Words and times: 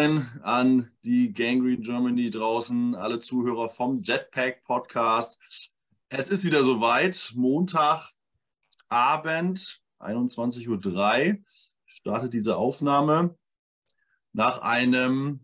Morgen 0.00 0.26
an 0.42 0.90
die 1.04 1.34
Gangrene 1.34 1.76
Germany 1.76 2.30
draußen, 2.30 2.94
alle 2.94 3.20
Zuhörer 3.20 3.68
vom 3.68 4.00
Jetpack 4.02 4.64
Podcast. 4.64 5.38
Es 6.08 6.30
ist 6.30 6.42
wieder 6.42 6.64
soweit. 6.64 7.34
Montagabend, 7.36 8.08
21.03 9.98 10.68
Uhr, 10.68 11.38
startet 11.84 12.32
diese 12.32 12.56
Aufnahme 12.56 13.36
nach 14.32 14.62
einem 14.62 15.40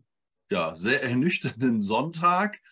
ja, 0.50 0.74
sehr 0.74 1.02
ernüchternden 1.02 1.82
Sonntag. 1.82 2.62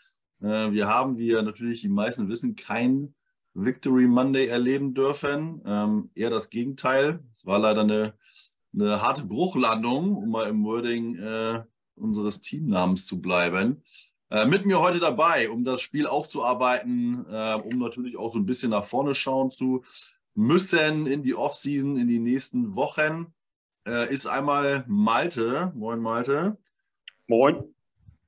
Äh, 0.40 0.72
wir 0.72 0.88
haben, 0.88 1.18
wie 1.18 1.32
ja 1.32 1.42
natürlich 1.42 1.82
die 1.82 1.90
meisten 1.90 2.30
wissen, 2.30 2.56
kein 2.56 3.14
Victory 3.52 4.06
Monday 4.06 4.46
erleben 4.46 4.94
dürfen. 4.94 5.60
Ähm, 5.66 6.10
eher 6.14 6.30
das 6.30 6.48
Gegenteil. 6.48 7.22
Es 7.30 7.44
war 7.44 7.58
leider 7.58 7.82
eine 7.82 8.14
eine 8.74 9.00
harte 9.00 9.24
Bruchlandung, 9.24 10.16
um 10.16 10.30
mal 10.30 10.48
im 10.48 10.64
Wording 10.64 11.16
äh, 11.16 11.62
unseres 11.96 12.40
Teamnamens 12.40 13.06
zu 13.06 13.20
bleiben. 13.20 13.82
Äh, 14.30 14.46
mit 14.46 14.66
mir 14.66 14.80
heute 14.80 15.00
dabei, 15.00 15.48
um 15.50 15.64
das 15.64 15.80
Spiel 15.80 16.06
aufzuarbeiten, 16.06 17.24
äh, 17.30 17.54
um 17.54 17.78
natürlich 17.78 18.16
auch 18.16 18.32
so 18.32 18.38
ein 18.38 18.46
bisschen 18.46 18.70
nach 18.70 18.84
vorne 18.84 19.14
schauen 19.14 19.50
zu 19.50 19.84
müssen 20.34 21.06
in 21.06 21.22
die 21.22 21.34
Offseason, 21.34 21.96
in 21.96 22.08
die 22.08 22.18
nächsten 22.18 22.74
Wochen, 22.74 23.32
äh, 23.86 24.12
ist 24.12 24.26
einmal 24.26 24.84
Malte. 24.88 25.72
Moin, 25.74 26.00
Malte. 26.00 26.56
Moin. 27.26 27.62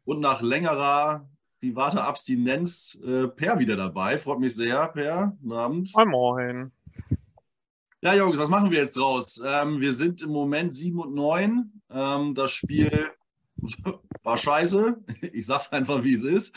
Und 0.04 0.20
nach 0.20 0.42
längerer 0.42 1.28
privater 1.60 2.04
Abstinenz 2.04 2.96
äh, 3.04 3.26
Per 3.26 3.58
wieder 3.58 3.76
dabei. 3.76 4.18
Freut 4.18 4.38
mich 4.38 4.54
sehr, 4.54 4.86
Per. 4.88 5.36
Guten 5.40 5.52
Abend. 5.52 5.92
Moin, 5.94 6.08
moin. 6.08 6.72
Ja, 8.02 8.14
Jungs, 8.14 8.38
was 8.38 8.48
machen 8.48 8.70
wir 8.70 8.82
jetzt 8.82 9.00
raus? 9.00 9.42
Ähm, 9.44 9.80
wir 9.80 9.92
sind 9.92 10.22
im 10.22 10.30
Moment 10.30 10.74
7 10.74 10.98
und 11.00 11.14
9. 11.14 11.82
Ähm, 11.90 12.34
das 12.34 12.52
Spiel 12.52 13.10
war 14.22 14.36
scheiße. 14.36 14.96
Ich 15.32 15.46
sag's 15.46 15.72
einfach, 15.72 16.02
wie 16.04 16.14
es 16.14 16.22
ist. 16.22 16.54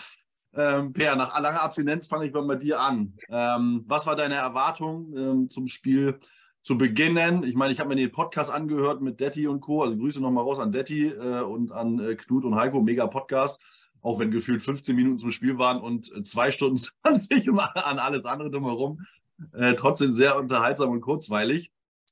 Ähm, 0.54 0.94
per, 0.94 1.16
nach 1.16 1.40
langer 1.40 1.62
Abstinenz 1.62 2.08
fange 2.08 2.26
ich 2.26 2.34
mal 2.34 2.42
bei 2.42 2.56
dir 2.56 2.80
an. 2.80 3.14
Ähm, 3.30 3.84
was 3.88 4.08
war 4.08 4.16
deine 4.16 4.36
Erwartung 4.36 5.16
ähm, 5.16 5.50
zum 5.50 5.68
Spiel 5.68 6.20
zu 6.62 6.78
beginnen? 6.78 7.44
Ich 7.44 7.56
meine, 7.56 7.72
ich 7.72 7.80
habe 7.80 7.90
mir 7.90 7.96
den 7.96 8.12
Podcast 8.12 8.52
angehört 8.52 9.02
mit 9.02 9.20
Detti 9.20 9.48
und 9.48 9.62
Co. 9.62 9.84
Also 9.84 9.96
Grüße 9.96 10.20
nochmal 10.20 10.44
raus 10.44 10.60
an 10.60 10.72
Detti 10.72 11.08
äh, 11.08 11.42
und 11.42 11.72
an 11.72 12.00
äh, 12.00 12.16
Knut 12.16 12.46
und 12.46 12.56
Heiko. 12.56 12.82
Mega 12.82 13.06
Podcast. 13.08 13.62
Auch 14.02 14.20
wenn 14.20 14.32
gefühlt 14.32 14.62
15 14.62 14.96
Minuten 14.96 15.20
zum 15.20 15.32
Spiel 15.32 15.58
waren 15.58 15.82
und 15.82 16.12
äh, 16.16 16.24
2 16.24 16.52
Stunden 16.52 16.78
20 17.04 17.50
an 17.76 18.00
alles 18.00 18.26
andere 18.26 18.50
drumherum. 18.50 19.06
Äh, 19.54 19.76
trotzdem 19.76 20.12
sehr 20.12 20.38
unterhaltsam 20.38 20.90
und 20.90 21.02
kurzweilig. 21.02 21.72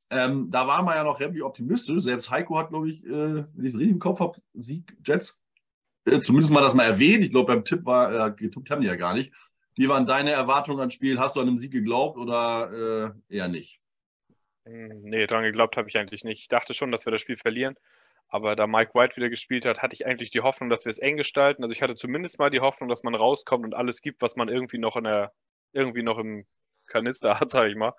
Ähm, 0.10 0.50
da 0.50 0.68
war 0.68 0.84
man 0.84 0.96
ja 0.96 1.04
noch 1.04 1.20
irgendwie 1.20 1.42
optimistisch. 1.42 2.04
Selbst 2.04 2.30
Heiko 2.30 2.58
hat, 2.58 2.70
glaube 2.70 2.90
ich, 2.90 3.06
äh, 3.06 3.10
wenn 3.10 3.66
ich 3.66 3.74
es 3.74 3.76
richtig 3.76 3.92
im 3.92 4.00
Kopf 4.00 4.20
habe, 4.20 4.40
Sieg 4.54 4.96
Jets 5.06 5.46
äh, 6.08 6.20
zumindest 6.22 6.54
mal 6.54 6.62
das 6.62 6.74
mal 6.74 6.86
erwähnt. 6.86 7.24
Ich 7.24 7.32
glaube, 7.32 7.54
beim 7.54 7.66
Tipp 7.66 7.86
war, 7.86 8.28
äh, 8.28 8.32
getippt 8.32 8.70
haben 8.72 8.82
die 8.82 8.88
ja 8.88 8.96
gar 8.96 9.14
nicht. 9.14 9.34
Wie 9.76 9.90
waren 9.90 10.06
deine 10.06 10.32
Erwartungen 10.32 10.80
ans 10.80 10.94
Spiel? 10.94 11.20
Hast 11.20 11.36
du 11.36 11.42
an 11.42 11.48
einem 11.48 11.58
Sieg 11.58 11.72
geglaubt 11.72 12.18
oder 12.18 13.14
äh, 13.30 13.36
eher 13.36 13.48
nicht? 13.48 13.80
Hm, 14.66 15.02
nee, 15.04 15.28
daran 15.28 15.44
geglaubt 15.44 15.78
habe 15.78 15.90
ich 15.90 15.98
eigentlich 15.98 16.24
nicht. 16.24 16.42
Ich 16.42 16.48
dachte 16.48 16.74
schon, 16.74 16.92
dass 16.92 17.06
wir 17.06 17.12
das 17.12 17.22
Spiel 17.22 17.38
verlieren. 17.38 17.76
Aber 18.30 18.56
da 18.56 18.68
Mike 18.68 18.94
White 18.94 19.16
wieder 19.16 19.30
gespielt 19.30 19.66
hat, 19.66 19.82
hatte 19.82 19.94
ich 19.94 20.06
eigentlich 20.06 20.32
die 20.32 20.42
Hoffnung, 20.42 20.70
dass 20.70 20.86
wir 20.86 20.90
es 20.90 21.00
eng 21.00 21.16
gestalten. 21.16 21.64
Also 21.64 21.72
ich 21.72 21.82
hatte 21.82 21.96
zumindest 21.96 22.40
mal 22.40 22.50
die 22.50 22.60
Hoffnung, 22.60 22.90
dass 22.90 23.04
man 23.04 23.16
rauskommt 23.16 23.64
und 23.64 23.74
alles 23.74 24.02
gibt, 24.02 24.22
was 24.22 24.36
man 24.36 24.50
irgendwie 24.50 24.80
noch 24.80 24.98
in 24.98 25.06
der, 25.06 25.32
irgendwie 25.72 26.04
noch 26.04 26.18
im 26.18 26.46
Kanister 26.88 27.40
hat, 27.40 27.50
sage 27.50 27.70
ich 27.70 27.76
mal. 27.76 27.94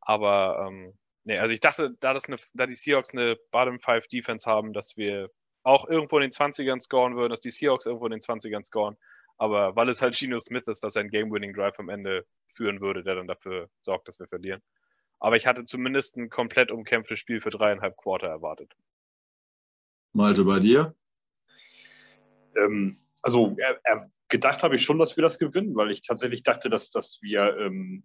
Aber 0.00 0.66
ähm, 0.68 0.94
nee, 1.24 1.38
also 1.38 1.52
ich 1.52 1.60
dachte, 1.60 1.96
da, 2.00 2.14
das 2.14 2.26
eine, 2.26 2.36
da 2.54 2.66
die 2.66 2.74
Seahawks 2.74 3.12
eine 3.12 3.36
Bottom 3.50 3.78
5 3.78 4.06
Defense 4.08 4.48
haben, 4.48 4.72
dass 4.72 4.96
wir 4.96 5.30
auch 5.62 5.88
irgendwo 5.88 6.16
in 6.18 6.22
den 6.22 6.30
20ern 6.30 6.80
scoren 6.80 7.16
würden, 7.16 7.30
dass 7.30 7.40
die 7.40 7.50
Seahawks 7.50 7.86
irgendwo 7.86 8.06
in 8.06 8.12
den 8.12 8.20
20ern 8.20 8.62
scoren. 8.62 8.96
Aber 9.36 9.74
weil 9.74 9.88
es 9.88 10.02
halt 10.02 10.14
Gino 10.14 10.38
Smith 10.38 10.68
ist, 10.68 10.82
dass 10.82 10.96
er 10.96 11.00
einen 11.00 11.10
Game-Winning-Drive 11.10 11.78
am 11.78 11.88
Ende 11.88 12.26
führen 12.46 12.80
würde, 12.80 13.02
der 13.02 13.14
dann 13.14 13.26
dafür 13.26 13.70
sorgt, 13.80 14.08
dass 14.08 14.18
wir 14.18 14.26
verlieren. 14.26 14.62
Aber 15.18 15.36
ich 15.36 15.46
hatte 15.46 15.64
zumindest 15.64 16.16
ein 16.16 16.30
komplett 16.30 16.70
umkämpftes 16.70 17.18
Spiel 17.18 17.40
für 17.40 17.50
dreieinhalb 17.50 17.96
Quarter 17.96 18.28
erwartet. 18.28 18.74
Malte, 20.12 20.44
bei 20.44 20.58
dir? 20.58 20.94
Ähm, 22.56 22.96
also 23.22 23.54
er, 23.58 23.80
er, 23.84 24.10
gedacht 24.28 24.62
habe 24.62 24.76
ich 24.76 24.82
schon, 24.82 24.98
dass 24.98 25.16
wir 25.16 25.22
das 25.22 25.38
gewinnen, 25.38 25.74
weil 25.74 25.90
ich 25.90 26.02
tatsächlich 26.02 26.42
dachte, 26.42 26.70
dass, 26.70 26.90
dass 26.90 27.20
wir 27.20 27.56
ähm, 27.58 28.04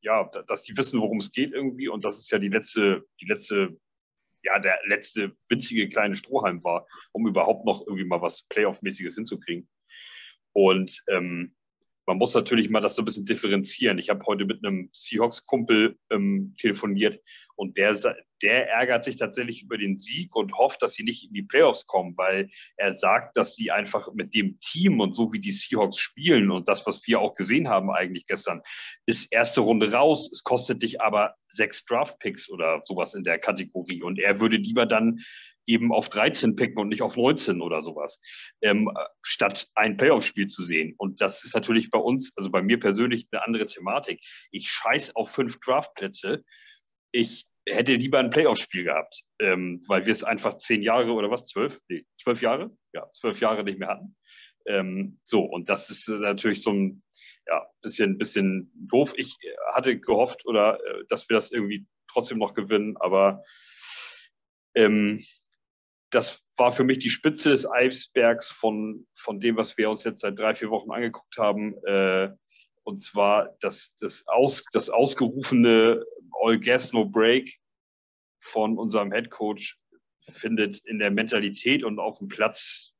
ja, 0.00 0.30
dass 0.46 0.62
die 0.62 0.76
wissen, 0.76 1.00
worum 1.00 1.18
es 1.18 1.30
geht 1.30 1.52
irgendwie. 1.52 1.88
Und 1.88 2.04
das 2.04 2.18
ist 2.18 2.30
ja 2.30 2.38
die 2.38 2.48
letzte, 2.48 3.04
die 3.20 3.26
letzte, 3.26 3.78
ja, 4.42 4.58
der 4.58 4.78
letzte 4.86 5.36
winzige 5.48 5.88
kleine 5.88 6.14
Strohhalm 6.14 6.62
war, 6.64 6.86
um 7.12 7.26
überhaupt 7.26 7.64
noch 7.64 7.80
irgendwie 7.86 8.04
mal 8.04 8.22
was 8.22 8.42
Playoff-mäßiges 8.48 9.14
hinzukriegen. 9.14 9.68
Und 10.52 11.02
ähm, 11.08 11.54
man 12.08 12.16
muss 12.16 12.32
natürlich 12.32 12.70
mal 12.70 12.80
das 12.80 12.94
so 12.94 13.02
ein 13.02 13.04
bisschen 13.04 13.26
differenzieren. 13.26 13.98
Ich 13.98 14.08
habe 14.08 14.24
heute 14.24 14.46
mit 14.46 14.64
einem 14.64 14.88
Seahawks-Kumpel 14.92 15.98
ähm, 16.10 16.54
telefoniert 16.56 17.22
und 17.54 17.76
der, 17.76 17.94
der 18.40 18.70
ärgert 18.70 19.04
sich 19.04 19.16
tatsächlich 19.16 19.62
über 19.62 19.76
den 19.76 19.98
Sieg 19.98 20.34
und 20.34 20.54
hofft, 20.54 20.80
dass 20.80 20.94
sie 20.94 21.02
nicht 21.02 21.26
in 21.26 21.34
die 21.34 21.42
Playoffs 21.42 21.84
kommen, 21.84 22.16
weil 22.16 22.48
er 22.78 22.94
sagt, 22.94 23.36
dass 23.36 23.56
sie 23.56 23.70
einfach 23.70 24.08
mit 24.14 24.32
dem 24.32 24.58
Team 24.60 25.00
und 25.00 25.14
so 25.14 25.34
wie 25.34 25.38
die 25.38 25.52
Seahawks 25.52 25.98
spielen 25.98 26.50
und 26.50 26.66
das, 26.66 26.86
was 26.86 27.06
wir 27.06 27.20
auch 27.20 27.34
gesehen 27.34 27.68
haben 27.68 27.90
eigentlich 27.90 28.24
gestern, 28.24 28.62
ist 29.04 29.30
erste 29.30 29.60
Runde 29.60 29.92
raus. 29.92 30.30
Es 30.32 30.42
kostet 30.42 30.82
dich 30.82 31.02
aber 31.02 31.34
sechs 31.48 31.84
Draft-Picks 31.84 32.48
oder 32.48 32.80
sowas 32.84 33.12
in 33.12 33.22
der 33.22 33.38
Kategorie 33.38 34.02
und 34.02 34.18
er 34.18 34.40
würde 34.40 34.56
lieber 34.56 34.86
dann 34.86 35.20
eben 35.68 35.92
auf 35.92 36.08
13 36.08 36.56
picken 36.56 36.78
und 36.78 36.88
nicht 36.88 37.02
auf 37.02 37.16
19 37.16 37.60
oder 37.60 37.82
sowas, 37.82 38.20
ähm, 38.62 38.90
statt 39.22 39.68
ein 39.74 39.96
Playoff-Spiel 39.96 40.46
zu 40.46 40.62
sehen. 40.64 40.94
Und 40.96 41.20
das 41.20 41.44
ist 41.44 41.54
natürlich 41.54 41.90
bei 41.90 41.98
uns, 41.98 42.32
also 42.36 42.50
bei 42.50 42.62
mir 42.62 42.80
persönlich, 42.80 43.28
eine 43.30 43.44
andere 43.44 43.66
Thematik. 43.66 44.20
Ich 44.50 44.70
scheiß 44.70 45.14
auf 45.14 45.30
fünf 45.30 45.60
Draftplätze. 45.60 46.42
Ich 47.12 47.46
hätte 47.68 47.94
lieber 47.94 48.18
ein 48.18 48.30
Playoff-Spiel 48.30 48.84
gehabt, 48.84 49.22
ähm, 49.40 49.82
weil 49.86 50.06
wir 50.06 50.12
es 50.12 50.24
einfach 50.24 50.56
zehn 50.56 50.82
Jahre 50.82 51.12
oder 51.12 51.30
was, 51.30 51.46
zwölf? 51.46 51.80
Nee, 51.88 52.06
zwölf 52.20 52.40
Jahre? 52.40 52.70
Ja, 52.94 53.08
zwölf 53.10 53.40
Jahre 53.40 53.62
nicht 53.62 53.78
mehr 53.78 53.88
hatten. 53.88 54.16
Ähm, 54.66 55.18
so, 55.22 55.42
und 55.42 55.68
das 55.68 55.90
ist 55.90 56.08
natürlich 56.08 56.62
so 56.62 56.72
ein 56.72 57.02
ja, 57.46 57.66
bisschen, 57.82 58.18
bisschen 58.18 58.70
doof. 58.74 59.12
Ich 59.16 59.36
hatte 59.72 59.98
gehofft, 59.98 60.46
oder 60.46 60.78
äh, 60.84 61.04
dass 61.08 61.28
wir 61.28 61.34
das 61.34 61.50
irgendwie 61.50 61.86
trotzdem 62.10 62.38
noch 62.38 62.54
gewinnen, 62.54 62.96
aber 62.98 63.42
ähm, 64.74 65.18
das 66.10 66.46
war 66.56 66.72
für 66.72 66.84
mich 66.84 66.98
die 66.98 67.10
Spitze 67.10 67.50
des 67.50 67.70
Eisbergs 67.70 68.50
von, 68.50 69.06
von 69.14 69.40
dem, 69.40 69.56
was 69.56 69.76
wir 69.76 69.90
uns 69.90 70.04
jetzt 70.04 70.20
seit 70.20 70.38
drei, 70.38 70.54
vier 70.54 70.70
Wochen 70.70 70.90
angeguckt 70.90 71.36
haben. 71.36 71.74
Äh, 71.84 72.30
und 72.84 73.02
zwar 73.02 73.56
das, 73.60 73.94
das, 74.00 74.26
aus, 74.26 74.64
das 74.72 74.88
ausgerufene 74.88 76.04
All 76.40 76.58
Gas 76.58 76.92
No 76.92 77.04
Break 77.04 77.58
von 78.40 78.78
unserem 78.78 79.12
Head 79.12 79.30
Coach 79.30 79.78
findet 80.20 80.78
in 80.84 80.98
der 80.98 81.10
Mentalität 81.10 81.84
und 81.84 81.98
auf 81.98 82.18
dem 82.18 82.28
Platz, 82.28 82.94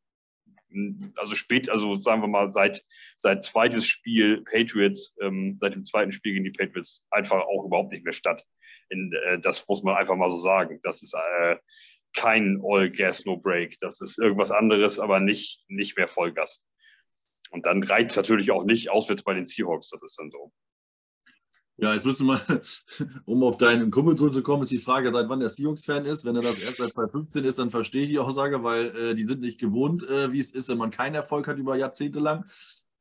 also 1.16 1.34
spät, 1.34 1.70
also 1.70 1.94
sagen 1.94 2.20
wir 2.22 2.28
mal, 2.28 2.50
seit, 2.50 2.84
seit 3.16 3.42
zweites 3.42 3.86
Spiel 3.86 4.42
Patriots, 4.42 5.14
ähm, 5.22 5.56
seit 5.58 5.74
dem 5.74 5.84
zweiten 5.84 6.12
Spiel 6.12 6.34
gegen 6.34 6.44
die 6.44 6.50
Patriots 6.50 7.06
einfach 7.10 7.40
auch 7.40 7.64
überhaupt 7.64 7.92
nicht 7.92 8.04
mehr 8.04 8.12
statt. 8.12 8.44
In, 8.90 9.12
äh, 9.24 9.38
das 9.38 9.66
muss 9.66 9.82
man 9.82 9.96
einfach 9.96 10.16
mal 10.16 10.30
so 10.30 10.36
sagen. 10.36 10.80
Das 10.82 11.02
ist 11.02 11.14
äh, 11.14 11.56
kein 12.16 12.60
All 12.62 12.90
Gas 12.90 13.24
No 13.24 13.36
Break. 13.36 13.78
Das 13.80 14.00
ist 14.00 14.18
irgendwas 14.18 14.50
anderes, 14.50 14.98
aber 14.98 15.20
nicht, 15.20 15.64
nicht 15.68 15.96
mehr 15.96 16.08
Vollgas. 16.08 16.62
Und 17.50 17.66
dann 17.66 17.82
reicht 17.82 18.10
es 18.10 18.16
natürlich 18.16 18.50
auch 18.50 18.64
nicht 18.64 18.90
auswärts 18.90 19.22
bei 19.22 19.34
den 19.34 19.44
Seahawks. 19.44 19.90
Das 19.90 20.02
ist 20.02 20.18
dann 20.18 20.30
so. 20.30 20.52
Ja, 21.80 21.94
jetzt 21.94 22.04
müsste 22.04 22.24
mal, 22.24 22.40
um 23.24 23.42
auf 23.44 23.56
deinen 23.56 23.92
Kumpel 23.92 24.16
zurückzukommen, 24.16 24.64
ist 24.64 24.72
die 24.72 24.78
Frage, 24.78 25.12
seit 25.12 25.28
wann 25.28 25.38
der 25.38 25.48
Seahawks-Fan 25.48 26.06
ist. 26.06 26.24
Wenn 26.24 26.34
er 26.34 26.42
das 26.42 26.58
erst 26.58 26.78
seit 26.78 26.92
2015 26.92 27.44
ist, 27.44 27.58
dann 27.60 27.70
verstehe 27.70 28.02
ich 28.02 28.10
die 28.10 28.18
Aussage, 28.18 28.64
weil 28.64 28.86
äh, 28.96 29.14
die 29.14 29.24
sind 29.24 29.40
nicht 29.40 29.60
gewohnt, 29.60 30.02
äh, 30.08 30.32
wie 30.32 30.40
es 30.40 30.50
ist, 30.50 30.68
wenn 30.68 30.78
man 30.78 30.90
keinen 30.90 31.14
Erfolg 31.14 31.46
hat 31.46 31.56
über 31.56 31.76
Jahrzehnte 31.76 32.18
lang. 32.18 32.44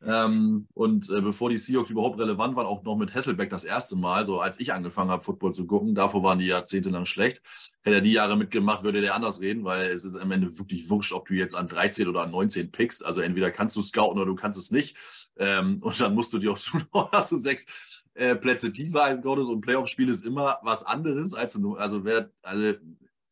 Ähm, 0.05 0.67
und 0.73 1.09
äh, 1.09 1.21
bevor 1.21 1.49
die 1.49 1.57
Seahawks 1.57 1.89
überhaupt 1.89 2.19
relevant 2.19 2.55
waren, 2.55 2.67
auch 2.67 2.83
noch 2.83 2.95
mit 2.95 3.15
Hasselbeck 3.15 3.49
das 3.49 3.63
erste 3.63 3.95
Mal, 3.95 4.27
so 4.27 4.39
als 4.39 4.59
ich 4.59 4.71
angefangen 4.71 5.09
habe, 5.09 5.23
Football 5.23 5.55
zu 5.55 5.65
gucken, 5.65 5.95
davor 5.95 6.21
waren 6.21 6.37
die 6.37 6.45
jahrzehntelang 6.45 7.05
schlecht. 7.05 7.41
Hätte 7.81 7.95
er 7.95 8.01
die 8.01 8.11
Jahre 8.11 8.37
mitgemacht, 8.37 8.83
würde 8.83 9.01
der 9.01 9.15
anders 9.15 9.41
reden, 9.41 9.63
weil 9.63 9.87
es 9.87 10.05
ist 10.05 10.15
am 10.15 10.31
Ende 10.31 10.55
wirklich 10.57 10.89
wurscht, 10.89 11.13
ob 11.13 11.27
du 11.27 11.33
jetzt 11.33 11.55
an 11.55 11.67
13 11.67 12.07
oder 12.07 12.21
an 12.21 12.31
19 12.31 12.71
pickst. 12.71 13.03
Also 13.03 13.21
entweder 13.21 13.49
kannst 13.49 13.75
du 13.75 13.81
scouten 13.81 14.17
oder 14.17 14.27
du 14.27 14.35
kannst 14.35 14.59
es 14.59 14.69
nicht. 14.71 14.95
Ähm, 15.37 15.79
und 15.81 15.99
dann 15.99 16.13
musst 16.13 16.31
du 16.31 16.37
dir 16.37 16.51
auch 16.51 16.59
zutrauen, 16.59 17.09
dass 17.11 17.29
du 17.29 17.35
sechs 17.35 17.65
äh, 18.13 18.35
Plätze 18.35 18.71
tiefer 18.71 19.03
als 19.03 19.21
Gottes 19.21 19.47
und 19.47 19.61
Playoff-Spiel 19.61 20.09
ist 20.09 20.25
immer 20.25 20.59
was 20.61 20.83
anderes 20.83 21.33
als 21.33 21.53
du, 21.53 21.75
also 21.75 22.03
wer, 22.03 22.29
also 22.43 22.73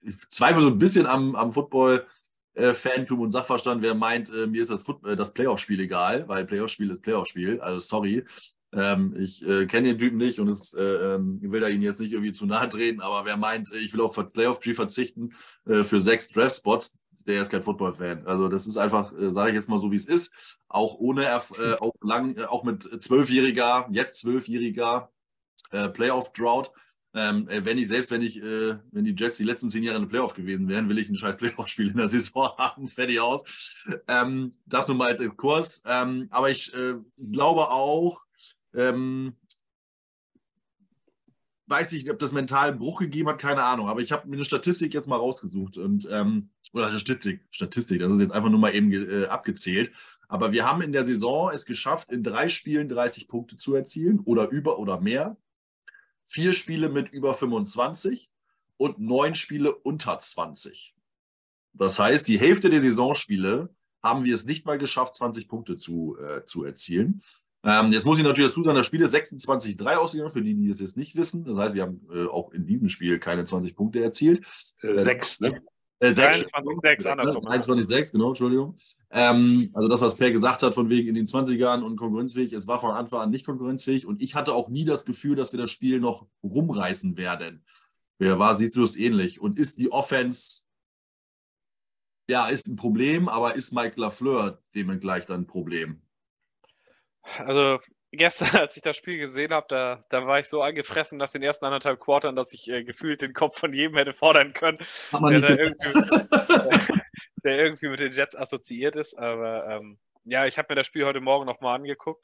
ich 0.02 0.30
zweifle 0.30 0.62
so 0.62 0.68
ein 0.70 0.78
bisschen 0.78 1.06
am, 1.08 1.36
am 1.36 1.52
Football 1.52 2.06
äh, 2.56 2.74
Fantum 2.74 3.20
und 3.22 3.32
Sachverstand, 3.32 3.82
wer 3.82 3.96
meint, 3.96 4.30
äh, 4.30 4.48
mir 4.48 4.62
ist 4.62 4.72
das, 4.72 4.86
äh, 5.06 5.16
das 5.16 5.34
Playoff-Spiel 5.34 5.80
egal, 5.80 6.28
weil 6.28 6.46
Playoff-Spiel 6.46 6.92
ist 6.92 7.02
Playoff-Spiel. 7.02 7.62
Also 7.62 7.80
sorry. 7.80 8.26
Ähm, 8.74 9.16
ich 9.18 9.48
äh, 9.48 9.68
kenne 9.68 9.90
den 9.90 9.98
Typen 9.98 10.18
nicht 10.18 10.40
und 10.40 10.50
es, 10.50 10.74
äh, 10.74 10.84
ähm, 10.84 11.40
will 11.42 11.62
da 11.62 11.70
ihn 11.70 11.82
jetzt 11.82 12.02
nicht 12.02 12.12
irgendwie 12.12 12.34
zu 12.34 12.46
nahe 12.46 12.68
treten, 12.68 13.00
aber 13.00 13.26
wer 13.26 13.38
meint, 13.38 13.72
ich 13.72 13.94
will 13.94 14.02
auf 14.02 14.16
Playoff-Spiel 14.34 14.76
verzichten 14.76 15.34
äh, 15.66 15.84
für 15.84 16.00
sechs 16.00 16.30
Draft-Spots, 16.30 16.98
der 17.26 17.42
ist 17.42 17.50
kein 17.50 17.62
Football-Fan. 17.62 18.28
Also 18.28 18.50
das 18.50 18.68
ist 18.68 18.78
einfach, 18.78 19.14
äh, 19.14 19.32
sage 19.32 19.52
ich 19.52 19.56
jetzt 19.56 19.70
mal 19.70 19.80
so, 19.80 19.92
wie 19.92 19.96
es 19.96 20.06
ist. 20.06 20.60
Auch 20.68 20.96
ohne, 20.96 21.24
äh, 21.26 21.76
auch 21.80 21.94
lang, 22.02 22.36
äh, 22.36 22.46
auch 22.46 22.64
mit 22.64 22.84
zwölfjähriger, 23.02 23.88
jetzt 23.92 24.20
zwölfjähriger 24.20 25.10
äh, 25.72 25.88
Playoff-Drought. 25.90 26.72
Ähm, 27.18 27.48
äh, 27.48 27.64
wenn 27.64 27.78
ich, 27.78 27.88
selbst 27.88 28.12
wenn 28.12 28.22
ich, 28.22 28.44
äh, 28.44 28.76
wenn 28.92 29.06
die 29.06 29.16
Jets 29.18 29.38
die 29.38 29.46
letzten 29.46 29.70
zehn 29.70 29.84
Jahre 29.84 29.96
in 29.96 30.04
der 30.04 30.10
Playoff 30.10 30.34
gewesen 30.34 30.68
wären, 30.68 30.90
will 30.90 30.98
ich 30.98 31.08
ein 31.08 31.16
scheiß 31.16 31.38
Playoff-Spiel 31.38 31.90
in 31.90 31.98
der 31.98 32.10
Saison 32.10 32.52
haben, 32.58 32.88
fertig 32.90 33.22
aus. 33.22 33.76
Ähm, 34.10 34.54
das 34.66 34.88
nur 34.90 34.98
mal 34.98 35.08
als 35.08 35.38
Kurs. 35.38 35.82
Ähm, 35.86 36.28
aber 36.30 36.50
ich 36.50 36.74
äh, 36.74 36.96
glaube 37.32 37.70
auch, 37.72 38.26
ähm, 38.74 39.34
weiß 41.68 41.94
ich 41.94 42.04
nicht, 42.04 42.12
ob 42.12 42.20
das 42.20 42.34
mental 42.34 42.70
einen 42.70 42.78
Bruch 42.78 43.00
gegeben 43.00 43.30
hat, 43.30 43.40
keine 43.40 43.64
Ahnung. 43.64 43.88
Aber 43.88 44.02
ich 44.02 44.12
habe 44.12 44.28
mir 44.28 44.36
eine 44.36 44.46
Statistik 44.46 44.94
jetzt 44.94 45.08
mal 45.08 45.16
rausgesucht 45.16 45.78
und 45.78 46.08
ähm, 46.12 46.50
oder 46.74 46.92
Statistik, 47.00 47.42
Statistik, 47.50 48.02
das 48.02 48.12
ist 48.12 48.20
jetzt 48.20 48.34
einfach 48.34 48.50
nur 48.50 48.60
mal 48.60 48.76
eben 48.76 48.92
äh, 48.92 49.28
abgezählt. 49.28 49.92
Aber 50.28 50.52
wir 50.52 50.68
haben 50.70 50.82
in 50.82 50.92
der 50.92 51.06
Saison 51.06 51.52
es 51.54 51.66
geschafft, 51.66 52.12
in 52.12 52.24
drei 52.24 52.50
Spielen 52.50 52.90
30 52.90 53.30
Punkte 53.30 53.56
zu 53.56 53.74
erzielen 53.74 54.20
oder 54.20 54.50
über 54.50 54.80
oder 54.80 55.00
mehr. 55.00 55.38
Vier 56.26 56.54
Spiele 56.54 56.90
mit 56.90 57.10
über 57.10 57.34
25 57.34 58.30
und 58.78 59.00
neun 59.00 59.36
Spiele 59.36 59.74
unter 59.74 60.20
20. 60.20 60.96
Das 61.74 62.00
heißt, 62.00 62.28
die 62.28 62.40
Hälfte 62.40 62.70
der 62.70 62.82
Saisonspiele 62.82 63.70
haben 64.04 64.24
wir 64.24 64.36
es 64.36 64.46
nicht 64.46 64.66
mal 64.66 64.78
geschafft, 64.78 65.16
20 65.16 65.48
Punkte 65.48 65.78
zu, 65.78 66.18
äh, 66.20 66.44
zu 66.46 66.64
erzielen. 66.64 67.22
Ähm, 67.64 67.92
jetzt 67.92 68.06
muss 68.06 68.20
ich 68.20 68.24
natürlich 68.24 68.52
dazu 68.52 68.64
sagen, 68.64 68.78
das 68.78 68.86
Spiel 68.86 69.02
ist 69.02 69.16
26-3 69.16 69.96
ausgegangen, 69.96 70.32
für 70.32 70.44
die, 70.44 70.54
die 70.54 70.70
das 70.70 70.80
jetzt 70.80 70.98
nicht 70.98 71.16
wissen. 71.16 71.44
Das 71.44 71.58
heißt, 71.58 71.74
wir 71.74 71.84
haben 71.84 72.02
äh, 72.14 72.26
auch 72.28 72.52
in 72.52 72.68
diesem 72.68 72.90
Spiel 72.90 73.18
keine 73.18 73.46
20 73.46 73.76
Punkte 73.76 74.04
erzielt. 74.04 74.46
Äh, 74.82 75.00
sechs, 75.00 75.40
ne? 75.40 75.62
Äh, 76.00 76.12
6, 76.12 76.46
21, 76.54 77.88
6, 77.88 78.12
genau, 78.12 78.30
Entschuldigung. 78.30 78.78
Ähm, 79.12 79.70
also 79.74 79.88
das, 79.88 80.02
was 80.02 80.16
Per 80.16 80.32
gesagt 80.32 80.62
hat, 80.62 80.76
von 80.76 80.90
wegen 80.90 81.08
in 81.08 81.16
den 81.16 81.26
20ern 81.26 81.82
und 81.84 81.96
konkurrenzfähig, 81.96 82.52
es 82.52 82.68
war 82.68 82.80
von 82.80 82.92
Anfang 82.92 83.22
an 83.22 83.30
nicht 83.30 83.46
konkurrenzfähig 83.46 84.06
und 84.06 84.22
ich 84.22 84.36
hatte 84.36 84.54
auch 84.54 84.68
nie 84.68 84.84
das 84.84 85.06
Gefühl, 85.06 85.36
dass 85.36 85.54
wir 85.54 85.60
das 85.60 85.72
Spiel 85.72 86.02
noch 86.02 86.28
rumreißen 86.44 87.18
werden. 87.18 87.64
Wer 88.18 88.40
war, 88.40 88.58
siehst 88.58 88.76
du 88.76 88.84
es 88.84 88.98
ähnlich? 88.98 89.40
Und 89.40 89.58
ist 89.58 89.80
die 89.80 89.92
Offense, 89.92 90.64
ja, 92.30 92.48
ist 92.48 92.68
ein 92.68 92.76
Problem, 92.76 93.30
aber 93.30 93.56
ist 93.56 93.72
Mike 93.72 94.00
Lafleur 94.00 94.62
dementsprechend 94.74 95.30
dann 95.30 95.42
ein 95.42 95.48
Problem? 95.48 96.02
Also 97.24 97.80
gestern, 98.16 98.48
als 98.62 98.76
ich 98.76 98.84
das 98.84 98.98
Spiel 98.98 99.18
gesehen 99.18 99.52
habe, 99.52 99.68
da, 99.70 100.04
da 100.10 100.26
war 100.26 100.40
ich 100.40 100.48
so 100.48 100.62
angefressen 100.62 101.18
nach 101.18 101.32
den 101.32 101.44
ersten 101.44 101.66
anderthalb 101.66 102.00
Quartern, 102.00 102.36
dass 102.36 102.54
ich 102.54 102.70
äh, 102.70 102.84
gefühlt 102.84 103.22
den 103.22 103.34
Kopf 103.34 103.60
von 103.60 103.74
jedem 103.74 103.98
hätte 103.98 104.14
fordern 104.14 104.54
können, 104.54 104.78
der, 105.12 105.42
der, 105.42 105.60
irgendwie, 105.60 106.94
der, 107.44 107.58
irgendwie, 107.58 107.88
mit 107.90 108.00
den 108.00 108.12
Jets 108.12 108.36
assoziiert 108.36 108.96
ist. 108.96 109.18
Aber 109.18 109.68
ähm, 109.68 110.00
ja, 110.24 110.46
ich 110.46 110.58
habe 110.58 110.68
mir 110.70 110.76
das 110.76 110.88
Spiel 110.88 111.06
heute 111.06 111.22
Morgen 111.22 111.46
nochmal 111.46 111.76
angeguckt. 111.76 112.24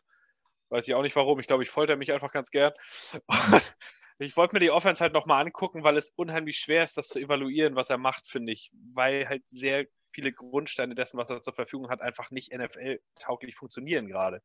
Weiß 0.69 0.87
ich 0.87 0.95
auch 0.95 1.01
nicht 1.01 1.15
warum. 1.15 1.39
Ich 1.39 1.47
glaube, 1.47 1.63
ich 1.63 1.69
folter 1.69 1.97
mich 1.97 2.13
einfach 2.13 2.31
ganz 2.31 2.49
gern. 2.49 2.73
Und 3.11 3.21
ich 4.19 4.37
wollte 4.37 4.55
mir 4.55 4.61
die 4.61 4.71
Offense 4.71 5.03
halt 5.03 5.13
nochmal 5.13 5.45
angucken, 5.45 5.83
weil 5.83 5.97
es 5.97 6.11
unheimlich 6.11 6.57
schwer 6.57 6.83
ist, 6.83 6.97
das 6.97 7.09
zu 7.09 7.19
evaluieren, 7.19 7.75
was 7.75 7.89
er 7.89 7.97
macht, 7.97 8.25
finde 8.25 8.53
ich. 8.53 8.71
Weil 8.93 9.27
halt 9.27 9.43
sehr 9.49 9.85
viele 10.11 10.31
Grundsteine 10.31 10.95
dessen, 10.95 11.17
was 11.17 11.29
er 11.29 11.41
zur 11.41 11.53
Verfügung 11.53 11.89
hat, 11.89 12.01
einfach 12.01 12.31
nicht 12.31 12.53
NFL-tauglich 12.53 13.55
funktionieren 13.55 14.07
gerade 14.07 14.41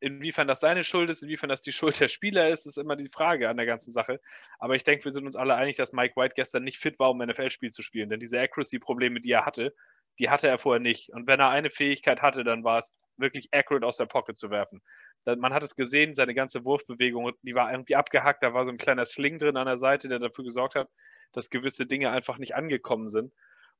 inwiefern 0.00 0.48
das 0.48 0.60
seine 0.60 0.84
Schuld 0.84 1.10
ist, 1.10 1.22
inwiefern 1.22 1.48
das 1.48 1.60
die 1.60 1.72
Schuld 1.72 1.98
der 2.00 2.08
Spieler 2.08 2.48
ist, 2.48 2.66
ist 2.66 2.78
immer 2.78 2.96
die 2.96 3.08
Frage 3.08 3.48
an 3.48 3.56
der 3.56 3.66
ganzen 3.66 3.92
Sache. 3.92 4.20
Aber 4.58 4.74
ich 4.74 4.84
denke, 4.84 5.04
wir 5.04 5.12
sind 5.12 5.26
uns 5.26 5.36
alle 5.36 5.54
einig, 5.54 5.76
dass 5.76 5.92
Mike 5.92 6.16
White 6.16 6.34
gestern 6.36 6.64
nicht 6.64 6.78
fit 6.78 6.98
war, 6.98 7.10
um 7.10 7.18
NFL-Spiel 7.18 7.70
zu 7.70 7.82
spielen. 7.82 8.08
Denn 8.08 8.20
diese 8.20 8.40
Accuracy-Probleme, 8.40 9.20
die 9.20 9.32
er 9.32 9.46
hatte, 9.46 9.74
die 10.18 10.30
hatte 10.30 10.48
er 10.48 10.58
vorher 10.58 10.80
nicht. 10.80 11.10
Und 11.10 11.26
wenn 11.26 11.40
er 11.40 11.50
eine 11.50 11.70
Fähigkeit 11.70 12.22
hatte, 12.22 12.44
dann 12.44 12.64
war 12.64 12.78
es 12.78 12.94
wirklich 13.16 13.48
accurate 13.52 13.86
aus 13.86 13.96
der 13.96 14.06
Pocket 14.06 14.36
zu 14.36 14.50
werfen. 14.50 14.80
Man 15.26 15.52
hat 15.52 15.62
es 15.62 15.74
gesehen, 15.74 16.14
seine 16.14 16.34
ganze 16.34 16.64
Wurfbewegung, 16.64 17.32
die 17.42 17.54
war 17.54 17.70
irgendwie 17.70 17.96
abgehackt. 17.96 18.42
Da 18.42 18.54
war 18.54 18.64
so 18.64 18.70
ein 18.70 18.78
kleiner 18.78 19.04
Sling 19.04 19.38
drin 19.38 19.56
an 19.56 19.66
der 19.66 19.78
Seite, 19.78 20.08
der 20.08 20.18
dafür 20.20 20.44
gesorgt 20.44 20.76
hat, 20.76 20.88
dass 21.32 21.50
gewisse 21.50 21.86
Dinge 21.86 22.10
einfach 22.10 22.38
nicht 22.38 22.54
angekommen 22.54 23.08
sind. 23.08 23.32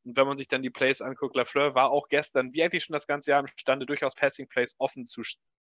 Und 0.05 0.17
wenn 0.17 0.27
man 0.27 0.37
sich 0.37 0.49
dann 0.49 0.63
die 0.63 0.71
Plays 0.71 1.01
anguckt, 1.01 1.37
Lafleur 1.37 1.75
war 1.75 1.91
auch 1.91 2.09
gestern, 2.09 2.53
wie 2.53 2.63
eigentlich 2.63 2.85
schon 2.85 2.95
das 2.95 3.07
ganze 3.07 3.31
Jahr 3.31 3.41
imstande, 3.41 3.87
durchaus 3.87 4.15
Passing 4.15 4.49
Plays 4.49 4.75
offen 4.79 5.07
zu, 5.07 5.23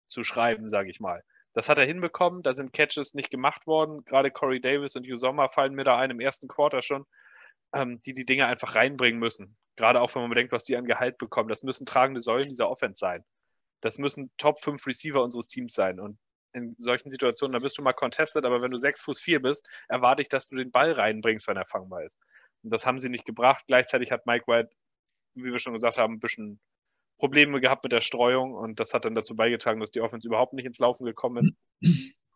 zu 0.09 0.23
schreiben, 0.25 0.69
sage 0.69 0.91
ich 0.91 1.01
mal. 1.01 1.23
Das 1.55 1.69
hat 1.69 1.79
er 1.79 1.85
hinbekommen, 1.85 2.43
da 2.43 2.53
sind 2.53 2.73
Catches 2.73 3.15
nicht 3.15 3.31
gemacht 3.31 3.67
worden. 3.67 4.05
Gerade 4.05 4.31
Corey 4.31 4.61
Davis 4.61 4.97
und 4.97 5.05
Hugh 5.05 5.17
Sommer 5.17 5.51
fallen 5.51 5.75
mir 5.75 5.85
da 5.85 5.99
ein 5.99 6.11
im 6.11 6.21
ersten 6.21 6.49
Quarter 6.49 6.83
schon, 6.83 7.05
ähm, 7.73 8.01
die 8.03 8.13
die 8.13 8.27
Dinge 8.27 8.47
einfach 8.47 8.75
reinbringen 8.75 9.19
müssen. 9.19 9.57
Gerade 9.77 10.01
auch 10.01 10.15
wenn 10.15 10.23
man 10.23 10.31
bedenkt, 10.31 10.53
was 10.53 10.65
die 10.65 10.77
an 10.77 10.85
Gehalt 10.85 11.19
bekommen. 11.19 11.49
Das 11.49 11.63
müssen 11.63 11.87
tragende 11.87 12.23
Säulen 12.23 12.49
dieser 12.49 12.69
Offense 12.69 12.99
sein. 12.99 13.25
Das 13.81 13.99
müssen 13.99 14.31
Top 14.39 14.61
5 14.61 14.87
Receiver 14.87 15.23
unseres 15.23 15.49
Teams 15.49 15.73
sein. 15.73 16.01
Und 16.01 16.19
in 16.53 16.75
solchen 16.79 17.11
Situationen, 17.11 17.53
da 17.53 17.59
bist 17.61 17.79
du 17.79 17.83
mal 17.83 17.93
contested, 17.93 18.45
aber 18.45 18.63
wenn 18.63 18.71
du 18.71 18.79
6 18.79 19.03
Fuß 19.03 19.21
4 19.21 19.41
bist, 19.41 19.67
erwarte 19.89 20.23
ich, 20.23 20.29
dass 20.29 20.49
du 20.49 20.57
den 20.57 20.71
Ball 20.71 20.93
reinbringst, 20.93 21.47
wenn 21.49 21.57
er 21.57 21.67
fangbar 21.67 22.05
ist. 22.05 22.19
Und 22.63 22.73
das 22.73 22.87
haben 22.87 22.99
sie 22.99 23.09
nicht 23.09 23.25
gebracht. 23.25 23.65
Gleichzeitig 23.67 24.11
hat 24.11 24.27
Mike 24.27 24.47
White, 24.47 24.71
wie 25.35 25.53
wir 25.53 25.59
schon 25.59 25.75
gesagt 25.75 25.99
haben, 25.99 26.15
ein 26.15 26.21
bisschen 26.21 26.61
Probleme 27.19 27.61
gehabt 27.61 27.85
mit 27.85 27.93
der 27.93 28.01
Streuung 28.01 28.55
und 28.55 28.81
das 28.81 28.95
hat 28.95 29.05
dann 29.05 29.15
dazu 29.15 29.37
beigetragen, 29.37 29.81
dass 29.81 29.91
die 29.91 30.01
Offense 30.01 30.27
überhaupt 30.27 30.53
nicht 30.53 30.67
ins 30.67 30.79
Laufen 30.79 31.05
gekommen 31.05 31.39
ist. 31.39 31.53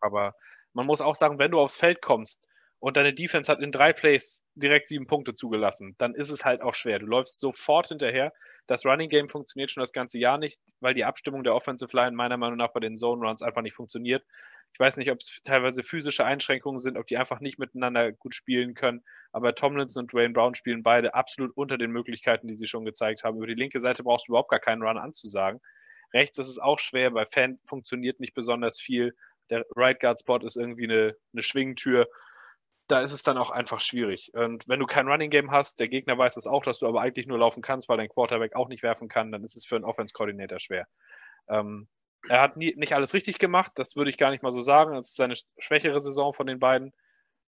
Aber 0.01 0.35
man 0.73 0.85
muss 0.85 1.01
auch 1.01 1.15
sagen, 1.15 1.39
wenn 1.39 1.51
du 1.51 1.59
aufs 1.59 1.77
Feld 1.77 2.01
kommst 2.01 2.43
und 2.79 2.97
deine 2.97 3.13
Defense 3.13 3.49
hat 3.49 3.61
in 3.61 3.71
drei 3.71 3.93
Plays 3.93 4.43
direkt 4.55 4.89
sieben 4.89 5.07
Punkte 5.07 5.33
zugelassen, 5.33 5.95
dann 5.97 6.13
ist 6.13 6.29
es 6.29 6.43
halt 6.43 6.61
auch 6.61 6.73
schwer. 6.73 6.99
Du 6.99 7.05
läufst 7.05 7.39
sofort 7.39 7.87
hinterher. 7.87 8.33
Das 8.67 8.85
Running 8.85 9.09
Game 9.09 9.29
funktioniert 9.29 9.71
schon 9.71 9.81
das 9.81 9.93
ganze 9.93 10.19
Jahr 10.19 10.37
nicht, 10.37 10.59
weil 10.81 10.93
die 10.93 11.05
Abstimmung 11.05 11.43
der 11.43 11.55
Offensive 11.55 11.95
Line 11.95 12.11
meiner 12.11 12.37
Meinung 12.37 12.57
nach 12.57 12.73
bei 12.73 12.79
den 12.81 12.97
Zone 12.97 13.25
Runs 13.25 13.41
einfach 13.41 13.61
nicht 13.61 13.75
funktioniert. 13.75 14.25
Ich 14.73 14.79
weiß 14.79 14.97
nicht, 14.97 15.11
ob 15.11 15.19
es 15.19 15.39
teilweise 15.43 15.83
physische 15.83 16.25
Einschränkungen 16.25 16.79
sind, 16.79 16.97
ob 16.97 17.05
die 17.05 17.17
einfach 17.17 17.39
nicht 17.39 17.59
miteinander 17.59 18.11
gut 18.11 18.33
spielen 18.33 18.73
können. 18.73 19.03
Aber 19.31 19.53
Tomlinson 19.53 20.03
und 20.03 20.13
Dwayne 20.13 20.33
Brown 20.33 20.55
spielen 20.55 20.81
beide 20.81 21.13
absolut 21.13 21.55
unter 21.55 21.77
den 21.77 21.91
Möglichkeiten, 21.91 22.47
die 22.47 22.55
sie 22.55 22.67
schon 22.67 22.83
gezeigt 22.83 23.23
haben. 23.23 23.37
Über 23.37 23.47
die 23.47 23.53
linke 23.53 23.79
Seite 23.79 24.03
brauchst 24.03 24.27
du 24.27 24.31
überhaupt 24.31 24.49
gar 24.49 24.59
keinen 24.59 24.81
Run 24.81 24.97
anzusagen. 24.97 25.61
Rechts 26.11 26.39
ist 26.39 26.47
es 26.47 26.59
auch 26.59 26.79
schwer, 26.79 27.11
bei 27.11 27.25
Fan 27.25 27.59
funktioniert 27.65 28.19
nicht 28.19 28.33
besonders 28.33 28.79
viel. 28.79 29.15
Der 29.49 29.65
Right 29.75 29.99
Guard 29.99 30.19
Spot 30.19 30.37
ist 30.37 30.57
irgendwie 30.57 30.85
eine, 30.85 31.15
eine 31.33 31.41
Schwingtür. 31.43 32.07
Da 32.87 33.01
ist 33.01 33.13
es 33.13 33.23
dann 33.23 33.37
auch 33.37 33.51
einfach 33.51 33.79
schwierig. 33.79 34.31
Und 34.33 34.67
wenn 34.67 34.79
du 34.79 34.85
kein 34.85 35.07
Running 35.07 35.29
Game 35.29 35.51
hast, 35.51 35.79
der 35.79 35.87
Gegner 35.87 36.17
weiß 36.17 36.37
es 36.37 36.47
auch, 36.47 36.63
dass 36.63 36.79
du 36.79 36.87
aber 36.87 37.01
eigentlich 37.01 37.27
nur 37.27 37.39
laufen 37.39 37.61
kannst, 37.61 37.89
weil 37.89 37.97
dein 37.97 38.09
Quarterback 38.09 38.55
auch 38.55 38.69
nicht 38.69 38.83
werfen 38.83 39.07
kann, 39.07 39.31
dann 39.31 39.43
ist 39.43 39.55
es 39.55 39.65
für 39.65 39.75
einen 39.75 39.85
Offense-Coordinator 39.85 40.59
schwer. 40.59 40.87
Ähm, 41.47 41.87
er 42.29 42.41
hat 42.41 42.57
nie, 42.57 42.73
nicht 42.75 42.93
alles 42.93 43.13
richtig 43.13 43.39
gemacht, 43.39 43.71
das 43.75 43.95
würde 43.95 44.09
ich 44.09 44.17
gar 44.17 44.31
nicht 44.31 44.43
mal 44.43 44.51
so 44.51 44.61
sagen. 44.61 44.93
Das 44.93 45.09
ist 45.09 45.15
seine 45.15 45.35
schwächere 45.57 45.99
Saison 45.99 46.33
von 46.33 46.47
den 46.47 46.59
beiden. 46.59 46.93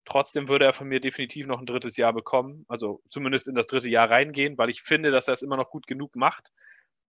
Trotzdem 0.05 0.49
würde 0.49 0.65
er 0.67 0.73
von 0.73 0.89
mir 0.89 1.01
definitiv 1.01 1.47
noch 1.47 1.59
ein 1.59 1.67
drittes 1.67 1.97
Jahr 1.97 2.13
bekommen, 2.13 2.65
also 2.69 3.03
zumindest 3.11 3.49
in 3.49 3.55
das 3.55 3.67
dritte 3.67 3.91
Jahr 3.91 4.11
reingehen, 4.11 4.57
weil 4.57 4.71
ich 4.71 4.83
finde, 4.83 5.11
dass 5.11 5.29
er 5.29 5.35
es 5.35 5.43
immer 5.43 5.57
noch 5.57 5.71
gut 5.71 5.87
genug 5.87 6.17
macht. 6.17 6.51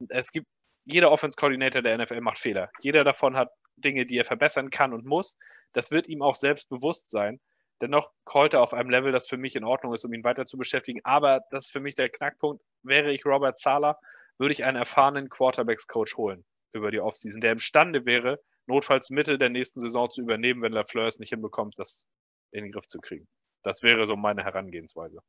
Es 0.10 0.32
gibt, 0.32 0.48
jeder 0.86 1.12
Offense-Coordinator 1.12 1.82
der 1.82 1.98
NFL 1.98 2.22
macht 2.22 2.40
Fehler. 2.40 2.70
Jeder 2.82 3.04
davon 3.04 3.36
hat 3.36 3.52
Dinge, 3.78 4.06
die 4.06 4.18
er 4.18 4.26
verbessern 4.26 4.70
kann 4.70 4.94
und 4.94 5.06
muss. 5.06 5.38
Das 5.74 5.92
wird 5.92 6.10
ihm 6.10 6.22
auch 6.22 6.36
selbst 6.36 6.70
bewusst 6.70 7.10
sein. 7.10 7.40
Dennoch 7.82 8.12
callt 8.26 8.54
er 8.54 8.62
auf 8.62 8.74
einem 8.74 8.90
Level, 8.90 9.12
das 9.12 9.28
für 9.28 9.38
mich 9.38 9.56
in 9.56 9.64
Ordnung 9.64 9.94
ist, 9.94 10.04
um 10.04 10.14
ihn 10.14 10.24
weiter 10.24 10.46
zu 10.46 10.58
beschäftigen. 10.58 11.00
Aber 11.04 11.42
das 11.52 11.66
ist 11.66 11.72
für 11.72 11.80
mich 11.80 11.96
der 11.96 12.10
Knackpunkt. 12.10 12.62
Wäre 12.84 13.14
ich 13.14 13.26
Robert 13.26 13.58
Zahler, 13.58 13.98
würde 14.38 14.52
ich 14.52 14.66
einen 14.66 14.78
erfahrenen 14.78 15.30
Quarterbacks-Coach 15.30 16.18
holen 16.18 16.44
über 16.74 16.92
die 16.92 17.00
Offseason, 17.00 17.42
der 17.42 17.54
imstande 17.54 18.06
wäre, 18.06 18.40
notfalls 18.68 19.10
Mitte 19.10 19.38
der 19.38 19.50
nächsten 19.50 19.80
Saison 19.80 20.10
zu 20.12 20.22
übernehmen, 20.22 20.62
wenn 20.62 20.74
Lafleur 20.74 21.08
es 21.08 21.20
nicht 21.20 21.30
hinbekommt, 21.30 21.78
das 21.78 22.08
in 22.52 22.64
den 22.64 22.72
Griff 22.72 22.88
zu 22.88 23.00
kriegen. 23.00 23.28
Das 23.64 23.84
wäre 23.84 24.06
so 24.06 24.16
meine 24.16 24.44
Herangehensweise. 24.44 25.20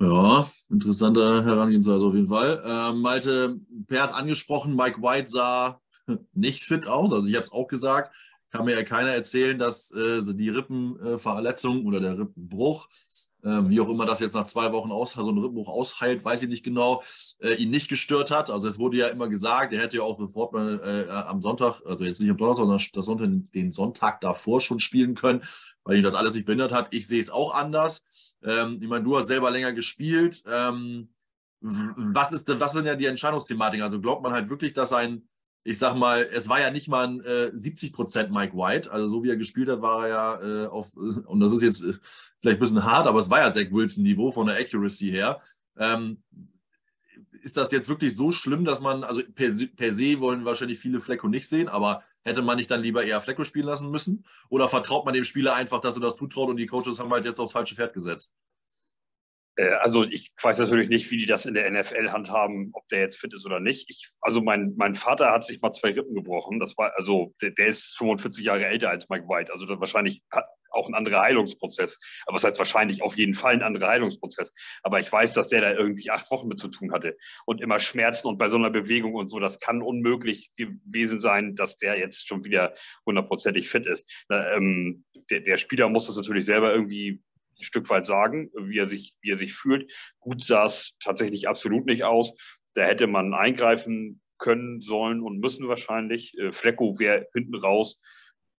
Ja, 0.00 0.48
interessante 0.70 1.44
Herangehensweise 1.44 2.06
auf 2.06 2.14
jeden 2.14 2.28
Fall. 2.28 2.62
Ähm, 2.64 3.00
Malte, 3.00 3.58
Per 3.88 4.02
hat 4.02 4.14
angesprochen, 4.14 4.76
Mike 4.76 5.02
White 5.02 5.28
sah 5.28 5.80
nicht 6.32 6.62
fit 6.62 6.86
aus. 6.86 7.12
Also 7.12 7.26
ich 7.26 7.34
habe 7.34 7.44
es 7.44 7.52
auch 7.52 7.66
gesagt, 7.66 8.14
kann 8.50 8.64
mir 8.64 8.76
ja 8.76 8.82
keiner 8.82 9.10
erzählen, 9.10 9.58
dass 9.58 9.90
äh, 9.90 10.22
die 10.22 10.50
Rippenverletzung 10.50 11.84
oder 11.84 12.00
der 12.00 12.18
Rippenbruch 12.18 12.88
wie 13.42 13.80
auch 13.80 13.88
immer 13.88 14.04
das 14.04 14.20
jetzt 14.20 14.34
nach 14.34 14.44
zwei 14.44 14.72
Wochen 14.72 14.90
aus, 14.90 15.12
so 15.12 15.28
ein 15.28 15.38
Rippenbruch 15.38 15.68
ausheilt, 15.68 16.24
weiß 16.24 16.42
ich 16.42 16.48
nicht 16.48 16.64
genau, 16.64 17.02
äh, 17.40 17.54
ihn 17.54 17.70
nicht 17.70 17.88
gestört 17.88 18.30
hat. 18.30 18.50
Also 18.50 18.66
es 18.66 18.78
wurde 18.78 18.96
ja 18.96 19.08
immer 19.08 19.28
gesagt, 19.28 19.72
er 19.72 19.80
hätte 19.80 19.98
ja 19.98 20.02
auch 20.02 20.18
sofort 20.18 20.52
mal, 20.52 20.80
äh, 20.80 21.10
am 21.10 21.40
Sonntag, 21.40 21.80
also 21.86 22.04
jetzt 22.04 22.20
nicht 22.20 22.30
am 22.30 22.36
Donnerstag, 22.36 22.64
sondern 22.64 22.78
das 22.78 23.06
Sonntag, 23.06 23.52
den 23.52 23.72
Sonntag 23.72 24.20
davor 24.20 24.60
schon 24.60 24.80
spielen 24.80 25.14
können, 25.14 25.42
weil 25.84 25.98
ihn 25.98 26.02
das 26.02 26.14
alles 26.14 26.34
nicht 26.34 26.46
behindert 26.46 26.72
hat. 26.72 26.92
Ich 26.92 27.06
sehe 27.06 27.20
es 27.20 27.30
auch 27.30 27.54
anders. 27.54 28.36
Ähm, 28.42 28.78
ich 28.80 28.88
meine, 28.88 29.04
du 29.04 29.16
hast 29.16 29.28
selber 29.28 29.50
länger 29.50 29.72
gespielt. 29.72 30.42
Ähm, 30.46 31.10
was, 31.60 32.32
ist, 32.32 32.48
was 32.60 32.72
sind 32.72 32.86
ja 32.86 32.94
die 32.94 33.06
Entscheidungsthematiken? 33.06 33.84
Also 33.84 34.00
glaubt 34.00 34.22
man 34.22 34.32
halt 34.32 34.50
wirklich, 34.50 34.72
dass 34.72 34.92
ein 34.92 35.28
ich 35.68 35.78
sag 35.78 35.94
mal, 35.96 36.26
es 36.32 36.48
war 36.48 36.60
ja 36.60 36.70
nicht 36.70 36.88
mal 36.88 37.06
ein 37.06 37.20
äh, 37.20 37.50
70% 37.54 38.30
Mike 38.30 38.56
White. 38.56 38.90
Also 38.90 39.06
so 39.08 39.22
wie 39.22 39.28
er 39.28 39.36
gespielt 39.36 39.68
hat, 39.68 39.82
war 39.82 40.04
er 40.04 40.08
ja 40.08 40.42
äh, 40.42 40.66
auf, 40.66 40.94
und 41.26 41.40
das 41.40 41.52
ist 41.52 41.60
jetzt 41.60 41.82
äh, 41.82 41.92
vielleicht 42.38 42.56
ein 42.56 42.60
bisschen 42.60 42.84
hart, 42.84 43.06
aber 43.06 43.20
es 43.20 43.28
war 43.28 43.40
ja 43.40 43.52
Zach 43.52 43.70
Wilson-Niveau 43.70 44.32
von 44.32 44.46
der 44.46 44.56
Accuracy 44.56 45.10
her. 45.10 45.42
Ähm, 45.76 46.22
ist 47.42 47.58
das 47.58 47.70
jetzt 47.70 47.90
wirklich 47.90 48.16
so 48.16 48.32
schlimm, 48.32 48.64
dass 48.64 48.80
man, 48.80 49.04
also 49.04 49.20
per, 49.34 49.52
per 49.76 49.92
se 49.92 50.20
wollen 50.20 50.46
wahrscheinlich 50.46 50.78
viele 50.78 51.00
Flecko 51.00 51.28
nicht 51.28 51.46
sehen, 51.46 51.68
aber 51.68 52.02
hätte 52.22 52.40
man 52.40 52.56
nicht 52.56 52.70
dann 52.70 52.80
lieber 52.80 53.04
eher 53.04 53.20
Flecko 53.20 53.44
spielen 53.44 53.66
lassen 53.66 53.90
müssen? 53.90 54.24
Oder 54.48 54.68
vertraut 54.68 55.04
man 55.04 55.12
dem 55.12 55.24
Spieler 55.24 55.54
einfach, 55.54 55.82
dass 55.82 55.96
er 55.96 56.00
das 56.00 56.16
zutraut 56.16 56.48
und 56.48 56.56
die 56.56 56.66
Coaches 56.66 56.98
haben 56.98 57.12
halt 57.12 57.26
jetzt 57.26 57.40
aufs 57.40 57.52
falsche 57.52 57.74
Pferd 57.74 57.92
gesetzt? 57.92 58.34
Äh, 59.58 59.70
also 59.80 60.04
ich 60.04 60.32
weiß 60.40 60.58
natürlich 60.58 60.88
nicht, 60.88 61.10
wie 61.10 61.18
die 61.18 61.26
das 61.26 61.44
in 61.44 61.54
der 61.54 61.70
NFL 61.70 62.10
handhaben, 62.10 62.70
ob 62.72 62.88
der 62.88 63.00
jetzt 63.00 63.18
fit 63.18 63.34
ist 63.34 63.44
oder 63.44 63.60
nicht. 63.60 63.90
Ich, 63.90 64.08
also 64.20 64.40
mein, 64.40 64.74
mein 64.76 64.94
Vater 64.94 65.30
hat 65.30 65.44
sich 65.44 65.60
mal 65.60 65.72
zwei 65.72 65.90
Rippen 65.90 66.14
gebrochen. 66.14 66.60
Das 66.60 66.76
war 66.78 66.92
also 66.96 67.34
der, 67.42 67.50
der 67.50 67.66
ist 67.66 67.96
45 67.98 68.44
Jahre 68.44 68.66
älter 68.66 68.90
als 68.90 69.08
Mike 69.08 69.28
White. 69.28 69.52
Also 69.52 69.66
wahrscheinlich 69.68 70.22
hat 70.30 70.46
auch 70.70 70.86
ein 70.86 70.94
anderer 70.94 71.22
Heilungsprozess. 71.22 71.98
Aber 72.26 72.36
es 72.36 72.42
das 72.42 72.52
heißt 72.52 72.58
wahrscheinlich 72.58 73.02
auf 73.02 73.16
jeden 73.16 73.34
Fall 73.34 73.54
ein 73.54 73.62
anderer 73.62 73.88
Heilungsprozess. 73.88 74.52
Aber 74.82 75.00
ich 75.00 75.10
weiß, 75.10 75.34
dass 75.34 75.48
der 75.48 75.62
da 75.62 75.72
irgendwie 75.72 76.10
acht 76.10 76.30
Wochen 76.30 76.48
mit 76.48 76.58
zu 76.60 76.68
tun 76.68 76.92
hatte 76.92 77.16
und 77.46 77.60
immer 77.60 77.78
Schmerzen 77.78 78.28
und 78.28 78.38
bei 78.38 78.48
so 78.48 78.58
einer 78.58 78.70
Bewegung 78.70 79.14
und 79.14 79.28
so. 79.28 79.40
Das 79.40 79.58
kann 79.58 79.82
unmöglich 79.82 80.50
gewesen 80.56 81.20
sein, 81.20 81.54
dass 81.54 81.78
der 81.78 81.98
jetzt 81.98 82.28
schon 82.28 82.44
wieder 82.44 82.74
hundertprozentig 83.06 83.68
fit 83.68 83.86
ist. 83.86 84.06
Ähm, 84.30 85.04
der, 85.30 85.40
der 85.40 85.56
Spieler 85.56 85.88
muss 85.88 86.06
das 86.06 86.16
natürlich 86.16 86.44
selber 86.44 86.72
irgendwie 86.72 87.22
ein 87.58 87.64
Stück 87.64 87.90
weit 87.90 88.06
sagen, 88.06 88.50
wie 88.56 88.78
er 88.78 88.88
sich, 88.88 89.14
wie 89.20 89.30
er 89.30 89.36
sich 89.36 89.54
fühlt. 89.54 89.92
Gut 90.20 90.42
sah 90.42 90.64
es 90.64 90.96
tatsächlich 91.00 91.48
absolut 91.48 91.86
nicht 91.86 92.04
aus. 92.04 92.34
Da 92.74 92.84
hätte 92.84 93.06
man 93.06 93.34
eingreifen 93.34 94.20
können, 94.38 94.80
sollen 94.80 95.20
und 95.20 95.40
müssen 95.40 95.68
wahrscheinlich. 95.68 96.36
Äh, 96.38 96.52
Flecko 96.52 96.98
wäre 96.98 97.26
hinten 97.34 97.56
raus 97.56 98.00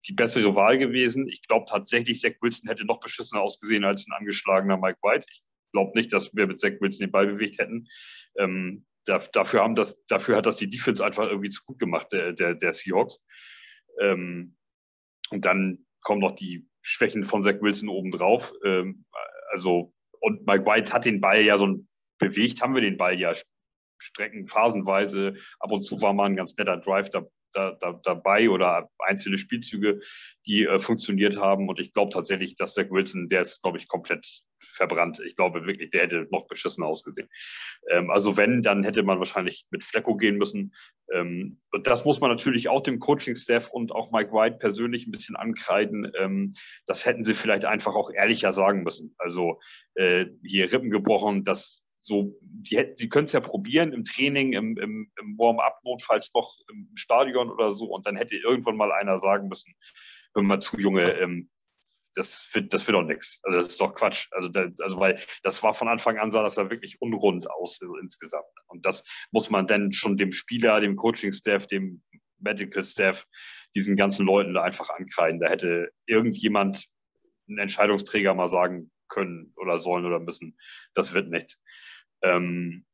die 0.06 0.12
bessere 0.12 0.54
Wahl 0.54 0.78
gewesen. 0.78 1.28
Ich 1.28 1.42
glaube 1.42 1.66
tatsächlich, 1.68 2.20
Zach 2.20 2.32
Wilson 2.40 2.68
hätte 2.68 2.86
noch 2.86 3.00
beschissener 3.00 3.42
ausgesehen 3.42 3.84
als 3.84 4.06
ein 4.06 4.12
angeschlagener 4.18 4.78
Mike 4.78 4.98
White. 5.02 5.26
Ich 5.30 5.42
glaube 5.72 5.92
nicht, 5.94 6.12
dass 6.12 6.34
wir 6.34 6.46
mit 6.46 6.60
Zach 6.60 6.72
Wilson 6.80 7.06
den 7.06 7.12
Ball 7.12 7.26
bewegt 7.26 7.58
hätten. 7.58 7.86
Ähm, 8.38 8.86
da, 9.04 9.18
dafür, 9.32 9.62
haben 9.62 9.74
das, 9.74 9.98
dafür 10.06 10.36
hat 10.36 10.46
das 10.46 10.56
die 10.56 10.70
Defense 10.70 11.04
einfach 11.04 11.28
irgendwie 11.28 11.48
zu 11.50 11.62
gut 11.64 11.78
gemacht, 11.78 12.08
der, 12.12 12.32
der, 12.32 12.54
der 12.54 12.72
Seahawks. 12.72 13.18
Ähm, 14.00 14.56
und 15.30 15.44
dann 15.44 15.86
kommen 16.00 16.20
noch 16.20 16.34
die 16.34 16.66
Schwächen 16.82 17.24
von 17.24 17.42
Zach 17.42 17.60
Wilson 17.60 17.88
obendrauf. 17.88 18.52
Ähm, 18.64 19.04
also, 19.50 19.92
und 20.20 20.46
Mike 20.46 20.66
White 20.66 20.92
hat 20.92 21.04
den 21.04 21.20
Ball 21.20 21.40
ja 21.42 21.58
so 21.58 21.84
bewegt, 22.18 22.62
haben 22.62 22.74
wir 22.74 22.82
den 22.82 22.96
Ball 22.96 23.18
ja 23.18 23.34
Strecken 23.98 24.46
phasenweise. 24.46 25.34
Ab 25.58 25.72
und 25.72 25.80
zu 25.80 26.00
war 26.00 26.12
mal 26.12 26.26
ein 26.26 26.36
ganz 26.36 26.56
netter 26.56 26.76
Drive 26.76 27.10
da, 27.10 27.22
da, 27.52 27.76
da, 27.80 28.00
dabei 28.02 28.50
oder 28.50 28.88
einzelne 28.98 29.38
Spielzüge, 29.38 30.00
die 30.46 30.64
äh, 30.64 30.78
funktioniert 30.78 31.38
haben. 31.38 31.68
Und 31.68 31.80
ich 31.80 31.92
glaube 31.92 32.12
tatsächlich, 32.12 32.56
dass 32.56 32.74
Zach 32.74 32.90
Wilson, 32.90 33.28
der 33.28 33.42
ist, 33.42 33.62
glaube 33.62 33.78
ich, 33.78 33.88
komplett 33.88 34.26
verbrannt. 34.58 35.20
Ich 35.26 35.36
glaube 35.36 35.66
wirklich, 35.66 35.90
der 35.90 36.02
hätte 36.02 36.26
noch 36.30 36.46
beschissen 36.46 36.84
ausgesehen. 36.84 37.28
Ähm, 37.88 38.10
also 38.10 38.36
wenn, 38.36 38.62
dann 38.62 38.84
hätte 38.84 39.02
man 39.02 39.18
wahrscheinlich 39.18 39.66
mit 39.70 39.84
Flecko 39.84 40.16
gehen 40.16 40.36
müssen. 40.36 40.74
Ähm, 41.12 41.58
und 41.72 41.86
das 41.86 42.04
muss 42.04 42.20
man 42.20 42.30
natürlich 42.30 42.68
auch 42.68 42.82
dem 42.82 42.98
Coaching-Staff 42.98 43.70
und 43.70 43.92
auch 43.92 44.12
Mike 44.12 44.32
White 44.32 44.58
persönlich 44.58 45.06
ein 45.06 45.12
bisschen 45.12 45.36
ankreiden. 45.36 46.10
Ähm, 46.18 46.52
das 46.86 47.06
hätten 47.06 47.24
sie 47.24 47.34
vielleicht 47.34 47.64
einfach 47.64 47.94
auch 47.94 48.10
ehrlicher 48.10 48.52
sagen 48.52 48.82
müssen. 48.82 49.14
Also 49.18 49.60
äh, 49.94 50.26
hier 50.44 50.72
Rippen 50.72 50.90
gebrochen, 50.90 51.44
das 51.44 51.82
so, 52.00 52.34
die 52.40 52.78
hätten, 52.78 52.96
sie 52.96 53.08
können 53.08 53.26
es 53.26 53.32
ja 53.32 53.40
probieren 53.40 53.92
im 53.92 54.04
Training, 54.04 54.54
im, 54.54 54.76
im, 54.78 55.12
im 55.20 55.38
Warm-up, 55.38 55.80
notfalls 55.84 56.30
noch 56.34 56.56
im 56.70 56.90
Stadion 56.94 57.50
oder 57.50 57.70
so. 57.70 57.86
Und 57.86 58.06
dann 58.06 58.16
hätte 58.16 58.36
irgendwann 58.36 58.76
mal 58.76 58.90
einer 58.90 59.18
sagen 59.18 59.48
müssen, 59.48 59.74
hör 60.34 60.42
mal 60.42 60.60
zu, 60.60 60.78
Junge, 60.78 61.12
ähm, 61.20 61.50
das 62.14 62.48
wird, 62.54 62.72
das 62.72 62.86
wird 62.86 62.96
doch 62.96 63.04
nichts. 63.04 63.38
Also 63.42 63.58
das 63.58 63.68
ist 63.68 63.80
doch 63.80 63.94
Quatsch. 63.94 64.28
Also, 64.32 64.48
da, 64.48 64.68
also 64.80 64.98
weil 64.98 65.20
das 65.42 65.62
war 65.62 65.74
von 65.74 65.88
Anfang 65.88 66.18
an 66.18 66.30
sah 66.30 66.42
das 66.42 66.56
ja 66.56 66.70
wirklich 66.70 67.00
unrund 67.00 67.48
aus 67.50 67.76
so 67.76 67.96
insgesamt. 67.96 68.46
Und 68.66 68.84
das 68.86 69.04
muss 69.30 69.50
man 69.50 69.66
dann 69.66 69.92
schon 69.92 70.16
dem 70.16 70.32
Spieler, 70.32 70.80
dem 70.80 70.96
Coaching-Staff, 70.96 71.66
dem 71.66 72.02
Medical 72.38 72.82
Staff, 72.82 73.26
diesen 73.74 73.96
ganzen 73.96 74.26
Leuten 74.26 74.54
da 74.54 74.62
einfach 74.62 74.90
ankreiden. 74.90 75.38
Da 75.40 75.48
hätte 75.48 75.90
irgendjemand, 76.06 76.86
ein 77.48 77.58
Entscheidungsträger 77.58 78.32
mal 78.34 78.48
sagen 78.48 78.90
können 79.08 79.52
oder 79.56 79.76
sollen 79.76 80.06
oder 80.06 80.20
müssen, 80.20 80.56
das 80.94 81.12
wird 81.12 81.30
nichts. 81.30 81.60
Ähm, 82.22 82.84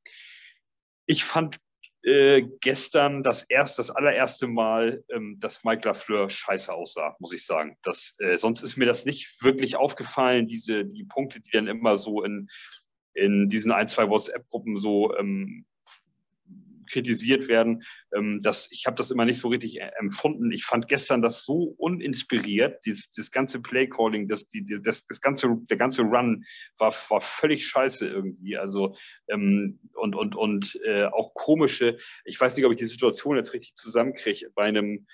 ich 1.07 1.25
fand 1.25 1.59
äh, 2.03 2.43
gestern 2.61 3.23
das 3.23 3.43
erst, 3.43 3.79
das 3.79 3.91
allererste 3.91 4.47
Mal, 4.47 5.05
ähm, 5.11 5.39
dass 5.41 5.65
Mike 5.65 5.89
Lafleur 5.89 6.31
scheiße 6.31 6.73
aussah, 6.73 7.17
muss 7.19 7.33
ich 7.33 7.45
sagen. 7.45 7.77
Das, 7.83 8.15
äh, 8.19 8.37
sonst 8.37 8.63
ist 8.63 8.77
mir 8.77 8.87
das 8.87 9.05
nicht 9.05 9.43
wirklich 9.43 9.77
aufgefallen, 9.77 10.47
diese, 10.47 10.85
die 10.85 11.05
Punkte, 11.05 11.41
die 11.41 11.51
dann 11.51 11.67
immer 11.67 11.97
so 11.97 12.23
in, 12.23 12.49
in 13.15 13.49
diesen 13.49 13.73
ein, 13.73 13.89
zwei 13.89 14.09
WhatsApp-Gruppen 14.09 14.79
so 14.79 15.17
ähm, 15.17 15.67
kritisiert 16.87 17.49
werden. 17.49 17.83
Ähm, 18.15 18.41
das, 18.43 18.69
ich 18.71 18.87
habe 18.87 18.97
das 18.97 19.11
immer 19.11 19.25
nicht 19.25 19.41
so 19.41 19.49
richtig 19.49 19.81
äh, 19.81 19.91
empfunden. 19.99 20.51
Ich 20.53 20.65
fand 20.65 20.89
gestern 20.89 21.23
das 21.23 21.45
so 21.45 21.75
uninspiriert, 21.79 22.85
dieses, 22.85 23.11
das 23.11 23.31
ganze 23.31 23.61
Playcalling, 23.61 24.27
das, 24.27 24.47
die, 24.49 24.65
das, 24.83 25.05
das 25.05 25.21
ganze, 25.21 25.57
der 25.71 25.77
ganze 25.77 26.03
Run 26.03 26.45
war, 26.79 26.93
war 27.09 27.21
völlig 27.21 27.67
scheiße 27.67 28.07
irgendwie. 28.07 28.57
Also 28.57 28.97
ähm, 29.29 29.79
und, 29.95 30.15
und, 30.15 30.37
und 30.37 30.79
äh, 30.85 31.05
auch 31.07 31.35
komische, 31.35 31.99
ich 32.25 32.41
weiß 32.41 32.57
nicht, 32.57 32.67
ob 32.67 32.73
ich 32.73 32.79
die 32.79 32.87
Situation 32.87 33.37
jetzt 33.37 33.55
richtig 33.55 33.75
zusammenkriege, 33.75 34.51
bei 34.55 34.65
einem 34.65 35.07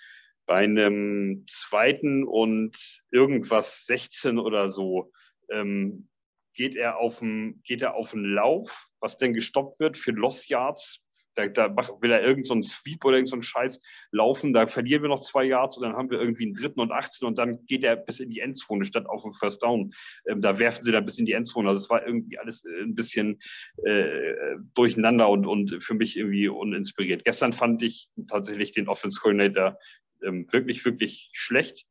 bei 0.47 0.65
einem 0.65 1.45
zweiten 1.49 2.25
und 2.25 2.77
irgendwas 3.11 3.87
16 3.87 4.39
oder 4.39 4.69
so, 4.69 5.13
ähm, 5.51 6.09
geht 6.55 6.75
er 6.75 6.99
auf 6.99 7.21
den, 7.21 7.63
geht 7.65 7.83
er 7.83 7.95
auf 7.95 8.13
Lauf, 8.15 8.89
was 9.01 9.17
denn 9.17 9.33
gestoppt 9.33 9.81
wird 9.81 9.97
für 9.97 10.13
Lost 10.13 10.49
Yards 10.49 11.02
da, 11.35 11.49
da 11.49 11.75
will 12.01 12.13
er 12.13 12.23
irgendeinen 12.23 12.63
so 12.63 12.69
Sweep 12.69 13.05
oder 13.05 13.17
irgendeinen 13.17 13.43
so 13.43 13.49
Scheiß 13.49 13.81
laufen, 14.11 14.53
da 14.53 14.67
verlieren 14.67 15.03
wir 15.03 15.09
noch 15.09 15.21
zwei 15.21 15.45
Yards 15.45 15.77
und 15.77 15.85
dann 15.85 15.95
haben 15.95 16.11
wir 16.11 16.21
irgendwie 16.21 16.45
einen 16.45 16.55
dritten 16.55 16.81
und 16.81 16.93
18 16.93 17.27
und 17.27 17.39
dann 17.39 17.65
geht 17.67 17.85
er 17.85 17.97
bis 17.97 18.21
in 18.21 18.31
die 18.31 18.41
Endzone 18.41 18.85
statt 18.85 19.07
auf 19.07 19.23
den 19.23 19.33
First 19.33 19.63
Down. 19.63 19.93
Ähm, 20.27 20.41
da 20.41 20.59
werfen 20.59 20.85
sie 20.85 20.93
da 20.93 21.01
bis 21.01 21.19
in 21.19 21.27
die 21.27 21.33
Endzone. 21.33 21.69
Also 21.69 21.83
es 21.83 21.91
war 21.91 22.07
irgendwie 22.07 22.39
alles 22.39 22.65
äh, 22.65 22.83
ein 22.83 22.95
bisschen 22.95 23.41
äh, 23.85 24.35
durcheinander 24.75 25.29
und, 25.29 25.47
und 25.47 25.83
für 25.83 25.95
mich 25.95 26.17
irgendwie 26.17 26.49
uninspiriert. 26.49 27.25
Gestern 27.25 27.53
fand 27.53 27.83
ich 27.83 28.09
tatsächlich 28.29 28.73
den 28.73 28.89
Offense 28.89 29.21
Coordinator 29.21 29.79
ähm, 30.23 30.47
wirklich, 30.51 30.85
wirklich 30.85 31.31
schlecht. 31.33 31.87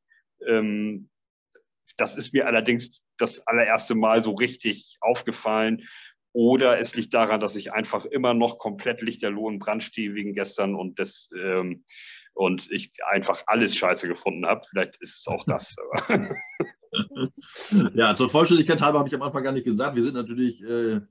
Ähm, 0.48 1.10
das 1.98 2.16
ist 2.16 2.34
mir 2.34 2.48
allerdings 2.48 3.04
das 3.18 3.46
allererste 3.48 3.96
Mal 3.96 4.22
so 4.22 4.32
richtig 4.32 4.98
aufgefallen. 5.02 5.84
Oder 6.34 6.80
es 6.80 6.96
liegt 6.96 7.14
daran, 7.14 7.42
dass 7.42 7.56
ich 7.56 7.74
einfach 7.74 8.06
immer 8.06 8.34
noch 8.34 8.58
komplett 8.58 9.02
lichterloh 9.02 9.48
und 9.48 9.60
Brand 9.60 9.96
wegen 9.96 10.34
gestern 10.34 10.76
und 10.76 10.98
das 11.00 11.30
ähm, 11.38 11.84
und 12.34 12.72
ich 12.72 12.92
einfach 13.10 13.44
alles 13.48 13.76
scheiße 13.76 14.08
gefunden 14.08 14.46
habe. 14.46 14.62
Vielleicht 14.70 14.96
ist 15.02 15.20
es 15.20 15.28
auch 15.28 15.44
das. 15.46 15.76
ja, 17.94 18.16
zur 18.16 18.30
Vollständigkeit 18.30 18.82
halber 18.82 19.00
habe 19.00 19.10
ich 19.10 19.16
am 19.16 19.22
Anfang 19.22 19.44
gar 19.44 19.52
nicht 19.52 19.66
gesagt. 19.66 19.96
Wir 19.96 20.04
sind 20.04 20.16
natürlich 20.16 20.64
äh, 20.64 21.02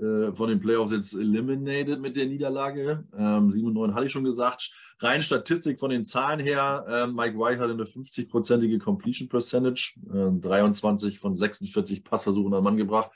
äh, 0.00 0.34
von 0.34 0.48
den 0.48 0.60
Playoffs 0.60 0.92
jetzt 0.92 1.14
eliminated 1.14 2.00
mit 2.00 2.16
der 2.16 2.26
Niederlage. 2.26 3.04
Ähm, 3.16 3.50
7 3.50 3.66
und 3.66 3.72
9 3.72 3.94
hatte 3.94 4.06
ich 4.06 4.12
schon 4.12 4.24
gesagt. 4.24 4.70
Rein 5.00 5.22
Statistik 5.22 5.80
von 5.80 5.90
den 5.90 6.04
Zahlen 6.04 6.40
her, 6.40 6.84
äh, 6.86 7.06
Mike 7.06 7.38
White 7.38 7.60
hatte 7.60 7.72
eine 7.72 7.84
50-prozentige 7.84 8.78
Completion 8.78 9.28
Percentage, 9.28 9.94
äh, 10.12 10.40
23 10.40 11.18
von 11.18 11.34
46 11.34 12.04
Passversuchen 12.04 12.52
an 12.52 12.62
Mann 12.64 12.76
gebracht 12.76 13.10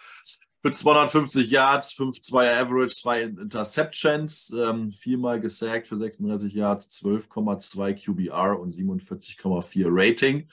für 0.63 0.71
250 0.71 1.51
Yards, 1.51 1.93
5-2er 1.93 2.61
Average, 2.61 2.95
zwei 2.95 3.23
Interceptions, 3.23 4.55
ähm, 4.57 4.93
viermal 4.93 5.41
gesackt 5.41 5.89
für 5.89 5.99
36 5.99 6.55
Yards, 6.55 6.89
12,2 7.03 7.95
QBR 7.95 8.61
und 8.61 8.73
47,4 8.73 9.87
Rating. 9.89 10.47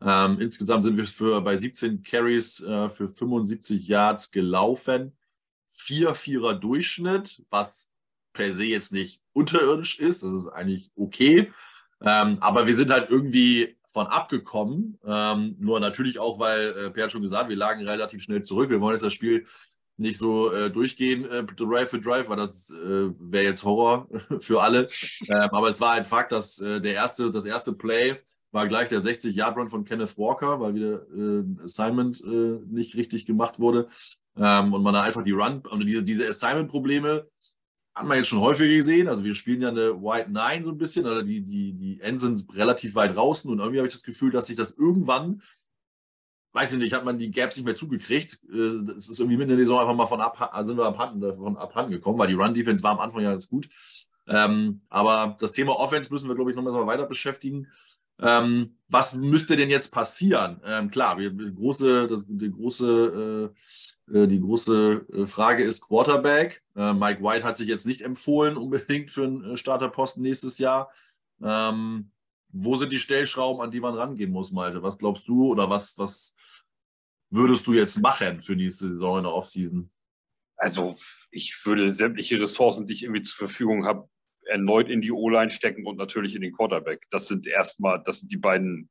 Ähm, 0.00 0.38
insgesamt 0.40 0.84
sind 0.84 0.96
wir 0.96 1.06
für, 1.06 1.42
bei 1.42 1.56
17 1.56 2.02
Carries 2.02 2.60
äh, 2.60 2.88
für 2.88 3.08
75 3.08 3.86
Yards 3.86 4.32
gelaufen. 4.32 5.12
4-4er 5.70 6.54
Durchschnitt, 6.54 7.44
was 7.50 7.90
per 8.32 8.52
se 8.54 8.64
jetzt 8.64 8.92
nicht 8.92 9.20
unterirdisch 9.34 9.98
ist. 9.98 10.22
Das 10.22 10.34
ist 10.34 10.48
eigentlich 10.48 10.90
okay. 10.96 11.52
Ähm, 12.00 12.38
aber 12.40 12.66
wir 12.66 12.74
sind 12.74 12.90
halt 12.90 13.10
irgendwie 13.10 13.76
von 13.92 14.06
abgekommen. 14.06 14.98
Ähm, 15.04 15.56
nur 15.58 15.78
natürlich 15.78 16.18
auch, 16.18 16.38
weil 16.38 16.68
äh, 16.70 16.90
Per 16.90 17.04
hat 17.04 17.12
schon 17.12 17.22
gesagt, 17.22 17.50
wir 17.50 17.56
lagen 17.56 17.86
relativ 17.86 18.22
schnell 18.22 18.42
zurück. 18.42 18.70
Wir 18.70 18.80
wollen 18.80 18.94
jetzt 18.94 19.04
das 19.04 19.12
Spiel 19.12 19.46
nicht 19.98 20.18
so 20.18 20.50
äh, 20.50 20.70
durchgehen, 20.70 21.24
äh, 21.26 21.44
Drive 21.44 21.90
für 21.90 22.00
Drive, 22.00 22.28
weil 22.28 22.38
das 22.38 22.70
äh, 22.70 23.10
wäre 23.18 23.44
jetzt 23.44 23.64
Horror 23.64 24.08
für 24.40 24.62
alle. 24.62 24.88
Ähm, 25.28 25.48
aber 25.52 25.68
es 25.68 25.80
war 25.80 25.92
ein 25.92 26.04
Fakt, 26.04 26.32
dass 26.32 26.58
äh, 26.58 26.80
der 26.80 26.94
erste, 26.94 27.30
das 27.30 27.44
erste 27.44 27.74
Play 27.74 28.18
war 28.50 28.66
gleich 28.66 28.88
der 28.88 29.00
60-Yard-Run 29.00 29.68
von 29.68 29.84
Kenneth 29.84 30.16
Walker, 30.18 30.60
weil 30.60 30.74
wieder 30.74 31.06
äh, 31.14 31.64
Assignment 31.64 32.22
äh, 32.24 32.60
nicht 32.66 32.96
richtig 32.96 33.26
gemacht 33.26 33.60
wurde. 33.60 33.88
Ähm, 34.36 34.72
und 34.72 34.82
man 34.82 34.94
da 34.94 35.02
einfach 35.02 35.22
die 35.22 35.32
Run, 35.32 35.62
und 35.70 35.86
diese, 35.86 36.02
diese 36.02 36.28
Assignment-Probleme 36.28 37.26
haben 37.94 38.08
wir 38.08 38.16
jetzt 38.16 38.28
schon 38.28 38.40
häufiger 38.40 38.74
gesehen. 38.74 39.08
Also 39.08 39.22
wir 39.24 39.34
spielen 39.34 39.62
ja 39.62 39.68
eine 39.68 40.02
White 40.02 40.30
Nine 40.30 40.64
so 40.64 40.70
ein 40.70 40.78
bisschen, 40.78 41.06
oder 41.06 41.22
die, 41.22 41.42
die, 41.42 41.72
die 41.72 42.00
Ends 42.00 42.22
sind 42.22 42.44
relativ 42.56 42.94
weit 42.94 43.14
draußen 43.14 43.50
und 43.50 43.58
irgendwie 43.58 43.78
habe 43.78 43.88
ich 43.88 43.94
das 43.94 44.02
Gefühl, 44.02 44.30
dass 44.30 44.46
sich 44.46 44.56
das 44.56 44.72
irgendwann 44.72 45.42
weiß 46.52 46.72
ich 46.74 46.78
nicht, 46.78 46.92
hat 46.92 47.04
man 47.04 47.18
die 47.18 47.30
Gaps 47.30 47.56
nicht 47.56 47.64
mehr 47.64 47.76
zugekriegt. 47.76 48.38
Es 48.96 49.08
ist 49.08 49.18
irgendwie 49.18 49.36
mitten 49.36 49.52
in 49.52 49.56
der 49.56 49.66
Saison 49.66 49.80
einfach 49.80 49.94
mal 49.94 50.06
von 50.06 50.20
ab, 50.20 50.66
sind 50.66 50.76
wir 50.76 50.84
abhanden, 50.84 51.36
von 51.36 51.56
abhanden 51.56 51.92
gekommen, 51.92 52.18
weil 52.18 52.28
die 52.28 52.34
Run-Defense 52.34 52.82
war 52.82 52.92
am 52.92 53.00
Anfang 53.00 53.22
ja 53.22 53.30
ganz 53.30 53.48
gut. 53.48 53.68
Ähm, 54.28 54.82
aber 54.88 55.36
das 55.40 55.52
Thema 55.52 55.72
Offense 55.78 56.12
müssen 56.12 56.28
wir, 56.28 56.34
glaube 56.34 56.50
ich, 56.50 56.56
noch 56.56 56.62
mal 56.62 56.86
weiter 56.86 57.06
beschäftigen. 57.06 57.68
Ähm, 58.20 58.76
was 58.88 59.14
müsste 59.14 59.56
denn 59.56 59.70
jetzt 59.70 59.88
passieren? 59.88 60.60
Ähm, 60.64 60.90
klar, 60.90 61.18
wir, 61.18 61.30
die 61.30 61.54
große, 61.54 62.08
das, 62.08 62.24
die 62.28 62.50
große, 62.50 63.52
äh, 64.10 64.18
äh 64.18 64.26
die 64.26 64.40
große 64.40 65.06
äh, 65.12 65.26
Frage 65.26 65.64
ist 65.64 65.80
Quarterback. 65.82 66.62
Äh, 66.76 66.92
Mike 66.92 67.22
White 67.22 67.44
hat 67.44 67.56
sich 67.56 67.68
jetzt 67.68 67.86
nicht 67.86 68.02
empfohlen 68.02 68.56
unbedingt 68.56 69.10
für 69.10 69.24
einen 69.24 69.44
äh, 69.44 69.56
Starterposten 69.56 70.22
nächstes 70.22 70.58
Jahr. 70.58 70.90
Ähm, 71.42 72.10
wo 72.50 72.76
sind 72.76 72.92
die 72.92 72.98
Stellschrauben, 72.98 73.62
an 73.62 73.70
die 73.70 73.80
man 73.80 73.94
rangehen 73.94 74.30
muss, 74.30 74.52
Malte? 74.52 74.82
Was 74.82 74.98
glaubst 74.98 75.26
du 75.26 75.46
oder 75.46 75.70
was, 75.70 75.96
was 75.98 76.36
würdest 77.30 77.66
du 77.66 77.72
jetzt 77.72 77.98
machen 78.00 78.40
für 78.40 78.54
nächste 78.54 78.88
Saison 78.88 79.18
in 79.18 79.24
der 79.24 79.32
Offseason? 79.32 79.90
Also 80.56 80.94
ich 81.30 81.58
würde 81.64 81.90
sämtliche 81.90 82.40
Ressourcen, 82.40 82.86
die 82.86 82.92
ich 82.92 83.04
irgendwie 83.04 83.22
zur 83.22 83.48
Verfügung 83.48 83.86
habe, 83.86 84.08
erneut 84.46 84.88
in 84.88 85.00
die 85.00 85.12
O-Line 85.12 85.50
stecken 85.50 85.86
und 85.86 85.96
natürlich 85.96 86.34
in 86.34 86.42
den 86.42 86.52
Quarterback. 86.52 87.06
Das 87.10 87.28
sind 87.28 87.46
erstmal, 87.46 88.02
das 88.04 88.20
sind 88.20 88.32
die 88.32 88.38
beiden 88.38 88.88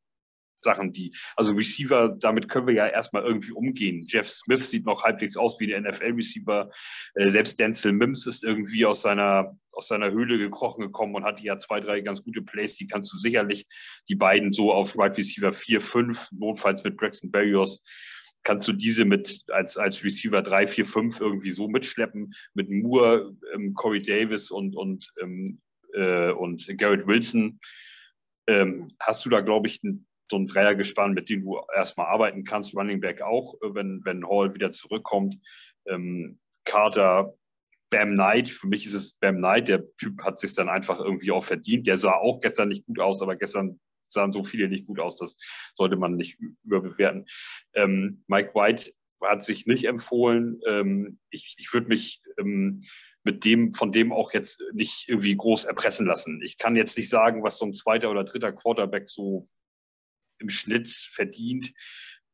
Sachen, 0.61 0.93
die, 0.93 1.13
also 1.35 1.53
Receiver, 1.53 2.15
damit 2.19 2.47
können 2.47 2.67
wir 2.67 2.73
ja 2.73 2.87
erstmal 2.87 3.23
irgendwie 3.23 3.51
umgehen. 3.51 4.01
Jeff 4.07 4.29
Smith 4.29 4.69
sieht 4.69 4.85
noch 4.85 5.03
halbwegs 5.03 5.35
aus 5.35 5.59
wie 5.59 5.73
ein 5.73 5.83
NFL-Receiver. 5.83 6.69
Äh, 7.15 7.29
selbst 7.29 7.59
Denzel 7.59 7.93
Mims 7.93 8.27
ist 8.27 8.43
irgendwie 8.43 8.85
aus 8.85 9.01
seiner, 9.01 9.57
aus 9.71 9.87
seiner 9.87 10.11
Höhle 10.11 10.37
gekrochen 10.37 10.81
gekommen 10.81 11.15
und 11.15 11.23
hatte 11.23 11.43
ja 11.43 11.57
zwei, 11.57 11.79
drei 11.79 12.01
ganz 12.01 12.23
gute 12.23 12.41
Plays. 12.41 12.75
Die 12.75 12.85
kannst 12.85 13.11
du 13.11 13.17
sicherlich 13.17 13.65
die 14.07 14.15
beiden 14.15 14.51
so 14.51 14.71
auf 14.71 14.97
Right 14.97 15.17
Receiver 15.17 15.51
4, 15.51 15.81
5, 15.81 16.29
notfalls 16.33 16.83
mit 16.83 16.97
Braxton 16.97 17.31
Berrios 17.31 17.81
kannst 18.43 18.67
du 18.67 18.73
diese 18.73 19.05
mit 19.05 19.43
als, 19.49 19.77
als 19.77 20.03
Receiver 20.03 20.41
3, 20.41 20.67
4, 20.67 20.85
5 20.85 21.19
irgendwie 21.19 21.51
so 21.51 21.67
mitschleppen, 21.67 22.33
mit 22.53 22.69
Moore, 22.69 23.35
ähm, 23.53 23.73
Corey 23.73 24.01
Davis 24.01 24.51
und, 24.51 24.75
und, 24.75 25.07
ähm, 25.21 25.61
äh, 25.93 26.31
und 26.31 26.67
Garrett 26.77 27.07
Wilson. 27.07 27.59
Ähm, 28.47 28.91
hast 28.99 29.25
du 29.25 29.29
da, 29.29 29.41
glaube 29.41 29.67
ich, 29.67 29.81
ein, 29.83 30.07
so 30.29 30.37
ein 30.37 30.47
Dreiergespann, 30.47 31.13
mit 31.13 31.29
dem 31.29 31.43
du 31.43 31.59
erstmal 31.75 32.07
arbeiten 32.07 32.43
kannst, 32.43 32.75
Running 32.75 33.01
Back 33.01 33.21
auch, 33.21 33.53
wenn, 33.61 34.03
wenn 34.05 34.27
Hall 34.27 34.53
wieder 34.53 34.71
zurückkommt. 34.71 35.37
Ähm, 35.87 36.39
Carter, 36.65 37.33
Bam 37.91 38.13
Knight, 38.13 38.47
für 38.47 38.67
mich 38.67 38.85
ist 38.85 38.93
es 38.93 39.13
Bam 39.13 39.37
Knight, 39.37 39.67
der 39.67 39.83
Typ 39.97 40.23
hat 40.23 40.39
sich 40.39 40.55
dann 40.55 40.69
einfach 40.69 40.99
irgendwie 40.99 41.31
auch 41.31 41.43
verdient. 41.43 41.85
Der 41.87 41.97
sah 41.97 42.13
auch 42.13 42.39
gestern 42.39 42.69
nicht 42.69 42.85
gut 42.85 42.99
aus, 42.99 43.21
aber 43.21 43.35
gestern 43.35 43.79
sahen 44.11 44.31
so 44.31 44.43
viele 44.43 44.67
nicht 44.67 44.85
gut 44.85 44.99
aus, 44.99 45.15
das 45.15 45.37
sollte 45.73 45.95
man 45.95 46.15
nicht 46.15 46.37
überbewerten. 46.63 47.25
Ähm, 47.73 48.23
Mike 48.27 48.53
White 48.53 48.93
hat 49.21 49.43
sich 49.43 49.65
nicht 49.67 49.85
empfohlen. 49.85 50.59
Ähm, 50.67 51.19
ich 51.29 51.55
ich 51.57 51.73
würde 51.73 51.87
mich 51.87 52.21
ähm, 52.37 52.81
mit 53.23 53.45
dem, 53.45 53.71
von 53.71 53.91
dem 53.91 54.11
auch 54.11 54.33
jetzt 54.33 54.61
nicht 54.73 55.07
irgendwie 55.07 55.35
groß 55.35 55.65
erpressen 55.65 56.07
lassen. 56.07 56.41
Ich 56.43 56.57
kann 56.57 56.75
jetzt 56.75 56.97
nicht 56.97 57.09
sagen, 57.09 57.43
was 57.43 57.57
so 57.57 57.65
ein 57.65 57.73
zweiter 57.73 58.09
oder 58.09 58.23
dritter 58.23 58.51
Quarterback 58.51 59.07
so 59.07 59.47
im 60.39 60.49
Schnitt 60.49 60.89
verdient. 60.89 61.71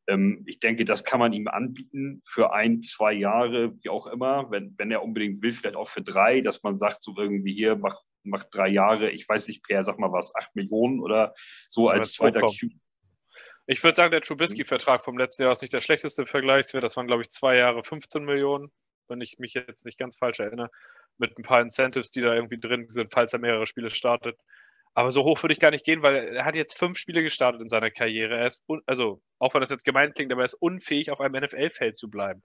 Ähm, 0.08 0.42
ich 0.46 0.58
denke, 0.58 0.84
das 0.84 1.04
kann 1.04 1.20
man 1.20 1.32
ihm 1.32 1.48
anbieten 1.48 2.22
für 2.24 2.52
ein, 2.52 2.82
zwei 2.82 3.12
Jahre, 3.12 3.74
wie 3.82 3.90
auch 3.90 4.06
immer, 4.06 4.50
wenn, 4.50 4.74
wenn 4.78 4.90
er 4.90 5.02
unbedingt 5.02 5.42
will, 5.42 5.52
vielleicht 5.52 5.76
auch 5.76 5.88
für 5.88 6.02
drei, 6.02 6.40
dass 6.40 6.62
man 6.62 6.76
sagt, 6.76 7.02
so 7.02 7.14
irgendwie 7.16 7.52
hier, 7.52 7.76
mach 7.76 8.00
macht 8.24 8.48
drei 8.50 8.68
Jahre, 8.68 9.10
ich 9.10 9.28
weiß 9.28 9.48
nicht, 9.48 9.62
Per, 9.64 9.82
sag 9.84 9.98
mal 9.98 10.12
was, 10.12 10.34
acht 10.34 10.54
Millionen 10.54 11.00
oder 11.00 11.34
so 11.68 11.88
als 11.88 12.12
zweiter 12.12 12.40
Q. 12.40 12.52
Ich 13.66 13.82
würde 13.84 13.96
sagen, 13.96 14.12
der 14.12 14.22
Trubisky-Vertrag 14.22 15.02
vom 15.02 15.18
letzten 15.18 15.42
Jahr 15.42 15.52
ist 15.52 15.60
nicht 15.60 15.74
der 15.74 15.82
schlechteste 15.82 16.24
Vergleichswert. 16.24 16.84
Das 16.84 16.96
waren, 16.96 17.06
glaube 17.06 17.22
ich, 17.22 17.30
zwei 17.30 17.56
Jahre 17.56 17.84
15 17.84 18.24
Millionen, 18.24 18.70
wenn 19.08 19.20
ich 19.20 19.38
mich 19.38 19.52
jetzt 19.52 19.84
nicht 19.84 19.98
ganz 19.98 20.16
falsch 20.16 20.40
erinnere, 20.40 20.70
mit 21.18 21.36
ein 21.38 21.42
paar 21.42 21.60
Incentives, 21.60 22.10
die 22.10 22.22
da 22.22 22.34
irgendwie 22.34 22.58
drin 22.58 22.86
sind, 22.88 23.12
falls 23.12 23.34
er 23.34 23.40
mehrere 23.40 23.66
Spiele 23.66 23.90
startet. 23.90 24.38
Aber 24.98 25.12
so 25.12 25.22
hoch 25.22 25.40
würde 25.44 25.52
ich 25.52 25.60
gar 25.60 25.70
nicht 25.70 25.84
gehen, 25.84 26.02
weil 26.02 26.34
er 26.34 26.44
hat 26.44 26.56
jetzt 26.56 26.76
fünf 26.76 26.98
Spiele 26.98 27.22
gestartet 27.22 27.60
in 27.60 27.68
seiner 27.68 27.88
Karriere. 27.88 28.36
Er 28.36 28.48
ist, 28.48 28.66
also, 28.84 29.22
auch 29.38 29.54
wenn 29.54 29.60
das 29.60 29.70
jetzt 29.70 29.84
gemeint 29.84 30.16
klingt, 30.16 30.32
aber 30.32 30.42
er 30.42 30.46
ist 30.46 30.54
unfähig, 30.54 31.12
auf 31.12 31.20
einem 31.20 31.40
NFL-Feld 31.40 31.96
zu 31.96 32.10
bleiben. 32.10 32.42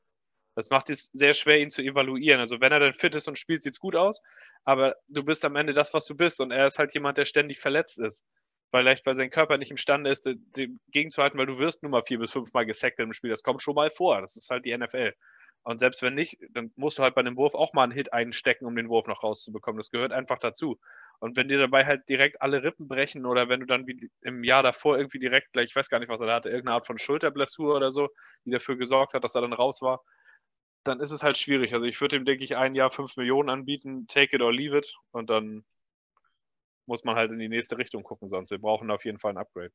Das 0.54 0.70
macht 0.70 0.92
es 0.92 1.10
sehr 1.14 1.34
schwer, 1.34 1.60
ihn 1.60 1.72
zu 1.72 1.82
evaluieren. 1.82 2.40
Also 2.40 2.62
wenn 2.62 2.72
er 2.72 2.80
dann 2.80 2.94
fit 2.94 3.16
ist 3.16 3.28
und 3.28 3.40
spielt, 3.40 3.64
sieht 3.64 3.74
es 3.74 3.80
gut 3.80 3.96
aus, 3.96 4.22
aber 4.66 4.96
du 5.08 5.24
bist 5.24 5.44
am 5.46 5.56
Ende 5.56 5.74
das, 5.74 5.96
was 5.96 6.06
du 6.06 6.16
bist 6.16 6.40
und 6.42 6.52
er 6.52 6.68
ist 6.68 6.78
halt 6.78 6.94
jemand, 6.94 7.18
der 7.18 7.26
ständig 7.26 7.60
verletzt 7.60 7.98
ist. 7.98 8.24
Vielleicht, 8.70 9.04
weil 9.08 9.16
sein 9.16 9.32
Körper 9.32 9.58
nicht 9.58 9.72
imstande 9.72 10.12
ist, 10.12 10.24
dem 10.28 10.80
gegenzuhalten, 10.92 11.40
weil 11.40 11.48
du 11.48 11.58
wirst 11.58 11.82
nur 11.82 11.90
mal 11.90 12.04
vier 12.04 12.20
bis 12.20 12.34
fünf 12.34 12.54
Mal 12.54 12.68
gesackt 12.68 13.00
im 13.00 13.14
Spiel. 13.14 13.32
Das 13.32 13.42
kommt 13.42 13.64
schon 13.64 13.74
mal 13.74 13.90
vor. 13.90 14.22
Das 14.22 14.36
ist 14.36 14.52
halt 14.52 14.64
die 14.66 14.78
NFL. 14.78 15.14
Und 15.64 15.80
selbst 15.80 16.02
wenn 16.02 16.16
nicht, 16.16 16.38
dann 16.50 16.72
musst 16.76 16.98
du 16.98 17.04
halt 17.04 17.16
bei 17.16 17.22
einem 17.22 17.38
Wurf 17.38 17.56
auch 17.56 17.74
mal 17.74 17.84
einen 17.84 17.92
Hit 17.94 18.12
einstecken, 18.14 18.66
um 18.66 18.76
den 18.76 18.90
Wurf 18.90 19.08
noch 19.08 19.24
rauszubekommen. 19.24 19.78
Das 19.78 19.92
gehört 19.92 20.12
einfach 20.12 20.40
dazu. 20.40 20.78
Und 21.20 21.38
wenn 21.38 21.48
dir 21.48 21.58
dabei 21.58 21.86
halt 21.86 22.10
direkt 22.10 22.42
alle 22.42 22.64
Rippen 22.64 22.88
brechen 22.90 23.26
oder 23.26 23.48
wenn 23.48 23.62
du 23.62 23.66
dann 23.66 23.88
wie 23.88 24.10
im 24.22 24.44
Jahr 24.44 24.62
davor 24.62 24.98
irgendwie 24.98 25.20
direkt 25.20 25.54
gleich, 25.54 25.70
ich 25.70 25.76
weiß 25.76 25.90
gar 25.90 26.00
nicht, 26.00 26.10
was 26.10 26.20
er 26.20 26.28
da 26.28 26.36
hatte, 26.36 26.50
irgendeine 26.50 26.76
Art 26.76 26.86
von 26.88 26.98
Schulterblassur 26.98 27.76
oder 27.76 27.92
so, 27.92 28.10
die 28.46 28.52
dafür 28.52 28.76
gesorgt 28.78 29.14
hat, 29.14 29.24
dass 29.24 29.36
er 29.36 29.42
dann 29.42 29.54
raus 29.54 29.82
war, 29.82 30.04
dann 30.84 31.00
ist 31.00 31.12
es 31.12 31.24
halt 31.24 31.38
schwierig. 31.38 31.74
Also 31.74 31.86
ich 31.86 32.00
würde 32.02 32.18
ihm, 32.18 32.26
denke 32.26 32.44
ich, 32.44 32.58
ein 32.58 32.76
Jahr 32.76 32.92
5 32.92 33.16
Millionen 33.18 33.50
anbieten, 33.50 34.08
take 34.08 34.36
it 34.36 34.42
or 34.42 34.54
leave 34.54 34.78
it. 34.78 34.94
Und 35.12 35.30
dann 35.30 35.66
muss 36.86 37.04
man 37.04 37.16
halt 37.16 37.32
in 37.32 37.40
die 37.40 37.50
nächste 37.50 37.78
Richtung 37.78 38.04
gucken, 38.04 38.30
sonst 38.30 38.52
wir 38.52 38.58
brauchen 38.58 38.92
auf 38.92 39.06
jeden 39.06 39.20
Fall 39.20 39.32
ein 39.32 39.38
Upgrade. 39.38 39.74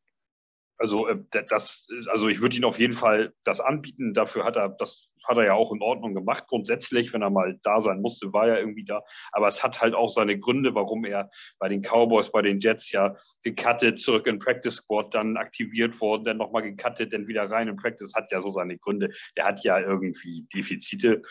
Also 0.79 1.09
äh, 1.09 1.19
das, 1.49 1.88
also 2.07 2.29
ich 2.29 2.41
würde 2.41 2.57
ihn 2.57 2.64
auf 2.64 2.79
jeden 2.79 2.95
Fall 2.95 3.35
das 3.43 3.61
anbieten. 3.61 4.14
Dafür 4.14 4.45
hat 4.45 4.57
er, 4.57 4.69
das 4.69 5.09
hat 5.27 5.37
er 5.37 5.45
ja 5.45 5.55
auch 5.55 5.73
in 5.73 5.83
Ordnung 5.83 6.14
gemacht. 6.14 6.45
Grundsätzlich, 6.47 7.12
wenn 7.12 7.23
er 7.23 7.31
mal 7.31 7.59
da 7.62 7.81
sein 7.81 8.01
musste, 8.01 8.33
war 8.33 8.49
er 8.49 8.61
irgendwie 8.61 8.85
da. 8.85 9.03
Aber 9.33 9.49
es 9.49 9.62
hat 9.62 9.81
halt 9.81 9.95
auch 9.95 10.09
seine 10.09 10.38
Gründe, 10.38 10.75
warum 10.75 11.05
er 11.05 11.31
bei 11.59 11.69
den 11.69 11.83
Cowboys, 11.83 12.31
bei 12.31 12.43
den 12.43 12.61
Jets 12.61 12.93
ja 12.93 13.17
gecuttet, 13.43 13.99
zurück 13.99 14.27
in 14.27 14.38
Practice 14.38 14.77
Squad, 14.77 15.14
dann 15.14 15.37
aktiviert 15.37 16.01
worden, 16.01 16.25
dann 16.25 16.37
nochmal 16.37 16.62
gecuttet, 16.62 17.12
dann 17.12 17.27
wieder 17.27 17.51
rein 17.51 17.69
in 17.69 17.77
Practice. 17.77 18.14
Hat 18.14 18.31
ja 18.31 18.41
so 18.41 18.51
seine 18.51 18.79
Gründe. 18.79 19.11
Der 19.37 19.47
hat 19.47 19.64
ja 19.64 19.81
irgendwie 19.81 20.47
Defizite. 20.55 21.23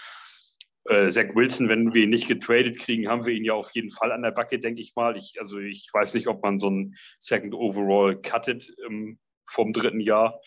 Äh, 0.90 1.10
Zach 1.10 1.36
Wilson, 1.36 1.68
wenn 1.70 1.94
wir 1.94 2.04
ihn 2.04 2.10
nicht 2.10 2.28
getradet 2.28 2.80
kriegen, 2.80 3.10
haben 3.10 3.26
wir 3.26 3.34
ihn 3.34 3.44
ja 3.44 3.54
auf 3.54 3.72
jeden 3.72 3.90
Fall 3.90 4.12
an 4.12 4.24
der 4.24 4.32
Backe, 4.32 4.60
denke 4.60 4.82
ich 4.82 4.96
mal. 4.96 5.18
Ich, 5.18 5.36
also 5.40 5.60
ich 5.60 5.88
weiß 5.92 6.14
nicht, 6.14 6.28
ob 6.28 6.44
man 6.44 6.60
so 6.60 6.68
einen 6.68 6.96
Second 7.20 7.54
Overall 7.54 8.22
cuttet. 8.22 8.74
Ähm, 8.86 9.20
vom 9.48 9.74
dritten 9.74 10.00
Jahr. 10.00 10.40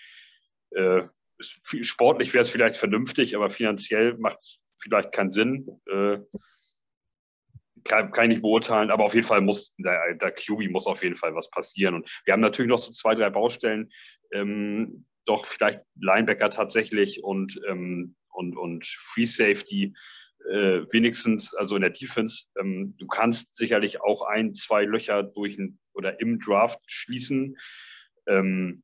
Äh, 0.71 1.03
sportlich 1.41 2.35
wäre 2.35 2.43
es 2.43 2.51
vielleicht 2.51 2.77
vernünftig, 2.77 3.35
aber 3.35 3.51
finanziell 3.51 4.17
macht 4.19 4.39
es 4.39 4.61
vielleicht 4.81 5.13
keinen 5.13 5.31
Sinn. 5.31 5.81
Äh, 5.91 6.19
kann, 7.85 8.13
kann, 8.13 8.25
ich 8.25 8.37
nicht 8.37 8.43
beurteilen, 8.43 8.91
aber 8.91 9.05
auf 9.05 9.15
jeden 9.15 9.27
Fall 9.27 9.41
muss 9.41 9.75
der, 9.79 10.15
der 10.15 10.33
QB 10.33 10.71
muss 10.71 10.87
auf 10.87 11.03
jeden 11.03 11.17
Fall 11.17 11.35
was 11.35 11.51
passieren. 11.51 11.95
Und 11.95 12.23
wir 12.25 12.33
haben 12.33 12.41
natürlich 12.41 12.69
noch 12.69 12.79
so 12.79 12.93
zwei, 12.93 13.15
drei 13.15 13.31
Baustellen. 13.31 13.91
Ähm, 14.33 15.07
doch 15.25 15.47
vielleicht 15.47 15.81
Linebacker 16.01 16.51
tatsächlich 16.51 17.23
und, 17.23 17.61
ähm, 17.69 18.17
und, 18.29 18.57
und 18.57 18.87
Free 18.87 19.27
Safety 19.27 19.95
äh, 20.49 20.83
wenigstens, 20.91 21.55
also 21.55 21.77
in 21.77 21.83
der 21.83 21.91
Defense. 21.91 22.47
Ähm, 22.59 22.95
du 22.99 23.07
kannst 23.07 23.55
sicherlich 23.55 24.03
auch 24.03 24.23
ein, 24.23 24.55
zwei 24.55 24.85
Löcher 24.85 25.23
durch 25.23 25.59
ein, 25.59 25.79
oder 25.93 26.21
im 26.21 26.39
Draft 26.39 26.81
schließen. 26.87 27.57
Ähm, 28.27 28.83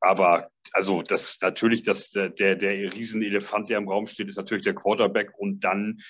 aber 0.00 0.50
also 0.72 1.02
das 1.02 1.38
natürlich, 1.40 1.82
das, 1.82 2.10
der, 2.10 2.30
der 2.30 2.92
Riesenelefant, 2.92 3.68
der 3.68 3.78
im 3.78 3.88
Raum 3.88 4.06
steht, 4.06 4.28
ist 4.28 4.36
natürlich 4.36 4.64
der 4.64 4.74
Quarterback 4.74 5.32
und 5.38 5.60
dann, 5.60 6.00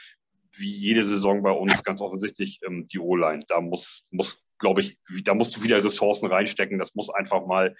wie 0.53 0.71
jede 0.71 1.05
Saison 1.05 1.43
bei 1.43 1.51
uns, 1.51 1.83
ganz 1.83 2.01
offensichtlich 2.01 2.61
ähm, 2.67 2.87
die 2.87 2.99
O-Line. 2.99 3.45
Da 3.49 3.61
muss, 3.61 4.07
muss 4.11 4.43
glaube 4.59 4.83
ich, 4.83 4.99
da 5.25 5.35
musst 5.35 5.57
du 5.57 5.63
wieder 5.63 5.83
Ressourcen 5.83 6.27
reinstecken. 6.27 6.79
Das 6.79 6.95
muss 6.95 7.11
einfach 7.11 7.47
mal 7.47 7.75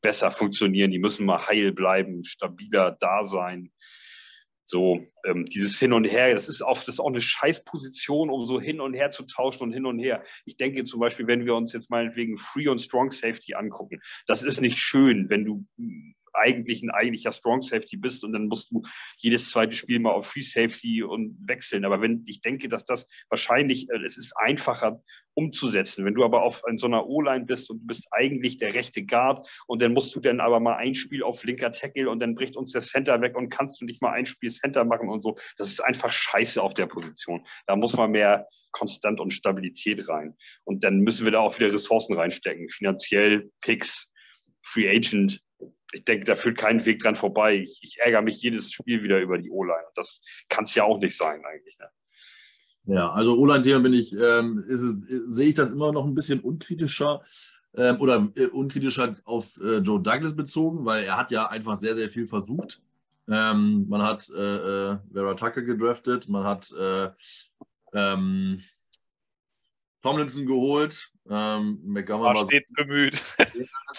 besser 0.00 0.30
funktionieren. 0.30 0.90
Die 0.90 0.98
müssen 0.98 1.26
mal 1.26 1.46
heil 1.46 1.72
bleiben, 1.72 2.24
stabiler 2.24 2.96
da 2.98 3.24
sein. 3.24 3.70
So, 4.68 5.00
ähm, 5.24 5.46
dieses 5.46 5.78
Hin 5.78 5.92
und 5.92 6.04
Her, 6.06 6.34
das 6.34 6.48
ist, 6.48 6.60
auch, 6.60 6.78
das 6.78 6.88
ist 6.88 7.00
auch 7.00 7.06
eine 7.06 7.20
Scheißposition, 7.20 8.30
um 8.30 8.44
so 8.44 8.60
hin 8.60 8.80
und 8.80 8.94
her 8.94 9.10
zu 9.10 9.22
tauschen 9.22 9.62
und 9.62 9.72
hin 9.72 9.86
und 9.86 10.00
her. 10.00 10.24
Ich 10.44 10.56
denke 10.56 10.82
zum 10.82 10.98
Beispiel, 10.98 11.28
wenn 11.28 11.46
wir 11.46 11.54
uns 11.54 11.72
jetzt 11.72 11.88
meinetwegen 11.88 12.36
Free 12.36 12.66
und 12.66 12.80
Strong 12.80 13.12
Safety 13.12 13.54
angucken, 13.54 14.00
das 14.26 14.42
ist 14.42 14.60
nicht 14.60 14.76
schön, 14.76 15.30
wenn 15.30 15.44
du 15.44 15.64
eigentlich 16.36 16.82
ein 16.82 16.90
eigentlicher 16.90 17.32
Strong 17.32 17.62
Safety 17.62 17.96
bist 17.96 18.24
und 18.24 18.32
dann 18.32 18.46
musst 18.46 18.70
du 18.70 18.82
jedes 19.18 19.50
zweite 19.50 19.74
Spiel 19.74 19.98
mal 19.98 20.12
auf 20.12 20.28
Free 20.28 20.42
Safety 20.42 21.02
und 21.02 21.36
wechseln. 21.46 21.84
Aber 21.84 22.00
wenn 22.00 22.22
ich 22.26 22.40
denke, 22.40 22.68
dass 22.68 22.84
das 22.84 23.06
wahrscheinlich, 23.28 23.88
äh, 23.90 24.04
es 24.04 24.16
ist 24.16 24.36
einfacher 24.36 25.00
umzusetzen. 25.34 26.04
Wenn 26.04 26.14
du 26.14 26.24
aber 26.24 26.42
auf 26.42 26.62
in 26.68 26.78
so 26.78 26.86
einer 26.86 27.06
O-Line 27.06 27.44
bist 27.44 27.70
und 27.70 27.80
du 27.80 27.86
bist 27.86 28.06
eigentlich 28.10 28.56
der 28.56 28.74
rechte 28.74 29.04
Guard 29.04 29.46
und 29.66 29.82
dann 29.82 29.92
musst 29.92 30.14
du 30.14 30.20
dann 30.20 30.40
aber 30.40 30.60
mal 30.60 30.76
ein 30.76 30.94
Spiel 30.94 31.22
auf 31.22 31.44
linker 31.44 31.72
Tackle 31.72 32.08
und 32.08 32.20
dann 32.20 32.34
bricht 32.34 32.56
uns 32.56 32.72
der 32.72 32.80
Center 32.80 33.20
weg 33.20 33.36
und 33.36 33.50
kannst 33.50 33.80
du 33.80 33.84
nicht 33.84 34.00
mal 34.00 34.12
ein 34.12 34.24
Spiel 34.24 34.50
Center 34.50 34.84
machen 34.84 35.08
und 35.10 35.22
so. 35.22 35.36
Das 35.58 35.68
ist 35.68 35.80
einfach 35.80 36.10
scheiße 36.10 36.62
auf 36.62 36.72
der 36.72 36.86
Position. 36.86 37.46
Da 37.66 37.76
muss 37.76 37.94
man 37.94 38.12
mehr 38.12 38.48
Konstant 38.72 39.20
und 39.20 39.32
Stabilität 39.32 40.08
rein. 40.08 40.34
Und 40.64 40.84
dann 40.84 41.00
müssen 41.00 41.24
wir 41.24 41.32
da 41.32 41.40
auch 41.40 41.58
wieder 41.58 41.72
Ressourcen 41.72 42.14
reinstecken. 42.14 42.68
Finanziell, 42.68 43.50
Picks, 43.60 44.10
Free 44.62 44.88
Agent, 44.88 45.40
ich 45.92 46.04
denke, 46.04 46.24
da 46.24 46.34
führt 46.34 46.58
kein 46.58 46.84
Weg 46.84 47.00
dran 47.00 47.16
vorbei. 47.16 47.56
Ich, 47.56 47.78
ich 47.82 47.98
ärgere 48.00 48.22
mich 48.22 48.42
jedes 48.42 48.72
Spiel 48.72 49.02
wieder 49.02 49.20
über 49.20 49.38
die 49.38 49.50
O-Line. 49.50 49.86
Das 49.94 50.20
kann 50.48 50.64
es 50.64 50.74
ja 50.74 50.84
auch 50.84 50.98
nicht 50.98 51.16
sein, 51.16 51.42
eigentlich. 51.44 51.78
Ne? 51.78 51.88
Ja, 52.86 53.10
also 53.10 53.36
O-Line-Thema 53.36 53.80
bin 53.80 53.94
ich, 53.94 54.12
ähm, 54.12 54.64
sehe 54.68 55.48
ich 55.48 55.54
das 55.54 55.70
immer 55.70 55.92
noch 55.92 56.04
ein 56.04 56.14
bisschen 56.14 56.40
unkritischer 56.40 57.22
ähm, 57.76 58.00
oder 58.00 58.28
äh, 58.36 58.46
unkritischer 58.46 59.16
auf 59.24 59.60
äh, 59.60 59.78
Joe 59.78 60.00
Douglas 60.00 60.34
bezogen, 60.34 60.84
weil 60.84 61.04
er 61.04 61.16
hat 61.16 61.30
ja 61.30 61.46
einfach 61.48 61.76
sehr, 61.76 61.94
sehr 61.94 62.08
viel 62.08 62.26
versucht. 62.26 62.80
Ähm, 63.28 63.86
man 63.88 64.02
hat 64.02 64.28
äh, 64.30 64.92
äh, 64.92 64.98
Vera 65.12 65.34
Tucker 65.34 65.62
gedraftet, 65.62 66.28
man 66.28 66.44
hat 66.44 66.72
äh, 66.72 67.10
ähm, 67.92 68.62
Tomlinson 70.02 70.46
geholt. 70.46 71.10
Ähm, 71.28 71.80
McGovern 71.84 72.36
war 72.36 72.46
stets 72.46 72.72
bemüht. 72.72 73.22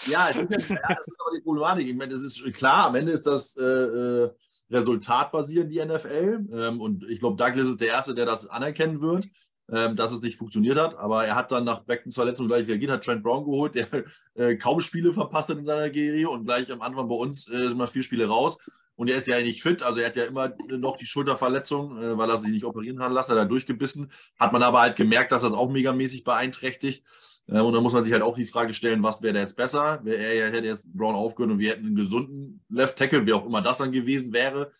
Ja, 0.06 0.28
ja, 0.30 0.44
das 0.44 1.08
ist 1.08 1.20
aber 1.20 1.36
die 1.36 1.42
Problematik. 1.42 1.88
Ich 1.88 1.96
meine, 1.96 2.12
das 2.12 2.22
ist 2.22 2.42
klar, 2.54 2.86
am 2.86 2.94
Ende 2.94 3.10
ist 3.10 3.26
das 3.26 3.56
äh, 3.56 3.64
äh 3.64 4.30
resultatbasierend, 4.70 5.72
die 5.72 5.84
NFL. 5.84 6.46
Ähm, 6.52 6.80
und 6.80 7.04
ich 7.08 7.20
glaube, 7.20 7.36
Douglas 7.36 7.66
ist 7.66 7.80
der 7.80 7.88
Erste, 7.88 8.14
der 8.14 8.26
das 8.26 8.48
anerkennen 8.48 9.00
wird, 9.00 9.26
ähm, 9.70 9.96
dass 9.96 10.12
es 10.12 10.22
nicht 10.22 10.36
funktioniert 10.36 10.78
hat. 10.78 10.96
Aber 10.96 11.26
er 11.26 11.34
hat 11.34 11.52
dann 11.52 11.64
nach 11.64 11.80
Beckens 11.80 12.14
Verletzung 12.14 12.48
gleich 12.48 12.66
reagiert, 12.66 12.90
hat 12.90 13.04
Trent 13.04 13.22
Brown 13.22 13.44
geholt, 13.44 13.74
der 13.74 13.86
äh, 14.34 14.56
kaum 14.56 14.80
Spiele 14.80 15.12
verpasst 15.12 15.50
hat 15.50 15.58
in 15.58 15.64
seiner 15.64 15.90
Karriere 15.90 16.30
und 16.30 16.44
gleich 16.44 16.72
am 16.72 16.80
Anfang 16.80 17.08
bei 17.08 17.14
uns 17.14 17.48
äh, 17.48 17.74
mal 17.74 17.86
vier 17.86 18.02
Spiele 18.02 18.26
raus. 18.26 18.58
Und 18.96 19.08
er 19.08 19.18
ist 19.18 19.28
ja 19.28 19.40
nicht 19.40 19.62
fit, 19.62 19.84
also 19.84 20.00
er 20.00 20.06
hat 20.06 20.16
ja 20.16 20.24
immer 20.24 20.52
noch 20.70 20.96
die 20.96 21.06
Schulterverletzung, 21.06 22.02
äh, 22.02 22.18
weil 22.18 22.28
er 22.30 22.36
sich 22.36 22.50
nicht 22.50 22.64
operieren 22.64 23.00
hat 23.00 23.12
lassen, 23.12 23.30
hat 23.32 23.38
er 23.38 23.44
durchgebissen. 23.44 24.10
Hat 24.40 24.52
man 24.52 24.62
aber 24.62 24.80
halt 24.80 24.96
gemerkt, 24.96 25.30
dass 25.30 25.42
das 25.42 25.52
auch 25.52 25.70
megamäßig 25.70 26.24
beeinträchtigt. 26.24 27.04
Und 27.46 27.72
da 27.72 27.80
muss 27.80 27.92
man 27.92 28.02
sich 28.02 28.12
halt 28.12 28.22
auch 28.22 28.34
die 28.34 28.44
Frage 28.44 28.74
stellen, 28.74 29.02
was 29.02 29.22
wäre 29.22 29.34
da 29.34 29.40
jetzt 29.40 29.56
besser? 29.56 30.02
Er 30.04 30.50
hätte 30.50 30.66
jetzt 30.66 30.92
Brown 30.92 31.14
aufgehört 31.14 31.52
und 31.52 31.58
wir 31.60 31.70
hätten 31.70 31.86
einen 31.86 31.94
gesunden 31.94 32.64
Left 32.68 32.96
Tackle, 32.96 33.24
wie 33.24 33.32
auch 33.32 33.46
immer 33.46 33.62
das 33.62 33.78
dann 33.78 33.92
gewesen 33.92 34.32
wäre. 34.32 34.72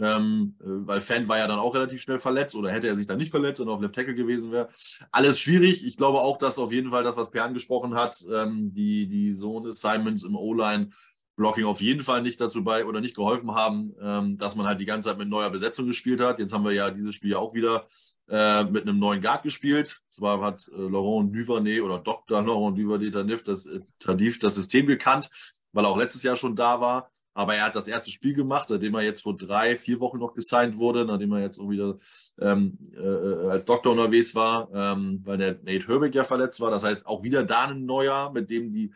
Ähm, 0.00 0.56
äh, 0.60 0.64
weil 0.64 1.00
Fan 1.00 1.28
war 1.28 1.38
ja 1.38 1.46
dann 1.46 1.58
auch 1.58 1.74
relativ 1.74 2.00
schnell 2.00 2.18
verletzt 2.18 2.56
oder 2.56 2.72
hätte 2.72 2.88
er 2.88 2.96
sich 2.96 3.06
dann 3.06 3.18
nicht 3.18 3.30
verletzt 3.30 3.60
und 3.60 3.68
auf 3.68 3.80
Left 3.80 3.94
Tackle 3.94 4.14
gewesen 4.14 4.50
wäre. 4.50 4.68
Alles 5.12 5.38
schwierig. 5.38 5.86
Ich 5.86 5.96
glaube 5.96 6.20
auch, 6.20 6.38
dass 6.38 6.58
auf 6.58 6.72
jeden 6.72 6.90
Fall 6.90 7.04
das, 7.04 7.16
was 7.16 7.30
Per 7.30 7.44
angesprochen 7.44 7.94
hat, 7.94 8.24
ähm, 8.32 8.72
die, 8.72 9.06
die 9.06 9.32
Zone-Assignments 9.32 10.24
im 10.24 10.36
O-Line 10.36 10.90
Blocking 11.36 11.64
auf 11.64 11.80
jeden 11.80 12.02
Fall 12.02 12.20
nicht 12.20 12.38
dazu 12.38 12.62
bei 12.62 12.84
oder 12.84 13.00
nicht 13.00 13.16
geholfen 13.16 13.54
haben, 13.54 13.94
ähm, 14.02 14.36
dass 14.36 14.56
man 14.56 14.66
halt 14.66 14.78
die 14.78 14.84
ganze 14.84 15.08
Zeit 15.08 15.18
mit 15.18 15.28
neuer 15.28 15.48
Besetzung 15.48 15.86
gespielt 15.86 16.20
hat. 16.20 16.38
Jetzt 16.38 16.52
haben 16.52 16.64
wir 16.64 16.72
ja 16.72 16.90
dieses 16.90 17.14
Spiel 17.14 17.34
auch 17.34 17.54
wieder 17.54 17.86
äh, 18.28 18.64
mit 18.64 18.82
einem 18.82 18.98
neuen 18.98 19.22
Guard 19.22 19.42
gespielt. 19.42 20.02
Zwar 20.10 20.42
hat 20.42 20.68
äh, 20.68 20.76
Laurent 20.76 21.34
Duvernay 21.34 21.80
oder 21.80 21.98
Dr. 21.98 22.42
Laurent 22.42 22.76
Duvernay 22.78 23.10
Tadif 23.10 23.42
das, 23.42 23.64
äh, 23.64 23.80
Tadif 23.98 24.38
das 24.38 24.56
System 24.56 24.86
gekannt, 24.86 25.30
weil 25.72 25.86
er 25.86 25.88
auch 25.88 25.96
letztes 25.96 26.22
Jahr 26.22 26.36
schon 26.36 26.56
da 26.56 26.80
war. 26.80 27.10
Aber 27.32 27.54
er 27.54 27.66
hat 27.66 27.76
das 27.76 27.88
erste 27.88 28.10
Spiel 28.10 28.34
gemacht, 28.34 28.68
seitdem 28.68 28.94
er 28.94 29.02
jetzt 29.02 29.22
vor 29.22 29.36
drei, 29.36 29.76
vier 29.76 30.00
Wochen 30.00 30.18
noch 30.18 30.34
gesigned 30.34 30.78
wurde, 30.78 31.04
nachdem 31.04 31.32
er 31.32 31.40
jetzt 31.40 31.60
auch 31.60 31.70
wieder 31.70 31.96
ähm, 32.40 32.78
äh, 32.94 33.48
als 33.48 33.64
Doktor 33.64 33.92
unterwegs 33.92 34.34
war, 34.34 34.68
ähm, 34.74 35.20
weil 35.24 35.38
der 35.38 35.58
Nate 35.62 35.86
Herbig 35.86 36.14
ja 36.14 36.24
verletzt 36.24 36.60
war. 36.60 36.70
Das 36.70 36.82
heißt, 36.82 37.06
auch 37.06 37.22
wieder 37.22 37.44
da 37.44 37.66
ein 37.66 37.84
neuer, 37.84 38.32
mit 38.32 38.50
dem 38.50 38.72
die 38.72 38.92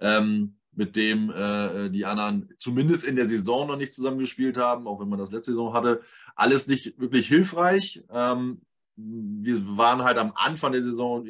ähm, 0.00 0.56
mit 0.74 0.96
dem 0.96 1.30
äh, 1.30 1.90
die 1.90 2.06
anderen 2.06 2.48
zumindest 2.58 3.04
in 3.04 3.16
der 3.16 3.28
Saison 3.28 3.66
noch 3.66 3.76
nicht 3.76 3.92
zusammengespielt 3.92 4.56
haben, 4.56 4.86
auch 4.86 5.00
wenn 5.00 5.08
man 5.08 5.18
das 5.18 5.30
letzte 5.30 5.52
Saison 5.52 5.74
hatte. 5.74 6.00
Alles 6.34 6.66
nicht 6.66 6.98
wirklich 6.98 7.28
hilfreich. 7.28 8.02
Ähm, 8.10 8.62
wir 8.96 9.76
waren 9.76 10.02
halt 10.02 10.18
am 10.18 10.32
Anfang 10.34 10.72
der 10.72 10.82
Saison 10.82 11.26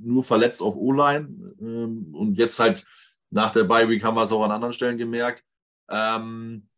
nur 0.00 0.24
verletzt 0.24 0.62
auf 0.62 0.76
O-Line 0.76 1.28
ähm, 1.60 2.14
und 2.14 2.38
jetzt 2.38 2.58
halt 2.58 2.84
nach 3.30 3.50
der 3.50 3.64
Bye 3.64 3.88
Week 3.88 4.02
haben 4.04 4.16
wir 4.16 4.22
es 4.22 4.32
auch 4.32 4.44
an 4.44 4.50
anderen 4.50 4.72
Stellen 4.72 4.98
gemerkt. 4.98 5.44
Ähm, 5.88 6.68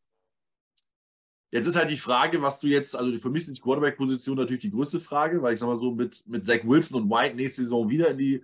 jetzt 1.51 1.67
ist 1.67 1.77
halt 1.77 1.91
die 1.91 1.97
Frage, 1.97 2.43
was 2.43 2.61
du 2.61 2.67
jetzt, 2.67 2.97
also 2.97 3.17
für 3.19 3.31
mich 3.31 3.47
ist 3.47 3.57
die 3.57 3.63
Quarterback-Position 3.63 4.37
natürlich 4.37 4.63
die 4.63 4.71
größte 4.71 5.01
Frage, 5.01 5.43
weil 5.43 5.55
ich 5.55 5.61
sag 5.61 5.67
mal 5.67 5.77
so, 5.77 5.93
mit, 5.93 6.25
mit 6.27 6.47
Zach 6.47 6.65
Wilson 6.65 7.03
und 7.03 7.11
White 7.11 7.37
nächste 7.37 7.63
Saison 7.63 7.89
wieder 7.89 8.11
in 8.11 8.19
die 8.19 8.43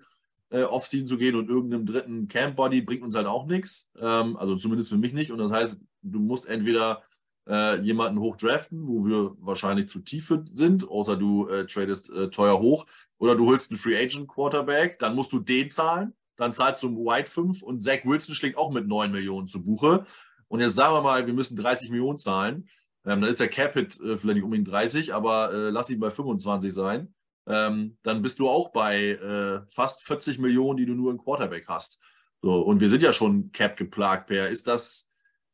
äh, 0.50 0.62
Offseason 0.62 1.06
zu 1.06 1.16
gehen 1.16 1.36
und 1.36 1.48
irgendeinem 1.48 1.86
dritten 1.86 2.28
Camp-Body 2.28 2.82
bringt 2.82 3.02
uns 3.02 3.14
halt 3.14 3.26
auch 3.26 3.46
nichts. 3.46 3.90
Ähm, 3.98 4.36
also 4.36 4.56
zumindest 4.56 4.90
für 4.90 4.98
mich 4.98 5.12
nicht. 5.12 5.32
Und 5.32 5.38
das 5.38 5.50
heißt, 5.50 5.80
du 6.02 6.18
musst 6.18 6.48
entweder 6.48 7.02
äh, 7.48 7.80
jemanden 7.80 8.20
hochdraften, 8.20 8.86
wo 8.86 9.04
wir 9.04 9.36
wahrscheinlich 9.40 9.88
zu 9.88 10.00
tief 10.00 10.32
sind, 10.50 10.88
außer 10.88 11.16
du 11.16 11.48
äh, 11.48 11.66
tradest 11.66 12.10
äh, 12.10 12.30
teuer 12.30 12.60
hoch, 12.60 12.86
oder 13.18 13.34
du 13.34 13.46
holst 13.46 13.70
einen 13.70 13.78
Free 13.78 13.96
Agent 13.96 14.28
Quarterback, 14.28 14.98
dann 14.98 15.14
musst 15.14 15.32
du 15.32 15.40
den 15.40 15.70
zahlen, 15.70 16.14
dann 16.36 16.52
zahlst 16.52 16.82
du 16.82 16.88
White 17.04 17.30
5 17.30 17.62
und 17.62 17.80
Zach 17.80 18.04
Wilson 18.04 18.34
schlägt 18.34 18.56
auch 18.56 18.70
mit 18.70 18.86
9 18.86 19.10
Millionen 19.10 19.46
zu 19.46 19.64
Buche. 19.64 20.04
Und 20.50 20.60
jetzt 20.60 20.74
sagen 20.74 20.94
wir 20.94 21.02
mal, 21.02 21.26
wir 21.26 21.34
müssen 21.34 21.56
30 21.56 21.90
Millionen 21.90 22.18
zahlen. 22.18 22.68
Ähm, 23.06 23.22
dann 23.22 23.30
ist 23.30 23.40
der 23.40 23.48
Cap-Hit 23.48 23.98
äh, 24.00 24.16
vielleicht 24.18 24.34
nicht 24.36 24.44
unbedingt 24.44 24.68
30, 24.68 25.14
aber 25.14 25.52
äh, 25.52 25.70
lass 25.70 25.88
ihn 25.88 26.00
bei 26.00 26.10
25 26.10 26.74
sein 26.74 27.14
ähm, 27.50 27.98
dann 28.02 28.22
bist 28.22 28.38
du 28.38 28.48
auch 28.48 28.70
bei 28.70 29.10
äh, 29.10 29.60
fast 29.70 30.04
40 30.04 30.38
Millionen, 30.38 30.76
die 30.76 30.86
du 30.86 30.94
nur 30.94 31.10
im 31.10 31.18
Quarterback 31.18 31.66
hast. 31.68 32.00
So, 32.42 32.60
und 32.60 32.80
wir 32.80 32.88
sind 32.88 33.02
ja 33.02 33.12
schon 33.12 33.52
Cap 33.52 33.76
geplagt, 33.76 34.28
Per. 34.28 34.48
Ist 34.48 34.68
das, 34.68 35.10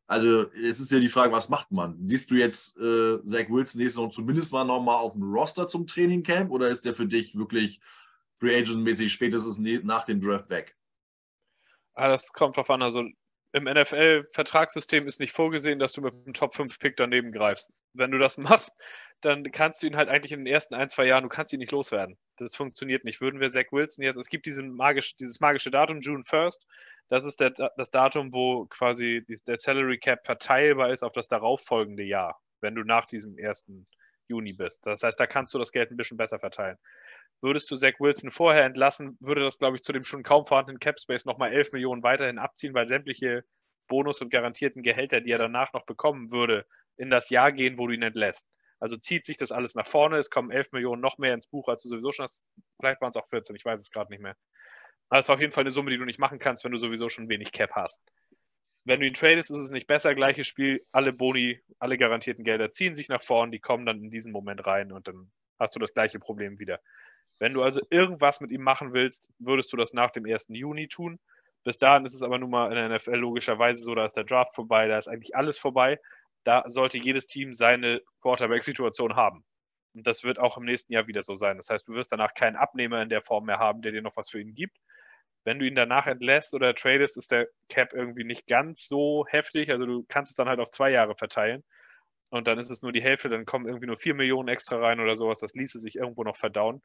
also 0.06 0.50
es 0.52 0.80
ist 0.80 0.92
ja 0.92 1.00
die 1.00 1.09
Frage, 1.09 1.32
was 1.32 1.48
macht 1.48 1.72
man? 1.72 1.98
Siehst 2.06 2.30
du 2.30 2.37
jetzt 2.37 2.76
äh, 2.78 3.22
Zach 3.24 3.48
Wilson 3.48 3.80
nächste 3.80 4.00
Saison 4.00 4.12
zumindest 4.12 4.52
mal 4.52 4.64
nochmal 4.64 4.96
auf 4.96 5.12
dem 5.12 5.22
Roster 5.22 5.66
zum 5.66 5.87
Trainingcamp 5.87 6.50
oder 6.50 6.68
ist 6.68 6.85
der 6.85 6.92
für 6.92 7.06
dich 7.06 7.37
wirklich 7.37 7.80
Free 8.38 8.54
Agent-mäßig 8.54 9.12
spätestens 9.12 9.59
nach 9.59 10.04
dem 10.04 10.20
Draft 10.20 10.50
weg? 10.50 10.76
Ah, 11.94 12.09
das 12.09 12.32
kommt 12.32 12.56
drauf 12.56 12.68
an. 12.68 12.82
Also 12.82 13.04
im 13.57 13.64
NFL-Vertragssystem 13.64 15.07
ist 15.07 15.19
nicht 15.19 15.33
vorgesehen, 15.33 15.79
dass 15.79 15.95
du 15.95 16.03
mit 16.03 16.12
einem 16.12 16.35
Top-5-Pick 16.35 16.95
daneben 16.97 17.33
greifst. 17.33 17.73
Wenn 17.95 18.11
du 18.11 18.19
das 18.19 18.37
machst, 18.38 18.75
dann 19.23 19.51
kannst 19.51 19.83
du 19.83 19.87
ihn 19.87 19.97
halt 19.97 20.11
eigentlich 20.11 20.33
in 20.33 20.40
den 20.40 20.53
ersten 20.53 20.75
ein, 20.75 20.90
zwei 20.90 21.07
Jahren, 21.07 21.23
du 21.23 21.31
kannst 21.31 21.55
ihn 21.55 21.61
nicht 21.61 21.73
loswerden. 21.73 22.19
Das 22.37 22.55
funktioniert 22.55 23.05
nicht. 23.05 23.23
Würden 23.23 23.40
wir 23.40 23.49
Zach 23.49 23.73
Wilson 23.73 24.05
jetzt, 24.05 24.19
es 24.19 24.29
gibt 24.29 24.45
diesen 24.45 24.75
magisch, 24.77 25.16
dieses 25.16 25.40
magische 25.40 25.71
Datum, 25.71 26.01
June 26.01 26.23
1st, 26.23 26.59
das 27.09 27.25
ist 27.25 27.40
der, 27.40 27.51
das 27.51 27.90
Datum, 27.90 28.35
wo 28.35 28.66
quasi 28.66 29.25
der 29.47 29.57
Salary 29.57 29.99
Cap 29.99 30.27
verteilbar 30.27 30.92
ist 30.92 31.03
auf 31.03 31.12
das 31.12 31.29
darauffolgende 31.29 32.03
Jahr, 32.03 32.38
wenn 32.61 32.75
du 32.75 32.83
nach 32.83 33.07
diesem 33.07 33.37
1. 33.42 33.71
Juni 34.29 34.53
bist. 34.53 34.87
Das 34.87 35.03
heißt, 35.03 35.19
da 35.19 35.27
kannst 35.27 35.55
du 35.55 35.59
das 35.59 35.73
Geld 35.73 35.91
ein 35.91 35.97
bisschen 35.97 36.17
besser 36.17 36.39
verteilen. 36.39 36.79
Würdest 37.41 37.71
du 37.71 37.77
Zach 37.77 37.95
Wilson 37.99 38.31
vorher 38.31 38.65
entlassen, 38.65 39.17
würde 39.21 39.43
das, 39.43 39.59
glaube 39.59 39.77
ich, 39.77 39.83
zu 39.83 39.93
dem 39.93 40.05
schon 40.05 40.23
kaum 40.23 40.47
vorhandenen 40.47 40.81
Cap 40.81 40.99
Space 40.99 41.27
nochmal 41.27 41.53
11 41.53 41.73
Millionen 41.73 42.03
weiterhin 42.03 42.39
abziehen, 42.39 42.75
weil 42.75 42.87
sämtliche 42.87 43.45
Bonus- 43.89 44.21
und 44.21 44.31
garantierten 44.31 44.83
Gehälter, 44.83 45.21
die 45.21 45.31
er 45.31 45.39
danach 45.39 45.73
noch 45.73 45.85
bekommen 45.87 46.33
würde, 46.33 46.67
in 46.97 47.11
das 47.11 47.31
Jahr 47.31 47.53
gehen, 47.53 47.79
wo 47.79 47.87
du 47.87 47.95
ihn 47.95 48.03
entlässt. 48.03 48.47
Also 48.79 48.97
zieht 48.97 49.25
sich 49.25 49.37
das 49.37 49.53
alles 49.53 49.75
nach 49.75 49.87
vorne, 49.87 50.19
es 50.19 50.31
kommen 50.31 50.51
11 50.51 50.73
Millionen 50.73 51.01
noch 51.01 51.19
mehr 51.19 51.35
ins 51.35 51.47
Buch, 51.47 51.69
als 51.69 51.83
du 51.83 51.89
sowieso 51.89 52.12
schon 52.12 52.25
hast. 52.25 52.45
Vielleicht 52.79 53.01
waren 53.01 53.11
es 53.11 53.17
auch 53.17 53.27
14, 53.29 53.57
ich 53.57 53.65
weiß 53.65 53.81
es 53.81 53.91
gerade 53.91 54.11
nicht 54.11 54.21
mehr. 54.21 54.37
Aber 55.09 55.21
es 55.21 55.29
war 55.29 55.37
auf 55.37 55.41
jeden 55.41 55.53
Fall 55.53 55.62
eine 55.62 55.71
Summe, 55.71 55.91
die 55.91 55.99
du 55.99 56.05
nicht 56.05 56.19
machen 56.19 56.39
kannst, 56.39 56.65
wenn 56.65 56.73
du 56.73 56.79
sowieso 56.79 57.09
schon 57.09 57.29
wenig 57.29 57.53
Cap 57.53 57.71
hast. 57.73 58.01
Wenn 58.87 59.01
du 59.01 59.07
ihn 59.07 59.14
tradest, 59.14 59.51
ist 59.51 59.57
es 59.57 59.72
nicht 59.72 59.88
besser. 59.88 60.14
Gleiches 60.14 60.46
Spiel, 60.46 60.81
alle 60.92 61.12
Boni, 61.12 61.61
alle 61.81 61.99
garantierten 61.99 62.44
Gelder 62.44 62.70
ziehen 62.70 62.94
sich 62.94 63.09
nach 63.09 63.20
vorne, 63.20 63.51
die 63.51 63.59
kommen 63.59 63.85
dann 63.85 64.01
in 64.01 64.11
diesen 64.11 64.31
Moment 64.31 64.64
rein 64.64 64.92
und 64.92 65.09
dann 65.09 65.33
hast 65.59 65.75
du 65.75 65.81
das 65.81 65.92
gleiche 65.92 66.20
Problem 66.20 66.61
wieder. 66.61 66.79
Wenn 67.40 67.53
du 67.53 67.64
also 67.64 67.81
irgendwas 67.90 68.40
mit 68.40 68.53
ihm 68.53 68.62
machen 68.62 68.92
willst, 68.92 69.29
würdest 69.40 69.72
du 69.72 69.77
das 69.77 69.92
nach 69.92 70.12
dem 70.12 70.25
1. 70.25 70.46
Juni 70.51 70.87
tun. 70.87 71.18
Bis 71.64 71.79
dahin 71.79 72.05
ist 72.05 72.14
es 72.14 72.22
aber 72.22 72.38
nun 72.38 72.51
mal 72.51 72.68
in 72.68 72.77
der 72.77 72.96
NFL 72.96 73.16
logischerweise 73.16 73.83
so, 73.83 73.92
da 73.96 74.05
ist 74.05 74.16
der 74.16 74.22
Draft 74.22 74.55
vorbei, 74.55 74.87
da 74.87 74.99
ist 74.99 75.09
eigentlich 75.09 75.35
alles 75.35 75.59
vorbei. 75.59 75.99
Da 76.44 76.62
sollte 76.68 76.96
jedes 76.96 77.27
Team 77.27 77.53
seine 77.53 78.01
Quarterback-Situation 78.22 79.16
haben. 79.16 79.44
Und 79.94 80.07
das 80.07 80.22
wird 80.22 80.38
auch 80.38 80.59
im 80.59 80.64
nächsten 80.64 80.92
Jahr 80.92 81.09
wieder 81.09 81.22
so 81.22 81.35
sein. 81.35 81.57
Das 81.57 81.70
heißt, 81.70 81.88
du 81.88 81.94
wirst 81.94 82.12
danach 82.12 82.35
keinen 82.35 82.55
Abnehmer 82.55 83.03
in 83.03 83.09
der 83.09 83.22
Form 83.22 83.46
mehr 83.46 83.59
haben, 83.59 83.83
der 83.83 83.90
dir 83.90 84.03
noch 84.03 84.16
was 84.16 84.31
für 84.31 84.40
ihn 84.40 84.55
gibt. 84.55 84.79
Wenn 85.46 85.61
du 85.61 85.66
ihn 85.66 85.76
danach 85.76 86.09
entlässt 86.09 86.54
oder 86.54 86.74
tradest, 86.74 87.16
ist 87.16 87.30
der 87.30 87.46
Cap 87.68 87.92
irgendwie 87.92 88.24
nicht 88.24 88.48
ganz 88.48 88.88
so 88.88 89.24
heftig. 89.28 89.70
Also 89.70 89.87
du 89.87 90.04
kannst 90.09 90.32
es 90.32 90.37
dann 90.37 90.48
halt 90.48 90.59
auf 90.59 90.72
zwei 90.72 90.90
Jahre 90.90 91.14
verteilen. 91.14 91.62
Und 92.30 92.48
dann 92.48 92.59
ist 92.59 92.70
es 92.70 92.82
nur 92.82 92.90
die 92.90 93.02
Hälfte, 93.02 93.28
dann 93.28 93.44
kommen 93.44 93.68
irgendwie 93.68 93.87
nur 93.87 93.96
vier 93.96 94.14
Millionen 94.14 94.48
extra 94.48 94.76
rein 94.76 94.98
oder 94.98 95.16
sowas. 95.16 95.38
Das 95.38 95.54
ließe 95.54 95.78
sich 95.78 95.94
irgendwo 95.94 96.24
noch 96.24 96.37
verdauen. 96.37 96.82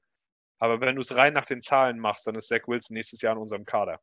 Aber 0.59 0.79
wenn 0.79 0.93
du 0.93 1.01
es 1.01 1.15
rein 1.15 1.33
nach 1.33 1.45
den 1.45 1.61
Zahlen 1.61 1.97
machst, 1.97 2.27
dann 2.27 2.35
ist 2.35 2.49
Zach 2.49 2.67
Wilson 2.67 2.93
nächstes 2.93 3.23
Jahr 3.23 3.33
in 3.33 3.41
unserem 3.41 3.65
Kader. 3.65 3.99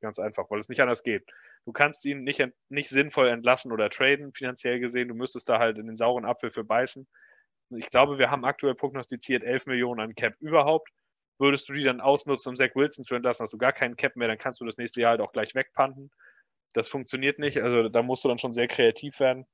Ganz 0.00 0.18
einfach, 0.18 0.50
weil 0.50 0.58
es 0.58 0.68
nicht 0.68 0.80
anders 0.80 1.04
geht. 1.04 1.24
Du 1.64 1.72
kannst 1.72 2.04
ihn 2.04 2.24
nicht, 2.24 2.44
nicht 2.70 2.88
sinnvoll 2.88 3.28
entlassen 3.28 3.70
oder 3.70 3.88
traden, 3.88 4.32
finanziell 4.32 4.80
gesehen. 4.80 5.06
Du 5.06 5.14
müsstest 5.14 5.48
da 5.48 5.60
halt 5.60 5.78
in 5.78 5.86
den 5.86 5.94
sauren 5.94 6.24
Apfel 6.24 6.50
für 6.50 6.64
beißen. 6.64 7.06
Ich 7.76 7.88
glaube, 7.90 8.18
wir 8.18 8.32
haben 8.32 8.44
aktuell 8.44 8.74
prognostiziert 8.74 9.44
11 9.44 9.66
Millionen 9.66 10.00
an 10.00 10.14
Cap 10.16 10.34
überhaupt. 10.40 10.90
Würdest 11.42 11.68
du 11.68 11.72
die 11.72 11.82
dann 11.82 12.00
ausnutzen, 12.00 12.50
um 12.50 12.56
Zach 12.56 12.70
Wilson 12.76 13.02
zu 13.02 13.16
entlassen, 13.16 13.42
hast 13.42 13.52
du 13.52 13.58
gar 13.58 13.72
keinen 13.72 13.96
Cap 13.96 14.14
mehr, 14.14 14.28
dann 14.28 14.38
kannst 14.38 14.60
du 14.60 14.64
das 14.64 14.76
nächste 14.76 15.00
Jahr 15.00 15.10
halt 15.10 15.20
auch 15.20 15.32
gleich 15.32 15.56
wegpanten. 15.56 16.12
Das 16.72 16.86
funktioniert 16.86 17.40
nicht. 17.40 17.58
Also 17.58 17.88
da 17.88 18.00
musst 18.00 18.22
du 18.22 18.28
dann 18.28 18.38
schon 18.38 18.52
sehr 18.52 18.68
kreativ 18.68 19.18
werden. 19.18 19.44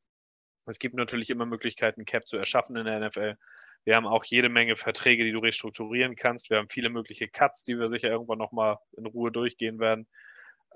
Es 0.66 0.78
gibt 0.78 0.96
natürlich 0.96 1.30
immer 1.30 1.46
Möglichkeiten, 1.46 2.04
Cap 2.04 2.28
zu 2.28 2.36
erschaffen 2.36 2.76
in 2.76 2.84
der 2.84 3.00
NFL. 3.00 3.38
Wir 3.84 3.96
haben 3.96 4.06
auch 4.06 4.22
jede 4.26 4.50
Menge 4.50 4.76
Verträge, 4.76 5.24
die 5.24 5.32
du 5.32 5.38
restrukturieren 5.38 6.14
kannst. 6.14 6.50
Wir 6.50 6.58
haben 6.58 6.68
viele 6.68 6.90
mögliche 6.90 7.26
Cuts, 7.26 7.64
die 7.64 7.78
wir 7.78 7.88
sicher 7.88 8.10
irgendwann 8.10 8.36
nochmal 8.36 8.76
in 8.98 9.06
Ruhe 9.06 9.32
durchgehen 9.32 9.78
werden. 9.78 10.06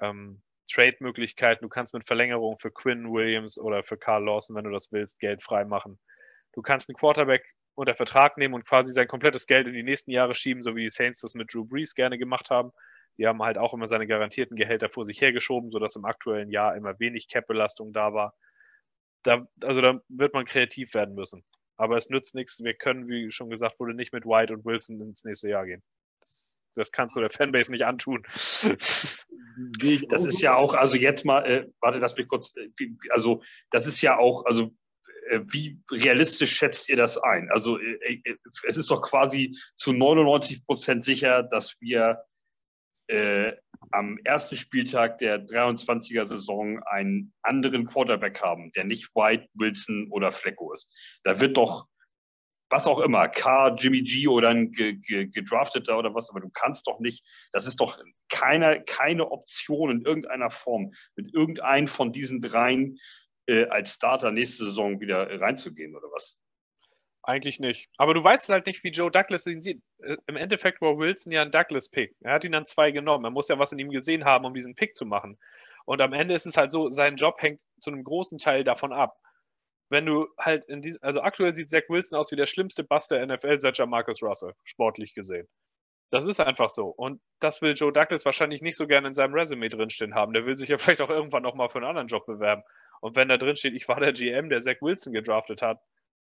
Ähm, 0.01 0.41
Trade-Möglichkeiten. 0.73 1.63
Du 1.63 1.69
kannst 1.69 1.93
mit 1.93 2.07
Verlängerung 2.07 2.57
für 2.57 2.71
Quinn 2.71 3.13
Williams 3.13 3.59
oder 3.59 3.83
für 3.83 3.99
Carl 3.99 4.25
Lawson, 4.25 4.57
wenn 4.57 4.65
du 4.65 4.71
das 4.71 4.91
willst, 4.93 5.19
Geld 5.19 5.43
freimachen. 5.43 5.99
Du 6.55 6.63
kannst 6.63 6.89
einen 6.89 6.97
Quarterback 6.97 7.45
unter 7.75 7.95
Vertrag 7.95 8.37
nehmen 8.37 8.55
und 8.55 8.67
quasi 8.67 8.93
sein 8.93 9.09
komplettes 9.09 9.47
Geld 9.47 9.67
in 9.67 9.75
die 9.75 9.83
nächsten 9.83 10.11
Jahre 10.11 10.35
schieben, 10.35 10.63
so 10.63 10.77
wie 10.77 10.83
die 10.83 10.91
Saints 10.91 11.21
das 11.21 11.35
mit 11.35 11.53
Drew 11.53 11.65
Brees 11.65 11.95
gerne 11.95 12.19
gemacht 12.19 12.51
haben. 12.51 12.73
Die 13.19 13.27
haben 13.27 13.43
halt 13.43 13.59
auch 13.59 13.75
immer 13.75 13.87
seine 13.87 14.07
garantierten 14.07 14.57
Gehälter 14.57 14.89
vor 14.89 15.05
sich 15.05 15.21
hergeschoben, 15.21 15.71
sodass 15.71 15.97
im 15.97 16.05
aktuellen 16.05 16.51
Jahr 16.51 16.77
immer 16.77 16.99
wenig 16.99 17.29
Cap-Belastung 17.29 17.93
da 17.93 18.15
war. 18.15 18.35
Da, 19.23 19.47
also 19.63 19.81
da 19.81 20.01
wird 20.09 20.35
man 20.35 20.45
kreativ 20.45 20.95
werden 20.95 21.15
müssen. 21.15 21.45
Aber 21.77 21.97
es 21.97 22.11
nützt 22.11 22.35
nichts. 22.35 22.63
Wir 22.63 22.75
können, 22.75 23.09
wie 23.09 23.31
schon 23.31 23.51
gesagt 23.51 23.79
wurde, 23.79 23.95
nicht 23.95 24.13
mit 24.13 24.25
White 24.25 24.53
und 24.53 24.65
Wilson 24.65 25.01
ins 25.01 25.25
nächste 25.25 25.49
Jahr 25.49 25.67
gehen. 25.67 25.83
Das, 26.21 26.59
das 26.75 26.93
kannst 26.93 27.17
du 27.17 27.21
der 27.21 27.31
Fanbase 27.31 27.71
nicht 27.71 27.85
antun. 27.85 28.23
Das 30.09 30.25
ist 30.25 30.41
ja 30.41 30.57
auch, 30.57 30.75
also 30.75 30.97
jetzt 30.97 31.25
mal, 31.25 31.45
äh, 31.45 31.69
warte, 31.81 31.99
lass 31.99 32.17
mich 32.17 32.27
kurz, 32.27 32.55
äh, 32.57 32.71
also 33.11 33.43
das 33.71 33.87
ist 33.87 34.01
ja 34.01 34.19
auch, 34.19 34.47
also 34.47 34.75
wie 35.31 35.81
realistisch 35.91 36.57
schätzt 36.57 36.89
ihr 36.89 36.97
das 36.97 37.19
ein? 37.19 37.49
Also 37.51 37.79
äh, 37.79 38.21
äh, 38.25 38.37
es 38.67 38.77
ist 38.77 38.91
doch 38.91 39.03
quasi 39.03 39.57
zu 39.77 39.93
99 39.93 40.65
Prozent 40.65 41.05
sicher, 41.05 41.43
dass 41.43 41.77
wir 41.81 42.25
äh, 43.09 43.53
am 43.91 44.19
ersten 44.25 44.57
Spieltag 44.57 45.19
der 45.19 45.45
23er 45.45 46.27
Saison 46.27 46.83
einen 46.85 47.33
anderen 47.43 47.87
Quarterback 47.87 48.41
haben, 48.43 48.73
der 48.73 48.85
nicht 48.85 49.15
White, 49.15 49.49
Wilson 49.55 50.09
oder 50.11 50.33
Flecko 50.33 50.73
ist. 50.73 50.91
Da 51.25 51.41
wird 51.41 51.57
doch 51.57 51.87
was 52.73 52.87
auch 52.87 53.01
immer, 53.01 53.29
K, 53.29 53.77
Jimmy 53.77 54.01
G 54.01 54.27
oder 54.29 54.49
ein 54.49 54.73
gedrafteter 54.73 55.99
oder 55.99 56.15
was, 56.15 56.31
aber 56.31 56.41
du 56.41 56.49
kannst 56.49 56.87
doch 56.89 57.01
nicht, 57.01 57.23
das 57.53 57.67
ist 57.67 57.81
doch 57.81 58.01
keine, 58.31 58.83
keine 58.85 59.31
Option 59.31 59.91
in 59.91 60.01
irgendeiner 60.01 60.49
Form, 60.49 60.93
mit 61.15 61.35
irgendeinem 61.35 61.87
von 61.87 62.13
diesen 62.13 62.41
dreien 62.41 62.99
äh, 63.47 63.67
als 63.67 63.95
Starter 63.95 64.31
nächste 64.31 64.65
Saison 64.65 65.01
wieder 65.01 65.41
reinzugehen 65.41 65.95
oder 65.97 66.09
was? 66.13 66.39
Eigentlich 67.25 67.61
nicht. 67.61 67.89
Aber 67.99 68.15
du 68.15 68.25
weißt 68.25 68.49
halt 68.49 68.67
nicht, 68.67 68.83
wie 68.83 68.91
Joe 68.91 69.11
Douglas 69.11 69.47
ihn 69.47 69.63
sieht. 69.63 69.81
Äh, 69.99 70.17
Im 70.27 70.37
Endeffekt 70.37 70.81
war 70.81 70.99
Wilson 70.99 71.33
ja 71.33 71.43
ein 71.43 71.53
Douglas-Pick. 71.53 72.17
Er 72.21 72.35
hat 72.35 72.45
ihn 72.45 72.53
dann 72.53 72.65
zwei 72.65 72.91
genommen. 72.91 73.25
Er 73.25 73.31
muss 73.31 73.49
ja 73.49 73.59
was 73.59 73.73
in 73.73 73.79
ihm 73.79 73.91
gesehen 73.91 74.25
haben, 74.25 74.45
um 74.45 74.55
diesen 74.55 74.75
Pick 74.75 74.97
zu 74.97 75.07
machen. 75.07 75.39
Und 75.85 76.01
am 76.01 76.13
Ende 76.13 76.35
ist 76.35 76.47
es 76.47 76.57
halt 76.57 76.73
so, 76.73 76.91
sein 76.91 77.17
Job 77.17 77.41
hängt 77.41 77.61
zu 77.81 77.91
einem 77.91 78.05
großen 78.05 78.39
Teil 78.39 78.65
davon 78.65 78.93
ab. 78.93 79.19
Wenn 79.89 80.07
du 80.07 80.27
halt 80.39 80.65
in 80.67 80.83
diesem, 80.83 81.01
also 81.03 81.21
aktuell 81.21 81.55
sieht 81.55 81.69
Zach 81.69 81.83
Wilson 81.89 82.19
aus 82.19 82.33
wie 82.33 82.37
der 82.37 82.47
schlimmste 82.47 82.83
Bass 82.83 83.09
der 83.09 83.25
NFL 83.27 83.61
seit 83.61 83.79
Marcus 83.87 84.23
Russell, 84.23 84.55
sportlich 84.65 85.15
gesehen. 85.15 85.49
Das 86.11 86.27
ist 86.27 86.41
einfach 86.41 86.71
so. 86.71 86.89
Und 86.89 87.21
das 87.41 87.63
will 87.63 87.75
Joe 87.75 87.93
Douglas 87.93 88.25
wahrscheinlich 88.25 88.63
nicht 88.63 88.77
so 88.77 88.87
gerne 88.87 89.09
in 89.09 89.15
seinem 89.15 89.35
Resume 89.35 89.69
drinstehen 89.69 90.15
haben. 90.15 90.33
Der 90.33 90.45
will 90.45 90.57
sich 90.57 90.69
ja 90.69 90.79
vielleicht 90.79 91.01
auch 91.03 91.11
irgendwann 91.11 91.43
nochmal 91.43 91.69
für 91.69 91.79
einen 91.79 91.89
anderen 91.89 92.09
Job 92.09 92.27
bewerben. 92.27 92.63
Und 93.03 93.17
wenn 93.17 93.29
da 93.29 93.37
drin 93.37 93.57
steht, 93.57 93.75
ich 93.75 93.89
war 93.89 93.99
der 93.99 94.13
GM, 94.13 94.49
der 94.49 94.61
Zach 94.61 94.81
Wilson 94.81 95.13
gedraftet 95.13 95.61
hat, 95.61 95.81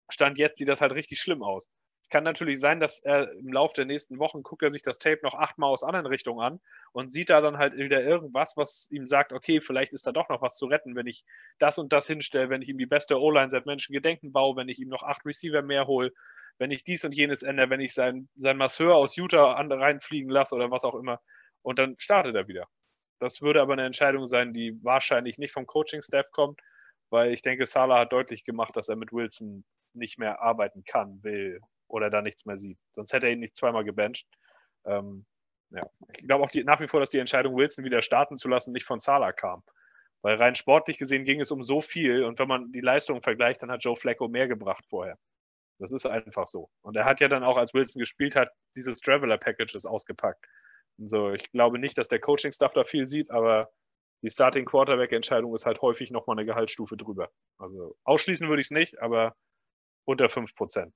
Stand 0.09 0.39
jetzt 0.39 0.59
sieht 0.59 0.69
das 0.69 0.81
halt 0.81 0.93
richtig 0.93 1.21
schlimm 1.21 1.43
aus. 1.43 1.69
Es 2.01 2.09
kann 2.09 2.23
natürlich 2.23 2.61
sein, 2.61 2.79
dass 2.79 3.01
er 3.01 3.33
im 3.33 3.53
Laufe 3.53 3.75
der 3.75 3.87
nächsten 3.87 4.21
Wochen 4.21 4.45
guckt 4.45 4.63
er 4.63 4.71
sich 4.71 4.83
das 4.83 4.99
Tape 4.99 5.19
noch 5.25 5.35
achtmal 5.35 5.69
aus 5.69 5.83
anderen 5.83 6.07
Richtungen 6.07 6.41
an 6.41 6.61
und 6.93 7.11
sieht 7.11 7.29
da 7.29 7.41
dann 7.41 7.59
halt 7.59 7.77
wieder 7.77 8.03
irgendwas, 8.03 8.57
was 8.57 8.89
ihm 8.93 9.09
sagt, 9.09 9.33
okay, 9.33 9.61
vielleicht 9.61 9.93
ist 9.93 10.07
da 10.07 10.13
doch 10.13 10.29
noch 10.29 10.43
was 10.43 10.57
zu 10.57 10.67
retten, 10.67 10.95
wenn 10.95 11.09
ich 11.09 11.25
das 11.59 11.79
und 11.79 11.93
das 11.93 12.07
hinstelle, 12.07 12.51
wenn 12.51 12.63
ich 12.63 12.69
ihm 12.69 12.79
die 12.79 12.87
beste 12.87 13.21
O-Line 13.21 13.51
seit 13.51 13.67
Menschengedenken 13.67 14.31
baue, 14.31 14.55
wenn 14.55 14.69
ich 14.69 14.79
ihm 14.79 14.89
noch 14.89 15.03
acht 15.03 15.27
Receiver 15.27 15.63
mehr 15.63 15.89
hole, 15.89 16.13
wenn 16.59 16.71
ich 16.71 16.85
dies 16.85 17.05
und 17.05 17.13
jenes 17.13 17.43
ändere, 17.43 17.71
wenn 17.71 17.81
ich 17.81 17.95
sein, 17.95 18.29
sein 18.37 18.57
Masseur 18.57 18.95
aus 18.95 19.17
Utah 19.17 19.55
reinfliegen 19.55 20.31
lasse 20.31 20.55
oder 20.55 20.71
was 20.71 20.85
auch 20.85 20.95
immer. 20.95 21.21
Und 21.63 21.81
dann 21.81 21.97
startet 21.99 22.37
er 22.37 22.47
wieder. 22.47 22.69
Das 23.21 23.43
würde 23.43 23.61
aber 23.61 23.75
eine 23.75 23.85
Entscheidung 23.85 24.27
sein, 24.27 24.53
die 24.53 24.83
wahrscheinlich 24.83 25.39
nicht 25.39 25.53
vom 25.53 25.67
Coaching-Staff 25.67 26.33
kommt, 26.33 26.61
weil 27.11 27.33
ich 27.33 27.43
denke, 27.43 27.67
Salah 27.67 28.01
hat 28.01 28.13
deutlich 28.13 28.45
gemacht, 28.45 28.75
dass 28.75 28.89
er 28.89 28.97
mit 28.97 29.13
Wilson 29.13 29.65
nicht 29.93 30.19
mehr 30.19 30.41
arbeiten 30.41 30.85
kann, 30.85 31.23
will 31.23 31.61
oder 31.87 32.09
da 32.09 32.23
nichts 32.23 32.47
mehr 32.47 32.57
sieht. 32.57 32.79
Sonst 32.95 33.13
hätte 33.13 33.27
er 33.27 33.33
ihn 33.33 33.41
nicht 33.41 33.57
zweimal 33.57 33.85
gebencht. 33.85 34.27
Ähm, 34.87 35.27
ja. 35.71 35.83
Ich 36.17 36.27
glaube 36.27 36.45
auch 36.45 36.51
die, 36.51 36.65
nach 36.65 36.81
wie 36.81 36.89
vor, 36.89 37.01
dass 37.01 37.11
die 37.11 37.19
Entscheidung, 37.19 37.57
Wilson 37.57 37.85
wieder 37.85 38.03
starten 38.03 38.37
zu 38.37 38.49
lassen, 38.49 38.73
nicht 38.73 38.87
von 38.87 39.01
Salah 39.01 39.33
kam. 39.33 39.63
Weil 40.23 40.37
rein 40.37 40.55
sportlich 40.55 40.99
gesehen 40.99 41.25
ging 41.25 41.41
es 41.41 41.51
um 41.51 41.63
so 41.63 41.81
viel 41.81 42.25
und 42.25 42.39
wenn 42.39 42.49
man 42.49 42.73
die 42.73 42.81
Leistungen 42.81 43.23
vergleicht, 43.23 43.63
dann 43.63 43.71
hat 43.71 43.85
Joe 43.85 43.97
Flacco 43.97 44.29
mehr 44.29 44.49
gebracht 44.49 44.85
vorher. 44.89 45.19
Das 45.79 45.93
ist 45.93 46.07
einfach 46.07 46.47
so. 46.47 46.69
Und 46.83 46.97
er 46.97 47.07
hat 47.07 47.21
ja 47.21 47.29
dann 47.29 47.43
auch, 47.43 47.57
als 47.57 47.73
Wilson 47.73 48.01
gespielt 48.01 48.37
hat, 48.37 48.51
dieses 48.77 49.01
Traveler-Packages 49.01 49.87
ausgepackt. 49.87 50.45
Also 50.99 51.33
ich 51.33 51.51
glaube 51.53 51.79
nicht, 51.79 51.99
dass 51.99 52.09
der 52.09 52.21
Coaching-Staff 52.21 52.73
da 52.73 52.85
viel 52.85 53.09
sieht, 53.09 53.31
aber 53.31 53.71
die 54.23 54.31
Starting-Quarterback-Entscheidung 54.31 55.55
ist 55.55 55.67
halt 55.67 55.81
häufig 55.81 56.11
nochmal 56.11 56.37
eine 56.37 56.47
Gehaltsstufe 56.47 56.97
drüber. 56.97 57.31
Also 57.59 57.97
ausschließen 58.05 58.49
würde 58.49 58.61
ich 58.61 58.67
es 58.67 58.71
nicht, 58.71 59.01
aber 59.01 59.35
unter 60.05 60.29
5 60.29 60.55
Prozent. 60.55 60.95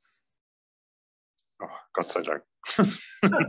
Oh, 1.60 1.68
Gott 1.92 2.06
sei 2.06 2.22
Dank. 2.22 2.44
naja, 3.22 3.46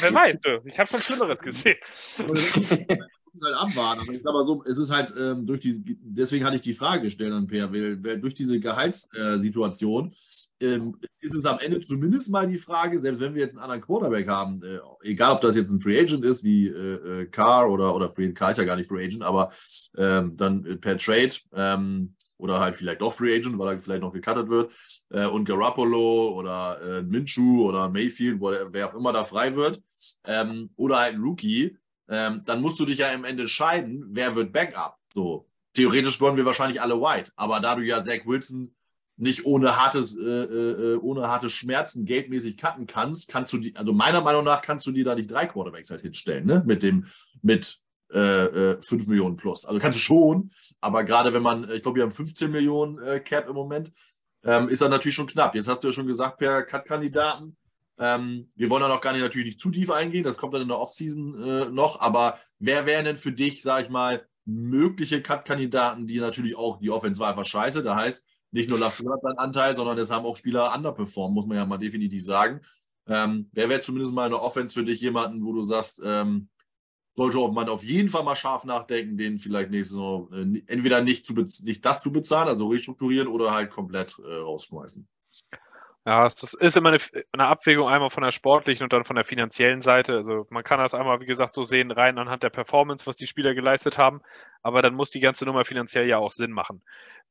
wer 0.00 0.14
weiß, 0.14 0.38
ich 0.64 0.78
habe 0.78 0.88
schon 0.88 1.00
Schlimmeres 1.00 1.40
gesehen. 1.40 1.78
muss 3.32 3.42
halt 3.42 3.56
abwarten. 3.56 4.00
Aber 4.02 4.12
ich 4.12 4.22
glaube 4.22 4.46
so, 4.46 4.64
es 4.64 4.78
ist 4.78 4.90
halt 4.90 5.14
ähm, 5.18 5.46
durch 5.46 5.60
die, 5.60 5.82
deswegen 6.02 6.44
hatte 6.44 6.56
ich 6.56 6.62
die 6.62 6.72
Frage 6.72 7.02
gestellt 7.02 7.32
an 7.32 7.46
Per, 7.46 7.72
weil, 7.72 8.02
weil 8.02 8.20
durch 8.20 8.34
diese 8.34 8.58
Gehaltssituation 8.58 10.14
ähm, 10.60 10.96
ist 11.20 11.34
es 11.34 11.44
am 11.44 11.58
Ende 11.58 11.80
zumindest 11.80 12.30
mal 12.30 12.46
die 12.46 12.58
Frage, 12.58 12.98
selbst 12.98 13.20
wenn 13.20 13.34
wir 13.34 13.42
jetzt 13.42 13.52
einen 13.52 13.60
anderen 13.60 13.82
Quarterback 13.82 14.28
haben, 14.28 14.62
äh, 14.62 14.78
egal 15.02 15.32
ob 15.32 15.40
das 15.40 15.56
jetzt 15.56 15.70
ein 15.70 15.80
Free 15.80 15.98
Agent 15.98 16.24
ist, 16.24 16.44
wie 16.44 16.68
äh, 16.68 17.22
äh 17.22 17.26
Carr 17.26 17.70
oder, 17.70 17.94
oder 17.94 18.12
Carr 18.34 18.50
ist 18.50 18.58
ja 18.58 18.64
gar 18.64 18.76
nicht 18.76 18.88
Free 18.88 19.04
Agent, 19.04 19.22
aber 19.22 19.52
ähm, 19.96 20.36
dann 20.36 20.64
äh, 20.64 20.76
per 20.76 20.96
Trade 20.96 21.34
ähm, 21.52 22.14
oder 22.40 22.58
halt 22.60 22.74
vielleicht 22.74 23.00
doch 23.02 23.12
Free 23.12 23.36
Agent, 23.36 23.58
weil 23.58 23.74
er 23.74 23.80
vielleicht 23.80 24.02
noch 24.02 24.12
gecuttet 24.12 24.48
wird 24.48 24.72
äh, 25.10 25.26
und 25.26 25.44
Garoppolo 25.44 26.30
oder 26.38 26.80
äh, 26.82 27.02
Minshew 27.02 27.68
oder 27.68 27.88
Mayfield, 27.88 28.40
wer 28.40 28.88
auch 28.88 28.94
immer 28.94 29.12
da 29.12 29.24
frei 29.24 29.54
wird 29.54 29.80
ähm, 30.24 30.70
oder 30.76 30.98
halt 30.98 31.14
ein 31.14 31.20
Rookie, 31.20 31.76
ähm, 32.10 32.42
dann 32.44 32.60
musst 32.60 32.78
du 32.78 32.84
dich 32.84 32.98
ja 32.98 33.08
im 33.08 33.24
Ende 33.24 33.44
entscheiden, 33.44 34.04
wer 34.10 34.36
wird 34.36 34.52
Backup. 34.52 34.96
So, 35.14 35.48
theoretisch 35.72 36.20
wollen 36.20 36.36
wir 36.36 36.44
wahrscheinlich 36.44 36.82
alle 36.82 37.00
White, 37.00 37.32
aber 37.36 37.60
da 37.60 37.76
du 37.76 37.82
ja 37.82 38.02
Zach 38.04 38.26
Wilson 38.26 38.74
nicht 39.16 39.44
ohne 39.44 39.76
hartes, 39.76 40.18
äh, 40.18 40.24
äh, 40.24 40.96
ohne 40.96 41.28
harte 41.28 41.50
Schmerzen 41.50 42.06
geldmäßig 42.06 42.56
cutten 42.56 42.86
kannst, 42.86 43.28
kannst 43.28 43.52
du 43.52 43.58
die, 43.58 43.76
also 43.76 43.92
meiner 43.92 44.22
Meinung 44.22 44.44
nach 44.44 44.62
kannst 44.62 44.86
du 44.86 44.92
dir 44.92 45.04
da 45.04 45.14
nicht 45.14 45.30
drei 45.30 45.46
Quarterbacks 45.46 45.90
halt 45.90 46.00
hinstellen, 46.00 46.46
ne? 46.46 46.62
Mit 46.66 46.82
dem, 46.82 47.06
mit 47.42 47.80
äh, 48.08 48.76
5 48.80 48.90
äh, 48.90 49.08
Millionen 49.08 49.36
plus. 49.36 49.66
Also 49.66 49.78
kannst 49.78 49.98
du 49.98 50.02
schon, 50.02 50.50
aber 50.80 51.04
gerade 51.04 51.32
wenn 51.34 51.42
man, 51.42 51.70
ich 51.70 51.82
glaube, 51.82 51.96
wir 51.96 52.02
haben 52.02 52.10
15 52.10 52.50
Millionen 52.50 52.98
äh, 52.98 53.20
Cap 53.20 53.48
im 53.48 53.54
Moment, 53.54 53.92
ähm, 54.42 54.68
ist 54.68 54.80
das 54.80 54.88
natürlich 54.88 55.14
schon 55.14 55.26
knapp. 55.26 55.54
Jetzt 55.54 55.68
hast 55.68 55.84
du 55.84 55.88
ja 55.88 55.92
schon 55.92 56.06
gesagt, 56.06 56.38
per 56.38 56.62
Cut-Kandidaten, 56.62 57.56
ähm, 58.00 58.50
wir 58.56 58.70
wollen 58.70 58.80
da 58.80 58.88
noch 58.88 59.02
gar 59.02 59.12
nicht 59.12 59.22
natürlich 59.22 59.46
nicht 59.46 59.60
zu 59.60 59.70
tief 59.70 59.90
eingehen, 59.90 60.24
das 60.24 60.38
kommt 60.38 60.54
dann 60.54 60.62
in 60.62 60.68
der 60.68 60.80
Offseason 60.80 61.34
äh, 61.34 61.70
noch, 61.70 62.00
aber 62.00 62.38
wer 62.58 62.86
wären 62.86 63.04
denn 63.04 63.16
für 63.16 63.30
dich, 63.30 63.62
sag 63.62 63.84
ich 63.84 63.90
mal, 63.90 64.26
mögliche 64.46 65.20
Cut-Kandidaten, 65.22 66.06
die 66.06 66.18
natürlich 66.18 66.56
auch, 66.56 66.78
die 66.78 66.90
Offense 66.90 67.20
war 67.20 67.28
einfach 67.28 67.44
scheiße, 67.44 67.82
da 67.82 67.96
heißt, 67.96 68.26
nicht 68.52 68.70
nur 68.70 68.78
Lafleur 68.78 69.14
hat 69.14 69.22
seinen 69.22 69.38
Anteil, 69.38 69.74
sondern 69.74 69.98
es 69.98 70.10
haben 70.10 70.24
auch 70.24 70.36
Spieler 70.36 70.74
underperformed, 70.74 71.34
muss 71.34 71.46
man 71.46 71.58
ja 71.58 71.66
mal 71.66 71.78
definitiv 71.78 72.24
sagen. 72.24 72.60
Ähm, 73.06 73.48
wer 73.52 73.68
wäre 73.68 73.80
zumindest 73.80 74.14
mal 74.14 74.26
eine 74.26 74.40
Offense 74.40 74.74
für 74.74 74.84
dich 74.84 75.00
jemanden, 75.00 75.44
wo 75.44 75.52
du 75.52 75.62
sagst, 75.62 76.02
ähm, 76.04 76.48
sollte 77.16 77.38
man 77.52 77.68
auf 77.68 77.84
jeden 77.84 78.08
Fall 78.08 78.24
mal 78.24 78.34
scharf 78.34 78.64
nachdenken, 78.64 79.18
den 79.18 79.38
vielleicht 79.38 79.70
nächstes 79.70 79.98
Mal 79.98 80.26
äh, 80.32 80.62
entweder 80.66 81.02
nicht, 81.02 81.26
zu 81.26 81.34
nicht 81.34 81.84
das 81.84 82.02
zu 82.02 82.12
bezahlen, 82.12 82.48
also 82.48 82.68
restrukturieren 82.68 83.28
oder 83.28 83.52
halt 83.52 83.70
komplett 83.70 84.18
äh, 84.18 84.36
rausschmeißen. 84.36 85.06
Ja, 86.06 86.24
das 86.24 86.54
ist 86.54 86.76
immer 86.76 86.88
eine, 86.90 86.98
eine, 87.32 87.46
Abwägung 87.46 87.86
einmal 87.88 88.08
von 88.08 88.22
der 88.22 88.32
sportlichen 88.32 88.84
und 88.84 88.92
dann 88.92 89.04
von 89.04 89.16
der 89.16 89.24
finanziellen 89.26 89.82
Seite. 89.82 90.16
Also 90.16 90.46
man 90.48 90.64
kann 90.64 90.78
das 90.78 90.94
einmal, 90.94 91.20
wie 91.20 91.26
gesagt, 91.26 91.52
so 91.52 91.64
sehen, 91.64 91.90
rein 91.90 92.16
anhand 92.18 92.42
der 92.42 92.48
Performance, 92.50 93.06
was 93.06 93.18
die 93.18 93.26
Spieler 93.26 93.54
geleistet 93.54 93.98
haben, 93.98 94.22
aber 94.62 94.80
dann 94.80 94.94
muss 94.94 95.10
die 95.10 95.20
ganze 95.20 95.44
Nummer 95.44 95.64
finanziell 95.66 96.06
ja 96.08 96.16
auch 96.16 96.32
Sinn 96.32 96.52
machen. 96.52 96.82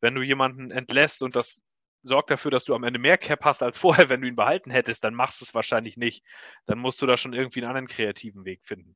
Wenn 0.01 0.13
du 0.13 0.21
jemanden 0.21 0.69
entlässt 0.69 1.23
und 1.23 1.36
das 1.36 1.63
sorgt 2.03 2.29
dafür, 2.29 2.51
dass 2.51 2.63
du 2.63 2.75
am 2.75 2.84
Ende 2.84 2.99
mehr 2.99 3.17
Cap 3.17 3.43
hast 3.43 3.63
als 3.63 3.77
vorher, 3.79 4.10
wenn 4.10 4.21
du 4.21 4.27
ihn 4.27 4.36
behalten 4.36 4.69
hättest, 4.71 5.03
dann 5.03 5.15
machst 5.15 5.41
du 5.41 5.45
es 5.45 5.55
wahrscheinlich 5.55 5.97
nicht. 5.97 6.23
Dann 6.67 6.77
musst 6.79 7.01
du 7.01 7.08
da 7.08 7.17
schon 7.17 7.34
irgendwie 7.34 7.62
einen 7.62 7.69
anderen 7.69 7.88
kreativen 7.88 8.45
Weg 8.45 8.62
finden. 8.65 8.95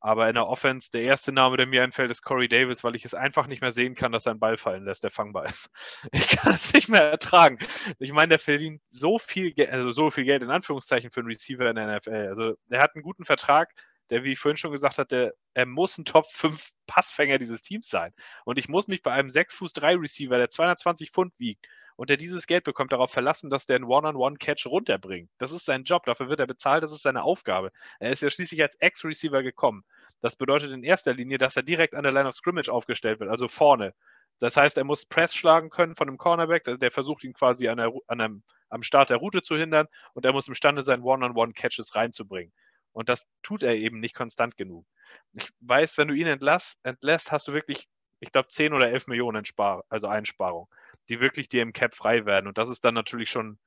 Aber 0.00 0.28
in 0.28 0.34
der 0.34 0.46
Offense, 0.46 0.90
der 0.92 1.02
erste 1.02 1.32
Name, 1.32 1.56
der 1.56 1.66
mir 1.66 1.82
einfällt, 1.82 2.10
ist 2.10 2.22
Corey 2.22 2.48
Davis, 2.48 2.84
weil 2.84 2.94
ich 2.94 3.04
es 3.04 3.14
einfach 3.14 3.48
nicht 3.48 3.60
mehr 3.60 3.72
sehen 3.72 3.96
kann, 3.96 4.12
dass 4.12 4.26
er 4.26 4.30
einen 4.30 4.40
Ball 4.40 4.56
fallen 4.56 4.84
lässt, 4.84 5.02
der 5.02 5.10
fangbar 5.10 5.46
ist. 5.46 5.68
Ich 6.12 6.28
kann 6.28 6.54
es 6.54 6.72
nicht 6.72 6.88
mehr 6.88 7.02
ertragen. 7.02 7.58
Ich 7.98 8.12
meine, 8.12 8.28
der 8.28 8.38
verdient 8.38 8.80
so 8.90 9.18
viel, 9.18 9.52
Geld, 9.52 9.70
also 9.70 9.90
so 9.90 10.10
viel 10.10 10.24
Geld 10.24 10.42
in 10.42 10.50
Anführungszeichen 10.50 11.10
für 11.10 11.20
einen 11.20 11.28
Receiver 11.28 11.68
in 11.68 11.76
der 11.76 11.98
NFL. 11.98 12.28
Also 12.28 12.54
der 12.66 12.80
hat 12.80 12.94
einen 12.94 13.02
guten 13.02 13.24
Vertrag, 13.24 13.72
der, 14.10 14.24
wie 14.24 14.32
ich 14.32 14.38
vorhin 14.38 14.56
schon 14.56 14.72
gesagt 14.72 14.98
hatte, 14.98 15.34
er 15.54 15.66
muss 15.66 15.98
ein 15.98 16.04
Top 16.04 16.26
5 16.26 16.70
Passfänger 16.86 17.38
dieses 17.38 17.62
Teams 17.62 17.88
sein. 17.88 18.12
Und 18.44 18.58
ich 18.58 18.68
muss 18.68 18.88
mich 18.88 19.02
bei 19.02 19.12
einem 19.12 19.30
6 19.30 19.54
Fuß 19.54 19.72
3 19.74 19.96
Receiver, 19.96 20.38
der 20.38 20.48
220 20.48 21.10
Pfund 21.10 21.32
wiegt, 21.38 21.66
und 21.98 22.10
der 22.10 22.16
dieses 22.16 22.46
Geld 22.46 22.62
bekommt, 22.62 22.92
darauf 22.92 23.10
verlassen, 23.10 23.50
dass 23.50 23.66
der 23.66 23.74
einen 23.74 23.84
One-on-One-Catch 23.84 24.66
runterbringt. 24.66 25.28
Das 25.38 25.50
ist 25.50 25.64
sein 25.64 25.82
Job, 25.82 26.04
dafür 26.04 26.28
wird 26.28 26.38
er 26.38 26.46
bezahlt, 26.46 26.84
das 26.84 26.92
ist 26.92 27.02
seine 27.02 27.24
Aufgabe. 27.24 27.72
Er 27.98 28.12
ist 28.12 28.22
ja 28.22 28.30
schließlich 28.30 28.62
als 28.62 28.76
Ex-Receiver 28.76 29.42
gekommen. 29.42 29.82
Das 30.20 30.36
bedeutet 30.36 30.70
in 30.70 30.84
erster 30.84 31.12
Linie, 31.12 31.38
dass 31.38 31.56
er 31.56 31.64
direkt 31.64 31.96
an 31.96 32.04
der 32.04 32.12
Line 32.12 32.28
of 32.28 32.36
Scrimmage 32.36 32.68
aufgestellt 32.68 33.18
wird, 33.18 33.28
also 33.28 33.48
vorne. 33.48 33.94
Das 34.38 34.56
heißt, 34.56 34.78
er 34.78 34.84
muss 34.84 35.06
Press 35.06 35.34
schlagen 35.34 35.70
können 35.70 35.96
von 35.96 36.06
einem 36.06 36.18
Cornerback, 36.18 36.78
der 36.78 36.90
versucht 36.92 37.24
ihn 37.24 37.32
quasi 37.32 37.66
an 37.66 37.78
der, 37.78 37.92
an 38.06 38.20
einem, 38.20 38.42
am 38.68 38.84
Start 38.84 39.10
der 39.10 39.16
Route 39.16 39.42
zu 39.42 39.56
hindern 39.56 39.88
und 40.14 40.24
er 40.24 40.32
muss 40.32 40.46
imstande 40.46 40.82
sein, 40.84 41.02
One-on-One-Catches 41.02 41.96
reinzubringen. 41.96 42.52
Und 42.92 43.08
das 43.08 43.26
tut 43.42 43.64
er 43.64 43.74
eben 43.74 43.98
nicht 43.98 44.14
konstant 44.14 44.56
genug. 44.56 44.86
Ich 45.32 45.50
weiß, 45.62 45.98
wenn 45.98 46.06
du 46.06 46.14
ihn 46.14 46.28
entlässt, 46.28 47.32
hast 47.32 47.48
du 47.48 47.52
wirklich, 47.52 47.88
ich 48.20 48.30
glaube, 48.30 48.46
10 48.46 48.72
oder 48.72 48.88
11 48.88 49.08
Millionen 49.08 49.44
Spar 49.44 49.82
also 49.88 50.06
Einsparung, 50.06 50.68
die 51.08 51.20
wirklich 51.20 51.48
dir 51.48 51.62
im 51.62 51.72
Cap 51.72 51.94
frei 51.94 52.26
werden. 52.26 52.46
Und 52.46 52.58
das 52.58 52.68
ist 52.68 52.84
dann 52.84 52.94
natürlich 52.94 53.30
schon 53.30 53.58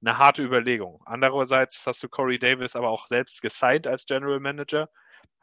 eine 0.00 0.18
harte 0.18 0.42
Überlegung. 0.42 1.02
Andererseits 1.04 1.86
hast 1.86 2.02
du 2.02 2.08
Corey 2.08 2.38
Davis 2.38 2.76
aber 2.76 2.88
auch 2.88 3.06
selbst 3.06 3.42
gesigned 3.42 3.86
als 3.86 4.06
General 4.06 4.40
Manager. 4.40 4.88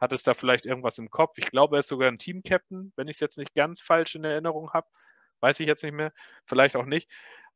Hat 0.00 0.12
es 0.12 0.22
da 0.22 0.34
vielleicht 0.34 0.66
irgendwas 0.66 0.98
im 0.98 1.10
Kopf? 1.10 1.38
Ich 1.38 1.50
glaube, 1.50 1.76
er 1.76 1.80
ist 1.80 1.88
sogar 1.88 2.08
ein 2.08 2.18
Team-Captain, 2.18 2.92
wenn 2.96 3.08
ich 3.08 3.16
es 3.16 3.20
jetzt 3.20 3.38
nicht 3.38 3.54
ganz 3.54 3.80
falsch 3.80 4.14
in 4.14 4.24
Erinnerung 4.24 4.72
habe. 4.72 4.86
Weiß 5.40 5.60
ich 5.60 5.66
jetzt 5.66 5.84
nicht 5.84 5.92
mehr. 5.92 6.12
Vielleicht 6.46 6.76
auch 6.76 6.84
nicht. 6.84 7.10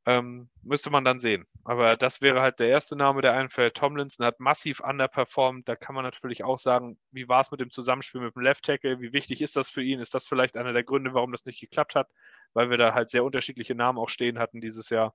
Ähm, 0.05 0.51
müsste 0.63 0.91
man 0.91 1.05
dann 1.05 1.21
sehen. 1.21 1.47
Aber 1.65 1.97
das 1.97 2.21
wäre 2.21 2.41
halt 2.41 2.59
der 2.59 2.69
erste 2.69 2.97
Name, 2.97 3.23
der 3.23 3.35
einfällt. 3.35 3.77
Tomlinson 3.77 4.27
hat 4.27 4.41
massiv 4.41 4.81
underperformed. 4.81 5.69
Da 5.69 5.77
kann 5.77 5.95
man 5.95 6.05
natürlich 6.05 6.43
auch 6.43 6.59
sagen, 6.59 6.99
wie 7.13 7.29
war 7.29 7.41
es 7.41 7.53
mit 7.53 7.61
dem 7.61 7.71
Zusammenspiel 7.71 8.21
mit 8.21 8.35
dem 8.35 8.43
Left 8.43 8.65
Tackle? 8.65 9.01
Wie 9.01 9.13
wichtig 9.13 9.41
ist 9.41 9.55
das 9.55 9.71
für 9.71 9.83
ihn? 9.83 10.01
Ist 10.01 10.15
das 10.15 10.27
vielleicht 10.27 10.57
einer 10.57 10.73
der 10.73 10.83
Gründe, 10.83 11.15
warum 11.15 11.31
das 11.31 11.45
nicht 11.45 11.61
geklappt 11.61 11.95
hat? 11.95 12.09
Weil 12.53 12.69
wir 12.69 12.79
da 12.79 12.95
halt 12.95 13.11
sehr 13.11 13.23
unterschiedliche 13.23 13.77
Namen 13.77 13.99
auch 13.99 14.09
stehen 14.09 14.41
hatten 14.41 14.61
dieses 14.61 14.91
Jahr. 14.91 15.15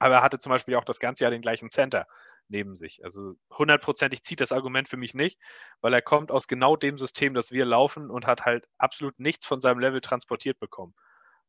Aber 0.00 0.16
er 0.16 0.22
hatte 0.22 0.40
zum 0.40 0.50
Beispiel 0.50 0.74
auch 0.74 0.84
das 0.84 0.98
ganze 0.98 1.22
Jahr 1.24 1.30
den 1.30 1.42
gleichen 1.42 1.68
Center 1.68 2.08
neben 2.48 2.74
sich. 2.74 3.04
Also 3.04 3.34
hundertprozentig 3.56 4.24
zieht 4.24 4.40
das 4.40 4.50
Argument 4.50 4.88
für 4.88 4.96
mich 4.96 5.14
nicht, 5.14 5.38
weil 5.80 5.94
er 5.94 6.02
kommt 6.02 6.32
aus 6.32 6.48
genau 6.48 6.76
dem 6.76 6.98
System, 6.98 7.34
das 7.34 7.52
wir 7.52 7.64
laufen 7.64 8.10
und 8.10 8.26
hat 8.26 8.44
halt 8.44 8.66
absolut 8.78 9.20
nichts 9.20 9.46
von 9.46 9.60
seinem 9.60 9.78
Level 9.78 10.00
transportiert 10.00 10.58
bekommen. 10.58 10.94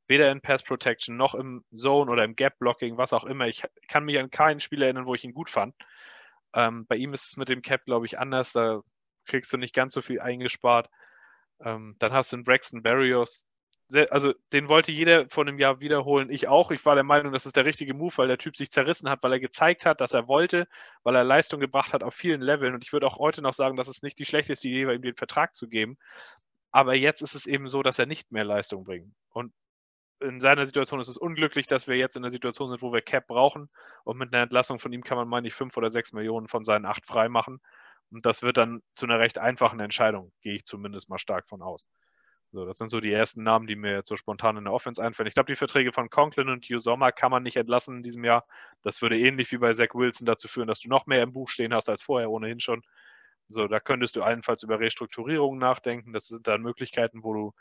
Weder 0.08 0.32
in 0.32 0.42
Pass 0.42 0.64
Protection 0.64 1.18
noch 1.18 1.36
im 1.36 1.64
Zone 1.74 2.12
oder 2.12 2.24
im 2.24 2.36
Gap 2.36 2.60
Blocking, 2.60 2.98
was 2.98 3.14
auch 3.14 3.24
immer. 3.24 3.48
Ich 3.48 3.64
kann 3.88 4.06
mich 4.06 4.20
an 4.20 4.30
kein 4.30 4.60
Spiel 4.60 4.82
erinnern, 4.82 5.06
wo 5.06 5.16
ich 5.16 5.24
ihn 5.24 5.34
gut 5.34 5.50
fand. 5.50 5.76
Ähm, 6.54 6.86
bei 6.88 6.96
ihm 6.96 7.14
ist 7.14 7.26
es 7.26 7.38
mit 7.38 7.50
dem 7.50 7.62
Cap, 7.62 7.86
glaube 7.86 8.06
ich, 8.06 8.20
anders. 8.20 8.52
Da 8.52 8.82
kriegst 9.26 9.52
du 9.54 9.58
nicht 9.58 9.74
ganz 9.74 9.94
so 9.94 10.02
viel 10.02 10.20
eingespart. 10.20 10.90
Ähm, 11.64 11.96
dann 12.00 12.12
hast 12.12 12.32
du 12.32 12.38
einen 12.38 12.44
Braxton 12.44 12.84
Barrios, 12.84 13.46
also 14.10 14.34
den 14.52 14.70
wollte 14.70 14.92
jeder 14.92 15.30
vor 15.30 15.44
einem 15.44 15.60
Jahr 15.60 15.80
wiederholen, 15.80 16.30
ich 16.30 16.48
auch. 16.48 16.72
Ich 16.72 16.86
war 16.86 16.96
der 16.96 17.04
Meinung, 17.04 17.34
das 17.34 17.46
ist 17.46 17.56
der 17.56 17.66
richtige 17.66 17.94
Move, 17.94 18.14
weil 18.18 18.28
der 18.28 18.38
Typ 18.38 18.56
sich 18.56 18.72
zerrissen 18.72 19.10
hat, 19.10 19.22
weil 19.24 19.34
er 19.34 19.40
gezeigt 19.40 19.86
hat, 19.86 20.02
dass 20.02 20.14
er 20.14 20.28
wollte, 20.28 20.68
weil 21.04 21.16
er 21.16 21.24
Leistung 21.24 21.60
gebracht 21.60 21.94
hat 21.94 22.04
auf 22.04 22.16
vielen 22.16 22.42
Leveln. 22.42 22.74
Und 22.74 22.84
ich 22.84 22.94
würde 22.94 23.08
auch 23.08 23.20
heute 23.20 23.42
noch 23.42 23.54
sagen, 23.54 23.78
dass 23.78 23.88
es 23.88 24.02
nicht 24.02 24.20
die 24.20 24.26
schlechteste 24.26 24.68
Idee 24.68 24.88
war, 24.88 24.94
ihm 24.94 25.02
den 25.02 25.16
Vertrag 25.16 25.56
zu 25.56 25.68
geben. 25.68 25.98
Aber 26.72 26.96
jetzt 26.96 27.22
ist 27.22 27.36
es 27.36 27.46
eben 27.46 27.68
so, 27.68 27.84
dass 27.84 28.00
er 28.00 28.06
nicht 28.06 28.32
mehr 28.32 28.44
Leistung 28.44 28.84
bringt. 28.84 29.14
Und 29.30 29.54
in 30.24 30.40
seiner 30.40 30.66
Situation 30.66 31.00
ist 31.00 31.08
es 31.08 31.18
unglücklich, 31.18 31.68
dass 31.68 31.88
wir 31.88 31.98
jetzt 31.98 32.16
in 32.16 32.24
der 32.24 32.32
Situation 32.32 32.70
sind, 32.70 32.82
wo 32.82 32.94
wir 32.94 33.02
Cap 33.02 33.28
brauchen. 33.28 33.70
Und 34.04 34.18
mit 34.18 34.34
einer 34.34 34.44
Entlassung 34.44 34.80
von 34.80 34.92
ihm 34.94 35.04
kann 35.04 35.18
man, 35.18 35.28
meine 35.28 35.48
ich, 35.48 35.54
fünf 35.54 35.78
oder 35.78 35.90
sechs 35.92 36.14
Millionen 36.14 36.48
von 36.48 36.64
seinen 36.64 36.86
acht 36.86 37.06
freimachen. 37.06 37.60
Und 38.12 38.26
das 38.26 38.44
wird 38.44 38.58
dann 38.58 38.82
zu 38.96 39.06
einer 39.06 39.20
recht 39.20 39.38
einfachen 39.40 39.80
Entscheidung, 39.80 40.32
gehe 40.42 40.56
ich 40.56 40.66
zumindest 40.66 41.10
mal 41.10 41.18
stark 41.18 41.48
von 41.48 41.62
aus. 41.62 41.86
So, 42.52 42.66
das 42.66 42.78
sind 42.78 42.90
so 42.90 43.00
die 43.00 43.12
ersten 43.12 43.42
Namen, 43.42 43.66
die 43.66 43.76
mir 43.76 43.94
jetzt 43.96 44.10
so 44.10 44.16
spontan 44.16 44.58
in 44.58 44.66
der 44.66 44.74
Offense 44.74 45.04
einfallen. 45.04 45.28
Ich 45.28 45.34
glaube, 45.34 45.52
die 45.52 45.56
Verträge 45.56 45.92
von 45.92 46.12
Conklin 46.12 46.50
und 46.50 46.66
Hugh 46.66 46.80
Sommer 46.80 47.12
kann 47.12 47.32
man 47.32 47.42
nicht 47.42 47.58
entlassen 47.58 47.98
in 47.98 48.04
diesem 48.04 48.24
Jahr. 48.24 48.46
Das 48.84 49.02
würde 49.02 49.18
ähnlich 49.18 49.52
wie 49.52 49.58
bei 49.58 49.74
Zach 49.74 49.96
Wilson 49.96 50.28
dazu 50.28 50.48
führen, 50.48 50.68
dass 50.68 50.80
du 50.80 50.90
noch 50.90 51.08
mehr 51.08 51.24
im 51.24 51.34
Buch 51.34 51.50
stehen 51.50 51.74
hast 51.74 51.90
als 51.90 52.04
vorher 52.04 52.30
ohnehin 52.30 52.60
schon. 52.60 52.84
So, 53.50 53.68
da 53.68 53.80
könntest 53.80 54.16
du 54.16 54.22
allenfalls 54.22 54.62
über 54.62 54.80
Restrukturierungen 54.80 55.60
nachdenken. 55.60 56.14
Das 56.14 56.28
sind 56.28 56.48
dann 56.48 56.62
Möglichkeiten, 56.62 57.24
wo 57.24 57.34
du 57.34 57.54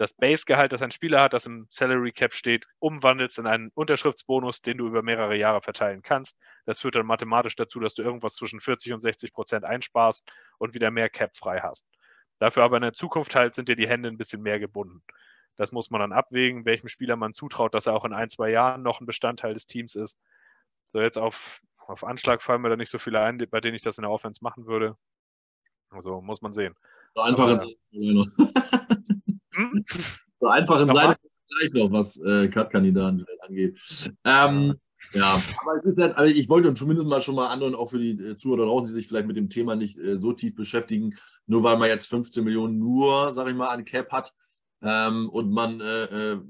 das 0.00 0.14
Basegehalt, 0.14 0.72
das 0.72 0.80
ein 0.80 0.92
Spieler 0.92 1.20
hat, 1.20 1.34
das 1.34 1.44
im 1.44 1.66
Salary 1.68 2.12
Cap 2.12 2.32
steht, 2.32 2.66
umwandelst 2.78 3.38
in 3.38 3.46
einen 3.46 3.70
Unterschriftsbonus, 3.74 4.62
den 4.62 4.78
du 4.78 4.86
über 4.86 5.02
mehrere 5.02 5.36
Jahre 5.36 5.60
verteilen 5.60 6.00
kannst. 6.00 6.38
Das 6.64 6.80
führt 6.80 6.94
dann 6.94 7.04
mathematisch 7.04 7.54
dazu, 7.54 7.80
dass 7.80 7.92
du 7.92 8.02
irgendwas 8.02 8.34
zwischen 8.34 8.60
40 8.60 8.94
und 8.94 9.00
60 9.00 9.34
Prozent 9.34 9.66
einsparst 9.66 10.26
und 10.56 10.72
wieder 10.72 10.90
mehr 10.90 11.10
Cap 11.10 11.36
frei 11.36 11.60
hast. 11.60 11.86
Dafür 12.38 12.64
aber 12.64 12.76
in 12.76 12.82
der 12.82 12.94
Zukunft 12.94 13.34
halt 13.34 13.54
sind 13.54 13.68
dir 13.68 13.76
die 13.76 13.88
Hände 13.88 14.08
ein 14.08 14.16
bisschen 14.16 14.40
mehr 14.40 14.58
gebunden. 14.58 15.02
Das 15.56 15.70
muss 15.70 15.90
man 15.90 16.00
dann 16.00 16.12
abwägen, 16.12 16.64
welchem 16.64 16.88
Spieler 16.88 17.16
man 17.16 17.34
zutraut, 17.34 17.74
dass 17.74 17.86
er 17.86 17.92
auch 17.92 18.06
in 18.06 18.14
ein, 18.14 18.30
zwei 18.30 18.48
Jahren 18.48 18.82
noch 18.82 19.02
ein 19.02 19.06
Bestandteil 19.06 19.52
des 19.52 19.66
Teams 19.66 19.96
ist. 19.96 20.18
So, 20.94 21.00
jetzt 21.02 21.18
auf, 21.18 21.60
auf 21.76 22.04
Anschlag 22.04 22.42
fallen 22.42 22.62
mir 22.62 22.70
da 22.70 22.76
nicht 22.76 22.88
so 22.88 22.98
viele 22.98 23.20
ein, 23.20 23.36
bei 23.50 23.60
denen 23.60 23.74
ich 23.74 23.82
das 23.82 23.98
in 23.98 24.02
der 24.02 24.10
Offense 24.10 24.42
machen 24.42 24.64
würde. 24.64 24.96
Also 25.90 26.22
muss 26.22 26.40
man 26.40 26.54
sehen. 26.54 26.74
So 27.14 27.22
einfach 27.22 27.48
aber, 27.50 27.66
hm? 29.60 29.84
so 30.40 30.48
einfach 30.48 30.80
in 30.80 30.90
seine 30.90 31.16
gleich 31.50 31.72
noch, 31.72 31.92
was 31.92 32.18
äh, 32.20 32.48
Cut-Kandidaten 32.48 33.26
angeht. 33.40 33.78
Ähm, 34.24 34.74
ja, 35.12 35.42
aber 35.62 35.76
es 35.76 35.84
ist 35.84 36.00
halt, 36.00 36.16
also 36.16 36.34
ich 36.34 36.48
wollte 36.48 36.72
zumindest 36.74 37.06
mal 37.06 37.20
schon 37.20 37.34
mal 37.34 37.48
anderen, 37.48 37.74
auch 37.74 37.90
für 37.90 37.98
die 37.98 38.12
äh, 38.12 38.36
Zuhörer 38.36 38.66
draußen, 38.66 38.86
die 38.86 38.92
sich 38.92 39.08
vielleicht 39.08 39.26
mit 39.26 39.36
dem 39.36 39.48
Thema 39.48 39.74
nicht 39.74 39.98
äh, 39.98 40.20
so 40.20 40.32
tief 40.32 40.54
beschäftigen, 40.54 41.16
nur 41.46 41.64
weil 41.64 41.76
man 41.78 41.88
jetzt 41.88 42.08
15 42.08 42.44
Millionen 42.44 42.78
nur, 42.78 43.32
sag 43.32 43.48
ich 43.48 43.54
mal, 43.54 43.68
an 43.68 43.84
Cap 43.84 44.12
hat 44.12 44.32
ähm, 44.82 45.28
und 45.30 45.50
man 45.50 45.80
äh, 45.80 46.04
äh, 46.04 46.40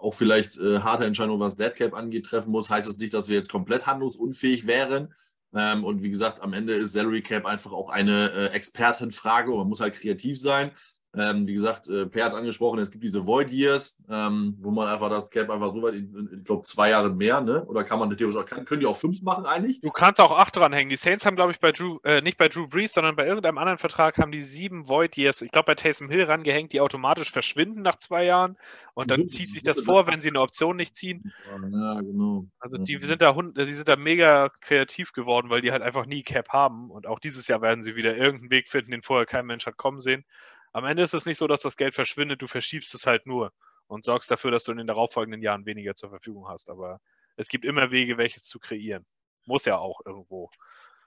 auch 0.00 0.12
vielleicht 0.12 0.58
äh, 0.58 0.80
harte 0.80 1.06
Entscheidungen, 1.06 1.40
was 1.40 1.56
Dead 1.56 1.74
Cap 1.74 1.94
angeht, 1.94 2.26
treffen 2.26 2.50
muss, 2.50 2.68
heißt 2.68 2.86
es 2.86 2.96
das 2.96 3.00
nicht, 3.00 3.14
dass 3.14 3.28
wir 3.28 3.36
jetzt 3.36 3.50
komplett 3.50 3.86
handlungsunfähig 3.86 4.66
wären. 4.66 5.14
Ähm, 5.54 5.84
und 5.84 6.02
wie 6.02 6.10
gesagt, 6.10 6.42
am 6.42 6.52
Ende 6.52 6.74
ist 6.74 6.92
Salary 6.92 7.22
Cap 7.22 7.46
einfach 7.46 7.72
auch 7.72 7.88
eine 7.88 8.50
Expertenfrage 8.50 9.50
und 9.50 9.58
man 9.58 9.68
muss 9.68 9.80
halt 9.80 9.94
kreativ 9.94 10.40
sein. 10.40 10.70
Ähm, 11.16 11.44
wie 11.44 11.54
gesagt, 11.54 11.88
äh, 11.88 12.06
Per 12.06 12.24
hat 12.24 12.34
angesprochen, 12.34 12.78
es 12.78 12.90
gibt 12.90 13.02
diese 13.02 13.26
Void 13.26 13.50
Years, 13.50 14.00
ähm, 14.08 14.56
wo 14.60 14.70
man 14.70 14.86
einfach 14.86 15.10
das 15.10 15.28
Cap 15.28 15.50
einfach 15.50 15.74
so 15.74 15.82
weit, 15.82 15.94
ich 15.94 16.44
glaube, 16.44 16.62
zwei 16.62 16.90
Jahre 16.90 17.10
mehr, 17.10 17.40
ne? 17.40 17.64
Oder 17.64 17.82
kann 17.82 17.98
man 17.98 18.16
theoretisch 18.16 18.40
auch, 18.40 18.46
kann, 18.46 18.64
können 18.64 18.80
die 18.80 18.86
auch 18.86 18.96
fünf 18.96 19.22
machen 19.22 19.44
eigentlich? 19.44 19.80
Du 19.80 19.90
kannst 19.90 20.20
auch 20.20 20.30
acht 20.30 20.56
dranhängen. 20.56 20.88
Die 20.88 20.96
Saints 20.96 21.26
haben, 21.26 21.34
glaube 21.34 21.50
ich, 21.50 21.58
bei 21.58 21.72
Drew, 21.72 21.98
äh, 22.04 22.20
nicht 22.20 22.38
bei 22.38 22.48
Drew 22.48 22.68
Brees, 22.68 22.92
sondern 22.92 23.16
bei 23.16 23.26
irgendeinem 23.26 23.58
anderen 23.58 23.78
Vertrag 23.78 24.18
haben 24.18 24.30
die 24.30 24.42
sieben 24.42 24.88
Void 24.88 25.16
Years, 25.16 25.42
ich 25.42 25.50
glaube, 25.50 25.66
bei 25.66 25.74
Taysom 25.74 26.08
Hill 26.10 26.22
rangehängt, 26.22 26.72
die 26.72 26.80
automatisch 26.80 27.32
verschwinden 27.32 27.82
nach 27.82 27.96
zwei 27.96 28.24
Jahren. 28.24 28.56
Und 28.94 29.10
dann 29.10 29.22
so, 29.22 29.26
zieht 29.26 29.50
sich 29.50 29.64
das 29.64 29.80
vor, 29.80 30.06
wenn 30.06 30.20
sie 30.20 30.28
eine 30.28 30.40
Option 30.40 30.76
nicht 30.76 30.94
ziehen. 30.94 31.32
Ja, 31.72 32.00
genau. 32.00 32.46
Also 32.60 32.82
die 32.82 32.98
sind 32.98 33.22
da 33.22 33.32
die 33.32 33.72
sind 33.72 33.88
da 33.88 33.96
mega 33.96 34.50
kreativ 34.60 35.12
geworden, 35.12 35.50
weil 35.50 35.60
die 35.60 35.72
halt 35.72 35.82
einfach 35.82 36.06
nie 36.06 36.22
Cap 36.22 36.50
haben. 36.50 36.90
Und 36.90 37.06
auch 37.06 37.18
dieses 37.18 37.48
Jahr 37.48 37.62
werden 37.62 37.82
sie 37.82 37.96
wieder 37.96 38.16
irgendeinen 38.16 38.50
Weg 38.50 38.68
finden, 38.68 38.90
den 38.92 39.02
vorher 39.02 39.26
kein 39.26 39.46
Mensch 39.46 39.66
hat 39.66 39.76
kommen 39.76 40.00
sehen. 40.00 40.24
Am 40.72 40.84
Ende 40.84 41.02
ist 41.02 41.14
es 41.14 41.26
nicht 41.26 41.38
so, 41.38 41.46
dass 41.46 41.60
das 41.60 41.76
Geld 41.76 41.94
verschwindet, 41.94 42.42
du 42.42 42.46
verschiebst 42.46 42.94
es 42.94 43.06
halt 43.06 43.26
nur 43.26 43.52
und 43.86 44.04
sorgst 44.04 44.30
dafür, 44.30 44.50
dass 44.50 44.64
du 44.64 44.72
in 44.72 44.78
den 44.78 44.86
darauffolgenden 44.86 45.42
Jahren 45.42 45.66
weniger 45.66 45.94
zur 45.94 46.10
Verfügung 46.10 46.48
hast. 46.48 46.70
Aber 46.70 47.00
es 47.36 47.48
gibt 47.48 47.64
immer 47.64 47.90
Wege, 47.90 48.18
welches 48.18 48.44
zu 48.44 48.58
kreieren. 48.58 49.04
Muss 49.46 49.64
ja 49.64 49.78
auch 49.78 50.00
irgendwo. 50.06 50.50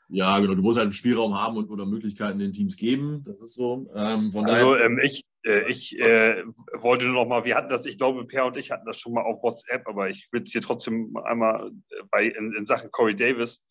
Ja, 0.09 0.37
genau. 0.39 0.53
Du 0.53 0.61
musst 0.61 0.77
halt 0.77 0.87
einen 0.87 0.93
Spielraum 0.93 1.39
haben 1.39 1.57
und 1.57 1.69
oder 1.69 1.85
Möglichkeiten 1.85 2.39
den 2.39 2.51
Teams 2.51 2.75
geben. 2.75 3.23
Das 3.25 3.39
ist 3.39 3.55
so. 3.55 3.89
Ähm, 3.95 4.31
also 4.43 4.75
ähm, 4.75 4.99
ich, 5.01 5.23
äh, 5.45 5.65
ich 5.67 5.97
äh, 5.99 6.43
wollte 6.73 7.05
nur 7.05 7.15
noch 7.15 7.27
mal, 7.27 7.45
wir 7.45 7.55
hatten 7.55 7.69
das, 7.69 7.85
ich 7.85 7.97
glaube, 7.97 8.25
Per 8.25 8.45
und 8.45 8.57
ich 8.57 8.69
hatten 8.69 8.85
das 8.85 8.99
schon 8.99 9.13
mal 9.13 9.23
auf 9.23 9.41
WhatsApp, 9.41 9.87
aber 9.87 10.09
ich 10.09 10.27
will 10.31 10.41
es 10.41 10.51
hier 10.51 10.61
trotzdem 10.61 11.15
einmal 11.23 11.71
bei, 12.11 12.25
in, 12.25 12.53
in 12.53 12.65
Sachen 12.65 12.91
Corey 12.91 13.15
Davis. 13.15 13.63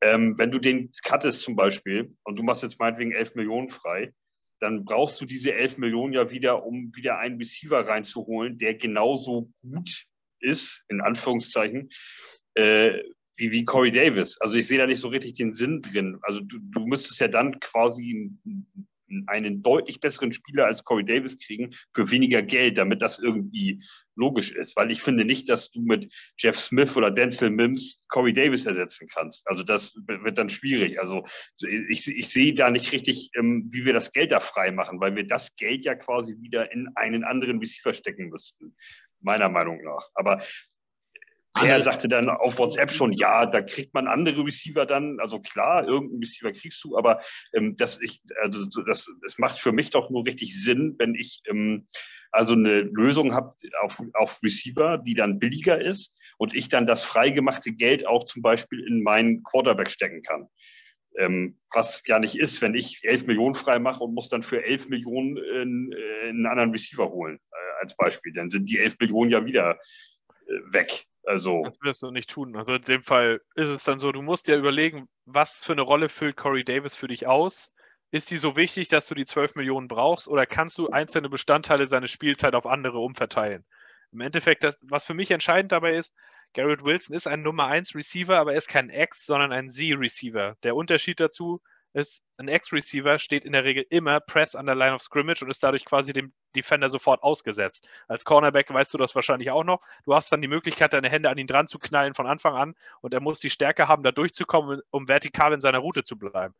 Ähm, 0.00 0.36
wenn 0.36 0.50
du 0.50 0.58
den 0.58 0.90
cuttest 1.04 1.42
zum 1.42 1.54
Beispiel 1.54 2.16
und 2.24 2.36
du 2.36 2.42
machst 2.42 2.64
jetzt 2.64 2.80
meinetwegen 2.80 3.12
11 3.12 3.36
Millionen 3.36 3.68
frei, 3.68 4.12
dann 4.62 4.84
brauchst 4.84 5.20
du 5.20 5.26
diese 5.26 5.52
11 5.54 5.78
Millionen 5.78 6.12
ja 6.12 6.30
wieder, 6.30 6.64
um 6.64 6.94
wieder 6.94 7.18
einen 7.18 7.36
Receiver 7.36 7.80
reinzuholen, 7.80 8.58
der 8.58 8.76
genauso 8.76 9.50
gut 9.60 10.04
ist, 10.38 10.84
in 10.88 11.00
Anführungszeichen, 11.00 11.90
äh, 12.54 13.00
wie, 13.36 13.50
wie 13.50 13.64
Corey 13.64 13.90
Davis. 13.90 14.40
Also 14.40 14.56
ich 14.56 14.68
sehe 14.68 14.78
da 14.78 14.86
nicht 14.86 15.00
so 15.00 15.08
richtig 15.08 15.32
den 15.32 15.52
Sinn 15.52 15.82
drin. 15.82 16.18
Also 16.22 16.40
du, 16.40 16.58
du 16.60 16.86
müsstest 16.86 17.18
ja 17.18 17.26
dann 17.26 17.58
quasi 17.58 18.30
einen 18.44 18.86
deutlich 19.62 20.00
besseren 20.00 20.32
Spieler 20.32 20.66
als 20.66 20.84
Corey 20.84 21.04
Davis 21.04 21.38
kriegen 21.38 21.70
für 21.94 22.10
weniger 22.10 22.42
Geld, 22.42 22.78
damit 22.78 23.02
das 23.02 23.18
irgendwie 23.18 23.82
logisch 24.14 24.52
ist. 24.52 24.76
Weil 24.76 24.90
ich 24.90 25.02
finde 25.02 25.24
nicht, 25.24 25.48
dass 25.48 25.70
du 25.70 25.80
mit 25.80 26.12
Jeff 26.38 26.58
Smith 26.58 26.96
oder 26.96 27.10
Denzel 27.10 27.50
Mims 27.50 27.98
Corey 28.08 28.32
Davis 28.32 28.66
ersetzen 28.66 29.08
kannst. 29.08 29.46
Also 29.48 29.62
das 29.62 29.94
wird 30.06 30.38
dann 30.38 30.48
schwierig. 30.48 31.00
Also 31.00 31.24
ich, 31.88 32.08
ich 32.08 32.28
sehe 32.28 32.54
da 32.54 32.70
nicht 32.70 32.92
richtig, 32.92 33.30
ähm, 33.36 33.68
wie 33.70 33.84
wir 33.84 33.92
das 33.92 34.12
Geld 34.12 34.32
da 34.32 34.40
frei 34.40 34.72
machen, 34.72 35.00
weil 35.00 35.16
wir 35.16 35.26
das 35.26 35.54
Geld 35.56 35.84
ja 35.84 35.94
quasi 35.94 36.36
wieder 36.40 36.72
in 36.72 36.88
einen 36.94 37.24
anderen 37.24 37.58
Receiver 37.58 37.94
stecken 37.94 38.28
müssten 38.28 38.74
meiner 39.22 39.48
Meinung 39.48 39.82
nach. 39.82 40.08
Aber 40.14 40.42
er 41.54 41.80
sagte 41.82 42.08
dann 42.08 42.30
auf 42.30 42.58
WhatsApp 42.58 42.90
schon, 42.90 43.12
ja, 43.12 43.46
da 43.46 43.60
kriegt 43.60 43.92
man 43.92 44.08
andere 44.08 44.44
Receiver 44.44 44.86
dann. 44.86 45.18
Also 45.20 45.40
klar, 45.40 45.86
irgendeinen 45.86 46.20
Receiver 46.20 46.52
kriegst 46.52 46.82
du, 46.84 46.96
aber 46.96 47.20
ähm, 47.52 47.76
das, 47.76 48.00
ich, 48.00 48.22
also 48.40 48.64
das, 48.86 49.06
das 49.22 49.38
macht 49.38 49.58
für 49.58 49.72
mich 49.72 49.90
doch 49.90 50.10
nur 50.10 50.24
richtig 50.24 50.60
Sinn, 50.60 50.94
wenn 50.98 51.14
ich 51.14 51.42
ähm, 51.46 51.86
also 52.30 52.54
eine 52.54 52.80
Lösung 52.80 53.34
habe 53.34 53.54
auf, 53.80 54.02
auf 54.14 54.42
Receiver, 54.42 54.98
die 54.98 55.14
dann 55.14 55.38
billiger 55.38 55.78
ist 55.80 56.14
und 56.38 56.54
ich 56.54 56.68
dann 56.68 56.86
das 56.86 57.04
freigemachte 57.04 57.72
Geld 57.72 58.06
auch 58.06 58.24
zum 58.24 58.40
Beispiel 58.40 58.86
in 58.86 59.02
meinen 59.02 59.42
Quarterback 59.42 59.90
stecken 59.90 60.22
kann. 60.22 60.48
Ähm, 61.18 61.58
was 61.74 62.02
ja 62.06 62.18
nicht 62.18 62.36
ist, 62.36 62.62
wenn 62.62 62.74
ich 62.74 63.00
11 63.02 63.26
Millionen 63.26 63.54
frei 63.54 63.78
mache 63.78 64.02
und 64.02 64.14
muss 64.14 64.30
dann 64.30 64.42
für 64.42 64.64
11 64.64 64.88
Millionen 64.88 65.36
in, 65.36 65.92
in 65.92 66.28
einen 66.28 66.46
anderen 66.46 66.70
Receiver 66.70 67.10
holen, 67.10 67.36
äh, 67.36 67.82
als 67.82 67.94
Beispiel. 67.94 68.32
Dann 68.32 68.48
sind 68.48 68.70
die 68.70 68.78
11 68.78 68.96
Millionen 68.98 69.30
ja 69.30 69.44
wieder 69.44 69.78
äh, 70.46 70.72
weg. 70.72 71.04
Also. 71.24 71.62
Das 71.64 71.80
wirst 71.82 72.02
du 72.02 72.10
nicht 72.10 72.30
tun. 72.30 72.56
Also 72.56 72.74
in 72.74 72.82
dem 72.82 73.02
Fall 73.02 73.40
ist 73.54 73.68
es 73.68 73.84
dann 73.84 73.98
so, 73.98 74.12
du 74.12 74.22
musst 74.22 74.48
dir 74.48 74.56
überlegen, 74.56 75.08
was 75.24 75.62
für 75.64 75.72
eine 75.72 75.82
Rolle 75.82 76.08
füllt 76.08 76.36
Corey 76.36 76.64
Davis 76.64 76.96
für 76.96 77.08
dich 77.08 77.26
aus? 77.26 77.72
Ist 78.10 78.30
die 78.30 78.36
so 78.36 78.56
wichtig, 78.56 78.88
dass 78.88 79.06
du 79.06 79.14
die 79.14 79.24
12 79.24 79.54
Millionen 79.54 79.88
brauchst 79.88 80.28
oder 80.28 80.44
kannst 80.46 80.76
du 80.78 80.90
einzelne 80.90 81.30
Bestandteile 81.30 81.86
seiner 81.86 82.08
Spielzeit 82.08 82.54
auf 82.54 82.66
andere 82.66 82.98
umverteilen? 82.98 83.64
Im 84.12 84.20
Endeffekt, 84.20 84.64
das, 84.64 84.78
was 84.82 85.06
für 85.06 85.14
mich 85.14 85.30
entscheidend 85.30 85.72
dabei 85.72 85.96
ist, 85.96 86.14
Garrett 86.52 86.84
Wilson 86.84 87.16
ist 87.16 87.26
ein 87.26 87.42
Nummer 87.42 87.66
1 87.68 87.94
Receiver, 87.94 88.36
aber 88.38 88.52
er 88.52 88.58
ist 88.58 88.68
kein 88.68 88.90
X, 88.90 89.24
sondern 89.24 89.52
ein 89.52 89.70
Z-Receiver. 89.70 90.56
Der 90.62 90.76
Unterschied 90.76 91.20
dazu 91.20 91.62
ist, 91.92 92.22
ein 92.36 92.48
X-Receiver 92.48 93.18
steht 93.18 93.44
in 93.44 93.52
der 93.52 93.64
Regel 93.64 93.84
immer 93.90 94.20
Press 94.20 94.54
an 94.54 94.66
der 94.66 94.74
Line 94.74 94.94
of 94.94 95.02
Scrimmage 95.02 95.42
und 95.42 95.50
ist 95.50 95.62
dadurch 95.62 95.84
quasi 95.84 96.12
dem 96.12 96.32
Defender 96.56 96.88
sofort 96.88 97.22
ausgesetzt. 97.22 97.86
Als 98.08 98.24
Cornerback 98.24 98.72
weißt 98.72 98.92
du 98.92 98.98
das 98.98 99.14
wahrscheinlich 99.14 99.50
auch 99.50 99.64
noch. 99.64 99.80
Du 100.04 100.14
hast 100.14 100.32
dann 100.32 100.42
die 100.42 100.48
Möglichkeit, 100.48 100.92
deine 100.92 101.08
Hände 101.08 101.30
an 101.30 101.38
ihn 101.38 101.46
dran 101.46 101.66
zu 101.66 101.78
knallen 101.78 102.14
von 102.14 102.26
Anfang 102.26 102.54
an 102.56 102.74
und 103.00 103.14
er 103.14 103.20
muss 103.20 103.40
die 103.40 103.50
Stärke 103.50 103.88
haben, 103.88 104.02
da 104.02 104.12
durchzukommen, 104.12 104.80
um 104.90 105.08
vertikal 105.08 105.52
in 105.52 105.60
seiner 105.60 105.78
Route 105.78 106.04
zu 106.04 106.18
bleiben. 106.18 106.54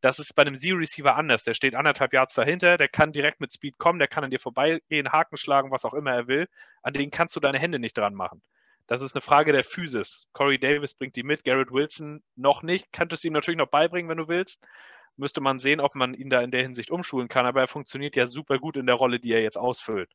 Das 0.00 0.18
ist 0.18 0.34
bei 0.34 0.42
einem 0.42 0.56
Z-Receiver 0.56 1.16
anders. 1.16 1.44
Der 1.44 1.54
steht 1.54 1.74
anderthalb 1.74 2.12
Yards 2.12 2.34
dahinter, 2.34 2.76
der 2.76 2.88
kann 2.88 3.12
direkt 3.12 3.40
mit 3.40 3.52
Speed 3.52 3.78
kommen, 3.78 3.98
der 3.98 4.08
kann 4.08 4.24
an 4.24 4.30
dir 4.30 4.40
vorbeigehen, 4.40 5.12
Haken 5.12 5.36
schlagen, 5.36 5.70
was 5.70 5.84
auch 5.84 5.94
immer 5.94 6.12
er 6.12 6.28
will. 6.28 6.48
An 6.82 6.92
den 6.92 7.10
kannst 7.10 7.34
du 7.36 7.40
deine 7.40 7.58
Hände 7.58 7.78
nicht 7.78 7.96
dran 7.96 8.14
machen. 8.14 8.42
Das 8.86 9.02
ist 9.02 9.14
eine 9.14 9.22
Frage 9.22 9.52
der 9.52 9.64
Physis. 9.64 10.28
Corey 10.32 10.58
Davis 10.58 10.94
bringt 10.94 11.16
die 11.16 11.22
mit, 11.22 11.44
Garrett 11.44 11.70
Wilson 11.70 12.22
noch 12.36 12.62
nicht. 12.62 12.92
Könntest 12.92 13.24
du 13.24 13.28
ihm 13.28 13.34
natürlich 13.34 13.58
noch 13.58 13.70
beibringen, 13.70 14.10
wenn 14.10 14.18
du 14.18 14.28
willst. 14.28 14.62
Müsste 15.16 15.40
man 15.40 15.58
sehen, 15.58 15.80
ob 15.80 15.94
man 15.94 16.12
ihn 16.12 16.28
da 16.28 16.42
in 16.42 16.50
der 16.50 16.62
Hinsicht 16.62 16.90
umschulen 16.90 17.28
kann. 17.28 17.46
Aber 17.46 17.60
er 17.60 17.68
funktioniert 17.68 18.16
ja 18.16 18.26
super 18.26 18.58
gut 18.58 18.76
in 18.76 18.86
der 18.86 18.96
Rolle, 18.96 19.20
die 19.20 19.32
er 19.32 19.42
jetzt 19.42 19.56
ausfüllt. 19.56 20.10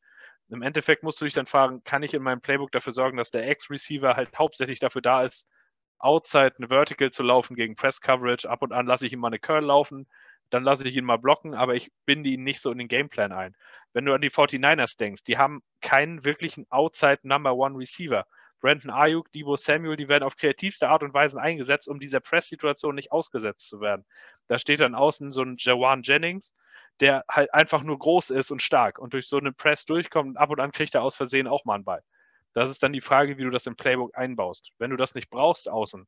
Im 0.50 0.62
Endeffekt 0.62 1.02
musst 1.02 1.20
du 1.20 1.24
dich 1.24 1.34
dann 1.34 1.46
fragen, 1.46 1.82
kann 1.84 2.02
ich 2.02 2.12
in 2.12 2.22
meinem 2.22 2.40
Playbook 2.40 2.72
dafür 2.72 2.92
sorgen, 2.92 3.16
dass 3.16 3.30
der 3.30 3.48
Ex-Receiver 3.48 4.16
halt 4.16 4.36
hauptsächlich 4.36 4.80
dafür 4.80 5.02
da 5.02 5.22
ist, 5.22 5.48
outside 6.00 6.54
eine 6.58 6.68
Vertical 6.68 7.10
zu 7.10 7.22
laufen 7.22 7.54
gegen 7.54 7.76
Press 7.76 8.00
Coverage. 8.00 8.48
Ab 8.48 8.62
und 8.62 8.72
an 8.72 8.86
lasse 8.86 9.06
ich 9.06 9.12
ihn 9.12 9.20
mal 9.20 9.28
eine 9.28 9.38
Curl 9.38 9.64
laufen, 9.64 10.08
dann 10.50 10.64
lasse 10.64 10.88
ich 10.88 10.96
ihn 10.96 11.04
mal 11.04 11.18
blocken, 11.18 11.54
aber 11.54 11.74
ich 11.74 11.92
binde 12.04 12.30
ihn 12.30 12.42
nicht 12.42 12.60
so 12.60 12.72
in 12.72 12.78
den 12.78 12.88
Gameplan 12.88 13.32
ein. 13.32 13.54
Wenn 13.92 14.04
du 14.04 14.12
an 14.12 14.20
die 14.20 14.30
49ers 14.30 14.96
denkst, 14.98 15.22
die 15.24 15.38
haben 15.38 15.62
keinen 15.80 16.24
wirklichen 16.24 16.66
outside 16.70 17.20
Number 17.22 17.54
One 17.54 17.78
Receiver. 17.78 18.26
Brandon 18.60 18.90
Ayuk, 18.90 19.32
Debo 19.32 19.56
Samuel, 19.56 19.96
die 19.96 20.08
werden 20.08 20.24
auf 20.24 20.36
kreativste 20.36 20.88
Art 20.88 21.02
und 21.02 21.14
Weise 21.14 21.40
eingesetzt, 21.40 21.88
um 21.88 21.98
dieser 21.98 22.20
Press-Situation 22.20 22.94
nicht 22.94 23.12
ausgesetzt 23.12 23.68
zu 23.68 23.80
werden. 23.80 24.04
Da 24.46 24.58
steht 24.58 24.80
dann 24.80 24.94
außen 24.94 25.32
so 25.32 25.42
ein 25.42 25.56
Jawan 25.58 26.02
Jennings, 26.02 26.54
der 27.00 27.24
halt 27.30 27.52
einfach 27.54 27.82
nur 27.82 27.98
groß 27.98 28.30
ist 28.30 28.50
und 28.50 28.62
stark 28.62 28.98
und 28.98 29.14
durch 29.14 29.26
so 29.26 29.38
eine 29.38 29.52
Press 29.52 29.86
durchkommt 29.86 30.30
und 30.30 30.36
ab 30.36 30.50
und 30.50 30.60
an 30.60 30.72
kriegt 30.72 30.94
er 30.94 31.02
aus 31.02 31.16
Versehen 31.16 31.46
auch 31.46 31.64
mal 31.64 31.76
einen 31.76 31.84
Ball. 31.84 32.02
Das 32.52 32.70
ist 32.70 32.82
dann 32.82 32.92
die 32.92 33.00
Frage, 33.00 33.38
wie 33.38 33.44
du 33.44 33.50
das 33.50 33.66
im 33.66 33.76
Playbook 33.76 34.16
einbaust. 34.16 34.72
Wenn 34.78 34.90
du 34.90 34.96
das 34.96 35.14
nicht 35.14 35.30
brauchst 35.30 35.68
außen, 35.68 36.06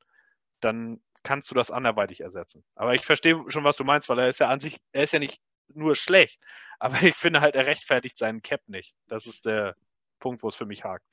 dann 0.60 1.00
kannst 1.22 1.50
du 1.50 1.54
das 1.54 1.70
anderweitig 1.70 2.20
ersetzen. 2.20 2.64
Aber 2.74 2.94
ich 2.94 3.04
verstehe 3.04 3.42
schon, 3.48 3.64
was 3.64 3.76
du 3.76 3.84
meinst, 3.84 4.08
weil 4.08 4.18
er 4.18 4.28
ist 4.28 4.40
ja 4.40 4.48
an 4.48 4.60
sich, 4.60 4.78
er 4.92 5.04
ist 5.04 5.12
ja 5.12 5.18
nicht 5.18 5.40
nur 5.68 5.94
schlecht, 5.94 6.40
aber 6.78 7.00
ich 7.02 7.14
finde 7.14 7.40
halt, 7.40 7.54
er 7.54 7.66
rechtfertigt 7.66 8.18
seinen 8.18 8.42
Cap 8.42 8.60
nicht. 8.66 8.94
Das 9.06 9.26
ist 9.26 9.46
der 9.46 9.76
Punkt, 10.18 10.42
wo 10.42 10.48
es 10.48 10.56
für 10.56 10.66
mich 10.66 10.84
hakt. 10.84 11.04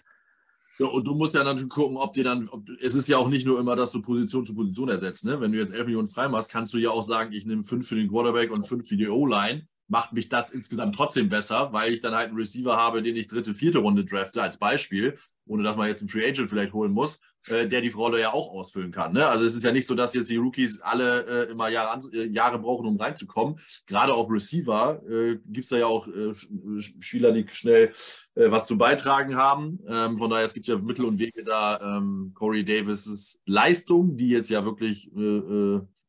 Ja, 0.80 0.88
und 0.88 1.06
du 1.06 1.14
musst 1.14 1.36
ja 1.36 1.44
dann 1.44 1.68
gucken, 1.68 1.98
ob 1.98 2.14
dir 2.14 2.24
dann, 2.24 2.48
ob, 2.50 2.70
es 2.80 2.96
ist 2.96 3.10
ja 3.10 3.18
auch 3.18 3.28
nicht 3.28 3.46
nur 3.46 3.60
immer, 3.60 3.76
dass 3.76 3.92
du 3.92 4.02
Position 4.02 4.46
zu 4.46 4.56
Position 4.56 4.88
ersetzt. 4.88 5.26
Ne? 5.26 5.40
Wenn 5.42 5.52
du 5.52 5.58
jetzt 5.58 5.74
11 5.74 5.86
Millionen 5.86 6.08
frei 6.08 6.30
machst, 6.30 6.50
kannst 6.50 6.74
du 6.74 6.78
ja 6.78 6.90
auch 6.90 7.06
sagen, 7.06 7.34
ich 7.34 7.46
nehme 7.46 7.64
5 7.64 7.86
für 7.86 7.96
den 7.96 8.08
Quarterback 8.10 8.50
und 8.52 8.66
5 8.66 8.88
für 8.88 8.96
die 8.96 9.10
O-Line. 9.10 9.68
Macht 9.90 10.14
mich 10.14 10.30
das 10.30 10.52
insgesamt 10.52 10.96
trotzdem 10.96 11.28
besser, 11.28 11.74
weil 11.74 11.92
ich 11.92 12.00
dann 12.00 12.16
halt 12.16 12.30
einen 12.30 12.38
Receiver 12.38 12.78
habe, 12.78 13.02
den 13.02 13.16
ich 13.18 13.28
dritte, 13.28 13.54
vierte 13.54 13.80
Runde 13.80 14.06
drafte, 14.06 14.42
als 14.42 14.58
Beispiel, 14.58 15.18
ohne 15.46 15.64
dass 15.64 15.76
man 15.76 15.90
jetzt 15.90 16.00
einen 16.00 16.10
Free 16.10 16.26
Agent 16.26 16.50
vielleicht 16.50 16.74
holen 16.74 16.94
muss. 16.94 17.20
Äh, 17.48 17.68
der 17.68 17.82
die 17.82 17.90
Rolle 17.90 18.20
ja 18.20 18.34
auch 18.34 18.52
ausfüllen 18.52 18.92
kann. 18.92 19.14
Ne? 19.14 19.26
Also 19.26 19.46
es 19.46 19.56
ist 19.56 19.64
ja 19.64 19.72
nicht 19.72 19.88
so, 19.88 19.96
dass 19.96 20.14
jetzt 20.14 20.30
die 20.30 20.36
Rookies 20.36 20.82
alle 20.82 21.48
äh, 21.48 21.52
immer 21.52 21.70
Jahre, 21.70 22.00
äh, 22.14 22.28
Jahre, 22.28 22.60
brauchen, 22.60 22.86
um 22.86 22.98
reinzukommen. 22.98 23.58
Gerade 23.88 24.14
auf 24.14 24.30
Receiver 24.30 25.02
äh, 25.10 25.38
gibt 25.46 25.64
es 25.64 25.70
da 25.70 25.78
ja 25.78 25.86
auch 25.86 26.08
äh, 26.08 26.34
Spieler, 26.80 27.32
die 27.32 27.48
schnell 27.48 27.92
äh, 28.36 28.52
was 28.52 28.68
zu 28.68 28.78
beitragen 28.78 29.36
haben. 29.36 29.80
Ähm, 29.88 30.18
von 30.18 30.30
daher, 30.30 30.44
es 30.44 30.54
gibt 30.54 30.68
ja 30.68 30.78
Mittel 30.78 31.06
und 31.06 31.18
Wege 31.18 31.44
da, 31.44 31.98
ähm, 31.98 32.34
Corey 32.36 32.64
Davis' 32.64 33.42
Leistung, 33.46 34.18
die 34.18 34.30
jetzt 34.30 34.50
ja 34.50 34.66
wirklich 34.66 35.10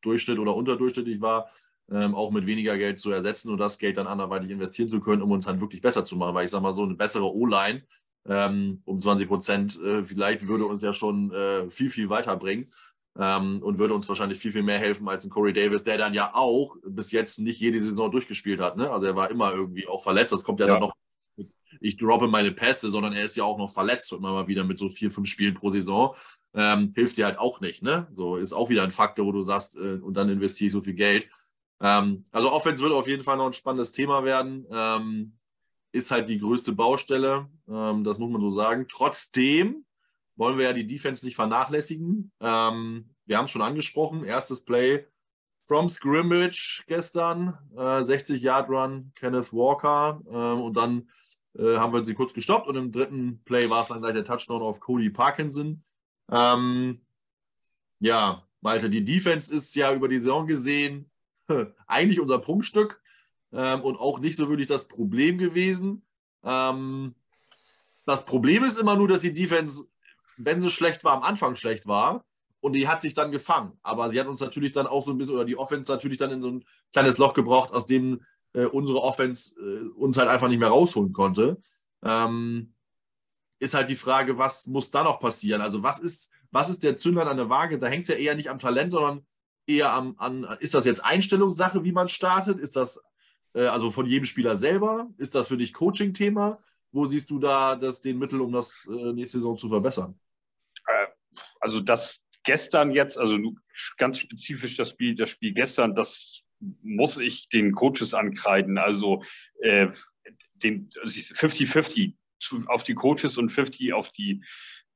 Durchschnitt 0.02 0.38
oder 0.38 0.54
unterdurchschnittlich 0.54 1.20
war, 1.20 1.50
ähm, 1.90 2.14
auch 2.14 2.30
mit 2.30 2.46
weniger 2.46 2.76
Geld 2.76 2.98
zu 2.98 3.10
ersetzen 3.12 3.50
und 3.50 3.58
das 3.58 3.78
Geld 3.78 3.96
dann 3.96 4.06
anderweitig 4.06 4.50
investieren 4.50 4.88
zu 4.88 5.00
können, 5.00 5.22
um 5.22 5.30
uns 5.30 5.46
dann 5.46 5.60
wirklich 5.60 5.80
besser 5.80 6.04
zu 6.04 6.16
machen. 6.16 6.34
Weil 6.34 6.44
ich 6.44 6.50
sage 6.50 6.62
mal, 6.62 6.72
so 6.72 6.82
eine 6.82 6.94
bessere 6.94 7.32
O-Line 7.34 7.82
ähm, 8.30 8.80
um 8.84 9.00
20 9.00 9.26
Prozent 9.26 9.80
äh, 9.82 10.04
vielleicht 10.04 10.46
würde 10.46 10.64
uns 10.64 10.82
ja 10.82 10.94
schon 10.94 11.32
äh, 11.32 11.68
viel, 11.68 11.90
viel 11.90 12.08
weiterbringen 12.08 12.70
ähm, 13.18 13.60
und 13.60 13.78
würde 13.78 13.92
uns 13.92 14.08
wahrscheinlich 14.08 14.38
viel, 14.38 14.52
viel 14.52 14.62
mehr 14.62 14.78
helfen 14.78 15.08
als 15.08 15.24
ein 15.24 15.30
Corey 15.30 15.52
Davis, 15.52 15.82
der 15.82 15.98
dann 15.98 16.14
ja 16.14 16.32
auch 16.32 16.76
bis 16.86 17.10
jetzt 17.10 17.40
nicht 17.40 17.60
jede 17.60 17.82
Saison 17.82 18.10
durchgespielt 18.10 18.60
hat. 18.60 18.76
Ne? 18.76 18.88
Also 18.88 19.06
er 19.06 19.16
war 19.16 19.30
immer 19.30 19.52
irgendwie 19.52 19.88
auch 19.88 20.04
verletzt. 20.04 20.32
Das 20.32 20.44
kommt 20.44 20.60
ja, 20.60 20.66
ja. 20.66 20.74
dann 20.74 20.82
noch, 20.82 20.92
ich 21.80 21.96
droppe 21.96 22.28
meine 22.28 22.52
Pässe, 22.52 22.88
sondern 22.88 23.14
er 23.14 23.24
ist 23.24 23.36
ja 23.36 23.42
auch 23.42 23.58
noch 23.58 23.72
verletzt 23.72 24.12
immer 24.12 24.32
mal 24.32 24.46
wieder 24.46 24.62
mit 24.62 24.78
so 24.78 24.88
vier, 24.88 25.10
fünf 25.10 25.28
Spielen 25.28 25.54
pro 25.54 25.70
Saison. 25.70 26.14
Ähm, 26.54 26.92
hilft 26.94 27.16
dir 27.16 27.26
halt 27.26 27.38
auch 27.38 27.60
nicht. 27.60 27.82
Ne? 27.82 28.06
So 28.12 28.36
ist 28.36 28.52
auch 28.52 28.70
wieder 28.70 28.84
ein 28.84 28.92
Faktor, 28.92 29.26
wo 29.26 29.32
du 29.32 29.42
sagst, 29.42 29.76
äh, 29.76 29.98
und 30.00 30.14
dann 30.14 30.28
investiere 30.28 30.66
ich 30.68 30.72
so 30.72 30.80
viel 30.80 30.94
Geld. 30.94 31.28
Ähm, 31.80 32.22
also 32.30 32.52
Offense 32.52 32.82
wird 32.82 32.92
auf 32.92 33.08
jeden 33.08 33.24
Fall 33.24 33.36
noch 33.36 33.46
ein 33.46 33.52
spannendes 33.52 33.90
Thema 33.90 34.22
werden. 34.22 34.66
Ähm, 34.70 35.32
ist 35.92 36.10
halt 36.10 36.28
die 36.28 36.38
größte 36.38 36.72
Baustelle. 36.72 37.48
Ähm, 37.68 38.04
das 38.04 38.18
muss 38.18 38.30
man 38.30 38.40
so 38.40 38.50
sagen. 38.50 38.86
Trotzdem 38.88 39.84
wollen 40.36 40.58
wir 40.58 40.66
ja 40.66 40.72
die 40.72 40.86
Defense 40.86 41.24
nicht 41.24 41.36
vernachlässigen. 41.36 42.32
Ähm, 42.40 43.10
wir 43.26 43.38
haben 43.38 43.44
es 43.44 43.50
schon 43.50 43.62
angesprochen. 43.62 44.24
Erstes 44.24 44.64
Play 44.64 45.06
from 45.64 45.88
Scrimmage 45.88 46.84
gestern. 46.86 47.58
Äh, 47.76 48.02
60 48.02 48.40
Yard 48.40 48.68
Run, 48.68 49.12
Kenneth 49.14 49.52
Walker. 49.52 50.20
Ähm, 50.30 50.60
und 50.60 50.76
dann 50.76 51.08
äh, 51.58 51.76
haben 51.76 51.92
wir 51.92 52.04
sie 52.04 52.14
kurz 52.14 52.32
gestoppt. 52.32 52.68
Und 52.68 52.76
im 52.76 52.92
dritten 52.92 53.42
Play 53.44 53.68
war 53.70 53.82
es 53.82 53.88
dann 53.88 54.00
gleich 54.00 54.14
der 54.14 54.24
Touchdown 54.24 54.62
auf 54.62 54.80
Cody 54.80 55.10
Parkinson. 55.10 55.82
Ähm, 56.30 57.00
ja, 57.98 58.46
Malte, 58.60 58.90
die 58.90 59.04
Defense 59.04 59.54
ist 59.54 59.74
ja 59.74 59.92
über 59.92 60.08
die 60.08 60.18
Saison 60.18 60.46
gesehen 60.46 61.10
eigentlich 61.86 62.20
unser 62.20 62.38
Prunkstück 62.38 62.99
ähm, 63.52 63.82
und 63.82 63.98
auch 63.98 64.18
nicht 64.20 64.36
so 64.36 64.48
wirklich 64.48 64.66
das 64.66 64.88
Problem 64.88 65.38
gewesen. 65.38 66.02
Ähm, 66.44 67.14
das 68.06 68.24
Problem 68.24 68.64
ist 68.64 68.78
immer 68.78 68.96
nur, 68.96 69.08
dass 69.08 69.20
die 69.20 69.32
Defense, 69.32 69.88
wenn 70.36 70.60
sie 70.60 70.70
schlecht 70.70 71.04
war, 71.04 71.14
am 71.14 71.22
Anfang 71.22 71.54
schlecht 71.54 71.86
war. 71.86 72.24
Und 72.62 72.74
die 72.74 72.88
hat 72.88 73.00
sich 73.00 73.14
dann 73.14 73.30
gefangen. 73.30 73.78
Aber 73.82 74.10
sie 74.10 74.20
hat 74.20 74.26
uns 74.26 74.40
natürlich 74.40 74.72
dann 74.72 74.86
auch 74.86 75.04
so 75.04 75.12
ein 75.12 75.18
bisschen, 75.18 75.34
oder 75.34 75.46
die 75.46 75.56
Offense 75.56 75.90
natürlich 75.90 76.18
dann 76.18 76.30
in 76.30 76.42
so 76.42 76.50
ein 76.50 76.64
kleines 76.92 77.16
Loch 77.16 77.32
gebraucht, 77.32 77.72
aus 77.72 77.86
dem 77.86 78.22
äh, 78.52 78.66
unsere 78.66 79.02
Offense 79.02 79.58
äh, 79.60 79.88
uns 79.96 80.18
halt 80.18 80.28
einfach 80.28 80.48
nicht 80.48 80.58
mehr 80.58 80.68
rausholen 80.68 81.12
konnte. 81.12 81.58
Ähm, 82.02 82.74
ist 83.60 83.74
halt 83.74 83.88
die 83.88 83.96
Frage, 83.96 84.38
was 84.38 84.66
muss 84.66 84.90
da 84.90 85.04
noch 85.04 85.20
passieren? 85.20 85.60
Also, 85.60 85.82
was 85.82 85.98
ist, 85.98 86.30
was 86.50 86.68
ist 86.68 86.82
der 86.82 86.96
Zünder 86.96 87.26
an 87.26 87.36
der 87.36 87.48
Waage? 87.48 87.78
Da 87.78 87.86
hängt 87.86 88.02
es 88.02 88.08
ja 88.08 88.16
eher 88.16 88.34
nicht 88.34 88.50
am 88.50 88.58
Talent, 88.58 88.90
sondern 88.90 89.24
eher 89.66 89.92
am, 89.92 90.14
an, 90.18 90.44
ist 90.60 90.74
das 90.74 90.84
jetzt 90.84 91.04
Einstellungssache, 91.04 91.84
wie 91.84 91.92
man 91.92 92.08
startet? 92.08 92.58
Ist 92.58 92.76
das 92.76 93.02
äh, 93.54 93.66
also 93.66 93.90
von 93.90 94.06
jedem 94.06 94.24
Spieler 94.24 94.56
selber? 94.56 95.10
Ist 95.18 95.34
das 95.34 95.48
für 95.48 95.56
dich 95.56 95.72
Coaching-Thema? 95.72 96.62
Wo 96.92 97.04
siehst 97.06 97.30
du 97.30 97.38
da 97.38 97.76
das, 97.76 98.00
den 98.00 98.18
Mittel, 98.18 98.40
um 98.40 98.52
das 98.52 98.88
äh, 98.90 99.12
nächste 99.12 99.38
Saison 99.38 99.56
zu 99.56 99.68
verbessern? 99.68 100.18
Äh, 100.86 101.06
also 101.60 101.80
das 101.80 102.22
gestern 102.44 102.90
jetzt, 102.90 103.18
also 103.18 103.38
ganz 103.96 104.18
spezifisch 104.18 104.76
das 104.76 104.90
Spiel, 104.90 105.14
das 105.14 105.30
Spiel 105.30 105.52
gestern, 105.52 105.94
das 105.94 106.42
muss 106.82 107.16
ich 107.16 107.48
den 107.48 107.72
Coaches 107.72 108.14
ankreiden. 108.14 108.78
Also 108.78 109.22
äh, 109.60 109.88
den 110.54 110.90
50-50 110.90 112.14
auf 112.66 112.82
die 112.82 112.94
Coaches 112.94 113.38
und 113.38 113.50
50 113.50 113.92
auf 113.92 114.08
die, 114.10 114.42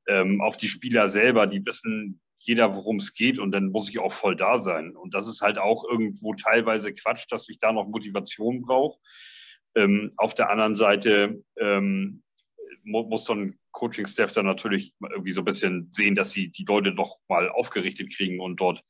ähm, 0.09 0.40
auf 0.40 0.57
die 0.57 0.68
Spieler 0.68 1.09
selber. 1.09 1.46
Die 1.46 1.64
wissen, 1.64 2.20
jeder, 2.45 2.74
worum 2.74 2.97
es 2.97 3.14
geht 3.14 3.38
und 3.38 3.53
dann 3.53 3.70
muss 3.70 3.88
ich 3.88 3.99
auch 3.99 4.12
voll 4.12 4.36
da 4.36 4.57
sein. 4.57 4.97
Und 4.97 5.14
das 5.14 5.26
ist 5.26 5.40
halt 5.40 5.59
auch 5.59 5.84
irgendwo 5.88 6.34
teilweise 6.34 6.92
Quatsch, 6.92 7.26
dass 7.30 7.49
ich 7.49 7.59
da 7.59 7.72
noch 7.72 7.86
Motivation 7.86 8.62
brauche. 8.62 8.99
Ähm, 9.74 10.12
auf 10.16 10.34
der 10.34 10.51
anderen 10.51 10.74
Seite 10.74 11.42
ähm, 11.59 12.22
muss 12.84 13.24
so 13.24 13.34
ein 13.34 13.59
Coaching-Staff 13.72 14.32
dann 14.32 14.47
natürlich 14.47 14.95
irgendwie 15.01 15.32
so 15.32 15.40
ein 15.40 15.47
bisschen 15.47 15.88
sehen, 15.90 16.14
dass 16.14 16.30
sie 16.30 16.51
die 16.51 16.64
Leute 16.64 16.92
noch 16.92 17.18
mal 17.28 17.49
aufgerichtet 17.49 18.14
kriegen 18.14 18.40
und 18.40 18.61
dort 18.61 18.84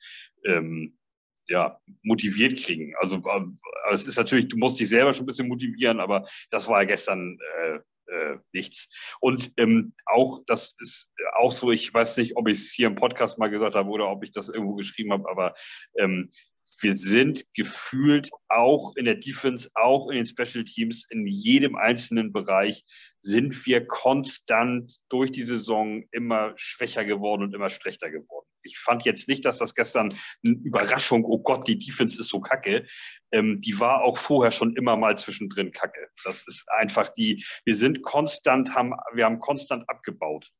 ähm, 0.44 0.98
ja, 1.46 1.78
motiviert 2.02 2.56
kriegen. 2.56 2.94
Also 3.00 3.18
äh, 3.18 3.92
es 3.92 4.06
ist 4.06 4.16
natürlich, 4.16 4.48
du 4.48 4.56
musst 4.56 4.80
dich 4.80 4.88
selber 4.88 5.14
schon 5.14 5.24
ein 5.24 5.26
bisschen 5.26 5.48
motivieren, 5.48 6.00
aber 6.00 6.26
das 6.50 6.68
war 6.68 6.82
ja 6.82 6.88
gestern 6.88 7.38
äh, 7.58 7.78
äh, 8.06 8.36
nichts. 8.52 8.88
Und 9.20 9.52
ähm, 9.56 9.94
auch, 10.06 10.42
das 10.46 10.74
ist 10.78 11.10
auch 11.36 11.52
so, 11.52 11.70
ich 11.70 11.92
weiß 11.92 12.16
nicht, 12.18 12.36
ob 12.36 12.48
ich 12.48 12.56
es 12.56 12.72
hier 12.72 12.86
im 12.86 12.96
Podcast 12.96 13.38
mal 13.38 13.50
gesagt 13.50 13.74
habe 13.74 13.90
oder 13.90 14.08
ob 14.10 14.24
ich 14.24 14.32
das 14.32 14.48
irgendwo 14.48 14.74
geschrieben 14.74 15.12
habe, 15.12 15.28
aber 15.28 15.54
ähm, 15.98 16.30
wir 16.80 16.94
sind 16.94 17.44
gefühlt 17.54 18.30
auch 18.48 18.94
in 18.96 19.04
der 19.04 19.14
Defense, 19.14 19.70
auch 19.74 20.10
in 20.10 20.16
den 20.16 20.26
Special 20.26 20.64
Teams, 20.64 21.06
in 21.08 21.26
jedem 21.26 21.76
einzelnen 21.76 22.32
Bereich 22.32 22.84
sind 23.20 23.64
wir 23.66 23.86
konstant 23.86 24.98
durch 25.08 25.30
die 25.30 25.44
Saison 25.44 26.04
immer 26.10 26.52
schwächer 26.56 27.04
geworden 27.04 27.42
und 27.42 27.54
immer 27.54 27.70
schlechter 27.70 28.10
geworden. 28.10 28.46
Ich 28.64 28.78
fand 28.78 29.04
jetzt 29.04 29.28
nicht, 29.28 29.44
dass 29.44 29.58
das 29.58 29.74
gestern 29.74 30.12
eine 30.44 30.54
Überraschung, 30.56 31.24
oh 31.24 31.38
Gott, 31.38 31.68
die 31.68 31.78
Defense 31.78 32.20
ist 32.20 32.28
so 32.28 32.40
kacke. 32.40 32.86
Ähm, 33.32 33.60
die 33.60 33.78
war 33.78 34.02
auch 34.02 34.18
vorher 34.18 34.52
schon 34.52 34.76
immer 34.76 34.96
mal 34.96 35.16
zwischendrin 35.16 35.70
kacke. 35.70 36.08
Das 36.24 36.46
ist 36.46 36.64
einfach 36.70 37.08
die, 37.08 37.44
wir 37.64 37.76
sind 37.76 38.02
konstant, 38.02 38.74
haben, 38.74 38.94
wir 39.14 39.24
haben 39.24 39.38
konstant 39.38 39.88
abgebaut. 39.88 40.50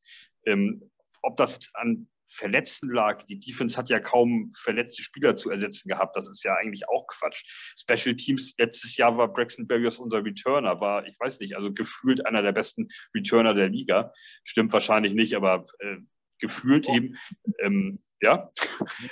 Ähm, 0.47 0.91
ob 1.23 1.37
das 1.37 1.59
an 1.75 2.09
Verletzten 2.35 2.91
lag. 2.91 3.23
Die 3.25 3.39
Defense 3.39 3.77
hat 3.77 3.91
ja 3.91 4.01
kaum 4.01 4.51
verletzte 4.53 5.03
Spieler 5.03 5.37
zu 5.37 5.51
ersetzen 5.51 5.89
gehabt. 5.89 6.17
Das 6.17 6.27
ist 6.27 6.43
ja 6.43 6.55
eigentlich 6.55 6.89
auch 6.89 7.07
Quatsch. 7.07 7.45
Special 7.79 8.17
Teams, 8.17 8.55
letztes 8.59 8.97
Jahr 8.97 9.17
war 9.17 9.33
Braxton 9.33 9.69
Berrios 9.69 9.99
unser 9.99 10.25
Returner, 10.25 10.81
war, 10.81 11.07
ich 11.07 11.19
weiß 11.21 11.39
nicht, 11.41 11.55
also 11.55 11.73
gefühlt 11.73 12.27
einer 12.27 12.43
der 12.43 12.53
besten 12.53 12.89
Returner 13.15 13.55
der 13.55 13.69
Liga. 13.69 14.13
Stimmt 14.43 14.73
wahrscheinlich 14.73 15.15
nicht, 15.15 15.37
aber 15.37 15.65
äh, 15.79 15.99
gefühlt 16.39 16.89
eben. 16.89 17.17
Ähm, 17.61 18.01
ja. 18.21 18.51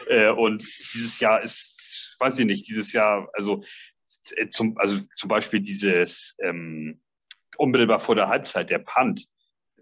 äh, 0.09 0.31
und 0.31 0.67
dieses 0.95 1.21
Jahr 1.21 1.43
ist, 1.43 2.17
weiß 2.19 2.39
ich 2.39 2.47
nicht, 2.47 2.69
dieses 2.69 2.93
Jahr, 2.93 3.29
also 3.35 3.63
äh, 4.37 4.49
zum, 4.49 4.77
also 4.79 4.99
zum 5.17 5.29
Beispiel 5.29 5.61
dieses 5.61 6.37
ähm, 6.43 7.01
unmittelbar 7.59 8.01
vor 8.01 8.15
der 8.15 8.29
Halbzeit, 8.29 8.71
der 8.71 8.79
Punt, 8.79 9.27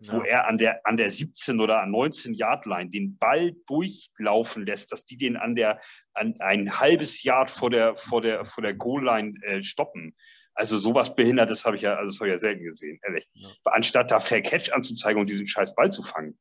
ja. 0.01 0.13
wo 0.13 0.23
er 0.23 0.47
an 0.49 0.59
der, 0.59 0.87
an 0.87 0.97
der 0.97 1.11
17 1.11 1.61
oder 1.61 1.85
19 1.87 2.35
Yard 2.35 2.67
Line 2.67 2.91
den 2.91 3.19
Ball 3.19 3.55
durchlaufen 3.67 4.67
lässt, 4.67 4.93
dass 4.93 5.05
die 5.05 5.17
den 5.17 5.37
an 5.37 5.55
der, 5.55 5.81
an 6.15 6.35
ein 6.41 6.79
halbes 6.79 7.23
Yard 7.23 7.51
vor 7.51 7.71
der, 7.71 7.95
vor 7.97 8.23
der, 8.23 8.45
vor 8.45 8.63
der 8.63 8.75
Goal 8.75 9.05
Line 9.05 9.35
äh, 9.43 9.63
stoppen. 9.63 10.17
Also 10.55 10.77
sowas 10.77 11.15
Behindertes 11.15 11.65
habe 11.65 11.77
ich 11.77 11.83
ja, 11.83 11.95
also 11.95 12.11
das 12.11 12.21
habe 12.21 12.29
ich 12.29 12.35
ja 12.35 12.39
selten 12.39 12.65
gesehen, 12.65 12.99
ehrlich. 13.07 13.29
Ja. 13.35 13.49
Anstatt 13.65 14.11
da 14.11 14.21
Fair 14.21 14.43
Catch 14.43 14.73
anzuzeigen 14.73 15.21
und 15.21 15.31
diesen 15.31 15.49
scheiß 15.49 15.75
Ball 15.75 15.91
zu 15.91 16.03
fangen. 16.03 16.39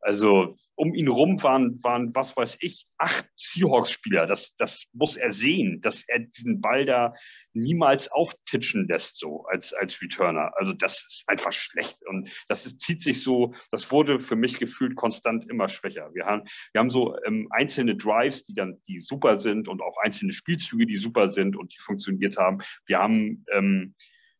Also 0.00 0.56
um 0.76 0.94
ihn 0.94 1.08
rum 1.08 1.42
waren, 1.42 1.82
waren, 1.84 2.14
was 2.14 2.36
weiß 2.36 2.56
ich, 2.60 2.86
acht 2.96 3.28
Seahawks-Spieler. 3.36 4.26
Das, 4.26 4.56
das 4.56 4.86
muss 4.92 5.16
er 5.16 5.30
sehen, 5.30 5.80
dass 5.82 6.04
er 6.08 6.20
diesen 6.20 6.60
Ball 6.62 6.86
da 6.86 7.14
niemals 7.52 8.10
auftitschen 8.10 8.88
lässt, 8.88 9.18
so 9.18 9.44
als, 9.44 9.74
als 9.74 10.00
Returner. 10.00 10.52
Also 10.56 10.72
das 10.72 11.04
ist 11.04 11.24
einfach 11.26 11.52
schlecht. 11.52 11.96
Und 12.06 12.30
das 12.48 12.64
ist, 12.64 12.80
zieht 12.80 13.02
sich 13.02 13.22
so, 13.22 13.54
das 13.70 13.90
wurde 13.90 14.18
für 14.18 14.36
mich 14.36 14.58
gefühlt 14.58 14.94
konstant 14.96 15.50
immer 15.50 15.68
schwächer. 15.68 16.10
Wir 16.14 16.24
haben, 16.24 16.44
wir 16.72 16.78
haben 16.78 16.90
so 16.90 17.16
ähm, 17.26 17.48
einzelne 17.50 17.94
Drives, 17.96 18.44
die 18.44 18.54
dann, 18.54 18.80
die 18.88 19.00
super 19.00 19.36
sind 19.36 19.68
und 19.68 19.82
auch 19.82 19.96
einzelne 19.98 20.32
Spielzüge, 20.32 20.86
die 20.86 20.96
super 20.96 21.28
sind 21.28 21.56
und 21.56 21.74
die 21.74 21.78
funktioniert 21.80 22.38
haben. 22.38 22.58
Wir 22.86 23.00
haben 23.00 23.44
ähm, 23.52 23.94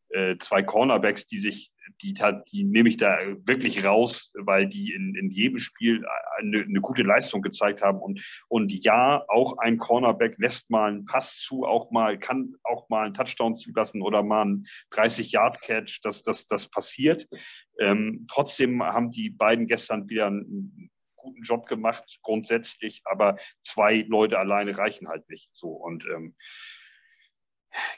äh, 0.09 0.37
zwei 0.37 0.63
Cornerbacks, 0.63 1.27
die 1.27 1.37
sich 1.39 1.71
die, 2.01 2.13
die 2.51 2.63
nehme 2.63 2.89
ich 2.89 2.97
da 2.97 3.17
wirklich 3.45 3.85
raus, 3.85 4.31
weil 4.35 4.67
die 4.67 4.93
in, 4.93 5.15
in 5.15 5.29
jedem 5.29 5.59
Spiel 5.59 6.03
eine, 6.37 6.61
eine 6.61 6.81
gute 6.81 7.03
Leistung 7.03 7.41
gezeigt 7.41 7.81
haben. 7.81 7.99
Und, 7.99 8.23
und 8.47 8.71
ja, 8.83 9.23
auch 9.27 9.57
ein 9.57 9.77
Cornerback 9.77 10.35
lässt 10.37 10.69
mal 10.69 10.89
einen 10.89 11.05
Pass 11.05 11.39
zu, 11.39 11.63
auch 11.63 11.91
mal, 11.91 12.17
kann 12.17 12.55
auch 12.63 12.89
mal 12.89 13.05
einen 13.05 13.13
Touchdown 13.13 13.55
zulassen 13.55 14.01
oder 14.01 14.23
mal 14.23 14.43
einen 14.43 14.67
30-Yard-Catch, 14.91 16.01
das, 16.03 16.21
das, 16.21 16.45
das 16.47 16.69
passiert. 16.69 17.27
Ähm, 17.79 18.25
trotzdem 18.29 18.83
haben 18.83 19.09
die 19.11 19.29
beiden 19.29 19.65
gestern 19.65 20.09
wieder 20.09 20.27
einen 20.27 20.91
guten 21.15 21.43
Job 21.43 21.67
gemacht, 21.67 22.19
grundsätzlich, 22.23 23.01
aber 23.05 23.37
zwei 23.59 24.05
Leute 24.07 24.39
alleine 24.39 24.77
reichen 24.77 25.07
halt 25.07 25.29
nicht 25.29 25.49
so. 25.53 25.69
Und 25.69 26.05
ähm, 26.05 26.35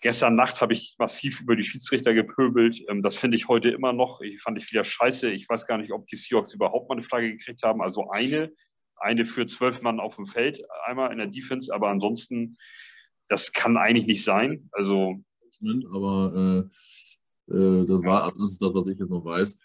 Gestern 0.01 0.35
Nacht 0.35 0.61
habe 0.61 0.73
ich 0.73 0.95
massiv 0.99 1.41
über 1.41 1.55
die 1.55 1.63
Schiedsrichter 1.63 2.13
gepöbelt. 2.13 2.83
Ähm, 2.87 3.01
das 3.01 3.15
finde 3.15 3.37
ich 3.37 3.47
heute 3.47 3.69
immer 3.69 3.93
noch. 3.93 4.21
Ich 4.21 4.41
fand 4.41 4.57
ich 4.57 4.69
wieder 4.71 4.83
scheiße. 4.83 5.31
Ich 5.31 5.49
weiß 5.49 5.65
gar 5.67 5.77
nicht, 5.77 5.91
ob 5.91 6.07
die 6.07 6.15
Seahawks 6.15 6.53
überhaupt 6.53 6.89
mal 6.89 6.95
eine 6.95 7.03
Flagge 7.03 7.31
gekriegt 7.31 7.63
haben. 7.63 7.81
Also 7.81 8.09
eine, 8.09 8.51
eine 8.97 9.25
für 9.25 9.45
zwölf 9.45 9.81
Mann 9.81 9.99
auf 9.99 10.15
dem 10.15 10.25
Feld, 10.25 10.61
einmal 10.85 11.11
in 11.11 11.17
der 11.17 11.27
Defense, 11.27 11.73
aber 11.73 11.89
ansonsten, 11.89 12.57
das 13.27 13.51
kann 13.51 13.77
eigentlich 13.77 14.07
nicht 14.07 14.23
sein. 14.23 14.69
Also. 14.71 15.15
Aber 15.91 16.69
äh, 17.49 17.53
äh, 17.53 17.85
das 17.85 18.03
war 18.03 18.33
das 18.37 18.51
ist 18.51 18.61
das, 18.61 18.73
was 18.73 18.87
ich 18.87 18.99
jetzt 18.99 19.09
noch 19.09 19.25
weiß. 19.25 19.57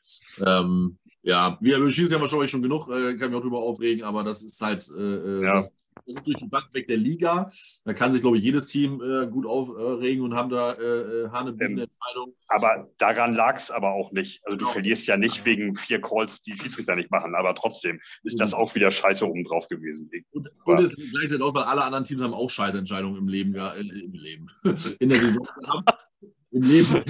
Ähm, 0.46 0.98
ja, 1.28 1.58
wir 1.60 1.90
schießen 1.90 2.14
ja 2.14 2.20
wahrscheinlich 2.20 2.50
schon 2.50 2.62
genug, 2.62 2.88
äh, 2.88 3.14
kann 3.14 3.28
mich 3.28 3.38
auch 3.38 3.42
drüber 3.42 3.58
aufregen, 3.58 4.02
aber 4.02 4.24
das 4.24 4.42
ist 4.42 4.60
halt, 4.62 4.88
äh, 4.96 5.02
äh 5.02 5.44
ja. 5.44 5.54
das, 5.56 5.70
das, 6.06 6.16
ist 6.16 6.26
durch 6.26 6.36
die 6.36 6.48
Bank 6.48 6.72
weg 6.72 6.86
der 6.86 6.96
Liga. 6.96 7.50
Da 7.84 7.92
kann 7.92 8.14
sich, 8.14 8.22
glaube 8.22 8.38
ich, 8.38 8.42
jedes 8.42 8.66
Team 8.66 9.02
äh, 9.02 9.26
gut 9.26 9.44
aufregen 9.44 10.24
und 10.24 10.34
haben 10.34 10.48
da 10.48 10.72
äh, 10.72 10.82
äh 10.82 11.28
Hanebüchen 11.28 11.72
ähm, 11.72 11.84
Entscheidung. 11.90 12.34
Aber 12.48 12.88
daran 12.96 13.34
lag 13.34 13.56
es 13.56 13.70
aber 13.70 13.92
auch 13.92 14.10
nicht. 14.10 14.40
Also 14.46 14.56
du 14.56 14.64
genau. 14.64 14.72
verlierst 14.72 15.06
ja 15.06 15.18
nicht 15.18 15.44
wegen 15.44 15.74
vier 15.74 16.00
Calls, 16.00 16.40
die 16.40 16.56
Schiedsrichter 16.56 16.96
nicht 16.96 17.10
machen, 17.10 17.34
aber 17.34 17.54
trotzdem 17.54 18.00
ist 18.22 18.40
das 18.40 18.52
mhm. 18.52 18.58
auch 18.58 18.74
wieder 18.74 18.90
scheiße 18.90 19.28
obendrauf 19.28 19.68
gewesen. 19.68 20.10
Und, 20.30 20.50
und 20.64 20.80
es 20.80 20.96
gleichzeitig 20.96 21.42
auch, 21.42 21.54
weil 21.54 21.64
alle 21.64 21.84
anderen 21.84 22.04
Teams 22.04 22.22
haben 22.22 22.32
auch 22.32 22.48
scheiße 22.48 22.78
Entscheidungen 22.78 23.18
im 23.18 23.28
Leben, 23.28 23.54
ja, 23.54 23.72
im 23.72 24.12
Leben, 24.14 24.46
in 24.98 25.10
der 25.10 25.20
Saison 25.20 25.46
gehabt 25.60 26.08
im 26.50 26.62
Leben. 26.62 27.04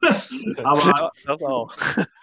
Aber 0.64 1.12
das 1.24 1.42
auch. 1.42 1.74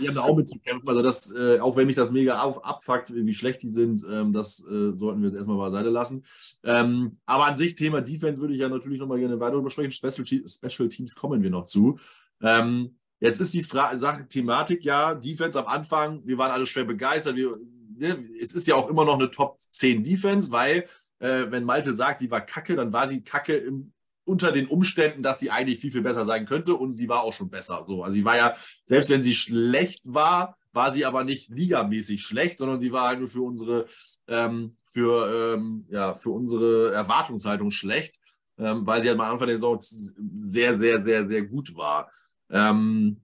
die 0.00 0.08
haben 0.08 0.14
da 0.14 0.22
auch 0.22 0.36
mit 0.36 0.48
zu 0.48 0.58
kämpfen. 0.60 0.88
Also 0.88 1.02
das, 1.02 1.34
äh, 1.34 1.60
auch 1.60 1.76
wenn 1.76 1.86
mich 1.86 1.96
das 1.96 2.10
mega 2.10 2.42
auf, 2.42 2.64
abfuckt, 2.64 3.12
wie 3.14 3.34
schlecht 3.34 3.62
die 3.62 3.68
sind, 3.68 4.06
ähm, 4.10 4.32
das 4.32 4.64
äh, 4.64 4.92
sollten 4.96 5.20
wir 5.20 5.28
jetzt 5.28 5.36
erstmal 5.36 5.58
beiseite 5.58 5.90
lassen. 5.90 6.24
Ähm, 6.64 7.18
aber 7.26 7.46
an 7.46 7.56
sich, 7.56 7.74
Thema 7.74 8.00
Defense 8.00 8.40
würde 8.40 8.54
ich 8.54 8.60
ja 8.60 8.68
natürlich 8.68 8.98
nochmal 8.98 9.18
gerne 9.18 9.40
weiter 9.40 9.60
besprechen. 9.60 9.92
Special, 9.92 10.24
Special, 10.48 10.88
Teams 10.88 11.14
kommen 11.14 11.42
wir 11.42 11.50
noch 11.50 11.64
zu. 11.64 11.98
Ähm, 12.42 12.96
jetzt 13.20 13.40
ist 13.40 13.54
die 13.54 13.62
Fra 13.62 13.96
Sache, 13.98 14.26
Thematik, 14.28 14.84
ja, 14.84 15.14
Defense 15.14 15.58
am 15.58 15.66
Anfang, 15.66 16.22
wir 16.24 16.38
waren 16.38 16.50
alle 16.50 16.66
schwer 16.66 16.84
begeistert. 16.84 17.36
Wir, 17.36 17.56
ne, 17.96 18.28
es 18.40 18.54
ist 18.54 18.66
ja 18.66 18.74
auch 18.74 18.88
immer 18.88 19.04
noch 19.04 19.18
eine 19.18 19.30
Top 19.30 19.58
10 19.60 20.02
Defense, 20.02 20.50
weil 20.50 20.86
äh, 21.18 21.46
wenn 21.50 21.64
Malte 21.64 21.92
sagt, 21.92 22.20
die 22.20 22.30
war 22.30 22.40
kacke, 22.40 22.76
dann 22.76 22.92
war 22.92 23.06
sie 23.06 23.22
kacke 23.22 23.54
im 23.54 23.92
unter 24.30 24.52
den 24.52 24.68
Umständen, 24.68 25.22
dass 25.22 25.40
sie 25.40 25.50
eigentlich 25.50 25.80
viel, 25.80 25.90
viel 25.90 26.02
besser 26.02 26.24
sein 26.24 26.46
könnte 26.46 26.74
und 26.74 26.94
sie 26.94 27.08
war 27.08 27.22
auch 27.22 27.32
schon 27.32 27.50
besser. 27.50 27.82
So, 27.82 28.04
also 28.04 28.14
sie 28.14 28.24
war 28.24 28.36
ja, 28.36 28.54
selbst 28.86 29.10
wenn 29.10 29.24
sie 29.24 29.34
schlecht 29.34 30.02
war, 30.04 30.56
war 30.72 30.92
sie 30.92 31.04
aber 31.04 31.24
nicht 31.24 31.50
ligamäßig 31.50 32.22
schlecht, 32.22 32.56
sondern 32.56 32.80
sie 32.80 32.92
war 32.92 33.08
halt 33.08 33.18
nur 33.18 33.26
für 33.28 33.42
unsere, 33.42 33.86
ähm, 34.28 34.76
für, 34.84 35.54
ähm, 35.56 35.84
ja, 35.90 36.14
für 36.14 36.30
unsere 36.30 36.92
Erwartungshaltung 36.92 37.72
schlecht, 37.72 38.20
ähm, 38.56 38.86
weil 38.86 39.02
sie 39.02 39.08
halt 39.08 39.18
am 39.18 39.26
Anfang 39.32 39.48
der 39.48 39.56
Saison 39.56 39.78
sehr, 39.80 40.74
sehr, 40.74 41.02
sehr, 41.02 41.28
sehr 41.28 41.42
gut 41.42 41.74
war. 41.74 42.08
Ähm, 42.50 43.20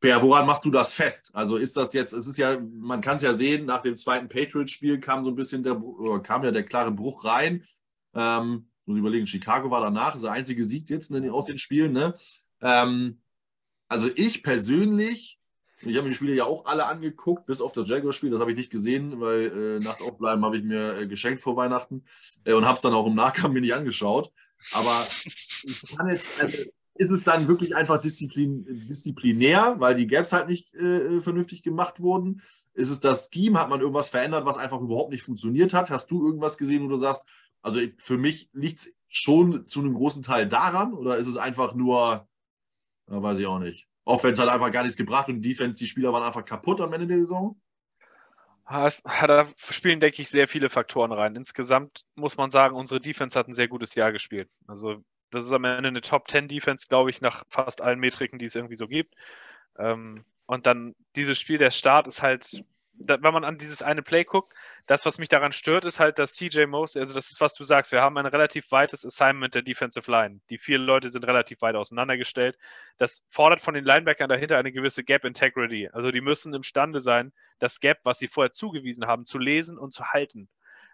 Per, 0.00 0.20
woran 0.20 0.44
machst 0.44 0.66
du 0.66 0.70
das 0.70 0.92
fest? 0.92 1.30
Also 1.32 1.56
ist 1.56 1.78
das 1.78 1.94
jetzt, 1.94 2.12
es 2.12 2.28
ist 2.28 2.36
ja, 2.36 2.60
man 2.60 3.00
kann 3.00 3.16
es 3.16 3.22
ja 3.22 3.32
sehen, 3.32 3.64
nach 3.64 3.80
dem 3.80 3.96
zweiten 3.96 4.28
Patriots-Spiel 4.28 5.00
kam 5.00 5.24
so 5.24 5.30
ein 5.30 5.34
bisschen 5.34 5.62
der, 5.62 5.80
kam 6.22 6.44
ja 6.44 6.50
der 6.50 6.64
klare 6.64 6.90
Bruch 6.92 7.24
rein. 7.24 7.64
Ähm, 8.14 8.68
muss 8.86 8.98
überlegen, 8.98 9.26
Chicago 9.26 9.70
war 9.70 9.80
danach, 9.80 10.14
ist 10.14 10.24
der 10.24 10.32
einzige 10.32 10.64
Sieg 10.64 10.90
jetzt 10.90 11.10
ne, 11.10 11.32
aus 11.32 11.46
den 11.46 11.58
Spielen. 11.58 11.92
Ne? 11.92 12.14
Ähm, 12.60 13.20
also 13.88 14.10
ich 14.14 14.42
persönlich, 14.42 15.38
ich 15.80 15.96
habe 15.96 16.02
mir 16.02 16.10
die 16.10 16.14
Spiele 16.14 16.34
ja 16.34 16.44
auch 16.44 16.66
alle 16.66 16.86
angeguckt, 16.86 17.46
bis 17.46 17.60
auf 17.60 17.72
das 17.72 17.88
Jaguar-Spiel, 17.88 18.30
das 18.30 18.40
habe 18.40 18.52
ich 18.52 18.56
nicht 18.56 18.70
gesehen, 18.70 19.20
weil 19.20 19.78
äh, 19.78 19.80
Nacht 19.80 20.00
aufbleiben 20.00 20.44
habe 20.44 20.56
ich 20.56 20.64
mir 20.64 20.98
äh, 20.98 21.06
geschenkt 21.06 21.40
vor 21.40 21.56
Weihnachten 21.56 22.04
äh, 22.44 22.52
und 22.52 22.64
habe 22.64 22.76
es 22.76 22.80
dann 22.80 22.94
auch 22.94 23.06
im 23.06 23.14
Nachgang 23.14 23.52
mir 23.52 23.60
nicht 23.60 23.74
angeschaut. 23.74 24.30
Aber 24.72 25.06
ich 25.62 25.96
kann 25.96 26.08
jetzt, 26.08 26.40
also, 26.42 26.56
ist 26.96 27.10
es 27.10 27.22
dann 27.22 27.48
wirklich 27.48 27.74
einfach 27.74 28.00
disziplin, 28.00 28.64
disziplinär, 28.88 29.76
weil 29.78 29.96
die 29.96 30.06
Gaps 30.06 30.32
halt 30.32 30.48
nicht 30.48 30.74
äh, 30.74 31.20
vernünftig 31.20 31.62
gemacht 31.62 32.00
wurden? 32.00 32.42
Ist 32.72 32.90
es 32.90 33.00
das 33.00 33.30
Scheme? 33.32 33.58
Hat 33.58 33.68
man 33.68 33.80
irgendwas 33.80 34.10
verändert, 34.10 34.46
was 34.46 34.58
einfach 34.58 34.80
überhaupt 34.80 35.10
nicht 35.10 35.22
funktioniert 35.22 35.74
hat? 35.74 35.90
Hast 35.90 36.10
du 36.10 36.24
irgendwas 36.24 36.56
gesehen, 36.56 36.84
wo 36.84 36.88
du 36.88 36.96
sagst, 36.96 37.26
also 37.64 37.80
für 37.98 38.18
mich 38.18 38.50
liegt 38.52 38.78
es 38.80 38.94
schon 39.08 39.64
zu 39.64 39.80
einem 39.80 39.94
großen 39.94 40.22
Teil 40.22 40.46
daran 40.46 40.92
oder 40.92 41.16
ist 41.16 41.28
es 41.28 41.38
einfach 41.38 41.74
nur, 41.74 42.28
ja, 43.10 43.22
weiß 43.22 43.38
ich 43.38 43.46
auch 43.46 43.58
nicht. 43.58 43.88
Offense 44.04 44.42
hat 44.42 44.50
einfach 44.50 44.70
gar 44.70 44.82
nichts 44.82 44.98
gebracht 44.98 45.28
und 45.28 45.40
Defense, 45.40 45.78
die 45.78 45.86
Spieler 45.86 46.12
waren 46.12 46.22
einfach 46.22 46.44
kaputt 46.44 46.80
am 46.82 46.92
Ende 46.92 47.06
der 47.06 47.18
Saison? 47.18 47.60
Da 48.66 49.46
spielen, 49.56 50.00
denke 50.00 50.22
ich, 50.22 50.30
sehr 50.30 50.48
viele 50.48 50.70
Faktoren 50.70 51.12
rein. 51.12 51.36
Insgesamt 51.36 52.06
muss 52.14 52.38
man 52.38 52.48
sagen, 52.48 52.76
unsere 52.76 52.98
Defense 52.98 53.38
hat 53.38 53.46
ein 53.46 53.52
sehr 53.52 53.68
gutes 53.68 53.94
Jahr 53.94 54.10
gespielt. 54.10 54.48
Also, 54.66 55.04
das 55.30 55.44
ist 55.44 55.52
am 55.52 55.64
Ende 55.64 55.88
eine 55.88 56.00
Top 56.00 56.30
10 56.30 56.48
Defense, 56.48 56.86
glaube 56.88 57.10
ich, 57.10 57.20
nach 57.20 57.44
fast 57.50 57.82
allen 57.82 57.98
Metriken, 58.00 58.38
die 58.38 58.46
es 58.46 58.54
irgendwie 58.54 58.76
so 58.76 58.88
gibt. 58.88 59.14
Ähm, 59.78 60.24
und 60.46 60.64
dann 60.64 60.94
dieses 61.14 61.38
Spiel, 61.38 61.58
der 61.58 61.70
Start 61.70 62.06
ist 62.06 62.22
halt, 62.22 62.64
wenn 62.94 63.20
man 63.20 63.44
an 63.44 63.58
dieses 63.58 63.82
eine 63.82 64.02
Play 64.02 64.24
guckt, 64.24 64.54
das, 64.86 65.06
was 65.06 65.18
mich 65.18 65.28
daran 65.28 65.52
stört, 65.52 65.84
ist 65.84 66.00
halt, 66.00 66.18
dass 66.18 66.34
CJ 66.34 66.66
Mosley, 66.66 67.00
also 67.00 67.14
das 67.14 67.30
ist, 67.30 67.40
was 67.40 67.54
du 67.54 67.64
sagst, 67.64 67.92
wir 67.92 68.02
haben 68.02 68.18
ein 68.18 68.26
relativ 68.26 68.70
weites 68.70 69.04
Assignment 69.04 69.54
der 69.54 69.62
Defensive 69.62 70.10
Line. 70.10 70.40
Die 70.50 70.58
vier 70.58 70.78
Leute 70.78 71.08
sind 71.08 71.26
relativ 71.26 71.62
weit 71.62 71.74
auseinandergestellt. 71.74 72.58
Das 72.98 73.24
fordert 73.28 73.60
von 73.60 73.74
den 73.74 73.84
Linebackern 73.84 74.28
dahinter 74.28 74.58
eine 74.58 74.72
gewisse 74.72 75.04
Gap 75.04 75.24
Integrity. 75.24 75.88
Also 75.92 76.10
die 76.10 76.20
müssen 76.20 76.52
imstande 76.52 77.00
sein, 77.00 77.32
das 77.58 77.80
Gap, 77.80 78.00
was 78.04 78.18
sie 78.18 78.28
vorher 78.28 78.52
zugewiesen 78.52 79.06
haben, 79.06 79.24
zu 79.24 79.38
lesen 79.38 79.78
und 79.78 79.92
zu 79.92 80.04
halten. 80.06 80.48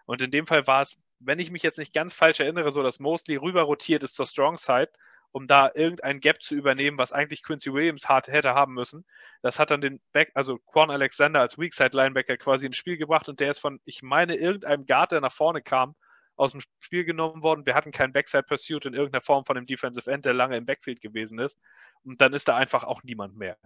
Und 0.05 0.21
in 0.21 0.31
dem 0.31 0.47
Fall 0.47 0.65
war 0.67 0.81
es 0.81 0.97
wenn 1.23 1.39
ich 1.39 1.51
mich 1.51 1.63
jetzt 1.63 1.77
nicht 1.77 1.93
ganz 1.93 2.13
falsch 2.13 2.39
erinnere, 2.39 2.71
so 2.71 2.83
dass 2.83 2.99
Mosley 2.99 3.35
rüber 3.35 3.61
rotiert 3.61 4.03
ist 4.03 4.15
zur 4.15 4.25
Strong 4.25 4.57
Side, 4.57 4.89
um 5.31 5.47
da 5.47 5.71
irgendein 5.73 6.19
Gap 6.19 6.41
zu 6.41 6.55
übernehmen, 6.55 6.97
was 6.97 7.11
eigentlich 7.11 7.43
Quincy 7.43 7.73
Williams 7.73 8.09
hart 8.09 8.27
hätte 8.27 8.53
haben 8.53 8.73
müssen. 8.73 9.05
Das 9.41 9.59
hat 9.59 9.71
dann 9.71 9.81
den 9.81 10.01
Back, 10.11 10.31
also 10.33 10.57
Quan 10.59 10.91
Alexander 10.91 11.39
als 11.39 11.57
Weakside 11.57 11.95
Linebacker 11.95 12.37
quasi 12.37 12.65
ins 12.65 12.77
Spiel 12.77 12.97
gebracht 12.97 13.29
und 13.29 13.39
der 13.39 13.51
ist 13.51 13.59
von, 13.59 13.79
ich 13.85 14.01
meine, 14.01 14.35
irgendeinem 14.35 14.85
Guard, 14.85 15.11
der 15.11 15.21
nach 15.21 15.33
vorne 15.33 15.61
kam, 15.61 15.95
aus 16.35 16.51
dem 16.51 16.61
Spiel 16.79 17.05
genommen 17.05 17.43
worden. 17.43 17.65
Wir 17.65 17.75
hatten 17.75 17.91
keinen 17.91 18.13
Backside 18.13 18.43
Pursuit 18.43 18.85
in 18.85 18.93
irgendeiner 18.93 19.21
Form 19.21 19.45
von 19.45 19.55
dem 19.55 19.65
Defensive 19.65 20.09
End, 20.11 20.25
der 20.25 20.33
lange 20.33 20.57
im 20.57 20.65
Backfield 20.65 21.01
gewesen 21.01 21.39
ist. 21.39 21.57
Und 22.03 22.19
dann 22.19 22.33
ist 22.33 22.47
da 22.47 22.57
einfach 22.57 22.83
auch 22.83 23.03
niemand 23.03 23.37
mehr. 23.37 23.57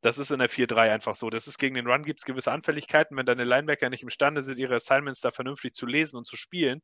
Das 0.00 0.18
ist 0.18 0.30
in 0.30 0.38
der 0.38 0.48
4-3 0.48 0.90
einfach 0.92 1.14
so. 1.14 1.28
Das 1.30 1.46
ist 1.46 1.58
gegen 1.58 1.74
den 1.74 1.86
Run 1.86 2.04
gibt 2.04 2.20
es 2.20 2.24
gewisse 2.24 2.52
Anfälligkeiten. 2.52 3.16
Wenn 3.16 3.26
deine 3.26 3.44
Linebacker 3.44 3.90
nicht 3.90 4.02
imstande 4.02 4.42
sind, 4.42 4.58
ihre 4.58 4.76
Assignments 4.76 5.20
da 5.20 5.32
vernünftig 5.32 5.74
zu 5.74 5.86
lesen 5.86 6.16
und 6.16 6.26
zu 6.26 6.36
spielen, 6.36 6.82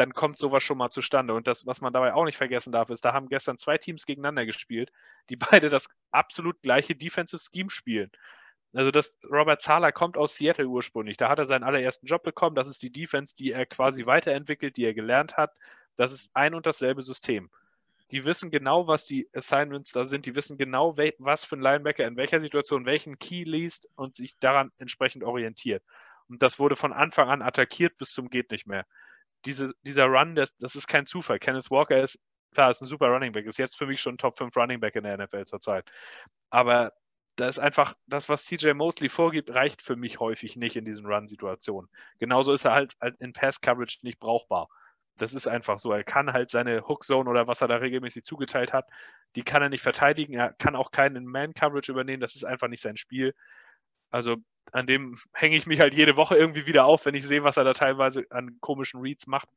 dann 0.00 0.14
kommt 0.14 0.38
sowas 0.38 0.62
schon 0.62 0.78
mal 0.78 0.90
zustande. 0.90 1.34
Und 1.34 1.46
das, 1.46 1.66
was 1.66 1.82
man 1.82 1.92
dabei 1.92 2.14
auch 2.14 2.24
nicht 2.24 2.38
vergessen 2.38 2.72
darf, 2.72 2.88
ist, 2.90 3.04
da 3.04 3.12
haben 3.12 3.28
gestern 3.28 3.58
zwei 3.58 3.76
Teams 3.76 4.06
gegeneinander 4.06 4.46
gespielt, 4.46 4.90
die 5.28 5.36
beide 5.36 5.68
das 5.68 5.88
absolut 6.10 6.62
gleiche 6.62 6.96
Defensive 6.96 7.40
Scheme 7.40 7.70
spielen. 7.70 8.10
Also 8.72 8.90
das 8.90 9.18
Robert 9.30 9.60
Zahler 9.60 9.92
kommt 9.92 10.16
aus 10.16 10.36
Seattle 10.36 10.66
ursprünglich. 10.66 11.16
Da 11.16 11.28
hat 11.28 11.38
er 11.38 11.44
seinen 11.44 11.64
allerersten 11.64 12.06
Job 12.06 12.22
bekommen. 12.22 12.56
Das 12.56 12.68
ist 12.68 12.82
die 12.82 12.90
Defense, 12.90 13.34
die 13.34 13.52
er 13.52 13.66
quasi 13.66 14.06
weiterentwickelt, 14.06 14.76
die 14.76 14.84
er 14.84 14.94
gelernt 14.94 15.36
hat. 15.36 15.52
Das 15.96 16.12
ist 16.12 16.30
ein 16.34 16.54
und 16.54 16.66
dasselbe 16.66 17.02
System. 17.02 17.50
Die 18.10 18.24
wissen 18.24 18.50
genau, 18.50 18.86
was 18.86 19.04
die 19.04 19.28
Assignments 19.34 19.92
da 19.92 20.04
sind. 20.04 20.24
Die 20.24 20.34
wissen 20.34 20.56
genau, 20.56 20.96
was 21.18 21.44
für 21.44 21.56
ein 21.56 21.60
Linebacker 21.60 22.06
in 22.06 22.16
welcher 22.16 22.40
Situation 22.40 22.86
welchen 22.86 23.18
Key 23.18 23.44
liest 23.44 23.88
und 23.96 24.16
sich 24.16 24.38
daran 24.38 24.72
entsprechend 24.78 25.24
orientiert. 25.24 25.82
Und 26.28 26.42
das 26.42 26.58
wurde 26.58 26.76
von 26.76 26.92
Anfang 26.92 27.28
an 27.28 27.42
attackiert 27.42 27.98
bis 27.98 28.12
zum 28.12 28.30
geht 28.30 28.50
nicht 28.50 28.66
mehr. 28.66 28.86
Diese, 29.44 29.72
dieser 29.82 30.06
Run, 30.06 30.34
das, 30.34 30.56
das 30.56 30.76
ist 30.76 30.86
kein 30.86 31.06
Zufall. 31.06 31.38
Kenneth 31.38 31.70
Walker 31.70 32.02
ist, 32.02 32.18
klar, 32.52 32.70
ist 32.70 32.82
ein 32.82 32.86
super 32.86 33.08
Running 33.08 33.32
Back, 33.32 33.46
ist 33.46 33.58
jetzt 33.58 33.76
für 33.76 33.86
mich 33.86 34.00
schon 34.00 34.18
Top 34.18 34.36
5 34.36 34.54
Running 34.56 34.80
Back 34.80 34.96
in 34.96 35.04
der 35.04 35.16
NFL 35.18 35.44
zurzeit. 35.44 35.90
Aber 36.50 36.92
da 37.36 37.48
ist 37.48 37.58
einfach, 37.58 37.94
das, 38.06 38.28
was 38.28 38.44
CJ 38.44 38.72
Mosley 38.74 39.08
vorgibt, 39.08 39.54
reicht 39.54 39.82
für 39.82 39.96
mich 39.96 40.20
häufig 40.20 40.56
nicht 40.56 40.76
in 40.76 40.84
diesen 40.84 41.06
Run-Situationen. 41.06 41.90
Genauso 42.18 42.52
ist 42.52 42.64
er 42.64 42.72
halt, 42.72 42.94
halt 43.00 43.16
in 43.20 43.32
Pass-Coverage 43.32 44.00
nicht 44.02 44.18
brauchbar. 44.18 44.68
Das 45.16 45.34
ist 45.34 45.46
einfach 45.46 45.78
so. 45.78 45.92
Er 45.92 46.04
kann 46.04 46.32
halt 46.32 46.50
seine 46.50 46.86
Hook-Zone 46.86 47.28
oder 47.28 47.46
was 47.46 47.60
er 47.60 47.68
da 47.68 47.76
regelmäßig 47.76 48.24
zugeteilt 48.24 48.72
hat, 48.72 48.88
die 49.36 49.42
kann 49.42 49.62
er 49.62 49.68
nicht 49.68 49.82
verteidigen. 49.82 50.34
Er 50.34 50.52
kann 50.54 50.76
auch 50.76 50.90
keinen 50.90 51.26
Man-Coverage 51.26 51.92
übernehmen. 51.92 52.20
Das 52.20 52.34
ist 52.34 52.44
einfach 52.44 52.68
nicht 52.68 52.82
sein 52.82 52.96
Spiel. 52.96 53.34
Also 54.10 54.36
an 54.72 54.86
dem 54.86 55.16
hänge 55.32 55.56
ich 55.56 55.66
mich 55.66 55.80
halt 55.80 55.94
jede 55.94 56.16
Woche 56.16 56.36
irgendwie 56.36 56.66
wieder 56.66 56.84
auf, 56.84 57.06
wenn 57.06 57.14
ich 57.14 57.26
sehe, 57.26 57.44
was 57.44 57.56
er 57.56 57.64
da 57.64 57.72
teilweise 57.72 58.24
an 58.30 58.58
komischen 58.60 59.00
Reads 59.00 59.26
macht. 59.26 59.48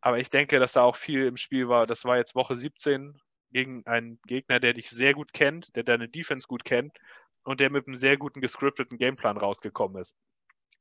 Aber 0.00 0.18
ich 0.18 0.30
denke, 0.30 0.58
dass 0.58 0.72
da 0.72 0.82
auch 0.82 0.96
viel 0.96 1.26
im 1.26 1.36
Spiel 1.36 1.68
war. 1.68 1.86
Das 1.86 2.04
war 2.04 2.16
jetzt 2.16 2.34
Woche 2.34 2.56
17 2.56 3.20
gegen 3.52 3.86
einen 3.86 4.18
Gegner, 4.26 4.58
der 4.58 4.72
dich 4.72 4.90
sehr 4.90 5.14
gut 5.14 5.32
kennt, 5.32 5.74
der 5.76 5.84
deine 5.84 6.08
Defense 6.08 6.46
gut 6.48 6.64
kennt 6.64 6.98
und 7.44 7.60
der 7.60 7.70
mit 7.70 7.86
einem 7.86 7.96
sehr 7.96 8.16
guten 8.16 8.40
gescripteten 8.40 8.98
Gameplan 8.98 9.36
rausgekommen 9.36 10.00
ist. 10.00 10.16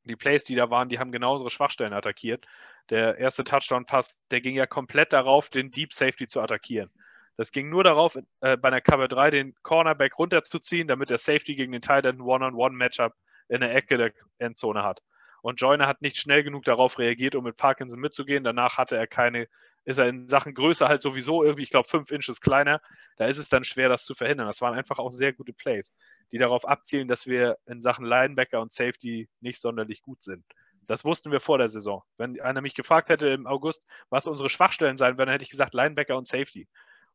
Die 0.05 0.15
Plays, 0.15 0.43
die 0.45 0.55
da 0.55 0.69
waren, 0.71 0.89
die 0.89 0.97
haben 0.97 1.11
genau 1.11 1.33
unsere 1.33 1.51
Schwachstellen 1.51 1.93
attackiert. 1.93 2.47
Der 2.89 3.17
erste 3.17 3.43
Touchdown-Pass, 3.43 4.21
der 4.31 4.41
ging 4.41 4.55
ja 4.55 4.65
komplett 4.65 5.13
darauf, 5.13 5.49
den 5.49 5.69
Deep 5.69 5.93
Safety 5.93 6.25
zu 6.25 6.41
attackieren. 6.41 6.89
Das 7.37 7.51
ging 7.51 7.69
nur 7.69 7.83
darauf, 7.83 8.17
äh, 8.41 8.57
bei 8.57 8.67
einer 8.67 8.81
Cover 8.81 9.07
3 9.07 9.31
den 9.31 9.55
Cornerback 9.63 10.17
runterzuziehen, 10.17 10.87
damit 10.87 11.09
der 11.09 11.17
Safety 11.17 11.55
gegen 11.55 11.71
den 11.71 11.81
Tight 11.81 12.05
End 12.05 12.21
One-on-One-Matchup 12.21 13.13
in 13.47 13.61
der 13.61 13.73
Ecke 13.75 13.97
der 13.97 14.13
Endzone 14.37 14.83
hat. 14.83 15.01
Und 15.41 15.59
Joyner 15.59 15.87
hat 15.87 16.01
nicht 16.01 16.17
schnell 16.17 16.43
genug 16.43 16.65
darauf 16.65 16.99
reagiert, 16.99 17.35
um 17.35 17.43
mit 17.43 17.57
Parkinson 17.57 17.99
mitzugehen. 17.99 18.43
Danach 18.43 18.77
hatte 18.77 18.95
er 18.95 19.07
keine, 19.07 19.47
ist 19.85 19.97
er 19.97 20.07
in 20.07 20.27
Sachen 20.27 20.53
Größe 20.53 20.87
halt 20.87 21.01
sowieso 21.01 21.43
irgendwie, 21.43 21.63
ich 21.63 21.71
glaube, 21.71 21.89
fünf 21.89 22.11
Inches 22.11 22.41
kleiner. 22.41 22.79
Da 23.17 23.25
ist 23.25 23.39
es 23.39 23.49
dann 23.49 23.63
schwer, 23.63 23.89
das 23.89 24.05
zu 24.05 24.13
verhindern. 24.13 24.47
Das 24.47 24.61
waren 24.61 24.77
einfach 24.77 24.99
auch 24.99 25.09
sehr 25.09 25.33
gute 25.33 25.53
Plays, 25.53 25.95
die 26.31 26.37
darauf 26.37 26.67
abzielen, 26.67 27.07
dass 27.07 27.25
wir 27.25 27.57
in 27.65 27.81
Sachen 27.81 28.05
Linebacker 28.05 28.61
und 28.61 28.71
Safety 28.71 29.29
nicht 29.39 29.59
sonderlich 29.59 30.03
gut 30.03 30.21
sind. 30.21 30.45
Das 30.87 31.05
wussten 31.05 31.31
wir 31.31 31.39
vor 31.39 31.57
der 31.57 31.69
Saison. 31.69 32.03
Wenn 32.17 32.39
einer 32.41 32.61
mich 32.61 32.75
gefragt 32.75 33.09
hätte 33.09 33.27
im 33.29 33.47
August, 33.47 33.85
was 34.09 34.27
unsere 34.27 34.49
Schwachstellen 34.49 34.97
sein 34.97 35.17
werden, 35.17 35.29
hätte 35.29 35.43
ich 35.43 35.49
gesagt 35.49 35.73
Linebacker 35.73 36.17
und 36.17 36.27
Safety. 36.27 36.67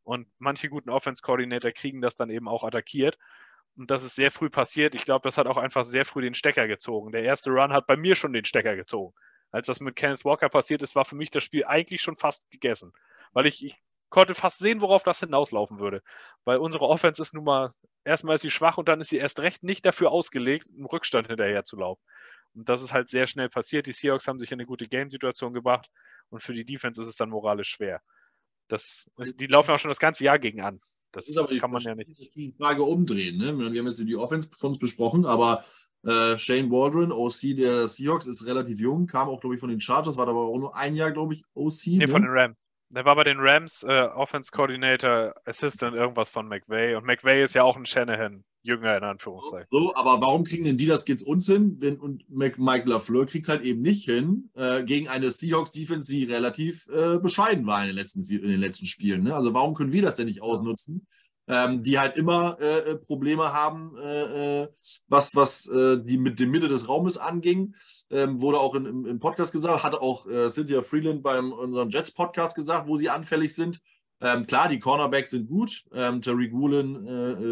Und 0.06 0.28
manche 0.38 0.68
guten 0.68 0.88
Offense-Coordinator 0.88 1.72
kriegen 1.72 2.00
das 2.00 2.14
dann 2.14 2.30
eben 2.30 2.46
auch 2.46 2.62
attackiert. 2.62 3.18
Und 3.76 3.90
das 3.90 4.04
ist 4.04 4.14
sehr 4.14 4.30
früh 4.30 4.48
passiert. 4.48 4.94
Ich 4.94 5.04
glaube, 5.04 5.24
das 5.24 5.36
hat 5.36 5.48
auch 5.48 5.56
einfach 5.56 5.84
sehr 5.84 6.04
früh 6.04 6.22
den 6.22 6.34
Stecker 6.34 6.68
gezogen. 6.68 7.10
Der 7.10 7.24
erste 7.24 7.50
Run 7.50 7.72
hat 7.72 7.88
bei 7.88 7.96
mir 7.96 8.14
schon 8.14 8.32
den 8.32 8.44
Stecker 8.44 8.76
gezogen. 8.76 9.14
Als 9.50 9.66
das 9.66 9.80
mit 9.80 9.96
Kenneth 9.96 10.24
Walker 10.24 10.48
passiert 10.48 10.82
ist, 10.82 10.94
war 10.94 11.04
für 11.04 11.16
mich 11.16 11.30
das 11.30 11.42
Spiel 11.42 11.64
eigentlich 11.64 12.02
schon 12.02 12.14
fast 12.14 12.48
gegessen. 12.52 12.92
Weil 13.32 13.46
ich, 13.46 13.64
ich 13.64 13.74
konnte 14.08 14.36
fast 14.36 14.60
sehen, 14.60 14.80
worauf 14.80 15.02
das 15.02 15.18
hinauslaufen 15.18 15.80
würde. 15.80 16.02
Weil 16.44 16.58
unsere 16.58 16.86
Offense 16.86 17.20
ist 17.20 17.34
nun 17.34 17.42
mal, 17.42 17.72
erstmal 18.04 18.36
ist 18.36 18.42
sie 18.42 18.52
schwach 18.52 18.78
und 18.78 18.88
dann 18.88 19.00
ist 19.00 19.10
sie 19.10 19.18
erst 19.18 19.40
recht 19.40 19.64
nicht 19.64 19.84
dafür 19.84 20.12
ausgelegt, 20.12 20.68
im 20.68 20.86
Rückstand 20.86 21.26
hinterher 21.26 21.64
zu 21.64 21.76
laufen. 21.78 22.02
Und 22.54 22.68
das 22.68 22.80
ist 22.80 22.92
halt 22.92 23.08
sehr 23.08 23.26
schnell 23.26 23.48
passiert. 23.48 23.88
Die 23.88 23.92
Seahawks 23.92 24.28
haben 24.28 24.38
sich 24.38 24.52
in 24.52 24.60
eine 24.60 24.66
gute 24.66 24.86
Game-Situation 24.86 25.52
gebracht 25.52 25.90
und 26.28 26.44
für 26.44 26.54
die 26.54 26.64
Defense 26.64 27.02
ist 27.02 27.08
es 27.08 27.16
dann 27.16 27.30
moralisch 27.30 27.70
schwer. 27.70 28.00
Das, 28.68 29.10
die 29.38 29.46
laufen 29.46 29.70
auch 29.70 29.78
schon 29.78 29.90
das 29.90 29.98
ganze 29.98 30.24
Jahr 30.24 30.38
gegen 30.38 30.60
an. 30.60 30.80
Das 31.12 31.28
ist 31.28 31.38
aber 31.38 31.48
die, 31.48 31.58
kann 31.58 31.70
man 31.70 31.80
ja 31.80 31.94
nicht. 31.94 32.34
Die 32.34 32.50
Frage 32.50 32.82
umdrehen. 32.82 33.38
Ne? 33.38 33.56
Wir 33.72 33.80
haben 33.80 33.86
jetzt 33.86 34.00
die 34.00 34.16
Offense 34.16 34.48
von 34.58 34.78
besprochen, 34.78 35.24
aber 35.24 35.64
äh, 36.04 36.36
Shane 36.36 36.70
Waldron, 36.70 37.10
OC 37.10 37.56
der 37.56 37.88
Seahawks, 37.88 38.26
ist 38.26 38.46
relativ 38.46 38.80
jung, 38.80 39.06
kam 39.06 39.28
auch, 39.28 39.40
glaube 39.40 39.54
ich, 39.54 39.60
von 39.60 39.70
den 39.70 39.80
Chargers, 39.80 40.16
war 40.16 40.28
aber 40.28 40.46
auch 40.46 40.58
nur 40.58 40.76
ein 40.76 40.94
Jahr, 40.94 41.10
glaube 41.10 41.34
ich, 41.34 41.42
OC. 41.54 41.86
Nee, 41.86 41.98
ne? 41.98 42.08
von 42.08 42.22
den 42.22 42.30
Rams. 42.30 42.56
Der 42.88 43.04
war 43.04 43.16
bei 43.16 43.24
den 43.24 43.38
Rams 43.40 43.82
äh, 43.82 44.02
Offense 44.14 44.50
Coordinator, 44.52 45.34
Assistant, 45.44 45.96
irgendwas 45.96 46.28
von 46.30 46.46
McVay. 46.46 46.94
Und 46.94 47.04
McVay 47.04 47.42
ist 47.42 47.54
ja 47.54 47.64
auch 47.64 47.76
ein 47.76 47.84
Shanahan, 47.84 48.44
Jünger 48.62 48.96
in 48.96 49.02
Anführungszeichen. 49.02 49.66
So, 49.70 49.94
aber 49.94 50.20
warum 50.20 50.44
kriegen 50.44 50.64
denn 50.64 50.76
die 50.76 50.86
das 50.86 51.04
geht's 51.04 51.22
uns 51.22 51.46
hin? 51.46 51.76
Wenn, 51.80 51.98
und 51.98 52.24
Mike 52.28 52.88
LaFleur 52.88 53.26
kriegt 53.26 53.46
es 53.46 53.48
halt 53.48 53.62
eben 53.62 53.82
nicht 53.82 54.04
hin 54.04 54.50
äh, 54.54 54.84
gegen 54.84 55.08
eine 55.08 55.30
Seahawks-Defense, 55.30 56.12
die 56.12 56.24
relativ 56.24 56.86
äh, 56.88 57.18
bescheiden 57.18 57.66
war 57.66 57.80
in 57.80 57.88
den 57.88 57.96
letzten, 57.96 58.22
in 58.22 58.48
den 58.48 58.60
letzten 58.60 58.86
Spielen. 58.86 59.24
Ne? 59.24 59.34
Also 59.34 59.52
warum 59.52 59.74
können 59.74 59.92
wir 59.92 60.02
das 60.02 60.14
denn 60.14 60.26
nicht 60.26 60.42
ausnutzen? 60.42 61.06
Ähm, 61.48 61.82
die 61.82 61.98
halt 61.98 62.16
immer 62.16 62.58
äh, 62.60 62.90
äh, 62.90 62.96
Probleme 62.96 63.52
haben, 63.52 63.96
äh, 63.96 64.62
äh, 64.62 64.68
was, 65.08 65.36
was 65.36 65.66
äh, 65.68 65.98
die 66.02 66.18
mit 66.18 66.40
der 66.40 66.48
Mitte 66.48 66.68
des 66.68 66.88
Raumes 66.88 67.18
anging. 67.18 67.74
Ähm, 68.10 68.40
wurde 68.40 68.58
auch 68.58 68.74
in, 68.74 68.86
im, 68.86 69.06
im, 69.06 69.18
Podcast 69.20 69.52
gesagt, 69.52 69.84
hatte 69.84 70.02
auch 70.02 70.26
äh, 70.26 70.48
Cynthia 70.48 70.80
Freeland 70.80 71.22
beim 71.22 71.52
unserem 71.52 71.88
Jets-Podcast 71.88 72.54
gesagt, 72.54 72.88
wo 72.88 72.96
sie 72.96 73.10
anfällig 73.10 73.54
sind. 73.54 73.80
Ähm, 74.20 74.46
klar, 74.46 74.68
die 74.68 74.80
Cornerbacks 74.80 75.30
sind 75.30 75.46
gut. 75.46 75.84
Ähm, 75.92 76.20
Terry 76.22 76.48
Gulen, 76.48 76.96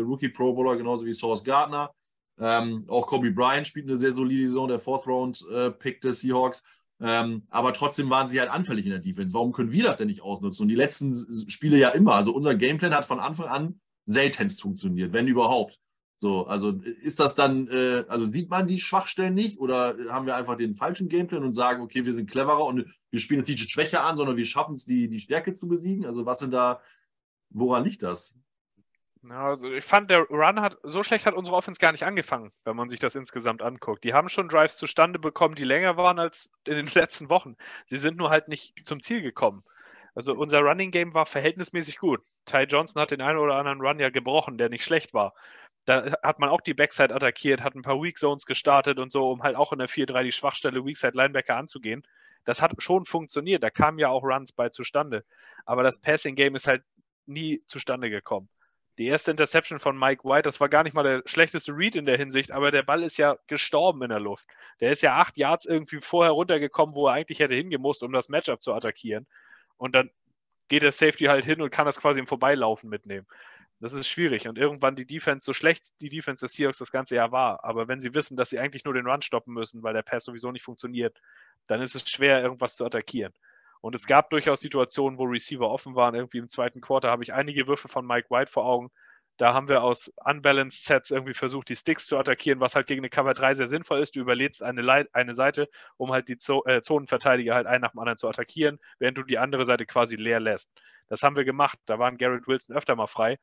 Rookie 0.06 0.30
Pro 0.30 0.54
Bowler, 0.54 0.76
genauso 0.76 1.04
wie 1.04 1.12
Source 1.12 1.44
Gardner. 1.44 1.90
Ähm, 2.38 2.84
auch 2.88 3.06
Kobe 3.06 3.30
Bryant 3.30 3.66
spielt 3.66 3.86
eine 3.86 3.96
sehr 3.96 4.10
solide 4.10 4.48
Saison, 4.48 4.68
der 4.68 4.78
Fourth 4.78 5.06
Round 5.06 5.44
Pick 5.78 6.00
des 6.00 6.20
Seahawks. 6.20 6.64
Ähm, 7.00 7.42
aber 7.50 7.72
trotzdem 7.72 8.08
waren 8.08 8.28
sie 8.28 8.40
halt 8.40 8.50
anfällig 8.50 8.86
in 8.86 8.92
der 8.92 9.00
Defense. 9.00 9.34
Warum 9.34 9.52
können 9.52 9.72
wir 9.72 9.84
das 9.84 9.96
denn 9.98 10.08
nicht 10.08 10.22
ausnutzen? 10.22 10.62
Und 10.62 10.68
die 10.68 10.74
letzten 10.74 11.14
Spiele 11.50 11.76
ja 11.76 11.90
immer. 11.90 12.14
Also 12.14 12.32
unser 12.32 12.54
Gameplan 12.54 12.94
hat 12.94 13.04
von 13.04 13.20
Anfang 13.20 13.46
an 13.46 13.80
seltenst 14.06 14.62
funktioniert, 14.62 15.12
wenn 15.12 15.26
überhaupt. 15.26 15.80
So, 16.16 16.46
also 16.46 16.70
ist 17.02 17.18
das 17.18 17.34
dann, 17.34 17.66
äh, 17.68 18.04
also 18.08 18.24
sieht 18.24 18.48
man 18.48 18.68
die 18.68 18.78
Schwachstellen 18.78 19.34
nicht 19.34 19.58
oder 19.58 19.96
haben 20.10 20.26
wir 20.26 20.36
einfach 20.36 20.56
den 20.56 20.74
falschen 20.74 21.08
Gameplan 21.08 21.42
und 21.42 21.54
sagen, 21.54 21.82
okay, 21.82 22.06
wir 22.06 22.12
sind 22.12 22.30
cleverer 22.30 22.64
und 22.64 22.86
wir 23.10 23.20
spielen 23.20 23.40
jetzt 23.40 23.48
nicht 23.48 23.64
die 23.64 23.68
Schwäche 23.68 24.00
an, 24.00 24.16
sondern 24.16 24.36
wir 24.36 24.46
schaffen 24.46 24.74
es, 24.74 24.84
die, 24.84 25.08
die 25.08 25.18
Stärke 25.18 25.56
zu 25.56 25.68
besiegen? 25.68 26.06
Also 26.06 26.24
was 26.24 26.38
sind 26.38 26.54
da, 26.54 26.80
woran 27.50 27.84
liegt 27.84 28.04
das? 28.04 28.38
Ja, 29.28 29.48
also 29.48 29.72
ich 29.72 29.84
fand, 29.84 30.10
der 30.10 30.20
Run 30.28 30.60
hat, 30.60 30.76
so 30.82 31.02
schlecht 31.02 31.24
hat 31.24 31.34
unsere 31.34 31.56
Offense 31.56 31.80
gar 31.80 31.92
nicht 31.92 32.04
angefangen, 32.04 32.52
wenn 32.64 32.76
man 32.76 32.90
sich 32.90 33.00
das 33.00 33.14
insgesamt 33.14 33.62
anguckt. 33.62 34.04
Die 34.04 34.12
haben 34.12 34.28
schon 34.28 34.48
Drives 34.48 34.76
zustande 34.76 35.18
bekommen, 35.18 35.54
die 35.54 35.64
länger 35.64 35.96
waren 35.96 36.18
als 36.18 36.50
in 36.66 36.74
den 36.74 36.86
letzten 36.94 37.28
Wochen. 37.28 37.56
Sie 37.86 37.96
sind 37.96 38.18
nur 38.18 38.30
halt 38.30 38.48
nicht 38.48 38.86
zum 38.86 39.02
Ziel 39.02 39.22
gekommen. 39.22 39.64
Also 40.14 40.34
unser 40.34 40.60
Running 40.60 40.90
Game 40.90 41.14
war 41.14 41.26
verhältnismäßig 41.26 41.98
gut. 41.98 42.20
Ty 42.46 42.64
Johnson 42.64 43.00
hat 43.02 43.10
den 43.10 43.20
einen 43.20 43.38
oder 43.38 43.56
anderen 43.56 43.80
Run 43.80 44.00
ja 44.00 44.10
gebrochen, 44.10 44.58
der 44.58 44.68
nicht 44.68 44.84
schlecht 44.84 45.14
war. 45.14 45.34
Da 45.86 46.16
hat 46.22 46.38
man 46.38 46.48
auch 46.48 46.60
die 46.60 46.74
Backside 46.74 47.14
attackiert, 47.14 47.62
hat 47.62 47.74
ein 47.74 47.82
paar 47.82 48.00
Weak 48.00 48.16
Zones 48.18 48.46
gestartet 48.46 48.98
und 48.98 49.12
so, 49.12 49.30
um 49.30 49.42
halt 49.42 49.56
auch 49.56 49.72
in 49.72 49.78
der 49.78 49.88
4-3 49.88 50.22
die 50.24 50.32
Schwachstelle 50.32 50.84
Weakside 50.84 51.16
Linebacker 51.16 51.56
anzugehen. 51.56 52.06
Das 52.44 52.62
hat 52.62 52.72
schon 52.78 53.04
funktioniert. 53.04 53.62
Da 53.62 53.70
kamen 53.70 53.98
ja 53.98 54.08
auch 54.08 54.22
Runs 54.22 54.52
bei 54.52 54.68
zustande. 54.70 55.24
Aber 55.66 55.82
das 55.82 56.00
Passing 56.00 56.36
Game 56.36 56.54
ist 56.54 56.68
halt 56.68 56.82
nie 57.26 57.62
zustande 57.66 58.10
gekommen. 58.10 58.48
Die 58.98 59.06
erste 59.06 59.32
Interception 59.32 59.80
von 59.80 59.98
Mike 59.98 60.24
White, 60.24 60.42
das 60.42 60.60
war 60.60 60.68
gar 60.68 60.84
nicht 60.84 60.94
mal 60.94 61.02
der 61.02 61.22
schlechteste 61.26 61.72
Read 61.72 61.96
in 61.96 62.06
der 62.06 62.16
Hinsicht, 62.16 62.52
aber 62.52 62.70
der 62.70 62.84
Ball 62.84 63.02
ist 63.02 63.18
ja 63.18 63.36
gestorben 63.48 64.02
in 64.02 64.10
der 64.10 64.20
Luft. 64.20 64.46
Der 64.80 64.92
ist 64.92 65.02
ja 65.02 65.16
acht 65.16 65.36
Yards 65.36 65.66
irgendwie 65.66 66.00
vorher 66.00 66.32
runtergekommen, 66.32 66.94
wo 66.94 67.08
er 67.08 67.14
eigentlich 67.14 67.40
hätte 67.40 67.54
hingemusst, 67.54 68.04
um 68.04 68.12
das 68.12 68.28
Matchup 68.28 68.62
zu 68.62 68.72
attackieren. 68.72 69.26
Und 69.78 69.94
dann 69.96 70.10
geht 70.68 70.82
der 70.82 70.92
Safety 70.92 71.24
halt 71.24 71.44
hin 71.44 71.60
und 71.60 71.70
kann 71.70 71.86
das 71.86 72.00
quasi 72.00 72.20
im 72.20 72.26
Vorbeilaufen 72.26 72.88
mitnehmen. 72.88 73.26
Das 73.80 73.92
ist 73.92 74.08
schwierig. 74.08 74.48
Und 74.48 74.56
irgendwann 74.56 74.96
die 74.96 75.06
Defense, 75.06 75.44
so 75.44 75.52
schlecht 75.52 75.92
die 76.00 76.08
Defense 76.08 76.44
des 76.44 76.54
Seahawks 76.54 76.78
das 76.78 76.90
ganze 76.90 77.16
Jahr 77.16 77.32
war, 77.32 77.64
aber 77.64 77.88
wenn 77.88 78.00
sie 78.00 78.14
wissen, 78.14 78.36
dass 78.36 78.50
sie 78.50 78.58
eigentlich 78.58 78.84
nur 78.84 78.94
den 78.94 79.06
Run 79.06 79.22
stoppen 79.22 79.52
müssen, 79.52 79.82
weil 79.82 79.94
der 79.94 80.02
Pass 80.02 80.24
sowieso 80.24 80.52
nicht 80.52 80.62
funktioniert, 80.62 81.20
dann 81.66 81.82
ist 81.82 81.94
es 81.94 82.08
schwer, 82.08 82.42
irgendwas 82.42 82.76
zu 82.76 82.84
attackieren. 82.84 83.32
Und 83.80 83.94
es 83.94 84.06
gab 84.06 84.30
durchaus 84.30 84.60
Situationen, 84.60 85.18
wo 85.18 85.24
Receiver 85.24 85.68
offen 85.68 85.94
waren. 85.94 86.14
Irgendwie 86.14 86.38
im 86.38 86.48
zweiten 86.48 86.80
Quarter 86.80 87.10
habe 87.10 87.22
ich 87.22 87.34
einige 87.34 87.66
Würfe 87.66 87.88
von 87.88 88.06
Mike 88.06 88.30
White 88.30 88.50
vor 88.50 88.64
Augen. 88.64 88.90
Da 89.36 89.52
haben 89.52 89.68
wir 89.68 89.82
aus 89.82 90.12
unbalanced 90.24 90.84
Sets 90.84 91.10
irgendwie 91.10 91.34
versucht, 91.34 91.68
die 91.68 91.74
Sticks 91.74 92.06
zu 92.06 92.16
attackieren, 92.16 92.60
was 92.60 92.76
halt 92.76 92.86
gegen 92.86 93.00
eine 93.00 93.10
Cover 93.10 93.34
3 93.34 93.54
sehr 93.54 93.66
sinnvoll 93.66 94.00
ist. 94.00 94.14
Du 94.14 94.20
überlädst 94.20 94.62
eine, 94.62 95.06
eine 95.12 95.34
Seite, 95.34 95.68
um 95.96 96.12
halt 96.12 96.28
die 96.28 96.38
Zo 96.38 96.64
äh, 96.66 96.82
Zonenverteidiger 96.82 97.54
halt 97.54 97.66
einen 97.66 97.82
nach 97.82 97.92
dem 97.92 97.98
anderen 97.98 98.18
zu 98.18 98.28
attackieren, 98.28 98.78
während 98.98 99.18
du 99.18 99.24
die 99.24 99.38
andere 99.38 99.64
Seite 99.64 99.86
quasi 99.86 100.14
leer 100.14 100.38
lässt. 100.38 100.70
Das 101.08 101.22
haben 101.22 101.34
wir 101.36 101.44
gemacht. 101.44 101.78
Da 101.86 101.98
waren 101.98 102.16
Garrett 102.16 102.46
Wilson 102.46 102.76
öfter 102.76 102.94
mal 102.94 103.08
frei, 103.08 103.38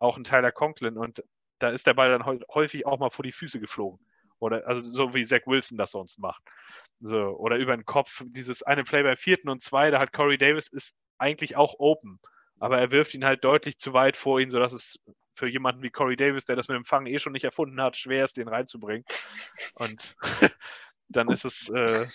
auch 0.00 0.16
ein 0.16 0.24
Tyler 0.24 0.52
Conklin 0.52 0.96
und 0.96 1.22
da 1.58 1.70
ist 1.70 1.86
der 1.86 1.94
Ball 1.94 2.10
dann 2.10 2.24
häufig 2.26 2.86
auch 2.86 2.98
mal 2.98 3.10
vor 3.10 3.22
die 3.22 3.32
Füße 3.32 3.60
geflogen. 3.60 3.98
Oder 4.38 4.66
also 4.66 4.82
so 4.82 5.14
wie 5.14 5.24
Zach 5.24 5.46
Wilson 5.46 5.78
das 5.78 5.92
sonst 5.92 6.18
macht. 6.18 6.42
So, 7.00 7.18
oder 7.18 7.56
über 7.56 7.76
den 7.76 7.84
Kopf. 7.84 8.22
Dieses 8.26 8.62
eine 8.62 8.84
Play 8.84 9.02
bei 9.02 9.16
vierten 9.16 9.48
und 9.48 9.62
zwei, 9.62 9.90
da 9.90 9.98
hat 9.98 10.12
Corey 10.12 10.38
Davis 10.38 10.68
ist 10.68 10.96
eigentlich 11.18 11.56
auch 11.56 11.76
open. 11.78 12.20
Aber 12.58 12.78
er 12.78 12.90
wirft 12.90 13.14
ihn 13.14 13.24
halt 13.24 13.44
deutlich 13.44 13.78
zu 13.78 13.92
weit 13.92 14.16
vor 14.16 14.40
ihn, 14.40 14.50
sodass 14.50 14.72
es 14.72 14.98
für 15.36 15.48
jemanden 15.48 15.82
wie 15.82 15.90
Corey 15.90 16.16
Davis, 16.16 16.46
der 16.46 16.56
das 16.56 16.68
mit 16.68 16.76
dem 16.76 16.84
Fangen 16.84 17.06
eh 17.06 17.18
schon 17.18 17.32
nicht 17.32 17.44
erfunden 17.44 17.80
hat, 17.80 17.96
schwer 17.96 18.24
ist, 18.24 18.36
den 18.36 18.48
reinzubringen. 18.48 19.04
Und 19.74 20.02
dann 21.08 21.30
ist 21.30 21.44
es 21.44 21.68
äh, 21.68 22.06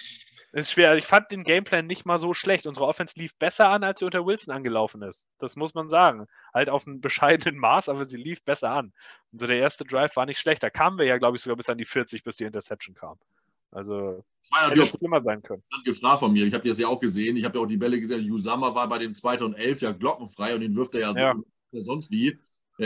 schwer. 0.65 0.95
Ich 0.95 1.05
fand 1.05 1.31
den 1.31 1.43
Gameplan 1.43 1.87
nicht 1.87 2.05
mal 2.05 2.17
so 2.17 2.33
schlecht. 2.33 2.65
Unsere 2.65 2.87
Offense 2.87 3.13
lief 3.17 3.35
besser 3.35 3.69
an, 3.69 3.83
als 3.83 3.99
sie 3.99 4.05
unter 4.05 4.25
Wilson 4.25 4.53
angelaufen 4.53 5.01
ist. 5.03 5.25
Das 5.39 5.55
muss 5.55 5.73
man 5.73 5.87
sagen. 5.87 6.27
Halt 6.53 6.69
auf 6.69 6.87
einem 6.87 6.99
bescheidenen 6.99 7.59
Maß, 7.59 7.89
aber 7.89 8.07
sie 8.07 8.17
lief 8.17 8.43
besser 8.43 8.71
an. 8.71 8.91
Und 9.31 9.39
so 9.39 9.47
der 9.47 9.57
erste 9.57 9.85
Drive 9.85 10.15
war 10.15 10.25
nicht 10.25 10.39
schlecht. 10.39 10.63
Da 10.63 10.69
kamen 10.69 10.97
wir 10.97 11.05
ja, 11.05 11.17
glaube 11.17 11.37
ich, 11.37 11.43
sogar 11.43 11.55
bis 11.55 11.69
an 11.69 11.77
die 11.77 11.85
40, 11.85 12.23
bis 12.23 12.37
die 12.37 12.45
Interception 12.45 12.95
kam. 12.95 13.17
Also 13.71 14.23
war 14.49 14.69
hätte 14.69 14.85
schlimmer 14.85 15.21
sein 15.21 15.41
können. 15.41 15.63
Gefragt 15.85 16.19
von 16.19 16.33
mir. 16.33 16.45
Ich 16.45 16.53
habe 16.53 16.67
das 16.67 16.77
ja 16.77 16.87
auch 16.87 16.99
gesehen. 16.99 17.37
Ich 17.37 17.45
habe 17.45 17.57
ja 17.57 17.63
auch 17.63 17.67
die 17.67 17.77
Bälle 17.77 17.99
gesehen. 17.99 18.29
Usama 18.29 18.73
war 18.75 18.87
bei 18.89 18.97
dem 18.97 19.13
2. 19.13 19.43
und 19.43 19.53
11 19.53 19.81
ja 19.81 19.91
glockenfrei 19.93 20.53
und 20.55 20.61
den 20.61 20.75
wirft 20.75 20.93
er 20.95 21.01
ja, 21.01 21.15
ja. 21.15 21.35
so 21.71 21.81
sonst 21.81 22.11
wie. 22.11 22.37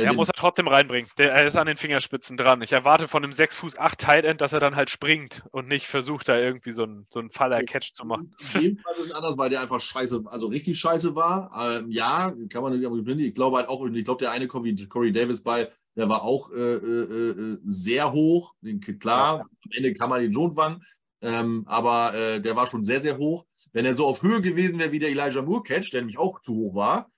Er 0.04 0.14
muss 0.14 0.28
er 0.28 0.34
trotzdem 0.34 0.68
reinbringen. 0.68 1.10
Der, 1.18 1.32
er 1.32 1.46
ist 1.46 1.58
an 1.58 1.68
den 1.68 1.78
Fingerspitzen 1.78 2.38
dran. 2.38 2.62
Ich 2.62 2.72
erwarte 2.72 3.08
von 3.08 3.24
einem 3.24 3.32
6 3.32 3.56
Fuß 3.56 3.78
8 3.78 4.00
Tight 4.00 4.26
End, 4.26 4.42
dass 4.42 4.54
er 4.54 4.60
dann 4.60 4.76
halt 4.76 4.90
springt 4.90 5.44
und 5.52 5.68
nicht 5.68 5.88
versucht, 5.88 6.28
da 6.28 6.38
irgendwie 6.38 6.72
so 6.72 6.84
einen, 6.84 7.08
so 7.10 7.20
einen 7.20 7.32
Faller-Catch 7.32 7.94
zu 7.94 8.06
machen. 8.06 8.36
In 8.56 8.62
dem 8.62 8.78
Fall 8.78 8.94
ist 8.96 9.08
es 9.08 9.14
anders, 9.14 9.38
weil 9.38 9.50
der 9.50 9.62
einfach 9.62 9.80
scheiße, 9.80 10.24
also 10.26 10.48
richtig 10.48 10.78
scheiße 10.80 11.16
war. 11.16 11.80
Ähm, 11.80 11.90
ja, 11.90 12.34
kann 12.50 12.64
man 12.64 12.78
nicht, 12.80 13.20
ich 13.20 13.34
glaube 13.34 13.58
halt 13.58 13.70
auch, 13.70 13.86
ich 13.86 14.06
glaube, 14.06 14.24
der 14.24 14.32
eine 14.32 14.48
Corey 14.48 15.12
Davis 15.12 15.44
Ball, 15.44 15.72
der 15.96 16.10
war 16.10 16.24
auch 16.24 16.52
äh, 16.52 16.76
äh, 16.76 17.54
äh 17.54 17.58
sehr 17.64 18.12
hoch. 18.12 18.54
Klar, 19.00 19.38
ja. 19.38 19.42
am 19.42 19.72
Ende 19.72 19.94
kann 19.94 20.10
man 20.10 20.22
den 20.22 20.32
Jones 20.32 20.56
fangen, 20.56 20.84
ähm, 21.22 21.64
aber 21.68 22.14
äh, 22.14 22.42
der 22.42 22.56
war 22.56 22.68
schon 22.68 22.84
sehr, 22.84 23.00
sehr 23.00 23.18
hoch. 23.18 23.46
Wenn 23.72 23.86
er 23.86 23.94
so 23.94 24.06
auf 24.06 24.22
Höhe 24.22 24.42
gewesen 24.42 24.80
wäre 24.80 24.92
wie 24.92 25.00
der 25.00 25.10
Elijah 25.10 25.42
Moore 25.42 25.64
Catch, 25.64 25.92
der 25.94 26.02
nämlich 26.02 26.18
auch 26.18 26.42
zu 26.42 26.56
hoch 26.56 26.76
war, 26.76 27.10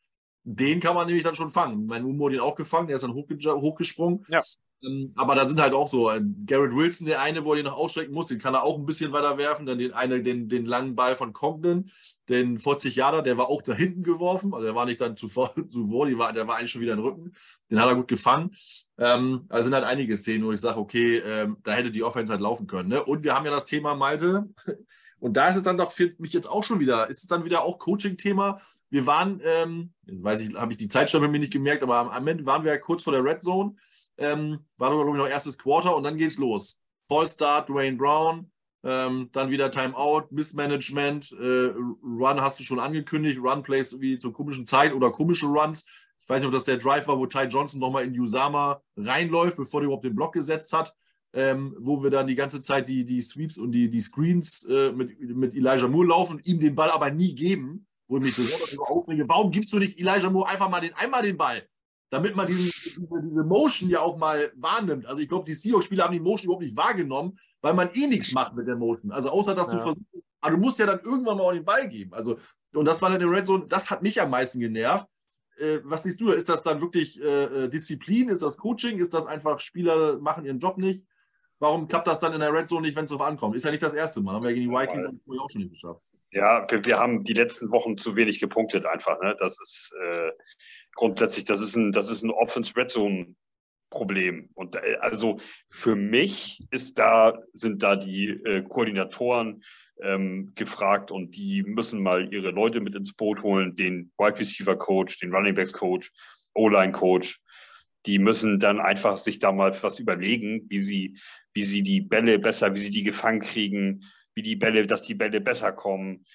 den 0.50 0.80
kann 0.80 0.96
man 0.96 1.08
nämlich 1.08 1.26
dann 1.26 1.36
schon 1.36 1.50
fangen. 1.50 1.88
Mein 1.88 2.06
Umo 2.06 2.28
hat 2.28 2.34
ihn 2.34 2.40
auch 2.40 2.56
gefangen, 2.56 2.88
der 2.88 2.96
ist 2.96 3.02
dann 3.02 3.14
hochgesprungen. 3.14 4.26
Ja. 4.30 4.42
Ähm, 4.82 5.12
aber 5.18 5.36
da 5.36 5.50
sind 5.50 5.60
halt 5.60 5.74
auch 5.74 5.90
so, 5.90 6.10
äh, 6.10 6.22
Garrett 6.46 6.74
Wilson, 6.74 7.06
der 7.06 7.22
eine, 7.22 7.44
wo 7.44 7.52
er 7.52 7.58
den 7.58 7.66
noch 7.66 7.76
ausstrecken 7.76 8.14
muss, 8.14 8.28
den 8.28 8.40
kann 8.40 8.54
er 8.54 8.64
auch 8.64 8.78
ein 8.78 8.86
bisschen 8.86 9.12
weiter 9.12 9.38
werfen. 9.38 9.66
Dann 9.66 9.78
den 9.78 9.92
eine, 9.94 10.24
den, 10.24 10.48
den 10.48 10.66
langen 10.66 10.96
Ball 10.96 11.16
von 11.16 11.34
Congdon, 11.34 11.92
den 12.30 12.58
40 12.58 12.96
Jahre, 12.96 13.24
der 13.24 13.38
war 13.38 13.50
auch 13.50 13.62
da 13.62 13.74
hinten 13.74 14.04
geworfen. 14.04 14.54
Also 14.54 14.66
der 14.68 14.76
war 14.76 14.86
nicht 14.86 15.02
dann 15.02 15.18
zuvor, 15.18 15.54
zuvor 15.70 16.08
die 16.08 16.18
war, 16.18 16.32
der 16.32 16.48
war 16.48 16.56
eigentlich 16.56 16.72
schon 16.72 16.82
wieder 16.82 16.94
im 16.94 17.00
Rücken. 17.00 17.34
Den 17.70 17.82
hat 17.82 17.90
er 17.90 17.96
gut 17.96 18.08
gefangen. 18.08 18.52
Ähm, 18.98 19.48
also 19.50 19.66
sind 19.66 19.74
halt 19.74 19.84
einige 19.84 20.16
Szenen, 20.16 20.46
wo 20.46 20.54
ich 20.54 20.62
sage, 20.62 20.80
okay, 20.80 21.18
ähm, 21.18 21.58
da 21.64 21.74
hätte 21.74 21.92
die 21.92 22.04
Offense 22.04 22.32
halt 22.32 22.42
laufen 22.42 22.68
können. 22.68 22.88
Ne? 22.88 23.04
Und 23.04 23.26
wir 23.26 23.36
haben 23.36 23.44
ja 23.44 23.52
das 23.52 23.66
Thema 23.66 23.96
Malte. 23.96 24.48
Und 25.20 25.36
da 25.36 25.48
ist 25.48 25.58
es 25.58 25.64
dann 25.64 25.78
doch 25.78 25.92
für 25.92 26.14
mich 26.20 26.32
jetzt 26.32 26.48
auch 26.48 26.64
schon 26.64 26.80
wieder, 26.80 27.10
ist 27.10 27.24
es 27.24 27.28
dann 27.28 27.44
wieder 27.44 27.64
auch 27.64 27.80
Coaching-Thema 27.80 28.62
wir 28.90 29.06
waren, 29.06 29.42
ähm, 29.44 29.94
jetzt 30.06 30.24
weiß 30.24 30.42
ich, 30.42 30.56
habe 30.56 30.72
ich 30.72 30.78
die 30.78 30.88
Zeitstempel 30.88 31.30
mir 31.30 31.40
nicht 31.40 31.52
gemerkt, 31.52 31.84
aber 31.84 32.12
am, 32.12 32.28
Ende 32.28 32.46
waren 32.46 32.64
wir 32.64 32.72
ja 32.72 32.78
kurz 32.78 33.04
vor 33.04 33.14
der 33.14 33.24
Red 33.24 33.44
Zone. 33.44 33.76
Ähm, 34.18 34.66
war 34.78 34.92
glaube 34.92 35.12
ich, 35.12 35.18
noch 35.18 35.28
erstes 35.28 35.58
Quarter 35.58 35.96
und 35.96 36.04
dann 36.04 36.18
geht's 36.18 36.38
los. 36.38 36.80
Fallstart, 37.08 37.70
Dwayne 37.70 37.98
Brown, 37.98 38.52
ähm, 38.84 39.30
dann 39.34 39.52
wieder 39.52 39.72
Timeout, 39.72 40.28
Missmanagement, 40.32 41.32
äh, 41.34 41.74
Run 42.04 42.42
hast 42.42 42.60
du 42.60 42.64
schon 42.64 42.80
angekündigt, 42.80 43.40
Run 43.42 43.64
Plays 43.64 44.00
wie 44.00 44.18
zur 44.18 44.34
komischen 44.34 44.66
Zeit 44.66 44.94
oder 44.94 45.12
komische 45.12 45.48
Runs. 45.48 45.86
Ich 46.22 46.30
weiß 46.30 46.40
nicht, 46.40 46.48
ob 46.48 46.54
das 46.54 46.64
der 46.64 46.78
Drive 46.78 47.08
war, 47.08 47.18
wo 47.18 47.26
Ty 47.26 47.44
Johnson 47.44 47.80
nochmal 47.80 48.06
in 48.06 48.20
Usama 48.20 48.82
reinläuft, 48.98 49.58
bevor 49.58 49.82
der 49.82 49.86
überhaupt 49.86 50.06
den 50.06 50.16
Block 50.16 50.34
gesetzt 50.34 50.74
hat. 50.74 50.94
Ähm, 51.34 51.76
wo 51.80 52.02
wir 52.02 52.10
dann 52.10 52.26
die 52.26 52.36
ganze 52.36 52.62
Zeit 52.62 52.88
die, 52.88 53.06
die 53.06 53.22
Sweeps 53.22 53.58
und 53.58 53.74
die, 53.74 53.90
die 53.90 54.00
Screens 54.00 54.64
äh, 54.64 54.94
mit, 54.94 55.20
mit 55.20 55.54
Elijah 55.54 55.88
Moore 55.88 56.08
laufen, 56.08 56.40
ihm 56.46 56.60
den 56.60 56.74
Ball 56.74 56.90
aber 56.90 57.12
nie 57.12 57.36
geben 57.36 57.87
wo 58.08 58.18
ich 58.18 58.24
mich 58.24 58.36
besonders 58.36 58.72
über 58.72 58.90
aufrege, 58.90 59.28
warum 59.28 59.52
gibst 59.52 59.72
du 59.74 59.80
nicht 59.80 60.00
Elijah 60.00 60.30
Moore 60.30 60.50
einfach 60.50 60.70
mal 60.70 60.80
den, 60.80 60.94
einmal 60.94 61.24
den 61.24 61.38
Ball? 61.38 61.68
Damit 62.10 62.36
man 62.36 62.48
diesen, 62.48 62.66
diese, 62.66 63.22
diese 63.22 63.44
Motion 63.44 63.90
ja 63.90 64.00
auch 64.00 64.18
mal 64.18 64.52
wahrnimmt. 64.56 65.06
Also 65.06 65.22
ich 65.22 65.28
glaube, 65.28 65.46
die 65.46 65.54
Seahawks-Spieler 65.54 66.06
haben 66.06 66.14
die 66.14 66.22
Motion 66.22 66.46
überhaupt 66.46 66.64
nicht 66.64 66.78
wahrgenommen, 66.78 67.38
weil 67.62 67.74
man 67.74 67.90
eh 67.94 68.08
nichts 68.08 68.32
macht 68.32 68.56
mit 68.56 68.66
der 68.66 68.78
Motion. 68.78 69.12
Also 69.12 69.30
außer, 69.30 69.54
dass 69.54 69.68
ja. 69.68 69.74
du 69.74 69.80
versuchst, 69.80 70.06
aber 70.40 70.56
du 70.56 70.62
musst 70.62 70.80
ja 70.80 70.86
dann 70.86 71.02
irgendwann 71.04 71.38
mal 71.38 71.44
auch 71.44 71.52
den 71.52 71.66
Ball 71.66 71.88
geben. 71.90 72.14
Also, 72.14 72.38
und 72.74 72.86
das 72.86 73.02
war 73.02 73.10
dann 73.10 73.20
in 73.20 73.28
der 73.28 73.38
Red 73.38 73.46
Zone, 73.46 73.66
das 73.68 73.90
hat 73.90 74.02
mich 74.02 74.22
am 74.22 74.30
meisten 74.30 74.60
genervt. 74.60 75.08
Äh, 75.58 75.80
was 75.84 76.04
siehst 76.04 76.22
du? 76.22 76.32
Ist 76.32 76.48
das 76.48 76.64
dann 76.64 76.80
wirklich 76.80 77.22
äh, 77.22 77.66
äh, 77.66 77.70
Disziplin? 77.70 78.30
Ist 78.30 78.44
das 78.44 78.58
Coaching? 78.58 79.00
Ist 79.00 79.14
das 79.14 79.26
einfach, 79.26 79.60
Spieler 79.60 80.20
machen 80.20 80.46
ihren 80.46 80.60
Job 80.60 80.78
nicht? 80.78 81.04
Warum 81.60 81.88
klappt 81.88 82.08
das 82.08 82.20
dann 82.20 82.34
in 82.34 82.40
der 82.40 82.54
Red 82.54 82.70
Zone 82.70 82.84
nicht, 82.84 82.96
wenn 82.96 83.06
es 83.06 83.10
darauf 83.10 83.26
ankommt? 83.26 83.56
Ist 83.56 83.66
ja 83.66 83.72
nicht 83.72 83.84
das 83.84 83.96
erste 83.96 84.22
Mal. 84.22 84.36
Haben 84.36 84.44
wir 84.44 84.54
gegen 84.54 84.70
die 84.70 84.76
Vikings 84.76 85.08
auch 85.40 85.50
schon 85.50 85.62
nicht 85.62 85.72
geschafft. 85.72 86.02
Ja, 86.32 86.66
wir, 86.70 86.84
wir, 86.86 87.00
haben 87.00 87.24
die 87.24 87.34
letzten 87.34 87.72
Wochen 87.72 87.98
zu 87.98 88.16
wenig 88.16 88.40
gepunktet 88.40 88.86
einfach. 88.86 89.20
Ne? 89.22 89.36
Das 89.40 89.60
ist 89.62 89.94
äh, 90.02 90.32
grundsätzlich, 90.94 91.46
das 91.46 91.62
ist 91.62 91.76
ein, 91.76 91.92
das 91.92 92.10
ist 92.10 92.24
ein 92.24 92.32
Offense-Red 92.32 92.92
Zone-Problem. 92.92 94.50
Und 94.54 94.76
äh, 94.76 94.98
also 95.00 95.40
für 95.70 95.96
mich 95.96 96.68
ist 96.70 97.00
da, 97.00 97.40
sind 97.54 97.82
da 97.82 97.96
die 97.96 98.30
äh, 98.30 98.62
Koordinatoren 98.64 99.64
ähm, 100.02 100.52
gefragt 100.56 101.12
und 101.12 101.36
die 101.36 101.64
müssen 101.64 102.02
mal 102.02 102.32
ihre 102.34 102.52
Leute 102.52 102.82
mit 102.82 102.96
ins 102.96 103.14
Boot 103.14 103.42
holen, 103.44 103.76
den 103.76 104.12
Wide 104.18 104.40
Receiver 104.40 104.78
Coach, 104.78 105.20
den 105.20 105.34
Running 105.34 105.56
Backs 105.56 105.74
Coach, 105.74 106.12
O-Line 106.54 106.92
Coach. 106.92 107.40
Die 108.06 108.20
müssen 108.20 108.60
dann 108.60 108.80
einfach 108.80 109.18
sich 109.18 109.40
da 109.40 109.52
mal 109.52 109.76
was 109.82 110.00
überlegen, 110.00 110.66
wie 110.70 110.80
sie, 110.80 111.18
wie 111.54 111.64
sie 111.64 111.84
die 111.84 112.02
Bälle 112.02 112.38
besser, 112.40 112.74
wie 112.74 112.80
sie 112.80 112.92
die 112.92 113.04
gefangen 113.04 113.40
kriegen, 113.40 114.04
wie 114.38 114.44
die 114.44 114.56
Bälle, 114.56 114.86
dass 114.86 115.02
die 115.02 115.16
Bälle 115.16 115.42
besser 115.42 115.74
kommen, 115.74 116.26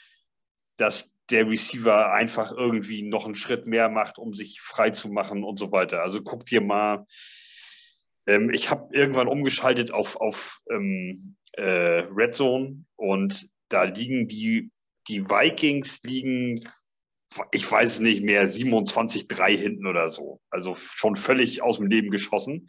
dass 0.77 1.15
der 1.31 1.49
Receiver 1.49 2.13
einfach 2.13 2.53
irgendwie 2.53 3.03
noch 3.03 3.25
einen 3.25 3.37
Schritt 3.37 3.67
mehr 3.67 3.89
macht, 3.89 4.19
um 4.19 4.35
sich 4.35 4.61
frei 4.61 4.91
zu 4.91 5.09
machen 5.09 5.45
und 5.45 5.59
so 5.59 5.71
weiter. 5.71 6.03
Also 6.03 6.21
guck 6.21 6.45
dir 6.45 6.61
mal, 6.61 7.07
ähm, 8.27 8.51
ich 8.53 8.71
habe 8.71 8.95
irgendwann 8.95 9.29
umgeschaltet 9.29 9.93
auf, 9.93 10.17
auf 10.17 10.61
ähm, 10.69 11.37
äh, 11.53 11.63
Red 12.11 12.35
Zone 12.35 12.85
und 12.97 13.49
da 13.69 13.85
liegen 13.85 14.27
die, 14.27 14.73
die 15.09 15.25
Vikings 15.25 16.01
liegen, 16.03 16.61
ich 17.53 17.71
weiß 17.71 17.95
es 17.95 18.01
nicht 18.01 18.23
mehr, 18.23 18.49
27-3 18.49 19.57
hinten 19.57 19.87
oder 19.87 20.09
so. 20.09 20.41
Also 20.51 20.75
schon 20.75 21.15
völlig 21.15 21.63
aus 21.63 21.79
dem 21.79 21.87
Leben 21.87 22.11
geschossen. 22.11 22.69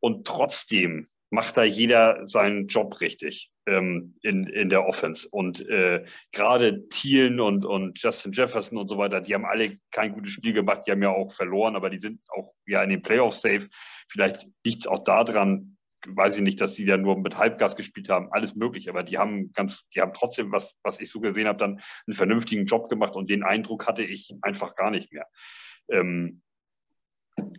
Und 0.00 0.26
trotzdem 0.26 1.06
macht 1.34 1.56
da 1.56 1.64
jeder 1.64 2.24
seinen 2.26 2.68
Job 2.68 3.00
richtig 3.00 3.50
ähm, 3.66 4.16
in, 4.22 4.46
in 4.46 4.68
der 4.68 4.86
Offense. 4.86 5.28
Und 5.28 5.68
äh, 5.68 6.04
gerade 6.32 6.88
Thielen 6.88 7.40
und, 7.40 7.64
und 7.64 8.00
Justin 8.00 8.32
Jefferson 8.32 8.78
und 8.78 8.88
so 8.88 8.96
weiter, 8.96 9.20
die 9.20 9.34
haben 9.34 9.44
alle 9.44 9.78
kein 9.90 10.12
gutes 10.12 10.32
Spiel 10.32 10.52
gemacht, 10.52 10.82
die 10.86 10.92
haben 10.92 11.02
ja 11.02 11.10
auch 11.10 11.32
verloren, 11.32 11.76
aber 11.76 11.90
die 11.90 11.98
sind 11.98 12.20
auch 12.30 12.52
ja 12.66 12.82
in 12.82 12.90
den 12.90 13.02
Playoffs 13.02 13.42
safe. 13.42 13.68
Vielleicht 14.08 14.46
liegt 14.64 14.80
es 14.80 14.86
auch 14.86 15.02
daran, 15.02 15.76
weiß 16.06 16.36
ich 16.36 16.42
nicht, 16.42 16.60
dass 16.60 16.74
die 16.74 16.84
da 16.84 16.96
nur 16.96 17.18
mit 17.18 17.36
Halbgas 17.36 17.76
gespielt 17.76 18.08
haben, 18.08 18.28
alles 18.30 18.54
möglich, 18.54 18.88
aber 18.88 19.02
die 19.02 19.18
haben 19.18 19.52
ganz, 19.52 19.86
die 19.88 20.00
haben 20.00 20.12
trotzdem, 20.12 20.52
was, 20.52 20.74
was 20.82 21.00
ich 21.00 21.10
so 21.10 21.20
gesehen 21.20 21.48
habe, 21.48 21.58
dann 21.58 21.80
einen 22.06 22.14
vernünftigen 22.14 22.66
Job 22.66 22.88
gemacht 22.88 23.16
und 23.16 23.28
den 23.28 23.42
Eindruck 23.42 23.88
hatte 23.88 24.04
ich 24.04 24.34
einfach 24.42 24.76
gar 24.76 24.90
nicht 24.90 25.12
mehr. 25.12 25.26
Ähm, 25.90 26.42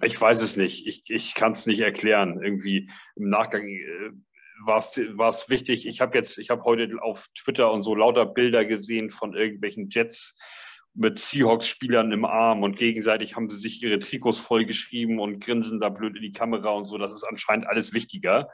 ich 0.02 0.20
weiß 0.20 0.42
es 0.42 0.58
nicht. 0.58 0.88
Ich, 0.88 1.04
ich 1.10 1.36
kann 1.36 1.52
es 1.54 1.66
nicht 1.66 1.80
erklären. 1.80 2.42
Irgendwie 2.42 2.90
im 3.16 3.30
Nachgang 3.30 3.68
äh, 3.68 4.12
war 4.66 4.78
es 4.78 5.50
wichtig. 5.50 5.88
Ich 5.88 6.02
habe 6.02 6.18
jetzt, 6.18 6.38
ich 6.38 6.50
habe 6.50 6.64
heute 6.64 6.90
auf 7.02 7.28
Twitter 7.36 7.72
und 7.72 7.84
so 7.84 7.96
lauter 7.96 8.26
Bilder 8.26 8.66
gesehen 8.66 9.10
von 9.10 9.36
irgendwelchen 9.36 9.90
Jets 9.90 10.38
mit 10.96 11.20
Seahawks-Spielern 11.20 12.12
im 12.14 12.24
Arm 12.24 12.64
und 12.64 12.78
gegenseitig 12.78 13.36
haben 13.36 13.50
sie 13.50 13.58
sich 13.58 13.84
ihre 13.84 14.00
Trikots 14.00 14.40
vollgeschrieben 14.40 15.20
und 15.20 15.40
grinsen 15.44 15.82
da 15.82 15.90
blöd 15.90 16.16
in 16.16 16.22
die 16.22 16.32
Kamera 16.32 16.70
und 16.70 16.86
so. 16.86 16.98
Das 16.98 17.12
ist 17.12 17.24
anscheinend 17.24 17.68
alles 17.68 17.94
wichtiger, 17.94 18.50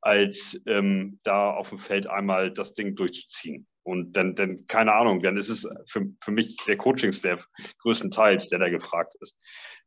als 0.00 0.60
ähm, 0.66 1.18
da 1.22 1.50
auf 1.50 1.70
dem 1.70 1.78
Feld 1.78 2.06
einmal 2.06 2.52
das 2.52 2.74
Ding 2.74 2.94
durchzuziehen. 2.94 3.66
Und 3.82 4.12
dann, 4.18 4.34
dann, 4.34 4.66
keine 4.66 4.92
Ahnung, 4.92 5.22
dann 5.22 5.38
ist 5.38 5.48
es 5.48 5.66
für, 5.86 6.06
für 6.20 6.30
mich 6.30 6.56
der 6.66 6.76
Coaching-Staff 6.76 7.46
größtenteils, 7.80 8.48
der 8.48 8.58
da 8.58 8.68
gefragt 8.68 9.14
ist. 9.20 9.36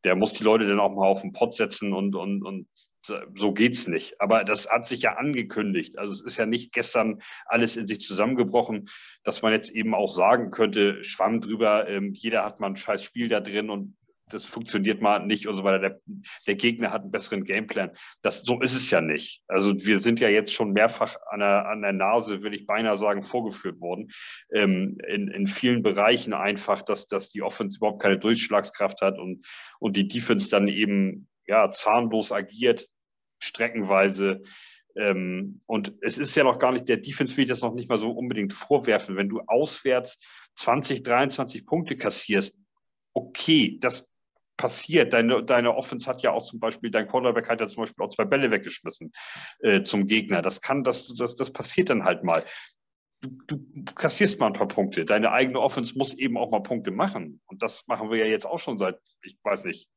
Der 0.04 0.16
muss 0.16 0.34
die 0.34 0.44
Leute 0.44 0.68
dann 0.68 0.80
auch 0.80 0.90
mal 0.90 1.08
auf 1.08 1.22
den 1.22 1.32
Pott 1.32 1.54
setzen 1.56 1.94
und, 1.94 2.16
und, 2.16 2.44
und 2.44 2.68
so 3.04 3.54
geht's 3.54 3.88
nicht. 3.88 4.20
Aber 4.20 4.44
das 4.44 4.70
hat 4.70 4.88
sich 4.88 5.02
ja 5.04 5.18
angekündigt. 5.18 5.98
Also 5.98 6.14
es 6.14 6.22
ist 6.22 6.38
ja 6.38 6.46
nicht 6.46 6.74
gestern 6.74 7.22
alles 7.46 7.78
in 7.78 7.88
sich 7.88 8.02
zusammengebrochen, 8.02 8.90
dass 9.24 9.42
man 9.42 9.54
jetzt 9.54 9.72
eben 9.72 9.94
auch 9.94 10.12
sagen 10.12 10.52
könnte, 10.52 11.04
schwamm 11.04 11.42
drüber, 11.42 11.88
ähm, 11.88 12.14
jeder 12.14 12.44
hat 12.44 12.60
mal 12.60 12.68
ein 12.68 12.76
scheiß 12.76 13.04
Spiel 13.04 13.30
da 13.30 13.40
drin 13.40 13.70
und 13.70 13.96
das 14.34 14.46
funktioniert 14.46 15.02
mal 15.02 15.26
nicht 15.26 15.48
und 15.48 15.56
so 15.56 15.64
weiter. 15.64 15.80
Der, 15.80 16.02
der, 16.48 16.56
Gegner 16.56 16.92
hat 16.92 17.02
einen 17.02 17.12
besseren 17.12 17.44
Gameplan. 17.44 17.92
Das, 18.22 18.44
so 18.44 18.60
ist 18.60 18.74
es 18.74 18.90
ja 18.90 19.02
nicht. 19.02 19.44
Also 19.48 19.74
wir 19.86 20.00
sind 20.00 20.20
ja 20.20 20.30
jetzt 20.30 20.54
schon 20.54 20.72
mehrfach 20.72 21.16
an 21.30 21.40
der, 21.40 21.68
an 21.68 21.82
der 21.82 21.94
Nase, 21.94 22.42
will 22.42 22.54
ich 22.54 22.66
beinahe 22.66 22.98
sagen, 22.98 23.24
vorgeführt 23.24 23.80
worden. 23.80 24.10
Ähm, 24.54 24.98
in, 25.08 25.28
in 25.28 25.48
vielen 25.48 25.84
Bereichen 25.84 26.34
einfach, 26.34 26.82
dass, 26.82 27.08
dass 27.08 27.30
die 27.30 27.42
Offense 27.42 27.78
überhaupt 27.78 28.02
keine 28.02 28.20
Durchschlagskraft 28.20 29.02
hat 29.02 29.18
und, 29.18 29.46
und 29.80 29.98
die 29.98 30.08
Defense 30.08 30.50
dann 30.50 30.68
eben 30.68 31.28
ja, 31.46 31.70
zahnlos 31.72 32.32
agiert, 32.32 32.88
streckenweise. 33.40 34.42
Ähm, 34.96 35.62
und 35.66 35.94
es 36.02 36.18
ist 36.18 36.36
ja 36.36 36.44
noch 36.44 36.60
gar 36.60 36.72
nicht, 36.72 36.90
der 36.90 36.98
Defense 36.98 37.36
will 37.36 37.44
ich 37.44 37.50
das 37.50 37.62
noch 37.62 37.74
nicht 37.74 37.90
mal 37.90 37.98
so 37.98 38.12
unbedingt 38.12 38.54
vorwerfen. 38.54 39.16
Wenn 39.16 39.30
du 39.30 39.42
auswärts 39.48 40.18
20, 40.56 41.04
23 41.04 41.66
Punkte 41.66 41.96
kassierst, 41.96 42.58
okay, 43.14 43.78
das 43.80 44.11
passiert. 44.62 45.12
Deine, 45.12 45.44
deine 45.44 45.76
Offense 45.76 46.08
hat 46.08 46.22
ja 46.22 46.32
auch 46.32 46.44
zum 46.44 46.60
Beispiel, 46.60 46.92
dein 46.92 47.08
Quarterback 47.08 47.50
hat 47.50 47.60
ja 47.62 47.68
zum 47.68 47.84
Beispiel 47.84 48.06
auch 48.06 48.10
zwei 48.10 48.26
Bälle 48.26 48.52
weggeschmissen 48.52 49.12
äh, 49.60 49.82
zum 49.82 50.06
Gegner. 50.06 50.44
Das 50.44 50.62
kann, 50.62 50.84
das, 50.84 51.08
das, 51.16 51.34
das 51.34 51.52
passiert 51.52 51.90
dann 51.90 52.04
halt 52.04 52.24
mal. 52.24 52.44
Du, 53.22 53.58
du 53.58 53.94
kassierst 53.94 54.40
mal 54.40 54.48
ein 54.48 54.54
paar 54.54 54.68
Punkte. 54.68 55.04
Deine 55.04 55.32
eigene 55.32 55.60
Offense 55.60 55.98
muss 55.98 56.14
eben 56.14 56.38
auch 56.38 56.52
mal 56.52 56.62
Punkte 56.62 56.92
machen. 56.92 57.42
Und 57.48 57.64
das 57.64 57.88
machen 57.88 58.12
wir 58.12 58.20
ja 58.20 58.26
jetzt 58.26 58.46
auch 58.46 58.60
schon 58.60 58.78
seit, 58.78 59.00
ich 59.24 59.36
weiß 59.44 59.64
nicht, 59.64 59.90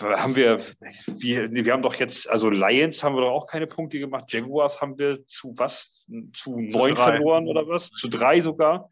haben 0.00 0.36
wir, 0.36 0.60
wir, 1.06 1.50
wir 1.50 1.72
haben 1.72 1.82
doch 1.82 1.94
jetzt, 1.94 2.28
also 2.28 2.50
Lions 2.50 3.02
haben 3.02 3.16
wir 3.16 3.22
doch 3.22 3.32
auch 3.32 3.46
keine 3.46 3.66
Punkte 3.66 3.98
gemacht. 3.98 4.32
Jaguars 4.32 4.80
haben 4.80 4.98
wir 4.98 5.26
zu 5.26 5.54
was? 5.56 6.04
Zu 6.32 6.60
neun 6.60 6.94
verloren 6.94 7.48
oder 7.48 7.66
was? 7.66 7.88
Zu 7.88 8.08
drei 8.08 8.40
sogar. 8.40 8.88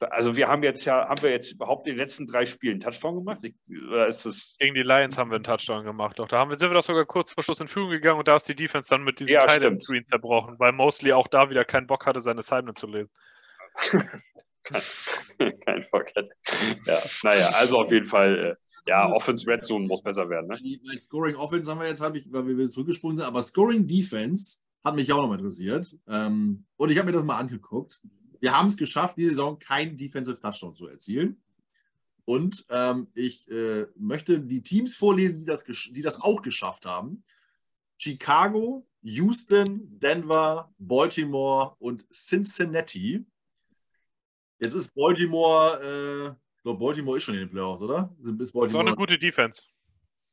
Also 0.00 0.36
wir 0.36 0.48
haben 0.48 0.62
jetzt 0.62 0.84
ja, 0.84 1.08
haben 1.08 1.22
wir 1.22 1.30
jetzt 1.30 1.52
überhaupt 1.52 1.86
in 1.86 1.94
den 1.94 1.98
letzten 1.98 2.26
drei 2.26 2.46
Spielen 2.46 2.74
einen 2.74 2.80
Touchdown 2.80 3.16
gemacht? 3.16 3.40
Ich, 3.42 3.54
oder 3.88 4.06
ist 4.06 4.24
das 4.24 4.56
Gegen 4.58 4.74
die 4.74 4.82
Lions 4.82 5.18
haben 5.18 5.30
wir 5.30 5.36
einen 5.36 5.44
Touchdown 5.44 5.84
gemacht. 5.84 6.18
Doch, 6.18 6.28
da 6.28 6.38
haben 6.38 6.50
wir, 6.50 6.56
sind 6.56 6.70
wir 6.70 6.74
doch 6.74 6.84
sogar 6.84 7.04
kurz 7.04 7.32
vor 7.32 7.42
Schluss 7.42 7.60
in 7.60 7.68
Führung 7.68 7.90
gegangen 7.90 8.18
und 8.18 8.28
da 8.28 8.36
ist 8.36 8.48
die 8.48 8.54
Defense 8.54 8.88
dann 8.88 9.04
mit 9.04 9.20
diesem 9.20 9.34
ja, 9.34 9.46
Titan 9.46 9.80
Screen 9.80 10.04
zerbrochen, 10.08 10.58
weil 10.58 10.72
Mosley 10.72 11.12
auch 11.12 11.28
da 11.28 11.50
wieder 11.50 11.64
keinen 11.64 11.86
Bock 11.86 12.06
hatte, 12.06 12.20
seine 12.20 12.38
Assignment 12.38 12.78
zu 12.78 12.86
lesen. 12.86 13.10
kein, 14.64 14.82
kein 15.64 15.86
Bock 15.90 16.06
hatte. 16.16 16.30
Ja, 16.86 17.02
naja, 17.22 17.50
also 17.54 17.76
auf 17.78 17.90
jeden 17.90 18.06
Fall, 18.06 18.44
äh, 18.44 18.54
ja, 18.88 19.10
Offense 19.10 19.46
Red 19.46 19.64
Zone 19.64 19.86
muss 19.86 20.02
besser 20.02 20.28
werden. 20.30 20.48
Ne? 20.48 20.80
Bei 20.86 20.96
Scoring 20.96 21.36
Offense 21.36 21.70
haben 21.70 21.80
wir 21.80 21.88
jetzt, 21.88 22.00
habe 22.00 22.18
ich, 22.18 22.32
weil 22.32 22.46
wir 22.46 22.68
zurückgesprungen 22.68 23.18
sind, 23.18 23.26
aber 23.26 23.42
Scoring 23.42 23.86
Defense 23.86 24.60
hat 24.84 24.94
mich 24.94 25.12
auch 25.12 25.22
noch 25.26 25.32
interessiert. 25.34 25.94
Ähm, 26.08 26.64
und 26.76 26.90
ich 26.90 26.98
habe 26.98 27.06
mir 27.06 27.12
das 27.12 27.24
mal 27.24 27.38
angeguckt. 27.38 28.00
Wir 28.40 28.56
haben 28.56 28.66
es 28.66 28.76
geschafft, 28.76 29.16
diese 29.18 29.30
Saison 29.30 29.58
keinen 29.58 29.96
Defensive 29.96 30.40
Touchdown 30.40 30.74
zu 30.74 30.88
erzielen. 30.88 31.40
Und 32.24 32.64
ähm, 32.70 33.08
ich 33.14 33.50
äh, 33.50 33.86
möchte 33.96 34.40
die 34.40 34.62
Teams 34.62 34.96
vorlesen, 34.96 35.38
die 35.38 35.44
das, 35.44 35.64
die 35.64 36.02
das 36.02 36.20
auch 36.20 36.42
geschafft 36.42 36.86
haben. 36.86 37.24
Chicago, 37.98 38.86
Houston, 39.02 39.98
Denver, 39.98 40.72
Baltimore 40.78 41.76
und 41.78 42.06
Cincinnati. 42.12 43.24
Jetzt 44.58 44.74
ist 44.74 44.94
Baltimore, 44.94 45.80
äh, 45.82 46.28
ich 46.56 46.62
glaube, 46.62 46.78
Baltimore 46.78 47.16
ist 47.16 47.24
schon 47.24 47.34
in 47.34 47.40
den 47.40 47.50
Playoffs, 47.50 47.82
oder? 47.82 48.14
Ist 48.18 48.52
Baltimore... 48.52 48.66
Das 48.66 48.70
ist 48.70 48.74
auch 48.76 48.80
eine 48.80 48.96
gute 48.96 49.18
Defense. 49.18 49.62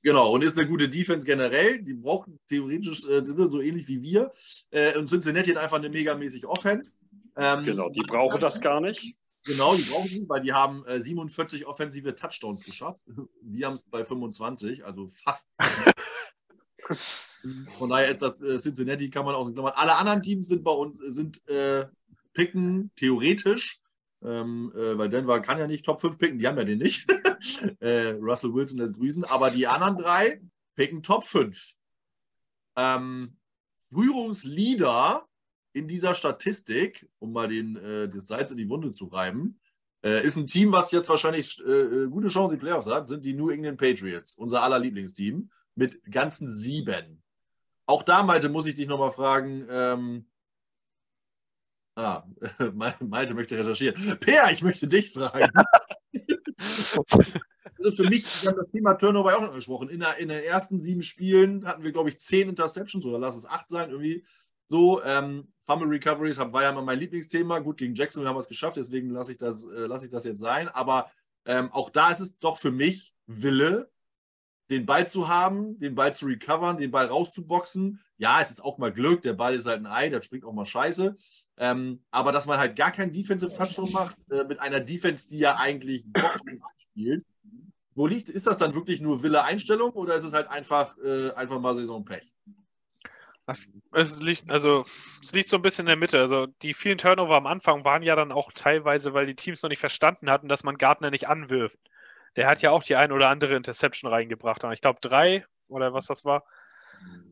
Genau, 0.04 0.32
und 0.32 0.44
ist 0.44 0.58
eine 0.58 0.68
gute 0.68 0.88
Defense 0.88 1.26
generell. 1.26 1.82
Die 1.82 1.94
brauchen 1.94 2.40
theoretisch 2.48 3.06
äh, 3.10 3.26
so 3.26 3.60
ähnlich 3.60 3.88
wie 3.88 4.02
wir. 4.02 4.32
Äh, 4.70 4.98
und 4.98 5.10
Cincinnati 5.10 5.50
hat 5.50 5.58
einfach 5.58 5.78
eine 5.78 5.90
megamäßig 5.90 6.46
Offense. 6.46 7.00
Ähm, 7.38 7.64
genau, 7.64 7.90
die 7.90 8.02
brauchen 8.02 8.42
das 8.42 8.60
gar 8.60 8.82
nicht. 8.82 9.16
Genau, 9.44 9.76
die 9.76 9.84
brauchen 9.84 10.08
sie, 10.08 10.28
weil 10.28 10.42
die 10.42 10.52
haben 10.52 10.84
äh, 10.86 11.00
47 11.00 11.66
offensive 11.66 12.16
Touchdowns 12.16 12.64
geschafft. 12.64 13.00
Wir 13.42 13.68
haben 13.68 13.76
es 13.76 13.84
bei 13.84 14.04
25, 14.04 14.84
also 14.84 15.08
fast. 15.08 15.50
Von 17.78 17.90
daher 17.90 18.10
ist 18.10 18.22
das 18.22 18.42
äh, 18.42 18.58
Cincinnati, 18.58 19.10
kann 19.10 19.24
man 19.24 19.36
aus 19.36 19.54
Klammern. 19.54 19.74
Alle 19.76 19.96
anderen 19.96 20.22
Teams 20.22 20.48
sind 20.48 20.64
bei 20.64 20.72
uns, 20.72 21.00
sind 21.00 21.48
äh, 21.48 21.86
picken, 22.34 22.92
theoretisch. 22.96 23.80
Ähm, 24.24 24.74
äh, 24.76 24.98
weil 24.98 25.10
Denver 25.10 25.40
kann 25.42 25.60
ja 25.60 25.68
nicht 25.68 25.86
Top 25.86 26.02
5 26.02 26.18
picken, 26.18 26.40
die 26.40 26.48
haben 26.48 26.58
ja 26.58 26.64
den 26.64 26.80
nicht. 26.80 27.10
Äh, 27.80 28.18
Russell 28.20 28.52
Wilson 28.52 28.80
lässt 28.80 28.96
grüßen, 28.96 29.24
aber 29.24 29.52
die 29.52 29.68
anderen 29.68 29.96
drei 29.96 30.42
picken 30.76 31.04
Top 31.04 31.24
5. 31.24 31.76
Ähm, 32.76 33.38
Führungsleader 33.88 35.28
in 35.78 35.88
dieser 35.88 36.16
Statistik, 36.16 37.08
um 37.20 37.32
mal 37.32 37.48
den, 37.48 37.76
äh, 37.76 38.10
das 38.10 38.28
Salz 38.28 38.52
in 38.52 38.58
die 38.58 38.70
Wunde 38.70 38.92
zu 38.92 39.06
reiben, 39.06 39.60
äh, 40.04 40.26
ist 40.26 40.36
ein 40.36 40.48
Team, 40.48 40.72
was 40.72 40.92
jetzt 40.92 41.10
wahrscheinlich 41.10 41.64
äh, 41.66 41.72
äh 41.72 42.08
gute 42.08 42.30
Chancen 42.30 42.54
in 42.54 42.60
die 42.60 42.66
Playoffs 42.66 42.88
hat, 42.88 43.08
sind 43.08 43.26
die 43.26 43.34
New 43.34 43.50
England 43.50 43.78
Patriots, 43.78 44.36
unser 44.36 44.64
aller 44.64 44.80
Lieblingsteam, 44.80 45.50
mit 45.76 46.12
ganzen 46.12 46.48
sieben. 46.48 47.22
Auch 47.86 48.04
da, 48.04 48.24
Malte, 48.24 48.50
muss 48.50 48.66
ich 48.66 48.76
dich 48.76 48.88
nochmal 48.88 49.12
fragen. 49.12 49.66
Ähm, 49.70 50.26
ah, 51.96 52.24
Malte 53.00 53.34
möchte 53.34 53.58
recherchieren. 53.58 54.20
Per, 54.20 54.52
ich 54.52 54.64
möchte 54.64 54.88
dich 54.88 55.12
fragen. 55.12 55.52
also 57.78 58.04
für 58.04 58.10
mich, 58.10 58.26
wir 58.44 58.50
haben 58.50 58.58
das 58.58 58.72
Thema 58.72 58.96
Turnover 58.96 59.36
auch 59.36 59.42
noch 59.42 59.50
angesprochen. 59.50 59.90
In, 59.90 60.00
der, 60.00 60.18
in 60.18 60.30
den 60.30 60.44
ersten 60.44 60.82
sieben 60.82 61.04
Spielen 61.04 61.66
hatten 61.66 61.84
wir, 61.84 61.92
glaube 61.92 62.10
ich, 62.10 62.20
zehn 62.20 62.50
Interceptions 62.50 63.06
oder 63.06 63.20
lass 63.20 63.38
es 63.38 63.46
acht 63.46 63.70
sein, 63.70 63.92
irgendwie 63.92 64.26
so. 64.68 65.04
Ähm, 65.04 65.52
Fumble 65.62 65.90
Recoveries 65.90 66.40
war 66.40 66.64
ja 66.64 66.70
immer 66.70 66.82
mein 66.82 67.00
Lieblingsthema. 67.00 67.60
Gut, 67.60 67.78
gegen 67.78 67.94
Jackson 67.94 68.26
haben 68.26 68.36
wir 68.36 68.40
es 68.40 68.48
geschafft, 68.48 68.78
deswegen 68.78 69.10
lasse 69.10 69.32
ich, 69.32 69.38
das, 69.38 69.66
äh, 69.68 69.86
lass 69.86 70.04
ich 70.04 70.10
das 70.10 70.24
jetzt 70.24 70.40
sein. 70.40 70.70
Aber 70.70 71.12
ähm, 71.46 71.72
auch 71.72 71.90
da 71.90 72.12
ist 72.12 72.20
es 72.20 72.40
doch 72.40 72.58
für 72.58 72.72
mich 72.72 73.14
Wille, 73.26 73.90
den 74.70 74.86
Ball 74.86 75.08
zu 75.08 75.28
haben, 75.28 75.80
den 75.80 75.96
Ball 75.96 76.14
zu 76.14 76.26
recovern, 76.26 76.78
den 76.78 76.92
Ball 76.92 77.06
rauszuboxen. 77.06 78.02
Ja, 78.18 78.42
es 78.42 78.50
ist 78.50 78.64
auch 78.64 78.78
mal 78.78 78.92
Glück, 78.92 79.22
der 79.22 79.34
Ball 79.34 79.56
ist 79.56 79.66
halt 79.66 79.80
ein 79.80 79.86
Ei, 79.86 80.10
der 80.10 80.22
springt 80.22 80.44
auch 80.44 80.54
mal 80.54 80.66
scheiße. 80.66 81.16
Ähm, 81.58 82.04
aber 82.12 82.32
dass 82.32 82.48
man 82.48 82.60
halt 82.60 82.78
gar 82.78 82.92
keinen 82.92 83.14
Defensive 83.14 83.56
Touchdown 83.56 83.92
macht, 83.92 84.18
äh, 84.30 84.44
mit 84.44 84.60
einer 84.60 84.80
Defense, 84.80 85.30
die 85.30 85.40
ja 85.40 85.56
eigentlich 85.56 86.08
spielt, 86.78 87.26
wo 87.96 88.08
liegt, 88.08 88.30
ist 88.30 88.46
das 88.46 88.58
dann 88.58 88.76
wirklich 88.76 89.02
nur 89.02 89.24
Wille 89.24 89.44
Einstellung 89.44 89.92
oder 89.92 90.16
ist 90.16 90.26
es 90.26 90.34
halt 90.34 90.50
einfach, 90.50 90.98
äh, 91.00 91.32
einfach 91.32 91.60
mal 91.60 91.76
Saisonpech? 91.76 92.32
Das, 93.48 93.72
es, 93.94 94.20
liegt, 94.20 94.52
also, 94.52 94.84
es 95.22 95.32
liegt 95.32 95.48
so 95.48 95.56
ein 95.56 95.62
bisschen 95.62 95.84
in 95.84 95.92
der 95.92 95.96
Mitte. 95.96 96.20
Also 96.20 96.48
die 96.62 96.74
vielen 96.74 96.98
Turnover 96.98 97.36
am 97.38 97.48
Anfang 97.48 97.86
waren 97.86 98.04
ja 98.04 98.16
dann 98.18 98.34
auch 98.34 98.52
teilweise, 98.52 99.14
weil 99.14 99.26
die 99.26 99.36
Teams 99.36 99.64
noch 99.64 99.70
nicht 99.70 99.80
verstanden 99.80 100.30
hatten, 100.30 100.50
dass 100.50 100.66
man 100.66 100.78
Gardner 100.78 101.12
nicht 101.12 101.30
anwirft. 101.30 101.80
Der 102.36 102.48
hat 102.48 102.62
ja 102.62 102.72
auch 102.72 102.84
die 102.84 102.98
ein 102.98 103.14
oder 103.14 103.30
andere 103.30 103.56
Interception 103.56 104.12
reingebracht. 104.12 104.64
Ich 104.74 104.82
glaube 104.82 105.00
drei 105.02 105.46
oder 105.70 105.94
was 105.94 106.08
das 106.08 106.26
war. 106.26 106.44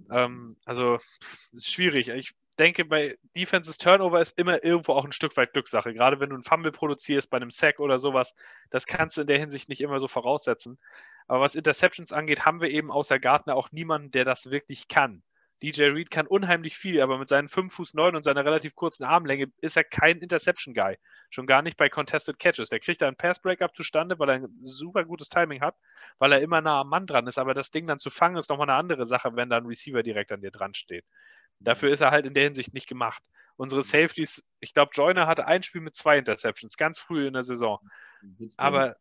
Ähm, 0.09 0.55
also 0.63 0.99
ist 1.51 1.69
schwierig. 1.71 2.07
Ich 2.07 2.33
denke, 2.57 2.85
bei 2.85 3.17
Defenses 3.35 3.77
Turnover 3.77 4.21
ist 4.21 4.39
immer 4.39 4.63
irgendwo 4.63 4.93
auch 4.93 5.03
ein 5.03 5.11
Stück 5.11 5.35
weit 5.35 5.51
Glückssache. 5.51 5.93
Gerade 5.93 6.21
wenn 6.21 6.29
du 6.29 6.35
einen 6.35 6.43
Fumble 6.43 6.71
produzierst 6.71 7.29
bei 7.29 7.37
einem 7.37 7.51
Sack 7.51 7.81
oder 7.81 7.99
sowas, 7.99 8.33
das 8.69 8.85
kannst 8.85 9.17
du 9.17 9.21
in 9.21 9.27
der 9.27 9.39
Hinsicht 9.39 9.67
nicht 9.67 9.81
immer 9.81 9.99
so 9.99 10.07
voraussetzen. 10.07 10.79
Aber 11.27 11.41
was 11.41 11.55
Interceptions 11.55 12.13
angeht, 12.13 12.45
haben 12.45 12.61
wir 12.61 12.69
eben 12.69 12.89
außer 12.89 13.19
Gardner 13.19 13.57
auch 13.57 13.73
niemanden, 13.73 14.11
der 14.11 14.23
das 14.23 14.49
wirklich 14.49 14.87
kann. 14.87 15.21
DJ 15.65 15.85
Reed 15.85 16.11
kann 16.11 16.27
unheimlich 16.27 16.77
viel, 16.77 17.01
aber 17.01 17.17
mit 17.17 17.27
seinen 17.27 17.49
5 17.49 17.73
Fuß 17.73 17.95
9 17.95 18.15
und 18.15 18.21
seiner 18.21 18.45
relativ 18.45 18.75
kurzen 18.75 19.03
Armlänge 19.03 19.51
ist 19.61 19.75
er 19.75 19.83
kein 19.83 20.19
Interception-Guy. 20.19 20.97
Schon 21.31 21.47
gar 21.47 21.63
nicht 21.63 21.75
bei 21.75 21.89
Contested 21.89 22.37
Catches. 22.37 22.69
Der 22.69 22.79
kriegt 22.79 23.01
da 23.01 23.07
ein 23.07 23.15
Pass-Breakup 23.15 23.75
zustande, 23.75 24.19
weil 24.19 24.29
er 24.29 24.35
ein 24.35 24.57
super 24.61 25.05
gutes 25.05 25.29
Timing 25.29 25.61
hat, 25.61 25.75
weil 26.19 26.31
er 26.31 26.41
immer 26.41 26.61
nah 26.61 26.81
am 26.81 26.89
Mann 26.89 27.07
dran 27.07 27.25
ist. 27.25 27.39
Aber 27.39 27.55
das 27.55 27.71
Ding 27.71 27.87
dann 27.87 27.97
zu 27.97 28.11
fangen, 28.11 28.37
ist 28.37 28.49
nochmal 28.49 28.69
eine 28.69 28.77
andere 28.77 29.07
Sache, 29.07 29.35
wenn 29.35 29.49
da 29.49 29.57
ein 29.57 29.65
Receiver 29.65 30.03
direkt 30.03 30.31
an 30.31 30.41
dir 30.41 30.51
dran 30.51 30.75
steht. 30.75 31.05
Dafür 31.59 31.91
ist 31.91 32.01
er 32.01 32.11
halt 32.11 32.27
in 32.27 32.35
der 32.35 32.43
Hinsicht 32.43 32.75
nicht 32.75 32.87
gemacht. 32.87 33.23
Unsere 33.57 33.81
Safeties, 33.81 34.45
ich 34.59 34.73
glaube, 34.73 34.91
Joyner 34.93 35.25
hatte 35.25 35.47
ein 35.47 35.63
Spiel 35.63 35.81
mit 35.81 35.95
zwei 35.95 36.19
Interceptions, 36.19 36.77
ganz 36.77 36.99
früh 36.99 37.25
in 37.25 37.33
der 37.33 37.43
Saison. 37.43 37.79
Aber 38.57 38.97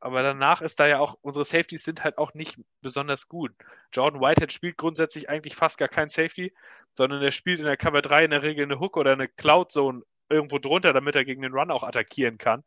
aber 0.00 0.22
danach 0.22 0.62
ist 0.62 0.80
da 0.80 0.86
ja 0.86 0.98
auch, 0.98 1.16
unsere 1.22 1.44
Safeties 1.44 1.84
sind 1.84 2.04
halt 2.04 2.18
auch 2.18 2.34
nicht 2.34 2.58
besonders 2.80 3.28
gut. 3.28 3.52
Jordan 3.92 4.20
Whitehead 4.20 4.52
spielt 4.52 4.76
grundsätzlich 4.76 5.28
eigentlich 5.28 5.54
fast 5.54 5.78
gar 5.78 5.88
kein 5.88 6.08
Safety, 6.08 6.54
sondern 6.92 7.22
er 7.22 7.32
spielt 7.32 7.58
in 7.58 7.66
der 7.66 7.76
Cover 7.76 8.02
3 8.02 8.24
in 8.24 8.30
der 8.30 8.42
Regel 8.42 8.64
eine 8.64 8.80
Hook 8.80 8.96
oder 8.96 9.12
eine 9.12 9.28
Cloud 9.28 9.70
Zone 9.72 10.02
irgendwo 10.28 10.58
drunter, 10.58 10.92
damit 10.92 11.14
er 11.14 11.24
gegen 11.24 11.42
den 11.42 11.52
Run 11.52 11.70
auch 11.70 11.82
attackieren 11.82 12.38
kann. 12.38 12.64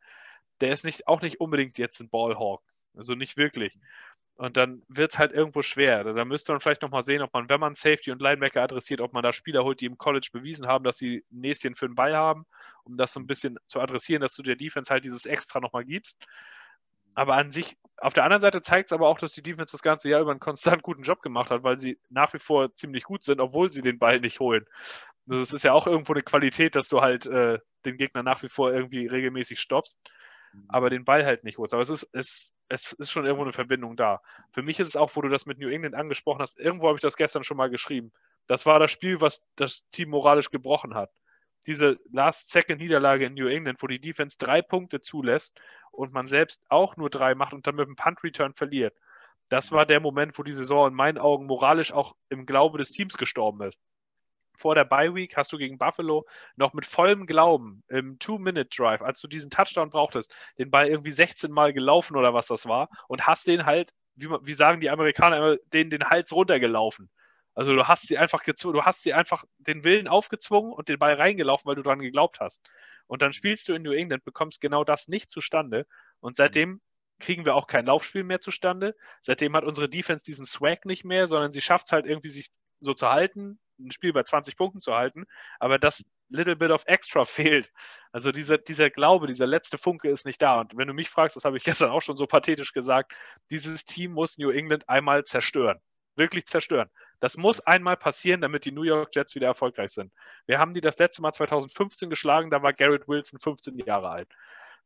Der 0.60 0.72
ist 0.72 0.84
nicht, 0.84 1.08
auch 1.08 1.22
nicht 1.22 1.40
unbedingt 1.40 1.78
jetzt 1.78 2.00
ein 2.00 2.10
Ballhawk. 2.10 2.62
Also 2.94 3.14
nicht 3.14 3.36
wirklich. 3.36 3.78
Und 4.40 4.56
dann 4.56 4.82
wird 4.88 5.12
es 5.12 5.18
halt 5.18 5.32
irgendwo 5.32 5.60
schwer. 5.60 6.02
Da 6.02 6.24
müsste 6.24 6.52
man 6.52 6.60
vielleicht 6.62 6.80
nochmal 6.80 7.02
sehen, 7.02 7.20
ob 7.20 7.34
man, 7.34 7.50
wenn 7.50 7.60
man 7.60 7.74
Safety 7.74 8.10
und 8.10 8.22
Linebacker 8.22 8.62
adressiert, 8.62 9.02
ob 9.02 9.12
man 9.12 9.22
da 9.22 9.34
Spieler 9.34 9.64
holt, 9.64 9.82
die 9.82 9.86
im 9.86 9.98
College 9.98 10.30
bewiesen 10.32 10.66
haben, 10.66 10.82
dass 10.82 10.96
sie 10.96 11.24
Näschen 11.28 11.76
für 11.76 11.86
den 11.86 11.94
Ball 11.94 12.16
haben, 12.16 12.46
um 12.84 12.96
das 12.96 13.12
so 13.12 13.20
ein 13.20 13.26
bisschen 13.26 13.58
zu 13.66 13.80
adressieren, 13.80 14.22
dass 14.22 14.34
du 14.34 14.42
der 14.42 14.56
Defense 14.56 14.90
halt 14.90 15.04
dieses 15.04 15.26
Extra 15.26 15.60
nochmal 15.60 15.84
gibst. 15.84 16.24
Aber 17.14 17.34
an 17.34 17.50
sich 17.50 17.76
auf 18.00 18.14
der 18.14 18.24
anderen 18.24 18.40
Seite 18.40 18.60
zeigt 18.62 18.90
es 18.90 18.92
aber 18.92 19.08
auch, 19.08 19.18
dass 19.18 19.34
die 19.34 19.42
Defense 19.42 19.72
das 19.72 19.82
ganze 19.82 20.08
Jahr 20.08 20.22
über 20.22 20.30
einen 20.30 20.40
konstant 20.40 20.82
guten 20.82 21.02
Job 21.02 21.20
gemacht 21.20 21.50
hat, 21.50 21.62
weil 21.62 21.78
sie 21.78 21.98
nach 22.08 22.32
wie 22.32 22.38
vor 22.38 22.74
ziemlich 22.74 23.04
gut 23.04 23.22
sind, 23.22 23.40
obwohl 23.40 23.70
sie 23.70 23.82
den 23.82 23.98
Ball 23.98 24.20
nicht 24.20 24.40
holen. 24.40 24.64
Das 25.26 25.52
ist 25.52 25.64
ja 25.64 25.74
auch 25.74 25.86
irgendwo 25.86 26.14
eine 26.14 26.22
Qualität, 26.22 26.74
dass 26.74 26.88
du 26.88 27.02
halt 27.02 27.26
äh, 27.26 27.58
den 27.84 27.98
Gegner 27.98 28.22
nach 28.22 28.42
wie 28.42 28.48
vor 28.48 28.72
irgendwie 28.72 29.06
regelmäßig 29.06 29.60
stoppst, 29.60 30.00
aber 30.68 30.88
den 30.88 31.04
Ball 31.04 31.24
halt 31.24 31.44
nicht 31.44 31.58
holst. 31.58 31.74
Aber 31.74 31.82
es 31.82 31.90
ist, 31.90 32.08
es, 32.12 32.52
es 32.68 32.92
ist 32.94 33.10
schon 33.10 33.26
irgendwo 33.26 33.44
eine 33.44 33.52
Verbindung 33.52 33.96
da. 33.96 34.22
Für 34.52 34.62
mich 34.62 34.80
ist 34.80 34.88
es 34.88 34.96
auch, 34.96 35.14
wo 35.14 35.20
du 35.20 35.28
das 35.28 35.44
mit 35.44 35.58
New 35.58 35.68
England 35.68 35.94
angesprochen 35.94 36.40
hast, 36.40 36.58
irgendwo 36.58 36.88
habe 36.88 36.96
ich 36.96 37.02
das 37.02 37.16
gestern 37.16 37.44
schon 37.44 37.58
mal 37.58 37.70
geschrieben. 37.70 38.12
Das 38.46 38.64
war 38.64 38.78
das 38.78 38.90
Spiel, 38.90 39.20
was 39.20 39.46
das 39.56 39.86
Team 39.90 40.08
moralisch 40.08 40.50
gebrochen 40.50 40.94
hat 40.94 41.10
diese 41.66 41.98
Last-Second-Niederlage 42.12 43.26
in 43.26 43.34
New 43.34 43.48
England, 43.48 43.82
wo 43.82 43.86
die 43.86 44.00
Defense 44.00 44.36
drei 44.38 44.62
Punkte 44.62 45.00
zulässt 45.00 45.60
und 45.90 46.12
man 46.12 46.26
selbst 46.26 46.62
auch 46.68 46.96
nur 46.96 47.10
drei 47.10 47.34
macht 47.34 47.52
und 47.52 47.66
dann 47.66 47.76
mit 47.76 47.86
dem 47.86 47.96
Punt-Return 47.96 48.54
verliert. 48.54 48.96
Das 49.48 49.72
war 49.72 49.84
der 49.84 50.00
Moment, 50.00 50.38
wo 50.38 50.42
die 50.42 50.52
Saison 50.52 50.88
in 50.88 50.94
meinen 50.94 51.18
Augen 51.18 51.46
moralisch 51.46 51.92
auch 51.92 52.14
im 52.28 52.46
Glaube 52.46 52.78
des 52.78 52.92
Teams 52.92 53.16
gestorben 53.18 53.62
ist. 53.62 53.78
Vor 54.56 54.74
der 54.74 54.84
Bye-Week 54.84 55.36
hast 55.36 55.52
du 55.52 55.58
gegen 55.58 55.78
Buffalo 55.78 56.26
noch 56.54 56.72
mit 56.72 56.86
vollem 56.86 57.26
Glauben 57.26 57.82
im 57.88 58.18
Two-Minute-Drive, 58.18 59.02
als 59.02 59.20
du 59.20 59.26
diesen 59.26 59.50
Touchdown 59.50 59.90
brauchtest, 59.90 60.34
den 60.58 60.70
Ball 60.70 60.86
irgendwie 60.86 61.12
16 61.12 61.50
Mal 61.50 61.72
gelaufen 61.72 62.16
oder 62.16 62.34
was 62.34 62.46
das 62.46 62.66
war 62.66 62.90
und 63.08 63.26
hast 63.26 63.46
den 63.46 63.66
halt, 63.66 63.92
wie, 64.14 64.28
wie 64.28 64.54
sagen 64.54 64.80
die 64.80 64.90
Amerikaner, 64.90 65.56
den, 65.72 65.90
den 65.90 66.04
Hals 66.04 66.32
runtergelaufen. 66.32 67.10
Also 67.54 67.74
du 67.74 67.86
hast 67.86 68.06
sie 68.06 68.18
einfach 68.18 68.42
gezwungen, 68.42 68.74
du 68.74 68.84
hast 68.84 69.02
sie 69.02 69.12
einfach 69.12 69.44
den 69.58 69.84
Willen 69.84 70.08
aufgezwungen 70.08 70.72
und 70.72 70.88
den 70.88 70.98
Ball 70.98 71.14
reingelaufen, 71.14 71.68
weil 71.68 71.76
du 71.76 71.82
daran 71.82 72.00
geglaubt 72.00 72.40
hast. 72.40 72.68
Und 73.06 73.22
dann 73.22 73.32
spielst 73.32 73.68
du 73.68 73.74
in 73.74 73.82
New 73.82 73.92
England, 73.92 74.24
bekommst 74.24 74.60
genau 74.60 74.84
das 74.84 75.08
nicht 75.08 75.30
zustande. 75.30 75.86
Und 76.20 76.36
seitdem 76.36 76.80
kriegen 77.18 77.44
wir 77.44 77.54
auch 77.54 77.66
kein 77.66 77.86
Laufspiel 77.86 78.24
mehr 78.24 78.40
zustande. 78.40 78.96
Seitdem 79.20 79.54
hat 79.56 79.64
unsere 79.64 79.88
Defense 79.88 80.24
diesen 80.24 80.46
Swag 80.46 80.84
nicht 80.86 81.04
mehr, 81.04 81.26
sondern 81.26 81.52
sie 81.52 81.60
schafft 81.60 81.86
es 81.86 81.92
halt 81.92 82.06
irgendwie, 82.06 82.30
sich 82.30 82.50
so 82.80 82.94
zu 82.94 83.10
halten, 83.10 83.58
ein 83.78 83.90
Spiel 83.90 84.12
bei 84.12 84.22
20 84.22 84.56
Punkten 84.56 84.80
zu 84.80 84.94
halten. 84.94 85.26
Aber 85.58 85.78
das 85.78 86.04
little 86.28 86.56
bit 86.56 86.70
of 86.70 86.84
extra 86.86 87.24
fehlt. 87.26 87.70
Also 88.12 88.32
dieser, 88.32 88.58
dieser 88.58 88.90
Glaube, 88.90 89.26
dieser 89.26 89.46
letzte 89.46 89.78
Funke 89.78 90.08
ist 90.08 90.24
nicht 90.26 90.40
da. 90.42 90.60
Und 90.60 90.76
wenn 90.76 90.88
du 90.88 90.94
mich 90.94 91.10
fragst, 91.10 91.36
das 91.36 91.44
habe 91.44 91.56
ich 91.56 91.64
gestern 91.64 91.90
auch 91.90 92.02
schon 92.02 92.16
so 92.16 92.26
pathetisch 92.26 92.72
gesagt, 92.72 93.12
dieses 93.50 93.84
Team 93.84 94.12
muss 94.12 94.38
New 94.38 94.50
England 94.50 94.88
einmal 94.88 95.24
zerstören. 95.24 95.80
Wirklich 96.16 96.46
zerstören. 96.46 96.90
Das 97.20 97.36
muss 97.36 97.60
einmal 97.60 97.96
passieren, 97.96 98.40
damit 98.40 98.64
die 98.64 98.72
New 98.72 98.82
York 98.82 99.14
Jets 99.14 99.34
wieder 99.34 99.46
erfolgreich 99.46 99.90
sind. 99.90 100.12
Wir 100.46 100.58
haben 100.58 100.74
die 100.74 100.80
das 100.80 100.98
letzte 100.98 101.22
Mal 101.22 101.32
2015 101.32 102.10
geschlagen, 102.10 102.50
da 102.50 102.62
war 102.62 102.72
Garrett 102.72 103.06
Wilson 103.06 103.38
15 103.38 103.78
Jahre 103.78 104.08
alt. 104.08 104.28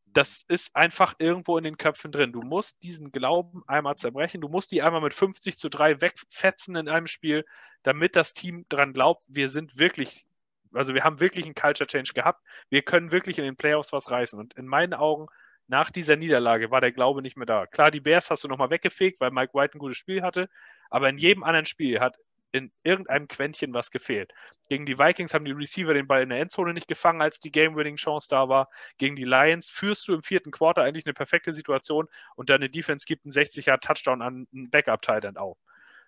Das 0.06 0.44
ist 0.48 0.74
einfach 0.76 1.14
irgendwo 1.18 1.56
in 1.58 1.64
den 1.64 1.76
Köpfen 1.76 2.12
drin. 2.12 2.32
Du 2.32 2.42
musst 2.42 2.82
diesen 2.82 3.10
Glauben 3.10 3.62
einmal 3.66 3.96
zerbrechen. 3.96 4.40
Du 4.40 4.48
musst 4.48 4.70
die 4.70 4.82
einmal 4.82 5.00
mit 5.00 5.14
50 5.14 5.56
zu 5.56 5.68
3 5.68 6.00
wegfetzen 6.00 6.76
in 6.76 6.88
einem 6.88 7.06
Spiel, 7.06 7.44
damit 7.82 8.14
das 8.14 8.32
Team 8.32 8.64
daran 8.68 8.92
glaubt, 8.92 9.22
wir 9.26 9.48
sind 9.48 9.78
wirklich, 9.78 10.24
also 10.72 10.94
wir 10.94 11.02
haben 11.02 11.20
wirklich 11.20 11.46
einen 11.46 11.54
Culture 11.54 11.86
Change 11.86 12.12
gehabt. 12.14 12.42
Wir 12.68 12.82
können 12.82 13.10
wirklich 13.10 13.38
in 13.38 13.44
den 13.44 13.56
Playoffs 13.56 13.92
was 13.92 14.10
reißen. 14.10 14.38
Und 14.38 14.54
in 14.54 14.66
meinen 14.66 14.94
Augen 14.94 15.26
nach 15.66 15.90
dieser 15.90 16.16
Niederlage 16.16 16.70
war 16.70 16.80
der 16.80 16.92
Glaube 16.92 17.22
nicht 17.22 17.36
mehr 17.36 17.46
da. 17.46 17.66
Klar, 17.66 17.90
die 17.90 18.00
Bears 18.00 18.30
hast 18.30 18.44
du 18.44 18.48
nochmal 18.48 18.70
weggefegt, 18.70 19.20
weil 19.20 19.30
Mike 19.30 19.54
White 19.54 19.76
ein 19.76 19.80
gutes 19.80 19.96
Spiel 19.96 20.22
hatte, 20.22 20.48
aber 20.90 21.08
in 21.08 21.18
jedem 21.18 21.44
anderen 21.44 21.66
Spiel 21.66 22.00
hat 22.00 22.16
in 22.52 22.70
irgendeinem 22.84 23.26
Quäntchen 23.26 23.74
was 23.74 23.90
gefehlt. 23.90 24.32
Gegen 24.68 24.86
die 24.86 24.96
Vikings 24.96 25.34
haben 25.34 25.44
die 25.44 25.50
Receiver 25.52 25.92
den 25.92 26.06
Ball 26.06 26.22
in 26.22 26.28
der 26.28 26.40
Endzone 26.40 26.72
nicht 26.72 26.86
gefangen, 26.86 27.20
als 27.20 27.40
die 27.40 27.50
Game-Winning-Chance 27.50 28.28
da 28.30 28.48
war. 28.48 28.70
Gegen 28.96 29.16
die 29.16 29.24
Lions 29.24 29.68
führst 29.70 30.06
du 30.06 30.14
im 30.14 30.22
vierten 30.22 30.52
Quarter 30.52 30.82
eigentlich 30.82 31.04
eine 31.04 31.14
perfekte 31.14 31.52
Situation 31.52 32.08
und 32.36 32.50
deine 32.50 32.70
Defense 32.70 33.06
gibt 33.06 33.24
einen 33.24 33.32
60-Jahr-Touchdown 33.32 34.22
an 34.22 34.46
einen 34.52 34.70
Backup-Titan 34.70 35.36
auf. 35.36 35.58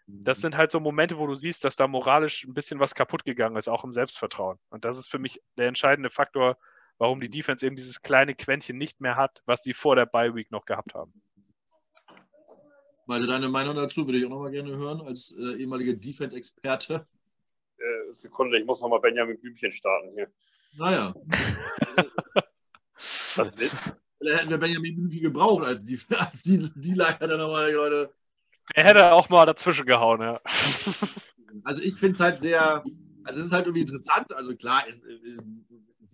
Das 0.07 0.39
mhm. 0.39 0.43
sind 0.43 0.57
halt 0.57 0.70
so 0.70 0.79
Momente, 0.79 1.18
wo 1.18 1.27
du 1.27 1.35
siehst, 1.35 1.64
dass 1.64 1.74
da 1.74 1.89
moralisch 1.89 2.45
ein 2.45 2.55
bisschen 2.55 2.79
was 2.79 2.95
kaputt 2.95 3.24
gegangen 3.24 3.57
ist, 3.57 3.68
auch 3.68 3.83
im 3.83 3.93
Selbstvertrauen. 3.93 4.59
Und 4.70 4.85
das 4.85 4.99
ist 4.99 5.09
für 5.09 5.18
mich 5.18 5.43
der 5.59 5.66
entscheidende 5.66 6.11
Faktor, 6.11 6.57
warum 6.99 7.20
die 7.20 7.29
Defense 7.29 7.66
eben 7.66 7.77
dieses 7.77 8.03
kleine 8.03 8.37
Quäntchen 8.37 8.79
nicht 8.79 9.01
mehr 9.01 9.16
hat, 9.16 9.43
was 9.47 9.64
sie 9.64 9.74
vor 9.74 9.97
der 9.97 10.07
Bye-Week 10.07 10.53
noch 10.53 10.64
gehabt 10.64 10.95
haben. 10.95 11.12
Meine, 13.07 13.26
deine 13.26 13.48
Meinung 13.48 13.76
dazu 13.76 14.07
würde 14.07 14.18
ich 14.18 14.26
auch 14.26 14.30
noch 14.30 14.40
mal 14.40 14.50
gerne 14.50 14.76
hören, 14.76 15.00
als 15.00 15.36
äh, 15.38 15.61
ehemaliger 15.61 15.92
Defense-Experte. 15.92 17.07
Äh, 17.78 18.12
Sekunde, 18.12 18.59
ich 18.59 18.66
muss 18.66 18.80
noch 18.80 18.88
mal 18.88 18.98
Benjamin 18.98 19.38
Blümchen 19.38 19.70
starten 19.70 20.11
hier. 20.14 20.28
Naja. 20.76 21.14
Was 23.36 23.57
will? 23.59 23.70
Da 24.18 24.38
hätten 24.38 24.50
wir 24.50 24.59
Benjamin 24.59 24.96
Blümchen 24.96 25.22
gebraucht 25.22 25.64
als 25.64 25.84
die, 25.84 26.00
als 26.18 26.42
die, 26.42 26.68
die 26.74 26.94
Leiter 26.94 27.28
dann 27.28 27.38
nochmal, 27.38 27.72
Leute. 27.72 28.12
Der 28.74 28.84
hätte 28.84 29.12
auch 29.12 29.28
mal 29.28 29.46
dazwischen 29.46 29.86
gehauen, 29.86 30.20
ja. 30.20 30.40
Also 31.62 31.82
ich 31.82 31.94
finde 31.94 32.12
es 32.12 32.20
halt 32.20 32.40
sehr, 32.40 32.82
also 33.22 33.40
es 33.40 33.46
ist 33.46 33.52
halt 33.52 33.66
irgendwie 33.66 33.82
interessant. 33.82 34.34
Also 34.34 34.57
klar, 34.57 34.88
ist, 34.88 35.04
ist, 35.04 35.48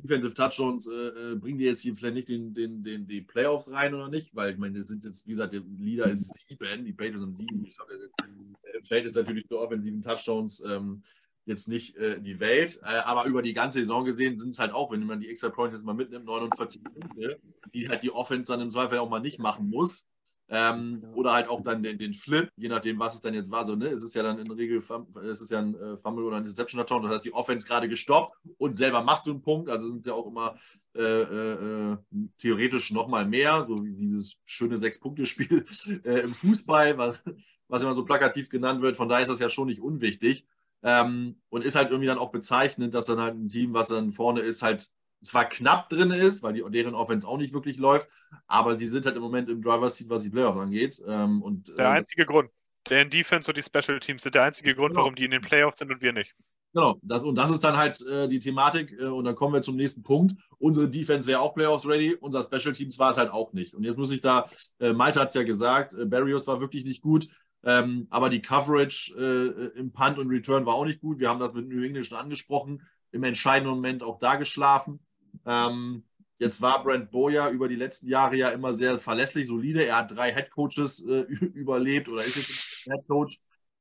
Defensive 0.02 0.34
Touchdowns 0.34 0.88
äh, 0.88 1.32
äh, 1.32 1.36
bringen 1.36 1.58
die 1.58 1.64
jetzt 1.64 1.82
hier 1.82 1.94
vielleicht 1.94 2.14
nicht 2.14 2.28
den, 2.28 2.52
den, 2.52 2.82
den, 2.82 3.06
die 3.06 3.22
Playoffs 3.22 3.70
rein 3.70 3.94
oder 3.94 4.08
nicht, 4.08 4.34
weil 4.34 4.52
ich 4.52 4.58
meine, 4.58 4.78
das 4.78 4.88
sind 4.88 5.04
jetzt, 5.04 5.26
wie 5.26 5.32
gesagt, 5.32 5.52
der 5.52 5.62
Leader 5.78 6.06
ist 6.06 6.46
sieben, 6.48 6.84
die 6.84 6.92
Patriots 6.92 7.22
haben 7.22 7.32
sieben 7.32 7.64
geschafft. 7.64 7.90
Äh, 7.90 8.84
fällt 8.84 9.04
jetzt 9.04 9.16
natürlich 9.16 9.46
für 9.46 9.60
offensiven 9.60 10.02
Touchdowns 10.02 10.64
ähm, 10.64 11.02
jetzt 11.44 11.68
nicht 11.68 11.96
äh, 11.96 12.20
die 12.20 12.40
Welt, 12.40 12.80
äh, 12.82 12.98
aber 13.04 13.26
über 13.26 13.42
die 13.42 13.52
ganze 13.52 13.78
Saison 13.78 14.04
gesehen 14.04 14.38
sind 14.38 14.50
es 14.50 14.58
halt 14.58 14.72
auch, 14.72 14.90
wenn 14.90 15.06
man 15.06 15.20
die 15.20 15.28
Extra 15.28 15.50
Points 15.50 15.74
jetzt 15.74 15.84
mal 15.84 15.94
mitnimmt, 15.94 16.24
49 16.24 16.82
Punkte, 16.82 17.40
die 17.72 17.88
halt 17.88 18.02
die 18.02 18.10
Offense 18.10 18.52
dann 18.52 18.60
im 18.60 18.70
Zweifel 18.70 18.98
auch 18.98 19.08
mal 19.08 19.20
nicht 19.20 19.38
machen 19.38 19.70
muss. 19.70 20.08
Ähm, 20.54 21.02
oder 21.14 21.32
halt 21.32 21.48
auch 21.48 21.62
dann 21.62 21.82
den, 21.82 21.96
den, 21.96 22.12
Flip, 22.12 22.50
je 22.56 22.68
nachdem, 22.68 22.98
was 22.98 23.14
es 23.14 23.20
dann 23.22 23.32
jetzt 23.32 23.50
war. 23.50 23.64
So, 23.64 23.74
ne? 23.74 23.86
Es 23.86 24.02
ist 24.02 24.14
ja 24.14 24.22
dann 24.22 24.38
in 24.38 24.46
der 24.46 24.58
Regel, 24.58 24.82
es 25.30 25.40
ist 25.40 25.50
ja 25.50 25.60
ein 25.60 25.74
äh, 25.74 25.96
Fumble 25.96 26.26
oder 26.26 26.36
ein 26.36 26.44
Deception 26.44 26.78
Touchdown, 26.78 27.04
das 27.04 27.12
heißt, 27.12 27.24
die 27.24 27.32
Offense 27.32 27.66
gerade 27.66 27.88
gestoppt 27.88 28.36
und 28.58 28.76
selber 28.76 29.02
machst 29.02 29.26
du 29.26 29.30
einen 29.30 29.40
Punkt. 29.40 29.70
Also 29.70 29.86
sind 29.88 30.00
es 30.00 30.06
ja 30.06 30.12
auch 30.12 30.26
immer 30.26 30.56
äh, 30.94 31.00
äh, 31.00 31.96
theoretisch 32.36 32.92
nochmal 32.92 33.24
mehr, 33.24 33.64
so 33.66 33.82
wie 33.82 33.94
dieses 33.94 34.36
schöne 34.44 34.76
Sechs-Punkte-Spiel 34.76 35.64
äh, 36.04 36.20
im 36.20 36.34
Fußball, 36.34 36.98
was, 36.98 37.22
was 37.68 37.82
immer 37.82 37.94
so 37.94 38.04
plakativ 38.04 38.50
genannt 38.50 38.82
wird. 38.82 38.98
Von 38.98 39.08
daher 39.08 39.22
ist 39.22 39.30
das 39.30 39.38
ja 39.38 39.48
schon 39.48 39.68
nicht 39.68 39.80
unwichtig. 39.80 40.44
Ähm, 40.82 41.40
und 41.48 41.64
ist 41.64 41.76
halt 41.76 41.90
irgendwie 41.92 42.08
dann 42.08 42.18
auch 42.18 42.30
bezeichnend, 42.30 42.92
dass 42.92 43.06
dann 43.06 43.20
halt 43.20 43.36
ein 43.36 43.48
Team, 43.48 43.72
was 43.72 43.88
dann 43.88 44.10
vorne 44.10 44.40
ist, 44.40 44.60
halt 44.60 44.90
zwar 45.22 45.48
knapp 45.48 45.88
drin 45.88 46.10
ist, 46.10 46.42
weil 46.42 46.54
die, 46.54 46.64
deren 46.68 46.94
Offense 46.94 47.26
auch 47.26 47.38
nicht 47.38 47.52
wirklich 47.52 47.78
läuft, 47.78 48.08
aber 48.46 48.76
sie 48.76 48.86
sind 48.86 49.06
halt 49.06 49.16
im 49.16 49.22
Moment 49.22 49.48
im 49.48 49.62
Driver's 49.62 49.96
Seat, 49.96 50.08
was 50.08 50.22
die 50.22 50.30
Playoffs 50.30 50.58
angeht. 50.58 51.02
Ähm, 51.06 51.42
und, 51.42 51.76
der 51.78 51.86
äh, 51.86 51.88
einzige 51.88 52.26
Grund. 52.26 52.50
Deren 52.88 53.10
Defense 53.10 53.48
und 53.48 53.56
die 53.56 53.62
Special 53.62 54.00
Teams 54.00 54.22
sind 54.22 54.34
der 54.34 54.42
einzige 54.42 54.74
Grund, 54.74 54.90
genau. 54.90 55.02
warum 55.02 55.14
die 55.14 55.24
in 55.24 55.30
den 55.30 55.40
Playoffs 55.40 55.78
sind 55.78 55.90
und 55.92 56.02
wir 56.02 56.12
nicht. 56.12 56.34
Genau, 56.74 56.98
das, 57.02 57.22
und 57.22 57.36
das 57.36 57.50
ist 57.50 57.62
dann 57.62 57.76
halt 57.76 58.00
äh, 58.06 58.28
die 58.28 58.38
Thematik. 58.38 58.92
Äh, 58.98 59.04
und 59.04 59.24
dann 59.24 59.34
kommen 59.34 59.54
wir 59.54 59.62
zum 59.62 59.76
nächsten 59.76 60.02
Punkt. 60.02 60.34
Unsere 60.58 60.88
Defense 60.88 61.28
wäre 61.28 61.40
auch 61.40 61.54
Playoffs 61.54 61.86
ready, 61.86 62.16
unser 62.20 62.42
Special 62.42 62.74
Teams 62.74 62.98
war 62.98 63.10
es 63.10 63.18
halt 63.18 63.30
auch 63.30 63.52
nicht. 63.52 63.74
Und 63.74 63.84
jetzt 63.84 63.98
muss 63.98 64.10
ich 64.10 64.20
da, 64.20 64.46
äh, 64.80 64.92
Malte 64.92 65.20
hat 65.20 65.28
es 65.28 65.34
ja 65.34 65.42
gesagt, 65.42 65.94
äh, 65.94 66.06
Barrios 66.06 66.46
war 66.46 66.60
wirklich 66.60 66.84
nicht 66.84 67.02
gut. 67.02 67.28
Ähm, 67.64 68.08
aber 68.10 68.28
die 68.28 68.42
Coverage 68.42 69.14
äh, 69.16 69.78
im 69.78 69.92
Punt 69.92 70.18
und 70.18 70.28
Return 70.28 70.66
war 70.66 70.74
auch 70.74 70.84
nicht 70.84 71.00
gut. 71.00 71.20
Wir 71.20 71.28
haben 71.28 71.38
das 71.38 71.54
mit 71.54 71.68
New 71.68 71.84
England 71.84 72.06
schon 72.06 72.18
angesprochen. 72.18 72.82
Im 73.12 73.22
entscheidenden 73.22 73.74
Moment 73.74 74.02
auch 74.02 74.18
da 74.18 74.36
geschlafen. 74.36 74.98
Ähm, 75.46 76.04
jetzt 76.38 76.60
war 76.60 76.82
Brent 76.82 77.10
Boyer 77.10 77.50
über 77.50 77.68
die 77.68 77.76
letzten 77.76 78.08
Jahre 78.08 78.36
ja 78.36 78.50
immer 78.50 78.72
sehr 78.72 78.98
verlässlich, 78.98 79.46
solide. 79.46 79.86
Er 79.86 79.98
hat 79.98 80.10
drei 80.10 80.32
Headcoaches 80.32 81.04
äh, 81.06 81.20
überlebt 81.54 82.08
oder 82.08 82.24
ist 82.24 82.36
jetzt 82.36 82.78
Headcoach. 82.84 83.38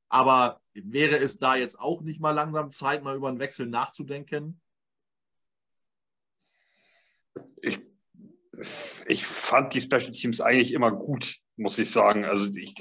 Aber 0.08 0.60
wäre 0.74 1.16
es 1.16 1.38
da 1.38 1.56
jetzt 1.56 1.80
auch 1.80 2.02
nicht 2.02 2.20
mal 2.20 2.32
langsam 2.32 2.70
Zeit, 2.70 3.02
mal 3.02 3.16
über 3.16 3.28
einen 3.28 3.38
Wechsel 3.38 3.66
nachzudenken? 3.66 4.60
Ich, 7.62 7.80
ich 9.06 9.24
fand 9.24 9.72
die 9.72 9.80
Special 9.80 10.12
Teams 10.12 10.40
eigentlich 10.40 10.72
immer 10.72 10.92
gut, 10.92 11.36
muss 11.56 11.78
ich 11.78 11.90
sagen. 11.90 12.24
Also 12.24 12.50
ich, 12.54 12.74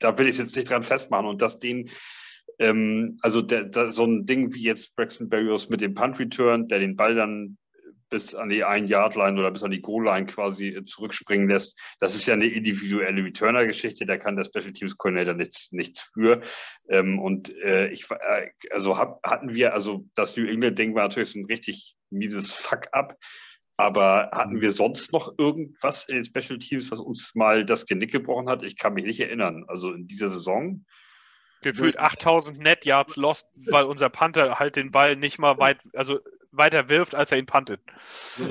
da 0.00 0.18
will 0.18 0.26
ich 0.26 0.38
jetzt 0.38 0.56
nicht 0.56 0.68
dran 0.68 0.82
festmachen. 0.82 1.26
Und 1.26 1.42
dass 1.42 1.60
den 1.60 1.90
ähm, 2.58 3.18
also 3.22 3.40
der, 3.40 3.64
der, 3.64 3.90
so 3.90 4.04
ein 4.04 4.26
Ding 4.26 4.54
wie 4.54 4.62
jetzt 4.62 4.94
Braxton 4.96 5.28
Berrios 5.28 5.68
mit 5.68 5.80
dem 5.80 5.94
Punt 5.94 6.18
Return, 6.18 6.68
der 6.68 6.78
den 6.78 6.96
Ball 6.96 7.14
dann 7.14 7.56
bis 8.14 8.32
an 8.32 8.48
die 8.48 8.62
Ein-Yard-Line 8.62 9.40
oder 9.40 9.50
bis 9.50 9.64
an 9.64 9.72
die 9.72 9.82
Goal-Line 9.82 10.26
quasi 10.26 10.80
zurückspringen 10.84 11.48
lässt. 11.48 11.76
Das 11.98 12.14
ist 12.14 12.26
ja 12.26 12.34
eine 12.34 12.46
individuelle 12.46 13.24
Returner-Geschichte, 13.24 14.06
da 14.06 14.16
kann 14.16 14.36
der 14.36 14.44
Special 14.44 14.70
Teams 14.70 14.96
Coordinator 14.96 15.34
nichts, 15.34 15.72
nichts 15.72 16.12
für. 16.14 16.40
Ähm, 16.88 17.18
und 17.18 17.52
äh, 17.64 17.88
ich, 17.88 18.08
äh, 18.08 18.50
also 18.70 18.98
hab, 18.98 19.18
hatten 19.26 19.52
wir, 19.52 19.74
also 19.74 20.06
das 20.14 20.36
New 20.36 20.46
England-Ding 20.46 20.94
war 20.94 21.02
natürlich 21.02 21.30
so 21.30 21.40
ein 21.40 21.46
richtig 21.46 21.96
mieses 22.10 22.52
Fuck-up. 22.52 23.18
Aber 23.76 24.30
hatten 24.32 24.60
wir 24.60 24.70
sonst 24.70 25.12
noch 25.12 25.34
irgendwas 25.36 26.08
in 26.08 26.14
den 26.14 26.24
Special 26.24 26.60
Teams, 26.60 26.92
was 26.92 27.00
uns 27.00 27.34
mal 27.34 27.64
das 27.64 27.84
Genick 27.84 28.12
gebrochen 28.12 28.48
hat? 28.48 28.62
Ich 28.62 28.76
kann 28.76 28.94
mich 28.94 29.06
nicht 29.06 29.18
erinnern. 29.18 29.64
Also 29.66 29.90
in 29.92 30.06
dieser 30.06 30.28
Saison. 30.28 30.84
Gefühlt 31.64 31.98
8000 31.98 32.58
Net 32.58 32.84
Yards 32.84 33.16
lost, 33.16 33.48
weil 33.70 33.84
unser 33.84 34.10
Panther 34.10 34.58
halt 34.58 34.76
den 34.76 34.90
Ball 34.90 35.16
nicht 35.16 35.38
mal 35.38 35.56
weit, 35.58 35.78
also 35.94 36.20
weiter 36.52 36.90
wirft, 36.90 37.14
als 37.14 37.32
er 37.32 37.38
ihn 37.38 37.46
puntet. 37.46 37.80
Das 38.36 38.44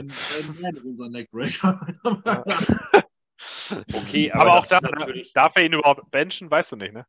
ist 0.73 0.85
unser 0.85 1.09
Neckbreaker. 1.09 1.87
Okay, 3.93 4.31
aber, 4.31 4.43
aber 4.43 4.59
auch 4.59 4.65
da, 4.65 4.79
natürlich... 4.79 5.33
darf 5.33 5.51
er 5.55 5.65
ihn 5.65 5.73
überhaupt 5.73 6.09
benchen, 6.11 6.49
weißt 6.49 6.71
du 6.71 6.75
nicht, 6.77 6.93
ne? 6.93 7.05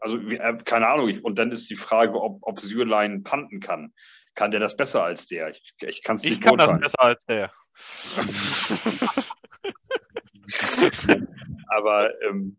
Also, 0.00 0.18
äh, 0.18 0.56
keine 0.64 0.86
Ahnung. 0.86 1.18
Und 1.22 1.40
dann 1.40 1.50
ist 1.50 1.68
die 1.68 1.74
Frage, 1.74 2.20
ob, 2.20 2.38
ob 2.42 2.60
Sürlein 2.60 3.24
panten 3.24 3.58
kann. 3.58 3.92
Kann 4.34 4.52
der 4.52 4.60
das 4.60 4.76
besser 4.76 5.02
als 5.02 5.26
der? 5.26 5.50
Ich, 5.50 5.74
ich 5.82 6.04
kann 6.04 6.14
es 6.14 6.22
nicht 6.22 6.44
kann 6.44 6.58
das 6.58 6.78
besser 6.78 7.00
als 7.00 7.24
der. 7.24 7.52
aber 11.68 12.10
ähm, 12.22 12.56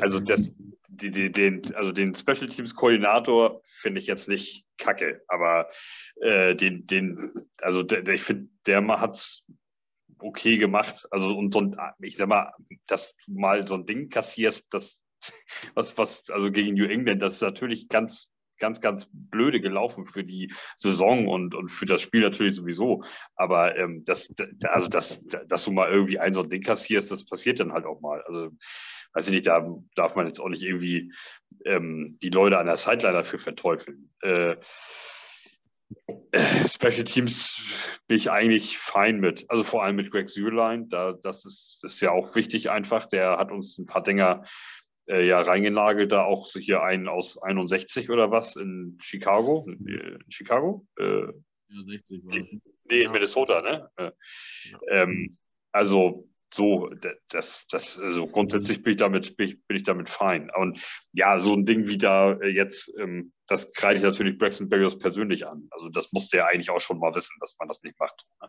also 0.00 0.20
das, 0.20 0.54
die, 1.00 1.10
die, 1.10 1.32
den, 1.32 1.62
also 1.74 1.92
den 1.92 2.14
Special 2.14 2.48
Teams 2.48 2.74
Koordinator 2.74 3.62
finde 3.64 4.00
ich 4.00 4.06
jetzt 4.06 4.28
nicht 4.28 4.66
kacke, 4.78 5.22
aber 5.28 5.68
äh, 6.20 6.54
den, 6.54 6.86
den, 6.86 7.32
also 7.58 7.82
der, 7.82 8.02
der 8.02 8.14
ich 8.14 8.22
finde, 8.22 8.48
der 8.66 8.86
hat 9.00 9.14
es 9.14 9.44
okay 10.18 10.58
gemacht. 10.58 11.06
Also 11.10 11.36
und 11.36 11.52
so 11.52 11.60
ein, 11.60 11.76
ich 12.00 12.16
sag 12.16 12.28
mal, 12.28 12.52
dass 12.86 13.14
du 13.26 13.32
mal 13.32 13.66
so 13.66 13.74
ein 13.74 13.86
Ding 13.86 14.08
kassierst, 14.08 14.66
das 14.70 15.02
was, 15.74 15.96
was, 15.98 16.30
also 16.30 16.50
gegen 16.50 16.74
New 16.74 16.86
England, 16.86 17.22
das 17.22 17.34
ist 17.34 17.42
natürlich 17.42 17.88
ganz, 17.88 18.30
ganz, 18.58 18.80
ganz 18.80 19.08
blöde 19.12 19.60
gelaufen 19.60 20.04
für 20.04 20.24
die 20.24 20.52
Saison 20.76 21.26
und, 21.28 21.54
und 21.54 21.68
für 21.68 21.86
das 21.86 22.02
Spiel 22.02 22.20
natürlich 22.20 22.54
sowieso. 22.54 23.02
Aber 23.34 23.76
ähm, 23.76 24.04
das, 24.04 24.32
also 24.62 24.88
das, 24.88 25.22
dass 25.46 25.64
du 25.64 25.72
mal 25.72 25.90
irgendwie 25.90 26.18
ein 26.18 26.34
so 26.34 26.42
ein 26.42 26.50
Ding 26.50 26.62
kassierst, 26.62 27.10
das 27.10 27.24
passiert 27.24 27.60
dann 27.60 27.72
halt 27.72 27.86
auch 27.86 28.00
mal. 28.00 28.22
Also 28.22 28.50
weiß 29.14 29.26
ich 29.26 29.32
nicht, 29.32 29.46
da 29.46 29.66
darf 29.94 30.16
man 30.16 30.26
jetzt 30.26 30.40
auch 30.40 30.48
nicht 30.48 30.62
irgendwie 30.62 31.12
ähm, 31.64 32.18
die 32.22 32.30
Leute 32.30 32.58
an 32.58 32.66
der 32.66 32.76
Sideline 32.76 33.14
dafür 33.14 33.38
verteufeln. 33.38 34.10
Äh, 34.22 34.56
äh, 36.32 36.68
Special 36.68 37.04
Teams 37.04 37.60
bin 38.06 38.16
ich 38.16 38.30
eigentlich 38.30 38.78
fein 38.78 39.20
mit. 39.20 39.50
Also 39.50 39.64
vor 39.64 39.82
allem 39.82 39.96
mit 39.96 40.10
Greg 40.10 40.28
Sülein. 40.28 40.88
Da, 40.88 41.12
das 41.12 41.44
ist, 41.44 41.80
ist 41.82 42.00
ja 42.00 42.12
auch 42.12 42.34
wichtig 42.36 42.70
einfach. 42.70 43.06
Der 43.06 43.38
hat 43.38 43.50
uns 43.50 43.78
ein 43.78 43.86
paar 43.86 44.02
Dinger 44.02 44.44
äh, 45.08 45.26
ja 45.26 45.40
reingenagelt. 45.40 46.12
Da 46.12 46.24
auch 46.24 46.52
hier 46.52 46.82
einen 46.82 47.08
aus 47.08 47.38
61 47.42 48.10
oder 48.10 48.30
was 48.30 48.56
in 48.56 48.98
Chicago. 49.00 49.66
In 49.68 50.18
Chicago? 50.28 50.86
Äh, 50.98 51.26
ja, 51.26 51.84
60 51.84 52.24
war 52.24 52.38
das. 52.38 52.50
Nee, 52.84 53.02
in 53.02 53.12
Minnesota, 53.12 53.62
ne? 53.62 53.90
Äh, 53.96 54.10
ähm, 54.88 55.36
also 55.72 56.24
so, 56.52 56.90
das, 57.28 57.66
das, 57.68 57.98
also 57.98 58.26
grundsätzlich 58.26 58.82
bin 58.82 58.92
ich 58.92 58.98
damit, 58.98 59.36
bin 59.36 59.48
ich, 59.48 59.66
bin 59.66 59.76
ich 59.76 59.84
damit 59.84 60.08
fein. 60.08 60.50
Und 60.56 60.84
ja, 61.12 61.38
so 61.38 61.54
ein 61.54 61.64
Ding 61.64 61.86
wie 61.86 61.98
da 61.98 62.32
äh, 62.32 62.48
jetzt, 62.48 62.92
ähm, 62.98 63.32
das 63.46 63.72
kreide 63.72 63.98
ich 63.98 64.02
natürlich 64.02 64.38
Braxton 64.38 64.68
Berrios 64.68 64.98
persönlich 64.98 65.46
an. 65.46 65.68
Also 65.70 65.88
das 65.88 66.12
musste 66.12 66.38
er 66.38 66.48
eigentlich 66.48 66.70
auch 66.70 66.80
schon 66.80 66.98
mal 66.98 67.14
wissen, 67.14 67.36
dass 67.40 67.56
man 67.58 67.68
das 67.68 67.82
nicht 67.82 67.98
macht. 67.98 68.26
Ne? 68.40 68.48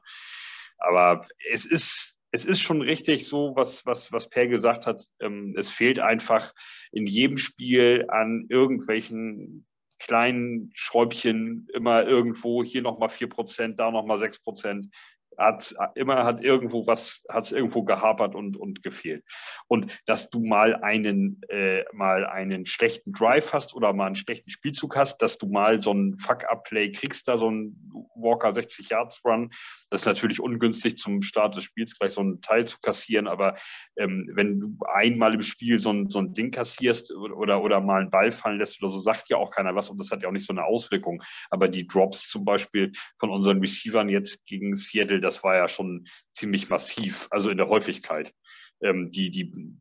Aber 0.77 1.27
es 1.51 1.65
ist, 1.65 2.17
es 2.31 2.45
ist 2.45 2.61
schon 2.61 2.81
richtig 2.81 3.27
so, 3.27 3.53
was, 3.55 3.85
was, 3.85 4.11
was 4.11 4.29
Per 4.29 4.47
gesagt 4.47 4.87
hat. 4.87 5.05
Ähm, 5.19 5.53
es 5.57 5.71
fehlt 5.71 5.99
einfach 5.99 6.53
in 6.91 7.05
jedem 7.05 7.37
Spiel 7.37 8.05
an 8.09 8.47
irgendwelchen 8.49 9.67
kleinen 9.99 10.71
Schräubchen 10.73 11.67
immer 11.73 12.03
irgendwo, 12.03 12.63
hier 12.63 12.81
nochmal 12.81 13.09
4%, 13.09 13.75
da 13.75 13.91
nochmal 13.91 14.17
6% 14.17 14.89
hat 15.37 15.73
immer 15.95 16.23
hat 16.23 16.41
irgendwo 16.41 16.85
was, 16.87 17.23
hat 17.29 17.51
irgendwo 17.51 17.83
gehapert 17.83 18.35
und, 18.35 18.57
und 18.57 18.83
gefehlt. 18.83 19.23
Und 19.67 19.87
dass 20.05 20.29
du 20.29 20.39
mal 20.39 20.75
einen, 20.75 21.41
äh, 21.49 21.83
mal 21.93 22.25
einen 22.25 22.65
schlechten 22.65 23.13
Drive 23.13 23.53
hast 23.53 23.73
oder 23.73 23.93
mal 23.93 24.07
einen 24.07 24.15
schlechten 24.15 24.49
Spielzug 24.49 24.95
hast, 24.97 25.21
dass 25.21 25.37
du 25.37 25.47
mal 25.47 25.81
so 25.81 25.93
ein 25.93 26.17
Fuck-Up-Play 26.17 26.91
kriegst, 26.91 27.27
da 27.27 27.37
so 27.37 27.49
ein 27.49 27.75
Walker 28.15 28.53
60 28.53 28.89
Yards 28.89 29.21
Run, 29.25 29.49
das 29.89 30.01
ist 30.01 30.05
natürlich 30.05 30.39
ungünstig 30.39 30.97
zum 30.97 31.21
Start 31.21 31.55
des 31.55 31.63
Spiels 31.63 31.97
gleich 31.97 32.13
so 32.13 32.21
einen 32.21 32.41
Teil 32.41 32.65
zu 32.65 32.77
kassieren, 32.81 33.27
aber 33.27 33.55
ähm, 33.97 34.29
wenn 34.33 34.59
du 34.59 34.77
einmal 34.85 35.33
im 35.33 35.41
Spiel 35.41 35.79
so 35.79 35.91
ein, 35.91 36.09
so 36.09 36.19
ein 36.19 36.33
Ding 36.33 36.51
kassierst 36.51 37.11
oder, 37.13 37.61
oder 37.63 37.81
mal 37.81 38.01
einen 38.01 38.09
Ball 38.09 38.31
fallen 38.31 38.59
lässt 38.59 38.81
oder 38.81 38.91
so, 38.91 38.99
sagt 38.99 39.29
ja 39.29 39.37
auch 39.37 39.51
keiner 39.51 39.75
was 39.75 39.89
und 39.89 39.99
das 39.99 40.11
hat 40.11 40.23
ja 40.23 40.29
auch 40.29 40.33
nicht 40.33 40.45
so 40.45 40.53
eine 40.53 40.65
Auswirkung. 40.65 41.21
Aber 41.49 41.67
die 41.67 41.87
Drops 41.87 42.29
zum 42.29 42.45
Beispiel 42.45 42.91
von 43.19 43.29
unseren 43.29 43.59
Receivern 43.59 44.09
jetzt 44.09 44.45
gegen 44.45 44.75
Seattle, 44.75 45.20
das 45.21 45.43
war 45.43 45.55
ja 45.55 45.67
schon 45.67 46.07
ziemlich 46.33 46.69
massiv, 46.69 47.27
also 47.31 47.49
in 47.49 47.57
der 47.57 47.67
Häufigkeit. 47.67 48.33
Ähm, 48.81 49.11
die, 49.11 49.29
die, 49.29 49.75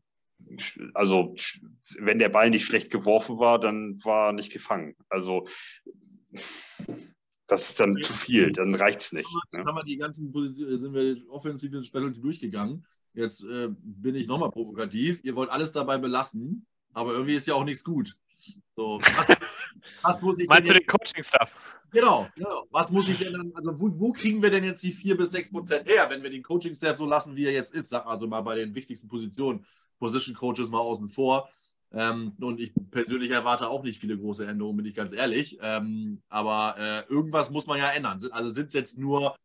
also 0.94 1.34
wenn 1.98 2.18
der 2.18 2.28
Ball 2.28 2.50
nicht 2.50 2.64
schlecht 2.64 2.90
geworfen 2.90 3.38
war, 3.38 3.58
dann 3.58 4.02
war 4.04 4.28
er 4.28 4.32
nicht 4.32 4.52
gefangen. 4.52 4.94
Also 5.08 5.46
das 7.46 7.70
ist 7.70 7.80
dann 7.80 7.96
zu 8.02 8.12
viel, 8.12 8.52
dann 8.52 8.74
reicht 8.74 9.00
es 9.00 9.12
nicht. 9.12 9.28
Jetzt 9.52 9.64
ne? 9.64 9.68
haben 9.68 9.76
wir 9.76 9.84
die 9.84 9.96
ganzen 9.96 10.30
Positionen, 10.30 10.80
sind 10.80 10.94
wir 10.94 11.16
offensiv 11.30 11.84
Specialty 11.84 12.20
durchgegangen. 12.20 12.86
Jetzt 13.12 13.42
äh, 13.42 13.68
bin 13.70 14.14
ich 14.14 14.28
nochmal 14.28 14.50
provokativ. 14.50 15.20
Ihr 15.24 15.34
wollt 15.34 15.50
alles 15.50 15.72
dabei 15.72 15.98
belassen, 15.98 16.66
aber 16.92 17.12
irgendwie 17.12 17.34
ist 17.34 17.46
ja 17.46 17.54
auch 17.54 17.64
nichts 17.64 17.82
gut. 17.82 18.16
So, 18.76 19.00
was, 19.02 19.36
was 20.02 20.22
muss 20.22 20.38
ich 20.40 20.48
Meinst 20.48 20.68
du 20.68 20.74
den 20.74 20.86
Coaching-Stuff? 20.86 21.78
Genau, 21.90 22.28
genau. 22.34 22.66
Was 22.70 22.90
muss 22.90 23.08
ich 23.08 23.18
denn 23.18 23.32
dann, 23.32 23.52
also 23.54 23.80
wo, 23.80 23.90
wo, 23.98 24.12
kriegen 24.12 24.42
wir 24.42 24.50
denn 24.50 24.64
jetzt 24.64 24.82
die 24.82 24.92
4 24.92 25.16
bis 25.16 25.32
6 25.32 25.50
Prozent 25.50 25.88
her, 25.88 26.08
wenn 26.08 26.22
wir 26.22 26.30
den 26.30 26.42
Coaching-Staff 26.42 26.96
so 26.96 27.06
lassen, 27.06 27.36
wie 27.36 27.46
er 27.46 27.52
jetzt 27.52 27.74
ist? 27.74 27.88
Sag 27.88 28.06
also 28.06 28.26
mal 28.26 28.40
bei 28.42 28.54
den 28.56 28.74
wichtigsten 28.74 29.08
Positionen, 29.08 29.66
Position 29.98 30.36
Coaches 30.36 30.70
mal 30.70 30.78
außen 30.78 31.08
vor. 31.08 31.48
Ähm, 31.92 32.36
und 32.40 32.60
ich 32.60 32.72
persönlich 32.90 33.30
erwarte 33.30 33.68
auch 33.68 33.82
nicht 33.82 33.98
viele 33.98 34.16
große 34.16 34.46
Änderungen, 34.46 34.76
bin 34.76 34.86
ich 34.86 34.94
ganz 34.94 35.12
ehrlich. 35.12 35.58
Ähm, 35.60 36.22
aber 36.28 36.76
äh, 36.78 37.12
irgendwas 37.12 37.50
muss 37.50 37.66
man 37.66 37.78
ja 37.78 37.90
ändern. 37.90 38.20
Also 38.30 38.50
sind 38.50 38.68
es 38.68 38.74
jetzt 38.74 38.98
nur 38.98 39.32
ein 39.32 39.36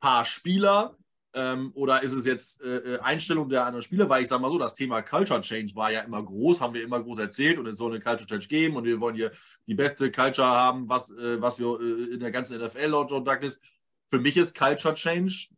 paar 0.00 0.24
Spieler, 0.24 0.96
ähm, 1.32 1.70
oder 1.74 2.02
ist 2.02 2.12
es 2.12 2.26
jetzt 2.26 2.60
äh, 2.62 2.94
äh, 2.94 2.98
Einstellung 3.00 3.48
der 3.48 3.64
anderen 3.64 3.82
Spieler? 3.82 4.08
Weil 4.08 4.22
ich 4.22 4.28
sage 4.28 4.42
mal 4.42 4.50
so, 4.50 4.58
das 4.58 4.74
Thema 4.74 5.02
Culture 5.02 5.40
Change 5.40 5.74
war 5.76 5.92
ja 5.92 6.00
immer 6.00 6.22
groß, 6.22 6.60
haben 6.60 6.74
wir 6.74 6.82
immer 6.82 7.00
groß 7.00 7.18
erzählt 7.18 7.58
und 7.58 7.66
es 7.66 7.76
soll 7.76 7.92
eine 7.92 8.00
Culture 8.00 8.26
Change 8.26 8.48
geben 8.48 8.76
und 8.76 8.84
wir 8.84 9.00
wollen 9.00 9.14
hier 9.14 9.30
die 9.66 9.74
beste 9.74 10.10
Culture 10.10 10.48
haben, 10.48 10.88
was, 10.88 11.12
äh, 11.12 11.40
was 11.40 11.58
wir 11.58 11.80
äh, 11.80 12.14
in 12.14 12.20
der 12.20 12.32
ganzen 12.32 12.60
NFL 12.60 12.86
laut 12.86 13.10
John 13.10 13.24
Douglas. 13.24 13.60
Für 14.08 14.18
mich 14.18 14.36
ist 14.36 14.58
Culture 14.58 14.94
Change 14.94 15.48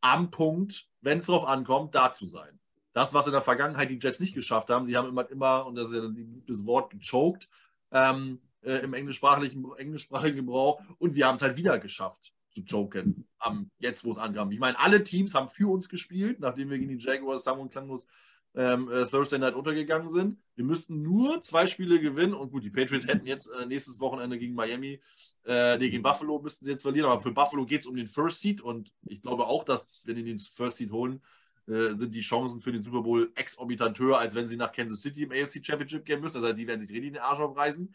am 0.00 0.30
Punkt, 0.30 0.88
wenn 1.02 1.18
es 1.18 1.26
darauf 1.26 1.46
ankommt, 1.46 1.94
da 1.94 2.10
zu 2.10 2.24
sein. 2.24 2.58
Das, 2.94 3.12
was 3.12 3.26
in 3.26 3.32
der 3.32 3.42
Vergangenheit 3.42 3.90
die 3.90 3.98
Jets 4.00 4.20
nicht 4.20 4.34
geschafft 4.34 4.70
haben, 4.70 4.86
sie 4.86 4.96
haben 4.96 5.08
immer, 5.08 5.30
immer 5.30 5.66
und 5.66 5.74
das 5.74 5.90
ist 5.90 5.94
ja 5.94 6.10
das 6.46 6.66
Wort, 6.66 6.90
gechoked 6.90 7.48
ähm, 7.90 8.40
äh, 8.62 8.78
im 8.78 8.94
englischsprachigen, 8.94 9.64
englischsprachigen 9.76 10.36
Gebrauch 10.36 10.80
und 10.98 11.14
wir 11.14 11.26
haben 11.26 11.34
es 11.34 11.42
halt 11.42 11.56
wieder 11.56 11.78
geschafft 11.78 12.32
zu 12.52 12.62
joken, 12.62 13.26
am, 13.38 13.70
jetzt 13.78 14.04
wo 14.04 14.12
es 14.12 14.18
ankam. 14.18 14.52
Ich 14.52 14.60
meine, 14.60 14.78
alle 14.78 15.02
Teams 15.02 15.34
haben 15.34 15.48
für 15.48 15.72
uns 15.72 15.88
gespielt, 15.88 16.38
nachdem 16.40 16.70
wir 16.70 16.78
gegen 16.78 16.96
die 16.96 17.04
Jaguars 17.04 17.44
sang- 17.44 17.60
und 17.60 17.72
klanglos 17.72 18.06
ähm, 18.54 18.90
äh, 18.90 19.06
Thursday 19.06 19.38
Night 19.38 19.54
untergegangen 19.54 20.10
sind. 20.10 20.36
Wir 20.54 20.64
müssten 20.64 21.02
nur 21.02 21.40
zwei 21.40 21.66
Spiele 21.66 21.98
gewinnen 21.98 22.34
und 22.34 22.52
gut, 22.52 22.64
die 22.64 22.70
Patriots 22.70 23.06
hätten 23.06 23.26
jetzt 23.26 23.46
äh, 23.46 23.64
nächstes 23.64 23.98
Wochenende 24.00 24.38
gegen 24.38 24.54
Miami, 24.54 25.00
äh, 25.46 25.78
nee, 25.78 25.88
gegen 25.88 26.02
Buffalo 26.02 26.38
müssten 26.40 26.66
sie 26.66 26.70
jetzt 26.70 26.82
verlieren, 26.82 27.08
aber 27.08 27.20
für 27.20 27.32
Buffalo 27.32 27.64
geht 27.64 27.80
es 27.80 27.86
um 27.86 27.96
den 27.96 28.06
First 28.06 28.42
Seed 28.42 28.60
und 28.60 28.92
ich 29.06 29.22
glaube 29.22 29.46
auch, 29.46 29.64
dass, 29.64 29.88
wenn 30.04 30.16
die 30.16 30.24
den 30.24 30.38
First 30.38 30.76
Seed 30.76 30.92
holen, 30.92 31.22
äh, 31.66 31.94
sind 31.94 32.14
die 32.14 32.20
Chancen 32.20 32.60
für 32.60 32.72
den 32.72 32.82
Super 32.82 33.02
Bowl 33.02 33.32
exorbitant 33.34 33.98
höher, 33.98 34.18
als 34.18 34.34
wenn 34.34 34.46
sie 34.46 34.56
nach 34.56 34.72
Kansas 34.72 35.00
City 35.00 35.22
im 35.22 35.32
AFC 35.32 35.64
Championship 35.64 36.04
gehen 36.04 36.20
müssen. 36.20 36.34
Das 36.34 36.44
heißt, 36.44 36.56
sie 36.56 36.66
werden 36.66 36.80
sich 36.80 36.90
richtig 36.90 37.12
den 37.12 37.22
Arsch 37.22 37.40
aufreißen. 37.40 37.94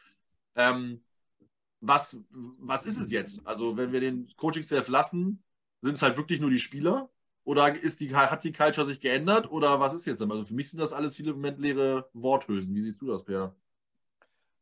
Ähm, 0.56 1.02
was, 1.88 2.20
was 2.30 2.86
ist 2.86 3.00
es 3.00 3.12
jetzt? 3.12 3.46
Also, 3.48 3.78
wenn 3.78 3.92
wir 3.92 4.00
den 4.00 4.30
Coaching-Staff 4.38 4.88
lassen, 4.88 5.44
sind 5.82 5.94
es 5.94 6.02
halt 6.02 6.18
wirklich 6.18 6.40
nur 6.40 6.50
die 6.50 6.60
Spieler? 6.60 7.10
Oder 7.44 7.74
ist 7.82 8.02
die, 8.02 8.14
hat 8.14 8.44
die 8.44 8.52
Culture 8.52 8.86
sich 8.86 9.00
geändert? 9.00 9.50
Oder 9.50 9.80
was 9.80 9.94
ist 9.94 10.06
jetzt? 10.06 10.22
Also, 10.22 10.44
für 10.44 10.54
mich 10.54 10.70
sind 10.70 10.80
das 10.80 10.94
alles 10.94 11.16
viele 11.16 11.34
Moment 11.34 11.60
leere 11.60 12.10
Worthülsen. 12.14 12.76
Wie 12.76 12.82
siehst 12.82 13.02
du 13.02 13.08
das, 13.08 13.24
Per? 13.24 13.56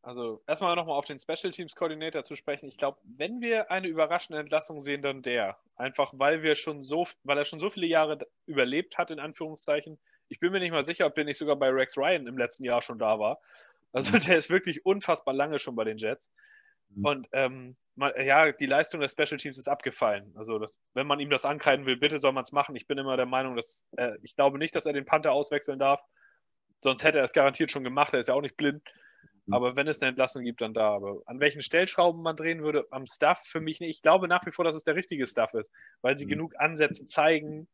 Also, 0.06 0.44
erstmal 0.46 0.76
nochmal 0.76 1.00
auf 1.00 1.06
den 1.06 1.18
Special 1.18 1.52
Teams 1.52 1.74
Coordinator 1.74 2.24
zu 2.24 2.36
sprechen. 2.36 2.68
Ich 2.68 2.78
glaube, 2.78 3.00
wenn 3.04 3.42
wir 3.42 3.72
eine 3.72 3.88
überraschende 3.88 4.40
Entlassung 4.40 4.80
sehen, 4.80 5.02
dann 5.02 5.24
der. 5.24 5.58
Einfach, 5.78 6.14
weil 6.16 6.44
wir 6.44 6.54
schon 6.54 6.84
so, 6.84 7.08
weil 7.24 7.40
er 7.40 7.46
schon 7.46 7.60
so 7.60 7.72
viele 7.72 7.88
Jahre 7.88 8.20
überlebt 8.46 9.00
hat, 9.00 9.10
in 9.10 9.20
Anführungszeichen. 9.20 9.98
Ich 10.30 10.40
bin 10.40 10.52
mir 10.52 10.60
nicht 10.60 10.72
mal 10.72 10.84
sicher, 10.84 11.08
ob 11.08 11.16
der 11.16 11.26
nicht 11.26 11.40
sogar 11.40 11.56
bei 11.56 11.70
Rex 11.70 11.98
Ryan 11.98 12.28
im 12.28 12.38
letzten 12.38 12.66
Jahr 12.66 12.84
schon 12.84 13.00
da 13.00 13.18
war. 13.18 13.40
Also, 13.94 14.12
der 14.20 14.38
ist 14.38 14.52
wirklich 14.52 14.86
unfassbar 14.86 15.34
lange 15.34 15.58
schon 15.58 15.76
bei 15.76 15.86
den 15.86 15.98
Jets. 15.98 16.32
Mhm. 16.90 17.06
Und 17.06 17.28
ähm, 17.34 17.76
ja, 17.98 18.52
die 18.52 18.66
Leistung 18.66 18.99
des 19.02 19.14
Special 19.14 19.38
Teams 19.38 19.57
ist 19.57 19.70
abgefallen. 19.70 20.34
Also, 20.36 20.60
das, 20.60 20.76
wenn 20.94 21.07
man 21.07 21.20
ihm 21.20 21.30
das 21.30 21.45
ankreiden 21.45 21.86
will, 21.86 21.98
bitte 21.98 22.18
soll 22.18 22.34
man 22.34 22.44
es 22.44 22.52
machen. 22.52 22.76
Ich 22.76 22.88
bin 22.88 22.98
immer 22.98 23.16
der 23.16 23.26
Meinung, 23.26 23.56
dass 23.56 23.86
äh, 23.98 24.18
ich 24.22 24.36
glaube 24.36 24.57
nicht, 24.57 24.76
dass 24.76 24.86
er 24.86 24.94
den 24.94 25.06
Panther 25.06 25.32
auswechseln 25.32 25.80
darf. 25.80 26.02
Sonst 26.82 27.03
hätte 27.03 27.20
er 27.20 27.24
es 27.24 27.34
garantiert 27.34 27.72
schon 27.72 27.84
gemacht. 27.84 28.14
Er 28.14 28.20
ist 28.20 28.28
ja 28.28 28.34
auch 28.34 28.41
nicht 28.41 28.57
blind. 28.57 28.84
Mhm. 29.45 29.53
Aber 29.53 29.76
wenn 29.76 29.88
es 29.88 30.02
eine 30.02 30.10
Entlassung 30.10 30.44
gibt, 30.44 30.62
dann 30.62 30.74
da. 30.74 30.94
Aber 30.94 31.22
an 31.26 31.40
welchen 31.40 31.62
Stellschrauben 31.62 32.22
man 32.22 32.36
drehen 32.36 32.64
würde, 32.64 32.86
am 32.91 33.07
Stuff 33.07 33.40
für 33.44 33.62
mich 33.62 33.80
nicht. 33.80 33.90
Ich 33.98 34.02
glaube 34.02 34.28
nach 34.28 34.45
wie 34.45 34.52
vor, 34.52 34.66
dass 34.66 34.76
es 34.76 34.84
der 34.84 34.95
richtige 34.95 35.26
Stuff 35.26 35.53
ist, 35.53 35.72
weil 36.02 36.18
sie 36.18 36.26
mhm. 36.26 36.30
genug 36.30 36.60
Ansätze 36.60 37.07
zeigen, 37.07 37.68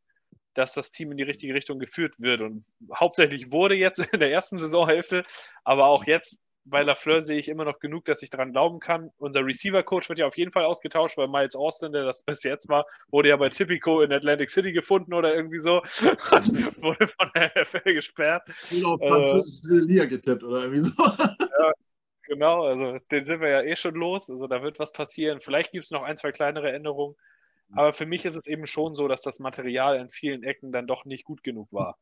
dass 0.53 0.73
das 0.73 0.91
Team 0.91 1.11
in 1.11 1.17
die 1.17 1.23
richtige 1.23 1.53
Richtung 1.53 1.79
geführt 1.79 2.19
wird. 2.19 2.41
Und 2.41 2.65
hauptsächlich 2.93 3.51
wurde 3.51 3.75
jetzt 3.75 3.99
in 4.13 4.19
der 4.19 4.31
ersten 4.31 4.57
Saisonhälfte, 4.57 5.25
aber 5.63 5.87
auch 5.87 6.05
jetzt 6.05 6.39
bei 6.63 6.83
Lafleur 6.83 7.21
sehe 7.21 7.39
ich 7.39 7.49
immer 7.49 7.65
noch 7.65 7.79
genug, 7.79 8.05
dass 8.05 8.21
ich 8.21 8.29
daran 8.29 8.51
glauben 8.51 8.79
kann. 8.79 9.11
Unser 9.17 9.45
Receiver-Coach 9.45 10.09
wird 10.09 10.19
ja 10.19 10.27
auf 10.27 10.37
jeden 10.37 10.51
Fall 10.51 10.65
ausgetauscht, 10.65 11.17
weil 11.17 11.27
Miles 11.27 11.55
Austin, 11.55 11.91
der 11.91 12.05
das 12.05 12.23
bis 12.25 12.43
jetzt 12.43 12.69
war, 12.69 12.85
wurde 13.09 13.29
ja 13.29 13.37
bei 13.37 13.49
Tipico 13.49 14.01
in 14.01 14.11
Atlantic 14.11 14.49
City 14.49 14.71
gefunden 14.71 15.13
oder 15.13 15.33
irgendwie 15.35 15.59
so. 15.59 15.81
wurde 16.81 17.07
von 17.07 17.29
der 17.35 17.51
NFL 17.55 17.93
gesperrt. 17.93 18.43
Oder 18.77 18.87
auf 18.87 18.99
französische 18.99 19.75
äh, 19.75 19.87
Liga 19.87 20.05
getippt 20.05 20.43
oder 20.43 20.63
irgendwie 20.63 20.79
so. 20.79 21.03
ja, 21.59 21.73
genau, 22.23 22.63
also 22.63 22.99
den 23.11 23.25
sind 23.25 23.41
wir 23.41 23.49
ja 23.49 23.61
eh 23.63 23.75
schon 23.75 23.95
los. 23.95 24.29
Also 24.29 24.47
da 24.47 24.61
wird 24.61 24.79
was 24.79 24.93
passieren. 24.93 25.41
Vielleicht 25.41 25.71
gibt 25.71 25.85
es 25.85 25.91
noch 25.91 26.03
ein, 26.03 26.17
zwei 26.17 26.31
kleinere 26.31 26.71
Änderungen. 26.71 27.15
Aber 27.73 27.93
für 27.93 28.05
mich 28.05 28.25
ist 28.25 28.35
es 28.35 28.47
eben 28.47 28.65
schon 28.65 28.93
so, 28.93 29.07
dass 29.07 29.21
das 29.21 29.39
Material 29.39 29.97
in 29.97 30.09
vielen 30.09 30.43
Ecken 30.43 30.73
dann 30.73 30.87
doch 30.87 31.05
nicht 31.05 31.23
gut 31.23 31.41
genug 31.41 31.71
war 31.71 31.97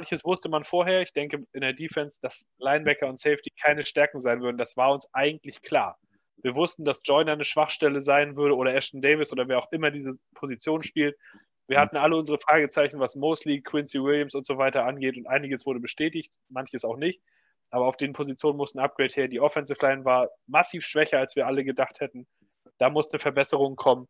manches 0.00 0.24
wusste 0.24 0.48
man 0.48 0.64
vorher. 0.64 1.02
Ich 1.02 1.12
denke 1.12 1.44
in 1.52 1.60
der 1.60 1.74
Defense, 1.74 2.18
dass 2.22 2.46
Linebacker 2.58 3.06
und 3.06 3.18
Safety 3.18 3.50
keine 3.62 3.84
Stärken 3.84 4.18
sein 4.18 4.40
würden. 4.40 4.56
Das 4.56 4.76
war 4.78 4.92
uns 4.92 5.12
eigentlich 5.12 5.60
klar. 5.60 5.98
Wir 6.42 6.54
wussten, 6.54 6.86
dass 6.86 7.02
Joyner 7.04 7.32
eine 7.32 7.44
Schwachstelle 7.44 8.00
sein 8.00 8.34
würde 8.34 8.56
oder 8.56 8.74
Ashton 8.74 9.02
Davis 9.02 9.30
oder 9.30 9.46
wer 9.46 9.58
auch 9.58 9.70
immer 9.72 9.90
diese 9.90 10.16
Position 10.34 10.82
spielt. 10.82 11.18
Wir 11.68 11.78
hatten 11.78 11.98
alle 11.98 12.16
unsere 12.16 12.38
Fragezeichen, 12.38 12.98
was 12.98 13.14
Mosley, 13.14 13.60
Quincy 13.60 14.02
Williams 14.02 14.34
und 14.34 14.46
so 14.46 14.56
weiter 14.56 14.86
angeht 14.86 15.18
und 15.18 15.26
einiges 15.26 15.66
wurde 15.66 15.80
bestätigt, 15.80 16.32
manches 16.48 16.84
auch 16.84 16.96
nicht. 16.96 17.20
Aber 17.70 17.86
auf 17.86 17.98
den 17.98 18.14
Positionen 18.14 18.56
musste 18.56 18.78
ein 18.80 18.84
Upgrade 18.84 19.12
her. 19.12 19.28
Die 19.28 19.38
Offensive 19.38 19.78
Line 19.86 20.04
war 20.06 20.30
massiv 20.46 20.84
schwächer, 20.84 21.18
als 21.18 21.36
wir 21.36 21.46
alle 21.46 21.62
gedacht 21.62 22.00
hätten. 22.00 22.26
Da 22.78 22.88
musste 22.88 23.16
eine 23.16 23.20
Verbesserung 23.20 23.76
kommen. 23.76 24.08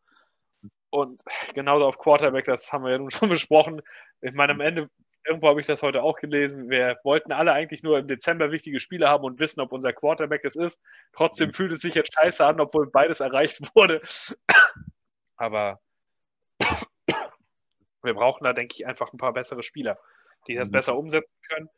Und 0.90 1.20
genauso 1.54 1.84
auf 1.84 1.98
Quarterback, 1.98 2.44
das 2.44 2.72
haben 2.72 2.84
wir 2.84 2.92
ja 2.92 2.98
nun 2.98 3.10
schon 3.10 3.28
besprochen. 3.28 3.82
Ich 4.20 4.34
meine, 4.34 4.52
am 4.52 4.60
Ende 4.60 4.88
irgendwo 5.26 5.48
habe 5.48 5.60
ich 5.60 5.66
das 5.66 5.82
heute 5.82 6.02
auch 6.02 6.18
gelesen. 6.18 6.70
Wir 6.70 6.98
wollten 7.04 7.32
alle 7.32 7.52
eigentlich 7.52 7.82
nur 7.82 7.98
im 7.98 8.08
Dezember 8.08 8.50
wichtige 8.52 8.80
Spiele 8.80 9.08
haben 9.08 9.24
und 9.24 9.38
wissen, 9.38 9.60
ob 9.60 9.72
unser 9.72 9.92
Quarterback 9.92 10.44
es 10.44 10.56
ist. 10.56 10.80
Trotzdem 11.12 11.48
mhm. 11.48 11.52
fühlt 11.52 11.72
es 11.72 11.80
sich 11.80 11.94
jetzt 11.94 12.14
scheiße 12.14 12.44
an, 12.44 12.60
obwohl 12.60 12.90
beides 12.90 13.20
erreicht 13.20 13.60
wurde. 13.74 14.00
Aber 15.36 15.80
wir 18.02 18.14
brauchen 18.14 18.44
da, 18.44 18.52
denke 18.52 18.74
ich, 18.78 18.86
einfach 18.86 19.12
ein 19.12 19.18
paar 19.18 19.32
bessere 19.32 19.62
Spieler, 19.62 19.98
die 20.46 20.54
das 20.54 20.68
mhm. 20.68 20.72
besser 20.72 20.96
umsetzen 20.96 21.36
können. 21.48 21.68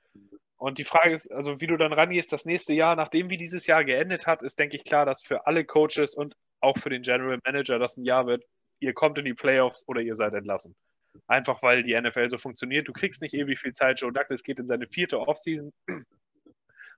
Und 0.56 0.78
die 0.78 0.84
Frage 0.84 1.12
ist, 1.12 1.30
also 1.32 1.60
wie 1.60 1.66
du 1.66 1.76
dann 1.76 1.92
rangehst, 1.92 2.32
das 2.32 2.44
nächste 2.44 2.72
Jahr, 2.72 2.94
nachdem 2.94 3.30
wie 3.30 3.36
dieses 3.36 3.66
Jahr 3.66 3.84
geendet 3.84 4.28
hat, 4.28 4.44
ist, 4.44 4.60
denke 4.60 4.76
ich, 4.76 4.84
klar, 4.84 5.04
dass 5.04 5.20
für 5.20 5.46
alle 5.46 5.64
Coaches 5.64 6.14
und 6.14 6.36
auch 6.60 6.78
für 6.78 6.90
den 6.90 7.02
General 7.02 7.38
Manager 7.44 7.80
das 7.80 7.96
ein 7.96 8.04
Jahr 8.04 8.26
wird, 8.26 8.44
ihr 8.78 8.94
kommt 8.94 9.18
in 9.18 9.24
die 9.24 9.34
Playoffs 9.34 9.84
oder 9.88 10.00
ihr 10.00 10.14
seid 10.14 10.34
entlassen. 10.34 10.76
Einfach 11.26 11.62
weil 11.62 11.82
die 11.82 11.98
NFL 11.98 12.30
so 12.30 12.38
funktioniert. 12.38 12.88
Du 12.88 12.92
kriegst 12.92 13.22
nicht 13.22 13.34
ewig 13.34 13.60
viel 13.60 13.72
Zeit. 13.72 14.00
Joe 14.00 14.12
Douglas 14.12 14.42
geht 14.42 14.58
in 14.58 14.66
seine 14.66 14.86
vierte 14.86 15.20
Offseason. 15.20 15.72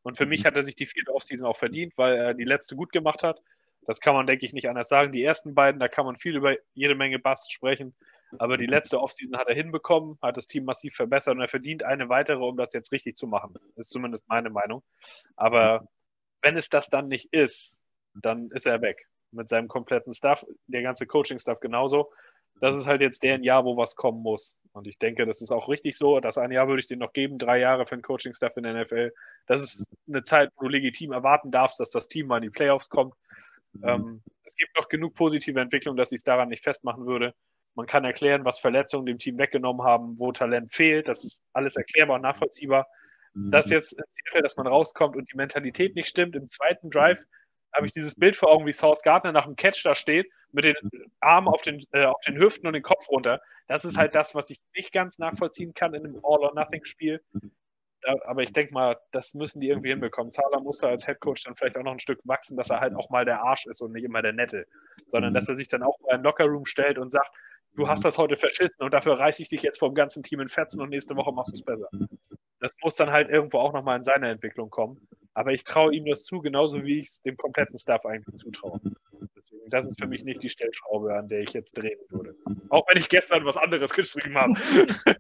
Und 0.03 0.17
für 0.17 0.27
mich 0.27 0.43
mhm. 0.43 0.47
hat 0.47 0.57
er 0.57 0.63
sich 0.63 0.77
die 0.77 0.87
vierte 0.87 1.15
Offseason 1.15 1.49
auch 1.49 1.57
verdient, 1.57 1.95
weil 1.97 2.17
er 2.17 2.35
die 2.35 2.45
letzte 2.45 2.77
gut 2.77 2.93
gemacht 2.93 3.23
hat. 3.23 3.41
Das 3.87 4.01
kann 4.01 4.15
man, 4.15 4.27
denke 4.27 4.47
ich, 4.47 4.53
nicht 4.53 4.69
anders 4.69 4.89
sagen. 4.89 5.13
Die 5.13 5.23
ersten 5.23 5.55
beiden, 5.55 5.79
da 5.79 5.89
kann 5.89 6.07
man 6.07 6.17
viel 6.17 6.37
über 6.37 6.57
jede 6.75 6.95
Menge 6.95 7.19
Bass 7.19 7.51
sprechen. 7.51 7.95
Aber 8.39 8.57
die 8.57 8.67
letzte 8.67 9.01
Offseason 9.01 9.37
hat 9.37 9.49
er 9.49 9.55
hinbekommen, 9.55 10.19
hat 10.23 10.37
das 10.37 10.47
Team 10.47 10.65
massiv 10.65 10.95
verbessert 10.95 11.35
und 11.35 11.41
er 11.41 11.49
verdient 11.49 11.85
eine 11.85 12.09
weitere, 12.09 12.43
um 12.43 12.57
das 12.57 12.73
jetzt 12.73 12.93
richtig 12.93 13.17
zu 13.17 13.27
machen. 13.27 13.55
Das 13.77 13.87
ist 13.87 13.91
zumindest 13.91 14.29
meine 14.29 14.51
Meinung. 14.51 14.83
Aber 15.37 15.87
wenn 16.43 16.57
es 16.57 16.69
das 16.69 16.91
dann 16.91 17.09
nicht 17.09 17.33
ist, 17.33 17.79
dann 18.15 18.51
ist 18.51 18.67
er 18.67 18.81
weg. 18.83 19.07
Mit 19.31 19.49
seinem 19.49 19.69
kompletten 19.69 20.13
Staff, 20.13 20.45
der 20.67 20.83
ganze 20.83 21.07
Coaching-Staff 21.07 21.61
genauso 21.61 22.11
das 22.61 22.77
ist 22.77 22.87
halt 22.87 23.01
jetzt 23.01 23.23
der 23.23 23.41
Jahr, 23.41 23.65
wo 23.65 23.77
was 23.77 23.97
kommen 23.97 24.23
muss. 24.23 24.59
Und 24.73 24.87
ich 24.87 24.99
denke, 24.99 25.27
das 25.27 25.43
ist 25.43 25.53
auch 25.53 25.69
richtig 25.69 25.97
so. 25.97 26.21
Das 26.21 26.39
ein 26.39 26.51
Jahr 26.51 26.69
würde 26.69 26.81
ich 26.81 26.87
dir 26.87 26.97
noch 26.97 27.13
geben, 27.13 27.39
drei 27.39 27.59
Jahre 27.59 27.87
für 27.87 27.97
den 27.97 28.03
Coaching-Staff 28.03 28.57
in 28.57 28.65
der 28.65 28.85
NFL. 28.85 29.13
Das 29.47 29.63
ist 29.63 29.87
eine 30.09 30.23
Zeit, 30.23 30.51
wo 30.57 30.63
du 30.63 30.69
legitim 30.69 31.13
erwarten 31.13 31.51
darfst, 31.51 31.79
dass 31.81 31.91
das 31.91 32.09
Team 32.09 32.27
mal 32.27 32.39
in 32.39 32.43
die 32.43 32.51
Playoffs 32.51 32.89
kommt. 32.89 33.15
Mhm. 33.73 33.85
Ähm, 33.85 34.23
es 34.45 34.57
gibt 34.57 34.77
noch 34.77 34.89
genug 34.89 35.15
positive 35.15 35.61
Entwicklung, 35.61 35.97
dass 35.97 36.13
ich 36.13 36.17
es 36.17 36.25
daran 36.25 36.49
nicht 36.49 36.63
festmachen 36.63 37.07
würde. 37.07 37.35
Man 37.75 37.87
kann 37.87 38.05
erklären, 38.05 38.45
was 38.45 38.59
Verletzungen 38.59 39.07
dem 39.07 39.19
Team 39.19 39.39
weggenommen 39.39 39.85
haben, 39.85 40.19
wo 40.19 40.33
Talent 40.33 40.73
fehlt. 40.73 41.09
Das 41.09 41.25
ist 41.25 41.43
alles 41.53 41.77
erklärbar 41.77 42.17
und 42.17 42.23
nachvollziehbar. 42.23 42.87
Mhm. 43.35 43.51
Dass 43.51 43.71
jetzt 43.71 43.97
dass 44.41 44.57
man 44.57 44.67
rauskommt 44.67 45.17
und 45.17 45.31
die 45.31 45.37
Mentalität 45.37 45.95
nicht 45.97 46.09
stimmt, 46.09 46.37
im 46.37 46.49
zweiten 46.49 46.91
Drive 46.91 47.25
habe 47.75 47.87
ich 47.87 47.93
dieses 47.93 48.15
Bild 48.15 48.37
vor 48.37 48.51
Augen, 48.51 48.67
wie 48.67 48.73
South 48.73 49.03
Gardner 49.03 49.33
nach 49.33 49.47
dem 49.47 49.57
Catch 49.57 49.85
da 49.85 49.95
steht, 49.95 50.31
mit 50.53 50.65
den 50.65 50.75
Armen 51.21 51.49
auf 51.49 51.63
den, 51.63 51.85
äh, 51.93 52.05
auf 52.05 52.21
den 52.21 52.39
Hüften 52.39 52.67
und 52.67 52.75
den 52.75 52.83
Kopf 52.83 53.09
runter. 53.09 53.41
Das 53.67 53.85
ist 53.85 53.97
halt 53.97 54.15
das, 54.15 54.35
was 54.35 54.51
ich 54.51 54.59
nicht 54.77 54.93
ganz 54.93 55.19
nachvollziehen 55.19 55.75
kann 55.75 55.95
in 55.95 56.05
einem 56.05 56.21
All-or-Nothing-Spiel. 56.23 57.21
Aber 58.27 58.43
ich 58.43 58.53
denke 58.53 58.75
mal, 58.75 58.99
das 59.13 59.33
müssen 59.33 59.61
die 59.61 59.69
irgendwie 59.69 59.89
hinbekommen. 59.89 60.31
Zahler 60.31 60.61
muss 60.61 60.79
da 60.79 60.89
als 60.89 61.07
Headcoach 61.07 61.43
dann 61.45 61.57
vielleicht 61.57 61.77
auch 61.79 61.83
noch 61.83 61.93
ein 61.93 62.01
Stück 62.01 62.21
wachsen, 62.25 62.57
dass 62.57 62.69
er 62.69 62.81
halt 62.81 62.95
auch 62.95 63.09
mal 63.09 63.25
der 63.25 63.43
Arsch 63.43 63.67
ist 63.67 63.81
und 63.81 63.93
nicht 63.93 64.05
immer 64.05 64.21
der 64.21 64.35
Nette, 64.35 64.67
sondern 65.11 65.33
dass 65.33 65.49
er 65.49 65.55
sich 65.55 65.69
dann 65.69 65.83
auch 65.83 65.99
mal 66.01 66.17
in 66.17 66.23
Lockerroom 66.23 66.67
stellt 66.67 66.99
und 66.99 67.11
sagt, 67.11 67.35
du 67.77 67.89
hast 67.89 68.05
das 68.05 68.19
heute 68.19 68.37
verschissen 68.37 68.83
und 68.83 68.93
dafür 68.93 69.19
reiße 69.19 69.43
ich 69.43 69.49
dich 69.49 69.63
jetzt 69.63 69.79
vom 69.79 69.95
ganzen 69.95 70.23
Team 70.23 70.41
in 70.41 70.51
Fetzen 70.51 70.83
und 70.83 70.91
nächste 70.91 71.17
Woche 71.17 71.33
machst 71.33 71.53
du 71.53 71.57
es 71.57 71.63
besser. 71.63 71.89
Das 72.61 72.75
muss 72.83 72.97
dann 72.97 73.11
halt 73.11 73.31
irgendwo 73.31 73.59
auch 73.59 73.73
nochmal 73.73 73.97
in 73.97 74.03
seine 74.03 74.31
Entwicklung 74.31 74.71
kommen. 74.71 75.09
Aber 75.35 75.53
ich 75.53 75.65
traue 75.65 75.95
ihm 75.95 76.05
das 76.07 76.25
zu, 76.25 76.41
genauso 76.41 76.83
wie 76.85 77.01
ich 77.01 77.09
es 77.09 77.23
dem 77.23 77.37
kompletten 77.37 77.79
Staff 77.79 78.07
eigentlich 78.07 78.37
zutraue. 78.37 78.81
Deswegen, 79.37 79.69
das 79.69 79.87
ist 79.87 80.01
für 80.01 80.07
mich 80.07 80.25
nicht 80.25 80.43
die 80.43 80.51
Stellschraube, 80.51 81.15
an 81.15 81.29
der 81.29 81.41
ich 81.41 81.53
jetzt 81.53 81.77
drehen 81.77 81.99
würde. 82.09 82.37
Auch 82.71 82.87
wenn 82.89 82.99
ich 82.99 83.09
gestern 83.09 83.45
was 83.45 83.57
anderes 83.57 83.93
geschrieben 83.93 84.37
habe. 84.37 84.55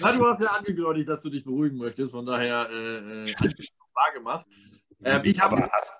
Na, 0.00 0.12
du 0.12 0.26
hast 0.26 0.42
ja 0.42 0.48
angekündigt, 0.48 1.08
dass 1.08 1.20
du 1.20 1.30
dich 1.30 1.44
beruhigen 1.44 1.76
möchtest, 1.76 2.12
von 2.12 2.26
daher 2.26 2.68
äh, 2.70 3.30
äh, 3.30 3.34
wahr 3.94 4.12
gemacht. 4.14 4.46
Ähm, 5.04 5.22
ich 5.24 5.40
habe. 5.40 5.62
Hast, 5.70 5.96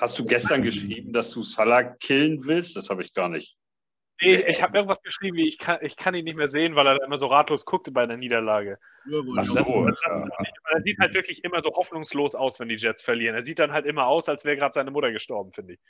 hast, 0.00 0.18
du 0.18 0.24
gestern 0.24 0.62
geschrieben, 0.62 1.12
dass 1.12 1.30
du 1.30 1.42
Salah 1.42 1.82
killen 1.82 2.44
willst? 2.44 2.76
Das 2.76 2.90
habe 2.90 3.02
ich 3.02 3.12
gar 3.14 3.28
nicht. 3.28 3.56
Nee, 4.20 4.36
ich 4.48 4.62
habe 4.62 4.78
irgendwas 4.78 5.02
geschrieben, 5.02 5.36
wie 5.36 5.48
ich 5.48 5.58
kann, 5.58 5.78
ich 5.82 5.96
kann 5.96 6.14
ihn 6.14 6.24
nicht 6.24 6.36
mehr 6.36 6.48
sehen, 6.48 6.74
weil 6.74 6.86
er 6.86 7.02
immer 7.02 7.18
so 7.18 7.26
ratlos 7.26 7.66
guckte 7.66 7.90
bei 7.90 8.02
einer 8.02 8.16
Niederlage. 8.16 8.78
Ach 9.36 9.44
so, 9.44 9.88
ja. 9.88 10.28
Er 10.70 10.80
sieht 10.80 10.98
halt 10.98 11.14
wirklich 11.14 11.44
immer 11.44 11.62
so 11.62 11.70
hoffnungslos 11.70 12.34
aus, 12.34 12.58
wenn 12.58 12.68
die 12.68 12.76
Jets 12.76 13.02
verlieren. 13.02 13.34
Er 13.34 13.42
sieht 13.42 13.58
dann 13.58 13.72
halt 13.72 13.84
immer 13.84 14.06
aus, 14.06 14.28
als 14.28 14.44
wäre 14.44 14.56
gerade 14.56 14.72
seine 14.72 14.90
Mutter 14.90 15.12
gestorben, 15.12 15.52
finde 15.52 15.74
ich. 15.74 15.80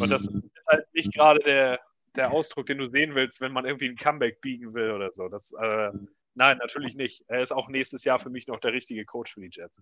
Und 0.00 0.10
das 0.10 0.22
ist 0.22 0.66
halt 0.66 0.86
nicht 0.92 1.14
gerade 1.14 1.40
der, 1.40 1.80
der 2.16 2.32
Ausdruck, 2.32 2.66
den 2.66 2.78
du 2.78 2.88
sehen 2.88 3.14
willst, 3.14 3.40
wenn 3.40 3.52
man 3.52 3.64
irgendwie 3.64 3.88
ein 3.88 3.96
Comeback 3.96 4.42
biegen 4.42 4.74
will 4.74 4.90
oder 4.90 5.10
so. 5.12 5.28
Das, 5.28 5.52
äh, 5.52 5.90
nein, 6.34 6.58
natürlich 6.58 6.94
nicht. 6.94 7.24
Er 7.28 7.42
ist 7.42 7.52
auch 7.52 7.68
nächstes 7.68 8.04
Jahr 8.04 8.18
für 8.18 8.30
mich 8.30 8.46
noch 8.46 8.60
der 8.60 8.74
richtige 8.74 9.06
Coach 9.06 9.32
für 9.32 9.40
die 9.40 9.50
Jets. 9.50 9.80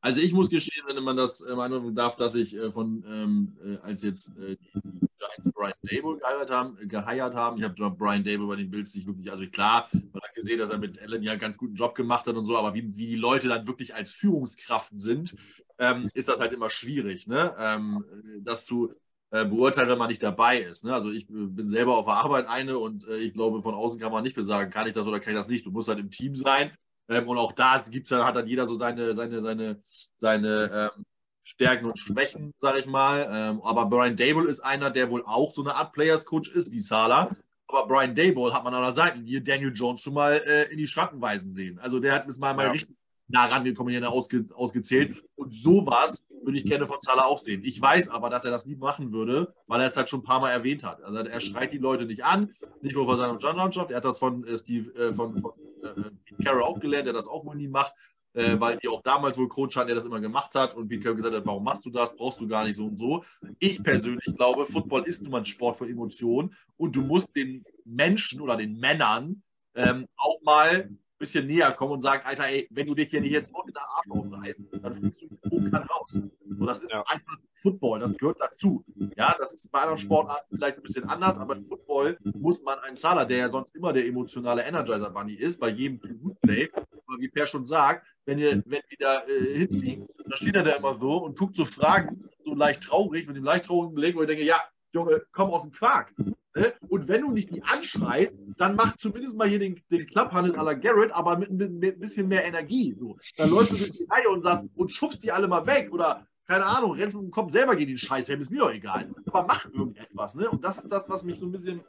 Also 0.00 0.20
ich 0.20 0.32
muss 0.32 0.50
gestehen, 0.50 0.84
wenn 0.88 1.02
man 1.04 1.16
das 1.16 1.40
äh, 1.40 1.54
meinen 1.54 1.94
darf, 1.94 2.16
dass 2.16 2.34
ich 2.34 2.56
äh, 2.56 2.70
von, 2.70 3.04
ähm, 3.06 3.56
äh, 3.64 3.78
als 3.86 4.02
jetzt 4.02 4.36
äh, 4.38 4.56
die, 4.74 5.08
Giants 5.18 5.52
Brian 5.54 5.72
Dable 5.82 6.18
geheiert 6.18 6.50
haben, 6.50 6.88
geheiert 6.88 7.34
haben 7.34 7.58
ich 7.58 7.64
habe 7.64 7.90
Brian 7.90 8.24
Dable 8.24 8.46
bei 8.46 8.56
den 8.56 8.70
Bills 8.70 8.94
nicht 8.94 9.06
wirklich, 9.06 9.30
also 9.30 9.46
klar, 9.46 9.88
man 9.92 10.22
hat 10.22 10.34
gesehen, 10.34 10.58
dass 10.58 10.70
er 10.70 10.78
mit 10.78 11.00
Allen 11.00 11.22
ja 11.22 11.32
einen 11.32 11.40
ganz 11.40 11.58
guten 11.58 11.74
Job 11.74 11.94
gemacht 11.94 12.26
hat 12.26 12.36
und 12.36 12.44
so, 12.44 12.56
aber 12.56 12.74
wie, 12.74 12.96
wie 12.96 13.06
die 13.06 13.16
Leute 13.16 13.48
dann 13.48 13.66
wirklich 13.66 13.94
als 13.94 14.12
Führungskraft 14.12 14.90
sind, 14.94 15.36
ähm, 15.78 16.10
ist 16.14 16.28
das 16.28 16.40
halt 16.40 16.52
immer 16.52 16.70
schwierig, 16.70 17.26
ne? 17.26 17.54
Ähm, 17.58 18.04
das 18.40 18.64
zu 18.64 18.92
beurteilen, 19.30 19.88
wenn 19.88 19.96
man 19.96 20.10
nicht 20.10 20.22
dabei 20.22 20.60
ist. 20.60 20.84
Ne? 20.84 20.92
Also 20.92 21.10
ich 21.10 21.26
bin 21.26 21.66
selber 21.66 21.96
auf 21.96 22.04
der 22.04 22.16
Arbeit 22.16 22.48
eine 22.48 22.76
und 22.76 23.08
ich 23.08 23.32
glaube, 23.32 23.62
von 23.62 23.74
außen 23.74 23.98
kann 23.98 24.12
man 24.12 24.22
nicht 24.22 24.36
besagen, 24.36 24.70
kann 24.70 24.86
ich 24.86 24.92
das 24.92 25.06
oder 25.06 25.20
kann 25.20 25.32
ich 25.32 25.38
das 25.38 25.48
nicht. 25.48 25.64
Du 25.64 25.70
musst 25.70 25.88
halt 25.88 26.00
im 26.00 26.10
Team 26.10 26.34
sein 26.34 26.70
ähm, 27.12 27.28
und 27.28 27.38
auch 27.38 27.52
da 27.52 27.82
gibt's 27.90 28.10
hat 28.10 28.36
dann 28.36 28.46
jeder 28.46 28.66
so 28.66 28.74
seine, 28.74 29.14
seine, 29.14 29.40
seine, 29.40 29.80
seine 30.14 30.90
ähm, 30.96 31.04
Stärken 31.44 31.86
und 31.86 31.98
Schwächen, 31.98 32.54
sage 32.56 32.78
ich 32.78 32.86
mal. 32.86 33.26
Ähm, 33.30 33.62
aber 33.62 33.86
Brian 33.86 34.16
Dable 34.16 34.48
ist 34.48 34.60
einer, 34.60 34.90
der 34.90 35.10
wohl 35.10 35.24
auch 35.24 35.52
so 35.52 35.62
eine 35.62 35.74
Art 35.74 35.92
Players 35.92 36.24
Coach 36.24 36.50
ist 36.50 36.72
wie 36.72 36.78
Sala. 36.78 37.30
Aber 37.66 37.86
Brian 37.86 38.14
Dable 38.14 38.52
hat 38.52 38.64
man 38.64 38.74
an 38.74 38.82
der 38.82 38.92
Seite 38.92 39.20
hier 39.24 39.42
Daniel 39.42 39.72
Jones 39.74 40.02
schon 40.02 40.14
mal 40.14 40.34
äh, 40.34 40.70
in 40.70 40.78
die 40.78 40.86
Schranken 40.86 41.20
weisen 41.20 41.50
sehen. 41.50 41.78
Also 41.78 42.00
der 42.00 42.14
hat 42.14 42.26
bis 42.26 42.38
mal, 42.38 42.50
ja. 42.50 42.54
mal 42.54 42.70
richtig 42.70 42.96
nah 43.28 43.46
rangekommen, 43.46 43.92
hier 43.92 44.10
ausge, 44.10 44.46
ausgezählt. 44.54 45.24
Und 45.34 45.52
sowas 45.52 46.26
würde 46.42 46.58
ich 46.58 46.64
gerne 46.64 46.86
von 46.86 46.98
Salah 47.00 47.24
auch 47.24 47.38
sehen. 47.38 47.62
Ich 47.64 47.80
weiß 47.80 48.08
aber, 48.08 48.30
dass 48.30 48.44
er 48.44 48.50
das 48.50 48.66
nie 48.66 48.76
machen 48.76 49.12
würde, 49.12 49.54
weil 49.66 49.80
er 49.80 49.86
es 49.86 49.96
halt 49.96 50.08
schon 50.08 50.20
ein 50.20 50.24
paar 50.24 50.40
Mal 50.40 50.50
erwähnt 50.50 50.84
hat. 50.84 51.02
Also 51.02 51.18
er 51.18 51.40
schreit 51.40 51.72
die 51.72 51.78
Leute 51.78 52.04
nicht 52.04 52.24
an, 52.24 52.52
nicht 52.80 52.96
nur 52.96 53.04
von 53.04 53.16
seiner 53.16 53.38
Mannschaft. 53.54 53.90
Er 53.90 53.98
hat 53.98 54.04
das 54.04 54.18
von 54.18 54.44
äh, 54.44 54.56
Steve, 54.56 54.94
äh, 54.94 55.12
von, 55.12 55.40
von 55.40 55.52
äh, 55.82 56.42
Carroll 56.44 56.62
auch 56.62 56.80
gelernt, 56.80 57.06
der 57.06 57.12
das 57.12 57.28
auch 57.28 57.44
wohl 57.44 57.56
nie 57.56 57.68
macht. 57.68 57.92
Äh, 58.34 58.58
weil 58.58 58.78
die 58.78 58.88
auch 58.88 59.02
damals 59.02 59.36
wohl 59.36 59.48
Coach 59.48 59.76
hatten, 59.76 59.88
der 59.88 59.94
das 59.94 60.06
immer 60.06 60.18
gemacht 60.18 60.54
hat 60.54 60.74
und 60.74 60.88
Pete 60.88 61.02
Carroll 61.02 61.16
gesagt 61.16 61.34
hat, 61.34 61.44
warum 61.44 61.64
machst 61.64 61.84
du 61.84 61.90
das, 61.90 62.16
brauchst 62.16 62.40
du 62.40 62.48
gar 62.48 62.64
nicht 62.64 62.76
so 62.76 62.86
und 62.86 62.98
so. 62.98 63.24
Ich 63.58 63.82
persönlich 63.82 64.34
glaube, 64.34 64.64
Football 64.64 65.02
ist 65.02 65.20
nun 65.20 65.32
mal 65.32 65.38
ein 65.38 65.44
Sport 65.44 65.76
für 65.76 65.86
Emotionen 65.86 66.54
und 66.78 66.96
du 66.96 67.02
musst 67.02 67.36
den 67.36 67.62
Menschen 67.84 68.40
oder 68.40 68.56
den 68.56 68.78
Männern 68.78 69.42
ähm, 69.74 70.06
auch 70.16 70.40
mal 70.42 70.88
bisschen 71.22 71.46
näher 71.46 71.70
kommen 71.72 71.92
und 71.92 72.00
sagen, 72.00 72.22
Alter, 72.26 72.48
ey, 72.48 72.66
wenn 72.70 72.86
du 72.86 72.94
dich 72.94 73.08
hier 73.08 73.20
nicht 73.20 73.32
jetzt 73.32 73.54
auch 73.54 73.64
mit 73.64 73.76
der 73.76 73.82
Arsch 73.82 74.10
aufreißt, 74.10 74.64
dann 74.82 74.92
fliegst 74.92 75.22
du 75.22 75.28
oben 75.50 75.74
raus. 75.74 76.16
Und 76.16 76.66
das 76.66 76.80
ist 76.80 76.92
ja. 76.92 77.02
einfach 77.06 77.38
Football, 77.54 78.00
das 78.00 78.16
gehört 78.16 78.38
dazu. 78.40 78.84
Ja, 79.16 79.34
das 79.38 79.54
ist 79.54 79.70
bei 79.70 79.80
anderen 79.80 79.98
Sportarten 79.98 80.56
vielleicht 80.56 80.78
ein 80.78 80.82
bisschen 80.82 81.04
anders, 81.04 81.38
aber 81.38 81.54
im 81.54 81.64
Football 81.64 82.18
muss 82.34 82.60
man 82.62 82.80
einen 82.80 82.96
Zahler, 82.96 83.24
der 83.24 83.38
ja 83.38 83.50
sonst 83.50 83.74
immer 83.76 83.92
der 83.92 84.04
emotionale 84.04 84.62
Energizer 84.64 85.10
Bunny 85.10 85.34
ist, 85.34 85.60
bei 85.60 85.68
jedem 85.68 86.00
Play, 86.42 86.68
aber 86.74 87.18
wie 87.18 87.28
Per 87.28 87.46
schon 87.46 87.64
sagt, 87.64 88.04
wenn 88.24 88.38
ihr, 88.38 88.62
wenn 88.66 88.82
die 88.90 88.96
da 88.98 89.22
äh, 89.26 89.58
hinten 89.58 90.08
dann 90.18 90.32
steht 90.32 90.56
er 90.56 90.62
da 90.62 90.72
immer 90.72 90.94
so 90.94 91.18
und 91.18 91.38
guckt 91.38 91.56
so 91.56 91.64
fragend, 91.64 92.26
so 92.42 92.54
leicht 92.54 92.82
traurig, 92.82 93.26
mit 93.26 93.36
dem 93.36 93.44
leicht 93.44 93.66
traurigen 93.66 93.94
Blick, 93.94 94.16
wo 94.16 94.22
ich 94.22 94.28
denke, 94.28 94.44
ja, 94.44 94.60
Junge, 94.92 95.22
komm 95.32 95.50
aus 95.50 95.62
dem 95.62 95.72
Quark. 95.72 96.12
Ne? 96.54 96.74
Und 96.88 97.08
wenn 97.08 97.22
du 97.22 97.30
nicht 97.30 97.50
die 97.50 97.62
anschreist, 97.62 98.38
dann 98.58 98.76
mach 98.76 98.96
zumindest 98.96 99.36
mal 99.36 99.48
hier 99.48 99.58
den, 99.58 99.80
den 99.90 100.06
Klapphandel 100.06 100.56
à 100.56 100.62
la 100.62 100.74
Garrett, 100.74 101.12
aber 101.12 101.38
mit, 101.38 101.50
mit, 101.50 101.72
mit 101.72 101.96
ein 101.96 102.00
bisschen 102.00 102.28
mehr 102.28 102.44
Energie. 102.44 102.94
So. 102.98 103.16
Dann 103.36 103.50
läufst 103.50 103.72
du 103.72 103.76
durch 103.76 103.92
die 103.92 104.06
Reihe 104.10 104.28
und 104.28 104.42
sagst 104.42 104.64
und 104.74 104.90
schubst 104.90 105.22
die 105.22 105.32
alle 105.32 105.48
mal 105.48 105.66
weg 105.66 105.92
oder 105.92 106.26
keine 106.46 106.66
Ahnung, 106.66 106.92
rennst 106.92 107.16
dem 107.16 107.30
Kopf 107.30 107.50
selber 107.52 107.76
gegen 107.76 107.92
den 107.92 107.98
Scheiß, 107.98 108.28
ist 108.28 108.50
mir 108.50 108.58
doch 108.60 108.72
egal. 108.72 109.10
Aber 109.26 109.46
mach 109.46 109.64
irgendetwas, 109.66 110.34
ne? 110.34 110.50
Und 110.50 110.62
das 110.62 110.80
ist 110.80 110.90
das, 110.90 111.08
was 111.08 111.24
mich 111.24 111.38
so 111.38 111.46
ein 111.46 111.52
bisschen, 111.52 111.80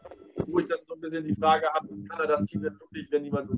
wo 0.47 0.59
ich 0.59 0.67
dann 0.67 0.79
so 0.87 0.93
ein 0.93 1.01
bisschen 1.01 1.25
die 1.25 1.35
Frage 1.35 1.67
habe, 1.73 1.87
kann 2.07 2.21
er 2.21 2.27
das 2.27 2.45
Team 2.45 2.61
denn 2.61 2.79
wirklich, 2.79 3.11
wenn 3.11 3.25
jemand, 3.25 3.49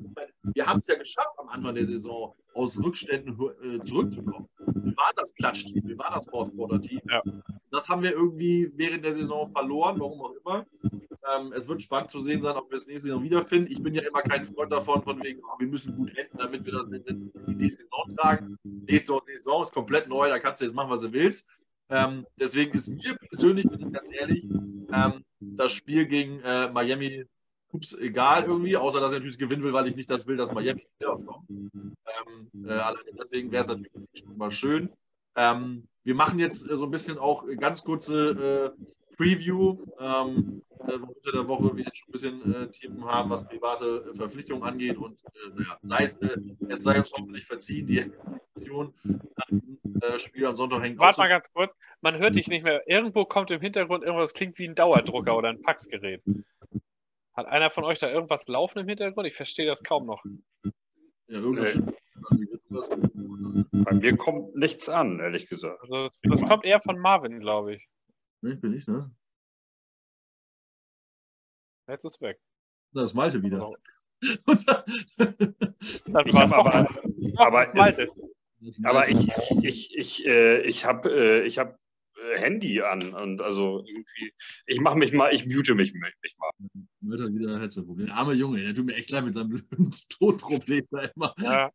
wir 0.41 0.65
haben 0.65 0.79
es 0.79 0.87
ja 0.87 0.97
geschafft 0.97 1.37
am 1.37 1.49
Anfang 1.49 1.75
der 1.75 1.85
Saison, 1.85 2.33
aus 2.53 2.81
Rückständen 2.81 3.37
äh, 3.61 3.83
zurückzukommen. 3.83 4.47
Wir 4.57 4.95
waren 4.97 5.13
das 5.17 5.35
Klatschteam, 5.35 5.87
wir 5.87 5.97
waren 5.97 6.13
das 6.13 6.27
Force 6.29 6.51
Team. 6.81 7.01
Ja. 7.09 7.21
Das 7.69 7.89
haben 7.89 8.01
wir 8.01 8.13
irgendwie 8.13 8.71
während 8.75 9.03
der 9.03 9.13
Saison 9.13 9.51
verloren, 9.51 9.99
warum 9.99 10.21
auch 10.21 10.33
immer. 10.43 10.65
Ähm, 11.33 11.53
es 11.53 11.67
wird 11.67 11.81
spannend 11.81 12.11
zu 12.11 12.19
sehen 12.19 12.41
sein, 12.41 12.55
ob 12.55 12.69
wir 12.69 12.75
es 12.75 12.87
nächste 12.87 13.09
Saison 13.09 13.23
wiederfinden. 13.23 13.71
Ich 13.71 13.81
bin 13.81 13.93
ja 13.93 14.03
immer 14.03 14.21
kein 14.21 14.45
Freund 14.45 14.71
davon, 14.71 15.01
von 15.03 15.23
wegen, 15.23 15.41
oh, 15.43 15.59
wir 15.59 15.67
müssen 15.67 15.95
gut 15.95 16.15
enden, 16.15 16.37
damit 16.37 16.65
wir 16.65 16.73
das 16.73 16.85
in 16.85 17.31
die 17.47 17.55
nächste 17.55 17.83
Saison 17.83 18.15
tragen. 18.15 18.57
Nächste 18.63 19.19
Saison 19.25 19.63
ist 19.63 19.73
komplett 19.73 20.07
neu, 20.07 20.29
da 20.29 20.39
kannst 20.39 20.61
du 20.61 20.65
jetzt 20.65 20.75
machen, 20.75 20.89
was 20.89 21.01
du 21.01 21.11
willst. 21.11 21.49
Ähm, 21.89 22.25
deswegen 22.39 22.71
ist 22.73 22.89
mir 22.89 23.15
persönlich, 23.15 23.67
bin 23.67 23.87
ich 23.87 23.93
ganz 23.93 24.09
ehrlich, 24.11 24.43
ähm, 24.91 25.23
das 25.39 25.71
Spiel 25.71 26.05
gegen 26.05 26.39
äh, 26.41 26.69
Miami 26.71 27.25
ups, 27.71 27.93
egal 27.93 28.43
irgendwie, 28.43 28.77
außer 28.77 28.99
dass 28.99 29.11
ich 29.11 29.19
natürlich 29.19 29.37
gewinnen 29.37 29.63
will, 29.63 29.73
weil 29.73 29.87
ich 29.87 29.95
nicht 29.95 30.09
das 30.09 30.27
will, 30.27 30.37
dass 30.37 30.51
Miami 30.51 30.87
rauskommt. 31.03 31.47
Ähm, 31.49 32.67
äh, 32.67 32.79
deswegen 33.19 33.51
wäre 33.51 33.61
es 33.61 33.67
natürlich 33.67 34.25
mal 34.35 34.51
schön. 34.51 34.89
Ähm, 35.35 35.87
wir 36.03 36.15
machen 36.15 36.39
jetzt 36.39 36.69
äh, 36.69 36.77
so 36.77 36.85
ein 36.85 36.91
bisschen 36.91 37.17
auch 37.17 37.45
ganz 37.57 37.83
kurze 37.83 38.73
äh, 38.77 39.15
Preview, 39.15 39.77
ähm, 39.99 40.61
äh, 40.87 40.93
unter 40.93 41.31
der 41.31 41.47
Woche 41.47 41.75
wir 41.75 41.83
jetzt 41.83 41.97
schon 41.97 42.09
ein 42.09 42.11
bisschen 42.11 42.53
äh, 42.53 42.69
Themen 42.69 43.03
haben, 43.05 43.29
was 43.29 43.47
private 43.47 44.05
äh, 44.11 44.13
Verpflichtungen 44.13 44.63
angeht 44.63 44.97
und 44.97 45.19
äh, 45.23 45.49
naja, 45.55 45.77
sei 45.81 46.03
es, 46.03 46.19
es 46.69 46.83
sei 46.83 46.99
uns 46.99 47.11
hoffentlich 47.17 47.45
verziehen, 47.45 47.87
die 47.87 48.01
Aktion 48.55 48.93
nach 49.33 49.47
dem 49.47 50.19
Spiel 50.19 50.45
am 50.45 50.55
Sonntag 50.55 50.83
hängt. 50.83 50.99
Warte 50.99 51.19
mal 51.19 51.27
ganz 51.27 51.51
kurz, 51.51 51.73
man 52.01 52.17
hört 52.17 52.35
dich 52.35 52.47
nicht 52.47 52.63
mehr. 52.63 52.87
Irgendwo 52.87 53.25
kommt 53.25 53.49
im 53.49 53.61
Hintergrund 53.61 54.03
irgendwas, 54.03 54.33
klingt 54.33 54.59
wie 54.59 54.67
ein 54.67 54.75
Dauerdrucker 54.75 55.35
oder 55.35 55.49
ein 55.49 55.59
Faxgerät. 55.59 56.21
Hat 57.33 57.47
einer 57.47 57.69
von 57.71 57.83
euch 57.83 57.99
da 57.99 58.09
irgendwas 58.09 58.47
laufen 58.47 58.79
im 58.79 58.87
Hintergrund? 58.87 59.27
Ich 59.27 59.35
verstehe 59.35 59.65
das 59.65 59.83
kaum 59.83 60.05
noch. 60.05 60.23
Ja, 61.27 61.39
irgendwas. 61.39 62.99
Bei 63.71 63.95
mir 63.95 64.17
kommt 64.17 64.55
nichts 64.55 64.89
an, 64.89 65.19
ehrlich 65.19 65.47
gesagt. 65.47 65.81
Also, 65.81 66.09
das 66.23 66.45
kommt 66.45 66.65
eher 66.65 66.81
von 66.81 66.99
Marvin, 66.99 67.39
glaube 67.39 67.75
ich. 67.75 67.87
Nee, 68.41 68.55
bin 68.55 68.73
ich, 68.73 68.87
ne? 68.87 69.11
Jetzt 71.87 72.05
ist 72.05 72.21
weg. 72.21 72.39
Da 72.93 73.03
ist 73.03 73.13
Malte 73.13 73.41
wieder. 73.41 73.69
Oh. 74.47 76.21
ich 76.25 76.33
habe 76.35 76.55
aber, 76.55 76.89
aber, 77.35 77.65
aber 78.83 79.09
ich, 79.09 79.27
ich, 79.61 79.95
ich, 79.95 80.25
äh, 80.25 80.61
ich 80.61 80.85
habe 80.85 81.09
äh, 81.11 81.41
ich 81.43 81.59
hab 81.59 81.73
äh, 81.73 81.84
Handy 82.35 82.81
an 82.81 83.13
und 83.13 83.41
also 83.41 83.83
irgendwie, 83.85 84.33
ich 84.65 84.79
mache 84.79 84.97
mich 84.97 85.13
mal, 85.13 85.33
ich 85.33 85.45
mute 85.45 85.75
mich, 85.75 85.93
mich 85.93 86.35
mal. 86.37 86.51
Wird 87.01 87.33
wieder 87.33 87.55
ein 87.55 87.61
Headset-Problem. 87.61 88.09
Arme 88.11 88.33
Junge, 88.33 88.61
der 88.61 88.73
tut 88.73 88.85
mir 88.85 88.95
echt 88.95 89.11
leid 89.11 89.25
mit 89.25 89.33
seinem 89.33 89.49
blöden 89.49 89.91
Tonproblem 90.19 90.85
da 90.91 91.09
immer. 91.15 91.33
Ja. 91.39 91.71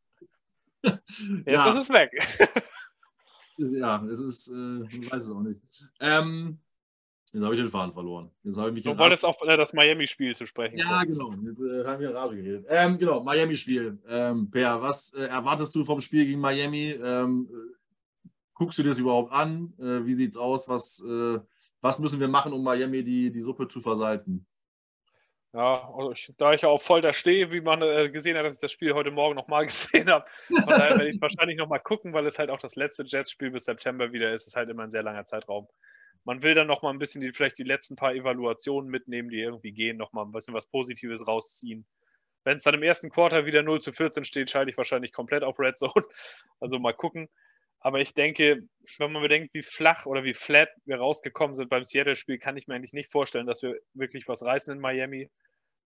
Jetzt 0.82 1.02
ja. 1.46 1.78
ist 1.78 1.88
es 1.88 1.90
weg. 1.90 2.10
ja, 3.58 4.04
es 4.06 4.20
ist, 4.20 4.48
äh, 4.48 4.96
ich 4.96 5.10
weiß 5.10 5.24
es 5.24 5.30
auch 5.30 5.42
nicht. 5.42 5.60
Ähm, 6.00 6.58
jetzt 7.32 7.44
habe 7.44 7.54
ich 7.54 7.60
den 7.60 7.70
Faden 7.70 7.92
verloren. 7.92 8.30
Jetzt 8.42 8.58
ich 8.58 8.72
mich 8.72 8.84
du 8.84 8.96
wolltest 8.96 9.24
auch 9.24 9.40
äh, 9.46 9.56
das 9.56 9.72
Miami-Spiel 9.72 10.34
zu 10.34 10.46
sprechen. 10.46 10.78
Ja, 10.78 11.04
kommen. 11.04 11.12
genau. 11.12 11.48
Jetzt 11.48 11.60
äh, 11.60 11.84
haben 11.84 12.00
wir 12.00 12.14
Rage 12.14 12.36
geredet. 12.36 12.66
Ähm, 12.68 12.98
genau, 12.98 13.22
Miami-Spiel. 13.22 13.98
Ähm, 14.08 14.50
per, 14.50 14.80
was 14.80 15.12
äh, 15.12 15.26
erwartest 15.26 15.74
du 15.74 15.84
vom 15.84 16.00
Spiel 16.00 16.24
gegen 16.24 16.40
Miami? 16.40 16.96
Guckst 18.60 18.78
du 18.78 18.82
dir 18.82 18.90
das 18.90 18.98
überhaupt 18.98 19.32
an? 19.32 19.72
Äh, 19.78 20.04
wie 20.04 20.12
sieht 20.12 20.32
es 20.32 20.36
aus? 20.36 20.68
Was, 20.68 21.02
äh, 21.02 21.38
was 21.80 21.98
müssen 21.98 22.20
wir 22.20 22.28
machen, 22.28 22.52
um 22.52 22.62
Miami 22.62 23.02
die, 23.02 23.32
die 23.32 23.40
Suppe 23.40 23.66
zu 23.68 23.80
versalzen? 23.80 24.46
Ja, 25.54 25.90
also 25.96 26.12
ich, 26.12 26.30
da 26.36 26.52
ich 26.52 26.60
ja 26.60 26.68
auf 26.68 26.82
Folter 26.82 27.14
stehe, 27.14 27.50
wie 27.52 27.62
man 27.62 27.80
äh, 27.80 28.10
gesehen 28.10 28.36
hat, 28.36 28.44
dass 28.44 28.56
ich 28.56 28.60
das 28.60 28.70
Spiel 28.70 28.92
heute 28.92 29.12
Morgen 29.12 29.34
nochmal 29.34 29.64
gesehen 29.66 30.10
habe, 30.10 30.26
von 30.46 30.62
daher 30.66 30.90
werde 30.90 31.08
ich 31.08 31.18
wahrscheinlich 31.22 31.56
nochmal 31.56 31.80
gucken, 31.80 32.12
weil 32.12 32.26
es 32.26 32.38
halt 32.38 32.50
auch 32.50 32.58
das 32.58 32.76
letzte 32.76 33.04
Jets-Spiel 33.04 33.50
bis 33.50 33.64
September 33.64 34.12
wieder 34.12 34.30
ist. 34.34 34.42
Es 34.42 34.48
ist 34.48 34.56
halt 34.56 34.68
immer 34.68 34.82
ein 34.82 34.90
sehr 34.90 35.04
langer 35.04 35.24
Zeitraum. 35.24 35.66
Man 36.24 36.42
will 36.42 36.54
dann 36.54 36.66
nochmal 36.66 36.92
ein 36.92 36.98
bisschen 36.98 37.22
die, 37.22 37.32
vielleicht 37.32 37.56
die 37.56 37.64
letzten 37.64 37.96
paar 37.96 38.12
Evaluationen 38.12 38.90
mitnehmen, 38.90 39.30
die 39.30 39.40
irgendwie 39.40 39.72
gehen, 39.72 39.96
nochmal 39.96 40.26
ein 40.26 40.32
bisschen 40.32 40.52
was 40.52 40.66
Positives 40.66 41.26
rausziehen. 41.26 41.86
Wenn 42.44 42.56
es 42.56 42.62
dann 42.62 42.74
im 42.74 42.82
ersten 42.82 43.08
Quarter 43.08 43.46
wieder 43.46 43.62
0 43.62 43.80
zu 43.80 43.92
14 43.92 44.26
steht, 44.26 44.50
schalte 44.50 44.70
ich 44.70 44.76
wahrscheinlich 44.76 45.14
komplett 45.14 45.44
auf 45.44 45.58
Red 45.58 45.78
Zone. 45.78 45.92
Also 46.60 46.78
mal 46.78 46.92
gucken. 46.92 47.30
Aber 47.80 48.00
ich 48.00 48.14
denke, 48.14 48.62
wenn 48.98 49.12
man 49.12 49.22
bedenkt, 49.22 49.54
wie 49.54 49.62
flach 49.62 50.04
oder 50.06 50.22
wie 50.22 50.34
flat 50.34 50.68
wir 50.84 50.98
rausgekommen 50.98 51.56
sind 51.56 51.70
beim 51.70 51.84
Seattle-Spiel, 51.84 52.38
kann 52.38 52.56
ich 52.56 52.66
mir 52.66 52.74
eigentlich 52.74 52.92
nicht 52.92 53.10
vorstellen, 53.10 53.46
dass 53.46 53.62
wir 53.62 53.78
wirklich 53.94 54.28
was 54.28 54.44
reißen 54.44 54.74
in 54.74 54.80
Miami. 54.80 55.30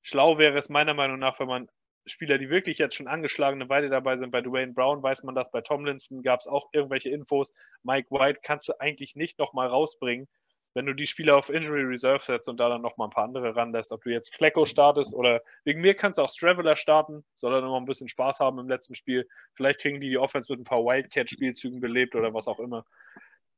Schlau 0.03 0.39
wäre 0.39 0.59
es 0.59 0.69
meiner 0.69 0.95
Meinung 0.95 1.19
nach, 1.19 1.39
wenn 1.39 1.47
man 1.47 1.69
Spieler, 2.07 2.37
die 2.37 2.51
wirklich 2.51 2.79
jetzt 2.79 2.97
schon 2.97 3.09
angeschlagene 3.09 3.69
Weile 3.69 3.89
dabei 3.89 4.17
sind, 4.17 4.31
bei 4.31 4.43
Dwayne 4.43 4.73
Brown 4.73 5.03
weiß 5.03 5.23
man 5.23 5.35
das, 5.35 5.51
bei 5.51 5.63
Tomlinson 5.63 6.23
gab 6.23 6.41
es 6.41 6.47
auch 6.47 6.69
irgendwelche 6.73 7.09
Infos. 7.09 7.55
Mike 7.83 8.11
White 8.11 8.41
kannst 8.43 8.69
du 8.69 8.79
eigentlich 8.79 9.17
nicht 9.17 9.39
nochmal 9.39 9.69
rausbringen, 9.69 10.29
wenn 10.75 10.87
du 10.87 10.93
die 10.93 11.07
Spieler 11.07 11.37
auf 11.37 11.51
Injury 11.51 11.83
Reserve 11.83 12.23
setzt 12.23 12.49
und 12.49 12.59
da 12.59 12.69
dann 12.69 12.83
nochmal 12.83 13.09
ein 13.09 13.13
paar 13.13 13.25
andere 13.25 13.55
ranlässt, 13.55 13.93
ob 13.93 14.03
du 14.03 14.11
jetzt 14.11 14.35
Flecko 14.35 14.67
startest 14.67 15.15
oder 15.15 15.41
wegen 15.65 15.81
mir 15.81 15.95
kannst 15.95 16.19
du 16.19 16.23
auch 16.23 16.31
Straveler 16.31 16.77
starten, 16.77 17.25
soll 17.37 17.55
er 17.55 17.61
nochmal 17.61 17.81
ein 17.81 17.87
bisschen 17.87 18.09
Spaß 18.09 18.41
haben 18.41 18.59
im 18.59 18.69
letzten 18.69 18.97
Spiel. 18.97 19.29
Vielleicht 19.55 19.81
kriegen 19.81 20.01
die 20.01 20.11
die 20.11 20.19
Offense 20.19 20.53
mit 20.53 20.61
ein 20.61 20.65
paar 20.65 20.85
Wildcat-Spielzügen 20.85 21.81
belebt 21.81 22.17
oder 22.17 22.35
was 22.35 22.49
auch 22.49 22.59
immer. 22.59 22.85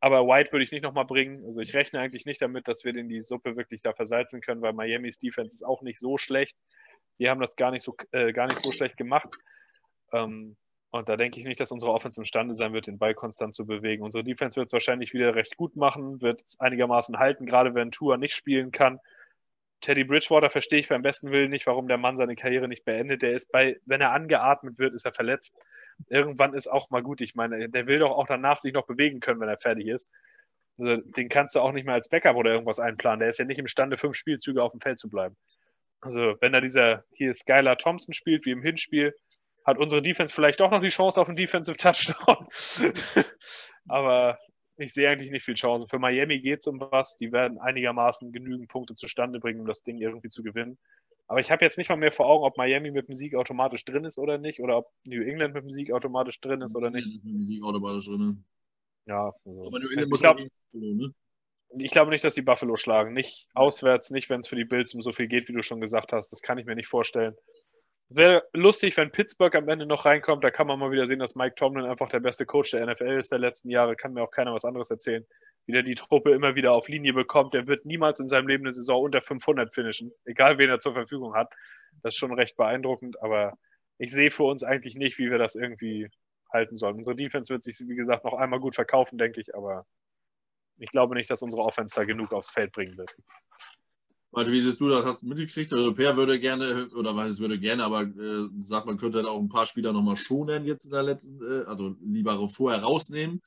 Aber 0.01 0.27
White 0.27 0.53
würde 0.53 0.63
ich 0.63 0.73
nicht 0.73 0.83
nochmal 0.83 1.07
bringen. 1.07 1.43
Also 1.47 1.61
ich 1.61 1.75
rechne 1.75 2.01
eigentlich 2.01 2.27
nicht 2.27 2.43
damit, 2.43 2.69
dass 2.69 2.85
wir 2.85 2.93
den 2.93 3.09
die 3.09 3.23
Suppe 3.23 3.57
wirklich 3.57 3.81
da 3.81 3.95
versalzen 3.95 4.43
können, 4.43 4.61
weil 4.61 4.75
Miamis 4.75 5.19
Defense 5.19 5.55
ist 5.55 5.63
auch 5.63 5.81
nicht 5.81 5.99
so 5.99 6.19
schlecht. 6.19 6.57
Die 7.19 7.31
haben 7.31 7.41
das 7.41 7.57
gar 7.57 7.71
nicht 7.71 7.83
so, 7.83 7.97
äh, 8.13 8.33
gar 8.35 8.47
nicht 8.47 8.63
so 8.63 8.71
schlecht 8.71 8.99
gemacht. 8.99 9.33
Ähm, 10.13 10.57
und 10.97 11.09
da 11.09 11.17
denke 11.17 11.39
ich 11.39 11.47
nicht, 11.47 11.61
dass 11.61 11.73
unsere 11.73 11.93
Offense 11.93 12.21
imstande 12.21 12.55
sein 12.55 12.73
wird, 12.73 12.87
den 12.87 12.99
Ball 12.99 13.15
konstant 13.15 13.55
zu 13.55 13.67
bewegen. 13.67 14.03
Unsere 14.03 14.25
Defense 14.25 14.57
wird 14.57 14.67
es 14.67 14.73
wahrscheinlich 14.73 15.13
wieder 15.15 15.35
recht 15.35 15.57
gut 15.57 15.77
machen, 15.77 16.21
wird 16.21 16.43
es 16.43 16.61
einigermaßen 16.61 17.19
halten, 17.19 17.47
gerade 17.47 17.75
wenn 17.75 17.91
Tour 17.91 18.17
nicht 18.17 18.35
spielen 18.35 18.73
kann. 18.73 19.01
Teddy 19.81 20.05
Bridgewater 20.05 20.51
verstehe 20.51 20.81
ich 20.81 20.89
beim 20.89 21.03
besten 21.03 21.31
Willen 21.31 21.51
nicht, 21.51 21.67
warum 21.67 21.89
der 21.89 21.99
Mann 21.99 22.17
seine 22.17 22.35
Karriere 22.35 22.69
nicht 22.69 22.85
beendet. 22.85 23.23
Der 23.23 23.33
ist 23.33 23.53
bei, 23.53 23.79
wenn 23.85 24.01
er 24.01 24.13
angeatmet 24.13 24.79
wird, 24.79 24.95
ist 24.95 25.05
er 25.05 25.13
verletzt. 25.13 25.55
Irgendwann 26.09 26.55
ist 26.55 26.67
auch 26.67 26.91
mal 26.91 27.03
gut. 27.03 27.21
Ich 27.21 27.35
meine, 27.35 27.69
der 27.69 27.87
will 27.87 27.99
doch 27.99 28.11
auch 28.11 28.27
danach 28.27 28.61
sich 28.61 28.73
noch 28.73 28.87
bewegen 28.87 29.21
können, 29.21 29.41
wenn 29.41 29.49
er 29.49 29.59
fertig 29.59 29.87
ist. 29.87 30.09
Also, 30.79 30.97
den 30.97 31.29
kannst 31.29 31.55
du 31.55 31.61
auch 31.61 31.73
nicht 31.73 31.85
mehr 31.85 31.95
als 31.95 32.09
Backup 32.09 32.37
oder 32.37 32.51
irgendwas 32.51 32.81
einplanen. 32.81 33.21
Der 33.21 33.29
ist 33.29 33.39
ja 33.39 33.45
nicht 33.45 33.59
imstande, 33.59 33.97
fünf 33.97 34.17
Spielzüge 34.17 34.63
auf 34.63 34.73
dem 34.73 34.81
Feld 34.81 34.99
zu 34.99 35.09
bleiben. 35.09 35.37
Also, 36.01 36.37
wenn 36.41 36.55
er 36.55 36.61
dieser 36.61 37.05
hier 37.13 37.35
Skylar 37.35 37.79
Thompson 37.79 38.13
spielt, 38.13 38.45
wie 38.45 38.51
im 38.51 38.63
Hinspiel, 38.63 39.15
hat 39.67 39.79
unsere 39.79 40.01
Defense 40.01 40.33
vielleicht 40.33 40.61
doch 40.61 40.71
noch 40.71 40.81
die 40.81 40.89
Chance 40.89 41.21
auf 41.21 41.29
einen 41.29 41.37
Defensive 41.37 41.77
Touchdown. 41.77 42.47
Aber 43.89 44.39
ich 44.79 44.95
sehe 44.95 45.11
eigentlich 45.11 45.31
nicht 45.31 45.45
viel 45.45 45.55
Chancen. 45.55 45.89
Für 45.89 45.99
Miami 45.99 46.39
geht 46.41 46.61
es 46.61 46.67
um 46.67 46.81
was. 46.81 47.17
Die 47.17 47.33
werden 47.33 47.59
einigermaßen 47.59 48.33
genügend 48.33 48.69
Punkte 48.69 48.95
zustande 48.95 49.41
bringen, 49.41 49.61
um 49.61 49.67
das 49.67 49.83
Ding 49.83 49.99
irgendwie 49.99 50.29
zu 50.29 50.43
gewinnen. 50.43 50.79
Aber 51.29 51.41
ich 51.41 51.51
habe 51.51 51.65
jetzt 51.65 51.79
nicht 51.79 51.89
mal 51.89 51.97
mehr 51.97 52.13
vor 52.13 52.27
Augen, 52.27 52.45
ob 52.45 52.57
Miami 52.57 52.93
mit 52.93 53.09
dem 53.09 53.17
Sieg 53.17 53.35
automatisch 53.35 53.85
drin 53.85 54.05
ist 54.05 54.19
oder 54.19 54.39
nicht, 54.39 54.61
oder 54.61 54.79
ob 54.79 54.93
New 55.05 55.23
England 55.23 55.55
mit 55.55 55.65
dem 55.65 55.71
Sieg 55.71 55.91
automatisch 55.91 56.41
drin 56.41 56.61
ist 56.61 56.77
oder 56.77 56.91
nicht. 56.91 57.07
Ist 57.07 57.25
mit 57.25 57.35
dem 57.35 57.43
Sieg 57.45 57.65
automatisch 57.65 58.07
drin. 58.07 58.45
Ja. 59.07 59.33
Also, 59.45 59.67
Aber 59.67 59.81
New 59.81 59.89
England 59.89 60.11
muss 60.11 60.21
glaub, 60.21 60.39
ne? 60.73 61.15
Ich 61.79 61.91
glaube 61.91 62.13
nicht, 62.13 62.23
dass 62.23 62.35
die 62.35 62.43
Buffalo 62.43 62.77
schlagen. 62.77 63.13
Nicht 63.13 63.49
auswärts, 63.55 64.11
nicht 64.11 64.31
wenn 64.31 64.41
es 64.41 64.47
für 64.47 64.55
die 64.55 64.65
Bills 64.65 64.95
um 64.95 65.01
so 65.01 65.11
viel 65.11 65.27
geht, 65.27 65.49
wie 65.49 65.53
du 65.53 65.63
schon 65.63 65.81
gesagt 65.81 66.13
hast. 66.13 66.31
Das 66.31 66.43
kann 66.43 66.59
ich 66.59 66.67
mir 66.67 66.77
nicht 66.77 66.87
vorstellen. 66.87 67.35
Wäre 68.09 68.45
lustig, 68.53 68.97
wenn 68.97 69.11
Pittsburgh 69.11 69.55
am 69.57 69.69
Ende 69.69 69.85
noch 69.85 70.05
reinkommt. 70.05 70.45
Da 70.45 70.53
kann 70.53 70.69
man 70.69 70.79
mal 70.79 70.93
wieder 70.93 71.09
sehen, 71.09 71.19
dass 71.19 71.35
Mike 71.35 71.57
Tomlin 71.57 71.87
einfach 71.87 72.09
der 72.09 72.21
beste 72.21 72.47
Coach 72.47 72.71
der 72.71 72.87
NFL 72.87 73.19
ist 73.19 73.33
der 73.33 73.41
letzten 73.41 73.69
Jahre. 73.69 73.97
Kann 73.97 74.13
mir 74.13 74.23
auch 74.23 74.31
keiner 74.31 74.55
was 74.55 74.65
anderes 74.65 74.91
erzählen. 74.91 75.27
Wie 75.67 75.73
der 75.73 75.83
die 75.83 75.97
Truppe 75.97 76.31
immer 76.31 76.55
wieder 76.55 76.73
auf 76.73 76.89
Linie 76.89 77.13
bekommt. 77.13 77.53
Der 77.53 77.67
wird 77.67 77.85
niemals 77.85 78.21
in 78.21 78.29
seinem 78.29 78.47
Leben 78.47 78.65
eine 78.65 78.73
Saison 78.73 79.03
unter 79.03 79.23
500 79.23 79.75
finishen. 79.75 80.13
Egal, 80.25 80.57
wen 80.59 80.71
er 80.71 80.79
zur 80.79 80.93
Verfügung 80.93 81.35
hat. 81.35 81.53
Das 82.03 82.15
ist 82.15 82.19
schon 82.19 82.33
recht 82.33 82.57
beeindruckend. 82.57 83.21
Aber 83.23 83.59
ich 83.99 84.13
sehe 84.13 84.31
für 84.31 84.45
uns 84.45 84.63
eigentlich 84.63 84.95
nicht, 84.95 85.19
wie 85.19 85.31
wir 85.31 85.39
das 85.39 85.57
irgendwie 85.57 86.09
halten 86.53 86.77
sollen. 86.77 86.97
Unsere 86.97 87.17
Defense 87.17 87.53
wird 87.53 87.65
sich, 87.65 87.81
wie 87.81 87.97
gesagt, 87.97 88.25
noch 88.25 88.35
einmal 88.35 88.61
gut 88.61 88.77
verkaufen, 88.77 89.19
denke 89.19 89.41
ich. 89.41 89.53
Aber 89.57 89.85
ich 90.79 90.91
glaube 90.91 91.17
nicht, 91.17 91.29
dass 91.29 91.43
unsere 91.43 91.63
Offense 91.63 91.97
da 91.97 92.05
genug 92.05 92.33
aufs 92.33 92.51
Feld 92.51 92.71
bringen 92.71 92.97
wird. 92.97 93.17
Warte, 94.37 94.53
wie 94.53 94.61
siehst 94.61 94.83
du 94.83 94.91
das? 94.91 95.07
Hast 95.07 95.23
du 95.23 95.29
mitgekriegt? 95.29 95.73
Also 95.73 95.95
Per 95.95 96.15
würde 96.15 96.39
gerne, 96.39 96.91
oder 96.95 97.17
weiß 97.17 97.31
es 97.31 97.41
würde 97.41 97.59
gerne, 97.59 97.83
aber 97.85 98.03
äh, 98.03 98.49
sagt, 98.59 98.85
man 98.87 98.99
könnte 98.99 99.17
halt 99.17 99.27
auch 99.27 99.39
ein 99.39 99.49
paar 99.49 99.65
Spieler 99.65 99.95
nochmal 99.95 100.19
schonen 100.19 100.67
jetzt 100.67 100.85
in 100.85 100.91
der 100.91 101.05
letzten, 101.05 101.41
äh, 101.41 101.65
also 101.65 101.97
lieber 102.05 102.47
vorher 102.51 102.83
rausnehmen. 102.83 103.41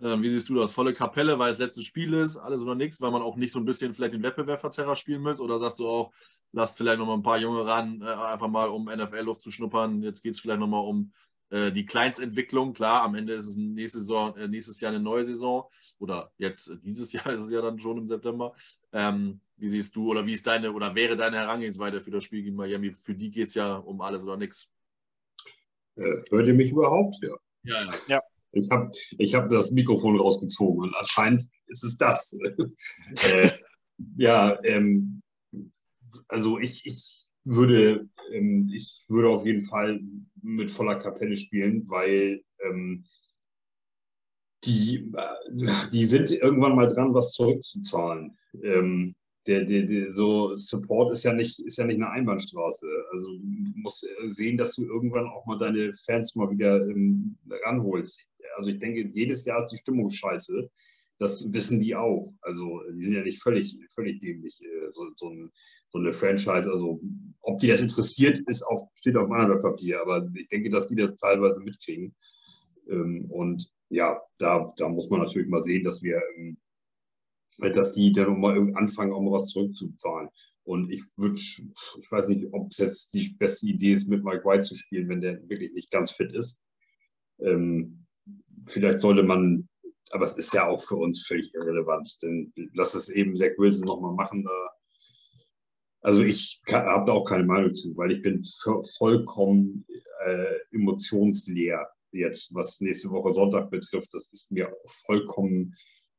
Äh, 0.00 0.22
wie 0.22 0.28
siehst 0.28 0.48
du 0.48 0.54
das? 0.54 0.72
Volle 0.72 0.92
Kapelle, 0.92 1.40
weil 1.40 1.50
es 1.50 1.58
letztes 1.58 1.86
Spiel 1.86 2.14
ist, 2.14 2.36
alles 2.36 2.60
oder 2.60 2.76
nichts, 2.76 3.00
weil 3.00 3.10
man 3.10 3.22
auch 3.22 3.34
nicht 3.34 3.50
so 3.50 3.58
ein 3.58 3.64
bisschen 3.64 3.92
vielleicht 3.92 4.14
den 4.14 4.22
Wettbewerbverzerrer 4.22 4.94
spielen 4.94 5.22
muss? 5.22 5.40
Oder 5.40 5.58
sagst 5.58 5.80
du 5.80 5.88
auch, 5.88 6.12
lasst 6.52 6.78
vielleicht 6.78 7.00
nochmal 7.00 7.16
ein 7.16 7.24
paar 7.24 7.38
Junge 7.38 7.66
ran, 7.66 8.00
äh, 8.00 8.04
einfach 8.04 8.46
mal 8.46 8.68
um 8.68 8.84
NFL-Luft 8.84 9.42
zu 9.42 9.50
schnuppern. 9.50 10.04
Jetzt 10.04 10.22
geht 10.22 10.34
es 10.34 10.40
vielleicht 10.40 10.60
nochmal 10.60 10.84
um 10.84 11.10
äh, 11.50 11.72
die 11.72 11.84
Kleinstentwicklung, 11.84 12.74
klar, 12.74 13.02
am 13.02 13.16
Ende 13.16 13.32
ist 13.32 13.46
es 13.46 13.56
nächste 13.56 13.98
Saison, 13.98 14.36
äh, 14.36 14.46
nächstes 14.46 14.80
Jahr 14.80 14.92
eine 14.92 15.02
neue 15.02 15.24
Saison 15.24 15.68
oder 15.98 16.30
jetzt 16.38 16.78
dieses 16.84 17.12
Jahr 17.14 17.26
ist 17.32 17.42
es 17.42 17.50
ja 17.50 17.60
dann 17.60 17.80
schon 17.80 17.98
im 17.98 18.06
September. 18.06 18.54
Ähm, 18.92 19.40
wie 19.58 19.68
siehst 19.68 19.94
du 19.96 20.10
oder 20.10 20.26
wie 20.26 20.32
ist 20.32 20.46
deine 20.46 20.72
oder 20.72 20.94
wäre 20.94 21.16
deine 21.16 21.38
Herangehensweise 21.38 22.00
für 22.00 22.10
das 22.10 22.24
Spiel 22.24 22.42
gegen 22.42 22.56
Miami? 22.56 22.92
Für 22.92 23.14
die 23.14 23.30
geht 23.30 23.48
es 23.48 23.54
ja 23.54 23.76
um 23.76 24.00
alles 24.00 24.22
oder 24.22 24.36
nichts. 24.36 24.74
Äh, 25.96 26.22
hört 26.30 26.46
ihr 26.46 26.54
mich 26.54 26.70
überhaupt? 26.70 27.16
Ja. 27.22 27.36
Ja, 27.64 27.84
ja. 27.84 27.92
ja. 28.08 28.22
Ich 28.52 28.70
habe 28.70 28.90
ich 29.18 29.34
hab 29.34 29.50
das 29.50 29.72
Mikrofon 29.72 30.18
rausgezogen 30.18 30.84
und 30.84 30.94
anscheinend 30.94 31.48
ist 31.66 31.84
es 31.84 31.98
das. 31.98 32.36
äh, 33.24 33.50
ja, 34.16 34.58
ähm, 34.64 35.22
also 36.28 36.58
ich, 36.58 36.86
ich 36.86 37.26
würde, 37.44 38.08
ähm, 38.32 38.70
ich 38.72 39.04
würde 39.08 39.28
auf 39.28 39.44
jeden 39.44 39.62
Fall 39.62 40.00
mit 40.42 40.70
voller 40.70 40.96
Kapelle 40.96 41.36
spielen, 41.36 41.88
weil 41.88 42.42
ähm, 42.60 43.04
die, 44.64 45.12
äh, 45.14 45.88
die 45.90 46.04
sind 46.04 46.30
irgendwann 46.30 46.76
mal 46.76 46.88
dran, 46.88 47.14
was 47.14 47.32
zurückzuzahlen. 47.32 48.38
Ähm, 48.62 49.14
der, 49.46 49.64
der, 49.64 49.84
der, 49.84 50.12
so 50.12 50.56
Support 50.56 51.12
ist 51.12 51.24
ja 51.24 51.32
nicht, 51.32 51.58
ist 51.60 51.78
ja 51.78 51.84
nicht 51.84 51.96
eine 51.96 52.10
Einbahnstraße. 52.10 52.86
Also 53.12 53.28
du 53.28 53.72
musst 53.76 54.06
sehen, 54.28 54.56
dass 54.56 54.74
du 54.74 54.84
irgendwann 54.84 55.26
auch 55.26 55.46
mal 55.46 55.58
deine 55.58 55.92
Fans 55.94 56.34
mal 56.34 56.50
wieder 56.50 56.86
ähm, 56.86 57.36
ranholst. 57.64 58.20
Also 58.56 58.70
ich 58.70 58.78
denke, 58.78 59.08
jedes 59.12 59.44
Jahr 59.44 59.64
ist 59.64 59.72
die 59.72 59.78
Stimmung 59.78 60.10
scheiße. 60.10 60.68
Das 61.18 61.52
wissen 61.52 61.80
die 61.80 61.96
auch. 61.96 62.30
Also 62.42 62.82
die 62.92 63.02
sind 63.02 63.14
ja 63.14 63.22
nicht 63.22 63.42
völlig, 63.42 63.78
völlig 63.92 64.20
dämlich, 64.20 64.60
äh, 64.62 64.90
so, 64.90 65.08
so, 65.16 65.30
ein, 65.30 65.50
so 65.90 65.98
eine 65.98 66.12
Franchise. 66.12 66.70
Also 66.70 67.00
ob 67.40 67.58
die 67.58 67.68
das 67.68 67.80
interessiert, 67.80 68.40
ist 68.46 68.62
auf, 68.62 68.82
steht 68.94 69.16
auf 69.16 69.28
meinem 69.28 69.60
Papier. 69.60 70.00
Aber 70.00 70.28
ich 70.34 70.48
denke, 70.48 70.70
dass 70.70 70.88
die 70.88 70.96
das 70.96 71.16
teilweise 71.16 71.60
mitkriegen. 71.60 72.14
Ähm, 72.88 73.26
und 73.30 73.70
ja, 73.88 74.20
da, 74.38 74.72
da 74.76 74.88
muss 74.88 75.08
man 75.08 75.20
natürlich 75.20 75.48
mal 75.48 75.62
sehen, 75.62 75.84
dass 75.84 76.02
wir 76.02 76.20
ähm, 76.36 76.58
dass 77.58 77.94
die 77.94 78.12
dann 78.12 78.40
mal 78.40 78.72
anfangen, 78.76 79.12
auch 79.12 79.20
mal 79.20 79.32
was 79.32 79.48
zurückzuzahlen. 79.48 80.28
Und 80.64 80.90
ich 80.90 81.02
würde, 81.16 81.36
ich 81.36 82.10
weiß 82.10 82.28
nicht, 82.28 82.46
ob 82.52 82.70
es 82.70 82.78
jetzt 82.78 83.14
die 83.14 83.34
beste 83.38 83.66
Idee 83.66 83.92
ist, 83.92 84.08
mit 84.08 84.22
Mike 84.22 84.44
White 84.44 84.64
zu 84.64 84.76
spielen, 84.76 85.08
wenn 85.08 85.20
der 85.20 85.40
wirklich 85.48 85.72
nicht 85.72 85.90
ganz 85.90 86.10
fit 86.10 86.32
ist. 86.32 86.62
Ähm, 87.40 88.06
vielleicht 88.66 89.00
sollte 89.00 89.22
man, 89.22 89.68
aber 90.10 90.26
es 90.26 90.36
ist 90.36 90.52
ja 90.54 90.68
auch 90.68 90.80
für 90.80 90.96
uns 90.96 91.26
völlig 91.26 91.52
irrelevant, 91.54 92.18
denn 92.22 92.52
lass 92.74 92.94
es 92.94 93.08
eben 93.08 93.34
Zach 93.34 93.52
Wilson 93.56 93.86
nochmal 93.86 94.14
machen. 94.14 94.44
Da. 94.44 94.70
Also 96.02 96.22
ich 96.22 96.60
habe 96.70 97.06
da 97.06 97.12
auch 97.12 97.24
keine 97.24 97.44
Meinung 97.44 97.74
zu, 97.74 97.96
weil 97.96 98.12
ich 98.12 98.22
bin 98.22 98.42
vollkommen 98.98 99.86
äh, 100.26 100.54
emotionsleer 100.72 101.88
jetzt, 102.12 102.54
was 102.54 102.80
nächste 102.80 103.10
Woche 103.10 103.34
Sonntag 103.34 103.70
betrifft. 103.70 104.12
Das 104.12 104.28
ist 104.32 104.50
mir 104.50 104.74
vollkommen 105.06 105.74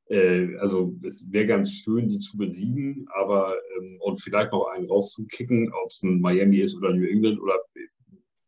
äh, 0.09 0.57
also 0.57 0.95
es 1.03 1.31
wäre 1.31 1.47
ganz 1.47 1.71
schön, 1.71 2.09
die 2.09 2.19
zu 2.19 2.37
besiegen, 2.37 3.07
aber 3.13 3.55
ähm, 3.77 3.97
und 4.01 4.21
vielleicht 4.21 4.51
noch 4.51 4.67
einen 4.67 4.87
rauszukicken, 4.87 5.71
ob 5.71 5.89
es 5.89 6.01
ein 6.03 6.19
Miami 6.19 6.57
ist 6.57 6.75
oder 6.75 6.93
New 6.93 7.07
England 7.07 7.39
oder 7.39 7.59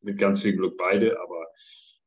mit 0.01 0.17
ganz 0.17 0.41
viel 0.41 0.55
Glück 0.55 0.77
beide, 0.77 1.19
aber 1.19 1.45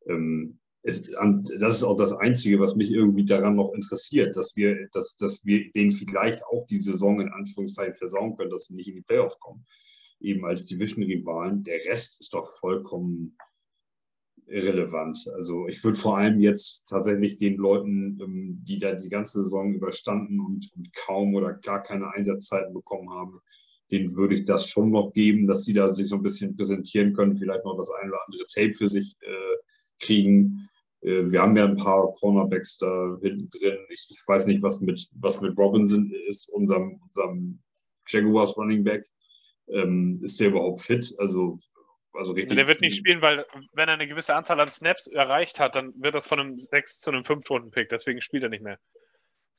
ähm, 0.06 0.58
es, 0.82 1.10
das 1.58 1.76
ist 1.76 1.84
auch 1.84 1.96
das 1.96 2.12
Einzige, 2.12 2.60
was 2.60 2.76
mich 2.76 2.90
irgendwie 2.90 3.24
daran 3.24 3.56
noch 3.56 3.72
interessiert, 3.72 4.36
dass 4.36 4.54
wir, 4.54 4.88
dass, 4.92 5.16
dass 5.16 5.42
wir 5.44 5.72
denen 5.72 5.92
vielleicht 5.92 6.44
auch 6.44 6.66
die 6.66 6.78
Saison 6.78 7.20
in 7.20 7.30
Anführungszeichen 7.30 7.94
versauen 7.94 8.36
können, 8.36 8.50
dass 8.50 8.66
sie 8.66 8.74
nicht 8.74 8.88
in 8.88 8.96
die 8.96 9.02
Playoffs 9.02 9.38
kommen. 9.40 9.64
Eben 10.20 10.44
als 10.44 10.66
Division-Rivalen. 10.66 11.62
Der 11.62 11.82
Rest 11.86 12.20
ist 12.20 12.34
doch 12.34 12.46
vollkommen 12.58 13.36
irrelevant. 14.46 15.28
Also 15.34 15.68
ich 15.68 15.82
würde 15.82 15.98
vor 15.98 16.18
allem 16.18 16.40
jetzt 16.40 16.88
tatsächlich 16.88 17.36
den 17.36 17.56
Leuten, 17.56 18.18
ähm, 18.20 18.58
die 18.62 18.78
da 18.78 18.94
die 18.94 19.08
ganze 19.08 19.42
Saison 19.42 19.74
überstanden 19.74 20.40
und, 20.40 20.70
und 20.76 20.92
kaum 20.94 21.34
oder 21.34 21.54
gar 21.54 21.82
keine 21.82 22.10
Einsatzzeiten 22.12 22.74
bekommen 22.74 23.10
haben, 23.10 23.40
denen 23.90 24.16
würde 24.16 24.34
ich 24.34 24.44
das 24.44 24.68
schon 24.68 24.90
noch 24.90 25.12
geben, 25.12 25.46
dass 25.46 25.64
sie 25.64 25.72
da 25.72 25.94
sich 25.94 26.08
so 26.08 26.16
ein 26.16 26.22
bisschen 26.22 26.56
präsentieren 26.56 27.12
können, 27.12 27.36
vielleicht 27.36 27.64
noch 27.64 27.76
das 27.76 27.90
ein 27.90 28.08
oder 28.08 28.20
andere 28.26 28.46
Tape 28.46 28.72
für 28.72 28.88
sich 28.88 29.14
äh, 29.20 29.56
kriegen. 30.00 30.68
Äh, 31.00 31.30
wir 31.30 31.42
haben 31.42 31.56
ja 31.56 31.64
ein 31.64 31.76
paar 31.76 32.12
Cornerbacks 32.12 32.78
da 32.78 33.18
hinten 33.22 33.50
drin. 33.50 33.78
Ich, 33.90 34.08
ich, 34.10 34.22
weiß 34.26 34.46
nicht, 34.46 34.62
was 34.62 34.80
mit, 34.80 35.08
was 35.12 35.40
mit 35.40 35.56
Robinson 35.56 36.10
ist, 36.28 36.48
unserem, 36.50 37.00
unserem 37.08 37.58
Jaguars 38.08 38.56
Running 38.56 38.84
Back. 38.84 39.04
Ähm, 39.68 40.18
ist 40.22 40.40
der 40.40 40.48
überhaupt 40.48 40.80
fit? 40.80 41.14
Also 41.18 41.58
also 42.14 42.32
richtig. 42.32 42.56
Der 42.56 42.66
wird 42.66 42.80
nicht 42.80 42.98
spielen, 42.98 43.20
weil 43.20 43.44
wenn 43.72 43.88
er 43.88 43.94
eine 43.94 44.06
gewisse 44.06 44.34
Anzahl 44.34 44.60
an 44.60 44.70
Snaps 44.70 45.06
erreicht 45.06 45.60
hat, 45.60 45.74
dann 45.74 45.92
wird 46.00 46.14
das 46.14 46.26
von 46.26 46.40
einem 46.40 46.58
6 46.58 47.00
zu 47.00 47.10
einem 47.10 47.22
5-Runden-Pick. 47.22 47.88
Deswegen 47.88 48.20
spielt 48.20 48.44
er 48.44 48.48
nicht 48.48 48.62
mehr. 48.62 48.78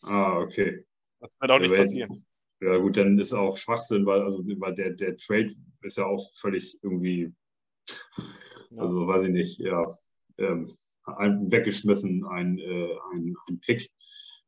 Ah, 0.03 0.39
okay. 0.39 0.85
Das 1.19 1.39
wird 1.39 1.51
auch 1.51 1.59
nicht 1.59 1.71
ja, 1.71 1.77
passieren. 1.77 2.25
Ja, 2.61 2.77
gut, 2.77 2.97
dann 2.97 3.19
ist 3.19 3.33
auch 3.33 3.57
Schwachsinn, 3.57 4.05
weil, 4.05 4.21
also, 4.21 4.43
weil 4.45 4.73
der, 4.73 4.91
der 4.91 5.17
Trade 5.17 5.53
ist 5.81 5.97
ja 5.97 6.05
auch 6.05 6.31
völlig 6.33 6.77
irgendwie, 6.81 7.33
also 8.77 9.07
weiß 9.07 9.25
ich 9.25 9.31
nicht, 9.31 9.59
ja, 9.59 9.87
ähm, 10.37 10.69
ein, 11.05 11.51
weggeschmissen, 11.51 12.25
ein, 12.25 12.57
äh, 12.59 12.95
ein, 13.13 13.35
ein 13.49 13.59
Pick. 13.59 13.89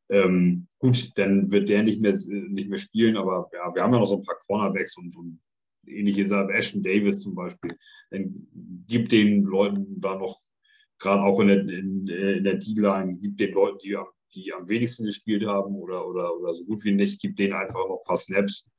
Ähm, 0.10 0.68
gut, 0.80 1.12
dann 1.16 1.52
wird 1.52 1.70
der 1.70 1.84
nicht 1.84 2.02
mehr, 2.02 2.14
nicht 2.14 2.70
mehr 2.70 2.80
spielen, 2.80 3.18
aber 3.18 3.50
ja, 3.54 3.74
wir 3.76 3.84
haben 3.84 3.94
ja 3.94 4.00
noch 4.00 4.06
so 4.06 4.18
ein 4.18 4.24
paar 4.24 4.38
Cornerbacks 4.48 4.98
und, 4.98 5.16
und 5.18 5.40
ähnliches 5.88 6.32
ab 6.32 6.50
Ashton 6.50 6.84
Davis 6.84 7.22
zum 7.22 7.36
Beispiel, 7.36 7.72
dann 8.12 8.48
gibt 8.88 9.12
den 9.12 9.44
Leuten 9.44 10.00
da 10.00 10.16
noch, 10.16 10.38
gerade 11.00 11.24
auch 11.24 11.40
in 11.40 11.48
der, 11.48 11.60
in, 11.62 12.08
in 12.08 12.44
der 12.44 12.56
D-Line, 12.56 13.18
gibt 13.18 13.40
den 13.40 13.54
Leuten, 13.54 13.80
die 13.84 13.96
am, 13.96 14.08
die 14.34 14.54
am 14.54 14.68
wenigsten 14.68 15.06
gespielt 15.06 15.46
haben 15.46 15.76
oder, 15.76 16.08
oder, 16.08 16.36
oder 16.36 16.54
so 16.54 16.66
gut 16.66 16.84
wie 16.84 16.92
nicht, 16.92 17.22
gibt 17.22 17.40
denen 17.40 17.54
einfach 17.54 17.88
noch 17.88 18.00
ein 18.02 18.08
paar 18.08 18.18
Snaps. 18.18 18.70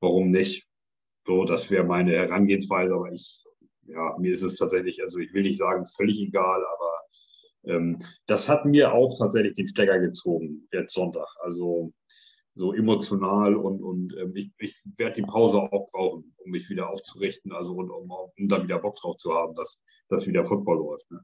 Warum 0.00 0.30
nicht? 0.30 0.66
So, 1.26 1.44
das 1.44 1.70
wäre 1.70 1.84
meine 1.84 2.12
Herangehensweise, 2.12 2.94
aber 2.94 3.12
ich, 3.12 3.44
ja, 3.86 4.16
mir 4.18 4.32
ist 4.32 4.42
es 4.42 4.56
tatsächlich, 4.56 5.02
also 5.02 5.18
ich 5.18 5.32
will 5.34 5.42
nicht 5.42 5.58
sagen, 5.58 5.84
völlig 5.86 6.20
egal, 6.20 6.62
aber 6.64 7.74
ähm, 7.74 7.98
das 8.26 8.48
hat 8.48 8.64
mir 8.64 8.92
auch 8.92 9.18
tatsächlich 9.18 9.54
den 9.54 9.66
Stecker 9.66 9.98
gezogen, 9.98 10.66
jetzt 10.72 10.94
Sonntag. 10.94 11.28
Also 11.42 11.92
so 12.54 12.72
emotional 12.72 13.54
und, 13.54 13.82
und 13.82 14.16
ähm, 14.16 14.34
ich, 14.34 14.50
ich 14.58 14.74
werde 14.96 15.16
die 15.16 15.26
Pause 15.26 15.58
auch 15.58 15.90
brauchen, 15.90 16.34
um 16.36 16.50
mich 16.50 16.68
wieder 16.68 16.90
aufzurichten, 16.90 17.52
also 17.52 17.74
und 17.74 17.90
um, 17.90 18.10
um 18.10 18.48
da 18.48 18.62
wieder 18.62 18.78
Bock 18.78 18.96
drauf 18.96 19.16
zu 19.16 19.32
haben, 19.34 19.54
dass, 19.54 19.82
dass 20.08 20.26
wieder 20.26 20.44
Football 20.44 20.78
läuft. 20.78 21.10
Ne? 21.10 21.20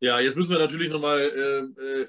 Ja, 0.00 0.18
jetzt 0.18 0.36
müssen 0.36 0.50
wir 0.50 0.58
natürlich 0.58 0.90
nochmal 0.90 1.20
äh, 1.20 1.60
äh, 1.80 2.06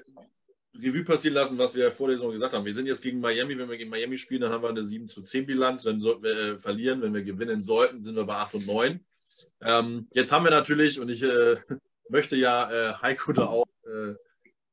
Revue 0.76 1.04
passieren 1.04 1.34
lassen, 1.34 1.58
was 1.58 1.74
wir 1.74 1.92
vor 1.92 2.08
der 2.08 2.16
Saison 2.16 2.32
gesagt 2.32 2.52
haben. 2.52 2.64
Wir 2.64 2.74
sind 2.74 2.86
jetzt 2.86 3.02
gegen 3.02 3.20
Miami, 3.20 3.56
wenn 3.56 3.70
wir 3.70 3.76
gegen 3.76 3.90
Miami 3.90 4.18
spielen, 4.18 4.40
dann 4.40 4.52
haben 4.52 4.62
wir 4.62 4.70
eine 4.70 4.82
7 4.82 5.08
zu 5.08 5.22
10 5.22 5.46
Bilanz. 5.46 5.84
Wenn 5.84 6.00
wir 6.02 6.24
äh, 6.24 6.58
verlieren, 6.58 7.02
wenn 7.02 7.14
wir 7.14 7.22
gewinnen 7.22 7.60
sollten, 7.60 8.02
sind 8.02 8.16
wir 8.16 8.24
bei 8.24 8.34
8 8.34 8.54
und 8.54 8.66
9. 8.66 9.00
Ähm, 9.62 10.08
jetzt 10.12 10.32
haben 10.32 10.44
wir 10.44 10.50
natürlich, 10.50 10.98
und 10.98 11.08
ich 11.08 11.22
äh, 11.22 11.56
möchte 12.08 12.34
ja 12.34 12.70
äh, 12.70 12.94
Heiko 12.94 13.32
da 13.32 13.46
auch 13.46 13.68
äh, 13.84 14.14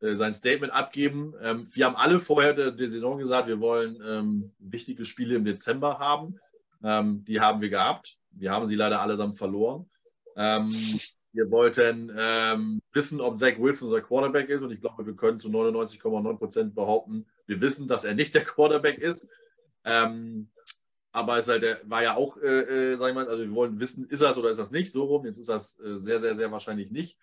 sein 0.02 0.34
Statement 0.34 0.74
abgeben. 0.74 1.34
Ähm, 1.42 1.68
wir 1.74 1.86
haben 1.86 1.96
alle 1.96 2.20
vorher 2.20 2.54
der, 2.54 2.90
Saison 2.90 3.20
gesagt, 3.20 3.48
wir 3.48 3.60
wollen 3.60 4.02
ähm, 4.08 4.52
wichtige 4.60 5.06
Spiele 5.06 5.36
im 5.36 5.46
Dezember 5.46 6.00
haben. 6.00 6.40
Ähm, 6.84 7.24
die 7.26 7.40
haben 7.40 7.62
wir 7.62 7.70
gehabt. 7.70 8.18
Wir 8.32 8.52
haben 8.52 8.66
sie 8.66 8.76
leider 8.76 9.02
allesamt 9.02 9.38
verloren. 9.38 9.88
Wir 10.34 11.52
wollten 11.52 12.10
wissen, 12.94 13.20
ob 13.20 13.38
Zach 13.38 13.60
Wilson 13.60 13.90
unser 13.90 14.02
Quarterback 14.02 14.48
ist. 14.48 14.64
Und 14.64 14.72
ich 14.72 14.80
glaube, 14.80 15.06
wir 15.06 15.14
können 15.14 15.38
zu 15.38 15.50
99,9 15.50 16.38
Prozent 16.38 16.74
behaupten, 16.74 17.26
wir 17.46 17.60
wissen, 17.60 17.90
dass 17.90 18.06
er 18.06 18.16
nicht 18.16 18.34
der 18.34 18.46
Quarterback 18.46 18.98
ist. 18.98 19.30
Aber 19.84 21.38
es 21.38 21.50
halt, 21.50 21.82
war 21.84 22.02
ja 22.02 22.16
auch, 22.16 22.38
äh, 22.38 22.94
äh, 22.94 22.98
sag 22.98 23.10
ich 23.10 23.16
mal, 23.16 23.28
also 23.28 23.44
wir 23.44 23.54
wollen 23.54 23.80
wissen, 23.82 24.08
ist 24.08 24.22
das 24.22 24.38
oder 24.38 24.50
ist 24.50 24.60
das 24.60 24.72
nicht 24.72 24.92
so 24.92 25.04
rum. 25.04 25.26
Jetzt 25.26 25.40
ist 25.40 25.50
das 25.50 25.78
äh, 25.82 25.98
sehr, 25.98 26.22
sehr, 26.22 26.38
sehr 26.38 26.52
wahrscheinlich 26.54 26.90
nicht 26.90 27.18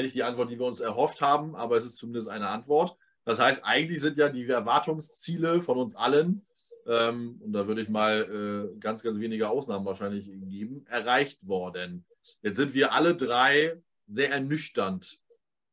nicht 0.00 0.14
die 0.14 0.22
Antwort, 0.22 0.50
die 0.50 0.58
wir 0.58 0.66
uns 0.66 0.80
erhofft 0.80 1.20
haben, 1.20 1.54
aber 1.54 1.76
es 1.76 1.84
ist 1.84 1.96
zumindest 1.96 2.28
eine 2.28 2.48
Antwort. 2.48 2.96
Das 3.24 3.38
heißt, 3.38 3.64
eigentlich 3.64 4.00
sind 4.00 4.18
ja 4.18 4.28
die 4.28 4.48
Erwartungsziele 4.48 5.62
von 5.62 5.78
uns 5.78 5.94
allen, 5.94 6.44
ähm, 6.86 7.40
und 7.40 7.52
da 7.52 7.66
würde 7.68 7.82
ich 7.82 7.88
mal 7.88 8.70
äh, 8.74 8.78
ganz, 8.80 9.02
ganz 9.02 9.18
wenige 9.18 9.48
Ausnahmen 9.48 9.84
wahrscheinlich 9.84 10.30
geben, 10.48 10.84
erreicht 10.88 11.46
worden. 11.46 12.04
Jetzt 12.42 12.56
sind 12.56 12.74
wir 12.74 12.92
alle 12.92 13.14
drei 13.14 13.80
sehr 14.08 14.32
ernüchternd. 14.32 15.20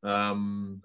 Ähm, 0.04 0.84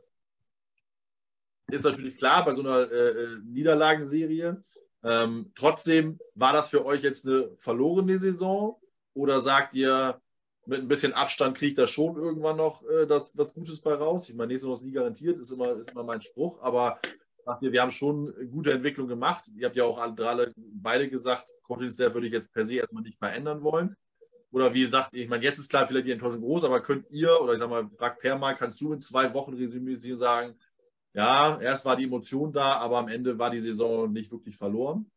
ist 1.70 1.84
natürlich 1.84 2.16
klar 2.16 2.44
bei 2.44 2.52
so 2.52 2.62
einer 2.62 2.90
äh, 2.90 3.08
äh 3.10 3.38
Niederlagenserie. 3.44 4.62
Ähm, 5.02 5.52
trotzdem, 5.54 6.18
war 6.34 6.52
das 6.52 6.70
für 6.70 6.86
euch 6.86 7.02
jetzt 7.02 7.26
eine 7.26 7.50
verlorene 7.56 8.18
Saison? 8.18 8.80
Oder 9.12 9.40
sagt 9.40 9.74
ihr, 9.74 10.20
mit 10.66 10.80
ein 10.80 10.88
bisschen 10.88 11.12
Abstand 11.12 11.56
kriegt 11.56 11.78
das 11.78 11.90
schon 11.90 12.16
irgendwann 12.16 12.56
noch 12.56 12.82
äh, 12.88 13.06
das, 13.06 13.36
was 13.36 13.54
Gutes 13.54 13.80
bei 13.80 13.94
raus? 13.94 14.28
Ich 14.28 14.34
meine, 14.34 14.52
nächste 14.52 14.68
Woche 14.68 14.76
ist 14.76 14.84
nie 14.84 14.92
garantiert, 14.92 15.38
ist 15.38 15.52
immer, 15.52 15.76
ist 15.76 15.92
immer 15.92 16.04
mein 16.04 16.20
Spruch, 16.20 16.62
aber 16.62 16.98
ihr, 17.60 17.72
wir 17.72 17.82
haben 17.82 17.90
schon 17.90 18.32
gute 18.50 18.72
Entwicklung 18.72 19.08
gemacht. 19.08 19.44
Ihr 19.56 19.66
habt 19.66 19.76
ja 19.76 19.84
auch 19.84 19.98
alle, 19.98 20.52
beide 20.56 21.08
gesagt, 21.08 21.52
Coaching 21.62 21.90
Staff 21.90 22.14
würde 22.14 22.26
ich 22.26 22.32
jetzt 22.32 22.52
per 22.52 22.64
se 22.64 22.76
erstmal 22.76 23.02
nicht 23.02 23.18
verändern 23.18 23.62
wollen. 23.62 23.96
Oder 24.50 24.72
wie 24.72 24.86
sagt 24.86 25.14
ihr, 25.14 25.24
ich 25.24 25.28
meine, 25.28 25.42
jetzt 25.42 25.58
ist 25.58 25.68
klar 25.68 25.84
vielleicht 25.84 26.06
die 26.06 26.12
Enttäuschung 26.12 26.40
groß, 26.40 26.64
aber 26.64 26.80
könnt 26.80 27.10
ihr, 27.10 27.40
oder 27.40 27.54
ich 27.54 27.58
sag 27.58 27.68
mal, 27.68 27.90
frag 27.98 28.20
Per 28.20 28.38
mal, 28.38 28.54
kannst 28.54 28.80
du 28.80 28.92
in 28.92 29.00
zwei 29.00 29.34
Wochen 29.34 29.54
resümieren 29.54 30.16
sagen, 30.16 30.54
ja, 31.12 31.60
erst 31.60 31.84
war 31.84 31.96
die 31.96 32.04
Emotion 32.04 32.52
da, 32.52 32.78
aber 32.78 32.98
am 32.98 33.08
Ende 33.08 33.38
war 33.38 33.50
die 33.50 33.60
Saison 33.60 34.12
nicht 34.12 34.30
wirklich 34.30 34.56
verloren? 34.56 35.10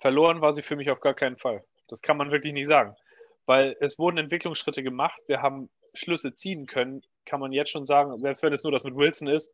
Verloren 0.00 0.40
war 0.40 0.52
sie 0.52 0.62
für 0.62 0.76
mich 0.76 0.90
auf 0.90 1.00
gar 1.00 1.14
keinen 1.14 1.36
Fall. 1.36 1.62
Das 1.88 2.00
kann 2.00 2.16
man 2.16 2.30
wirklich 2.30 2.52
nicht 2.52 2.66
sagen. 2.66 2.94
Weil 3.46 3.76
es 3.80 3.98
wurden 3.98 4.18
Entwicklungsschritte 4.18 4.82
gemacht, 4.82 5.20
wir 5.26 5.42
haben 5.42 5.68
Schlüsse 5.94 6.32
ziehen 6.32 6.66
können, 6.66 7.02
kann 7.26 7.40
man 7.40 7.52
jetzt 7.52 7.70
schon 7.70 7.84
sagen, 7.84 8.18
selbst 8.20 8.42
wenn 8.42 8.52
es 8.52 8.62
nur 8.62 8.72
das 8.72 8.84
mit 8.84 8.94
Wilson 8.94 9.28
ist, 9.28 9.52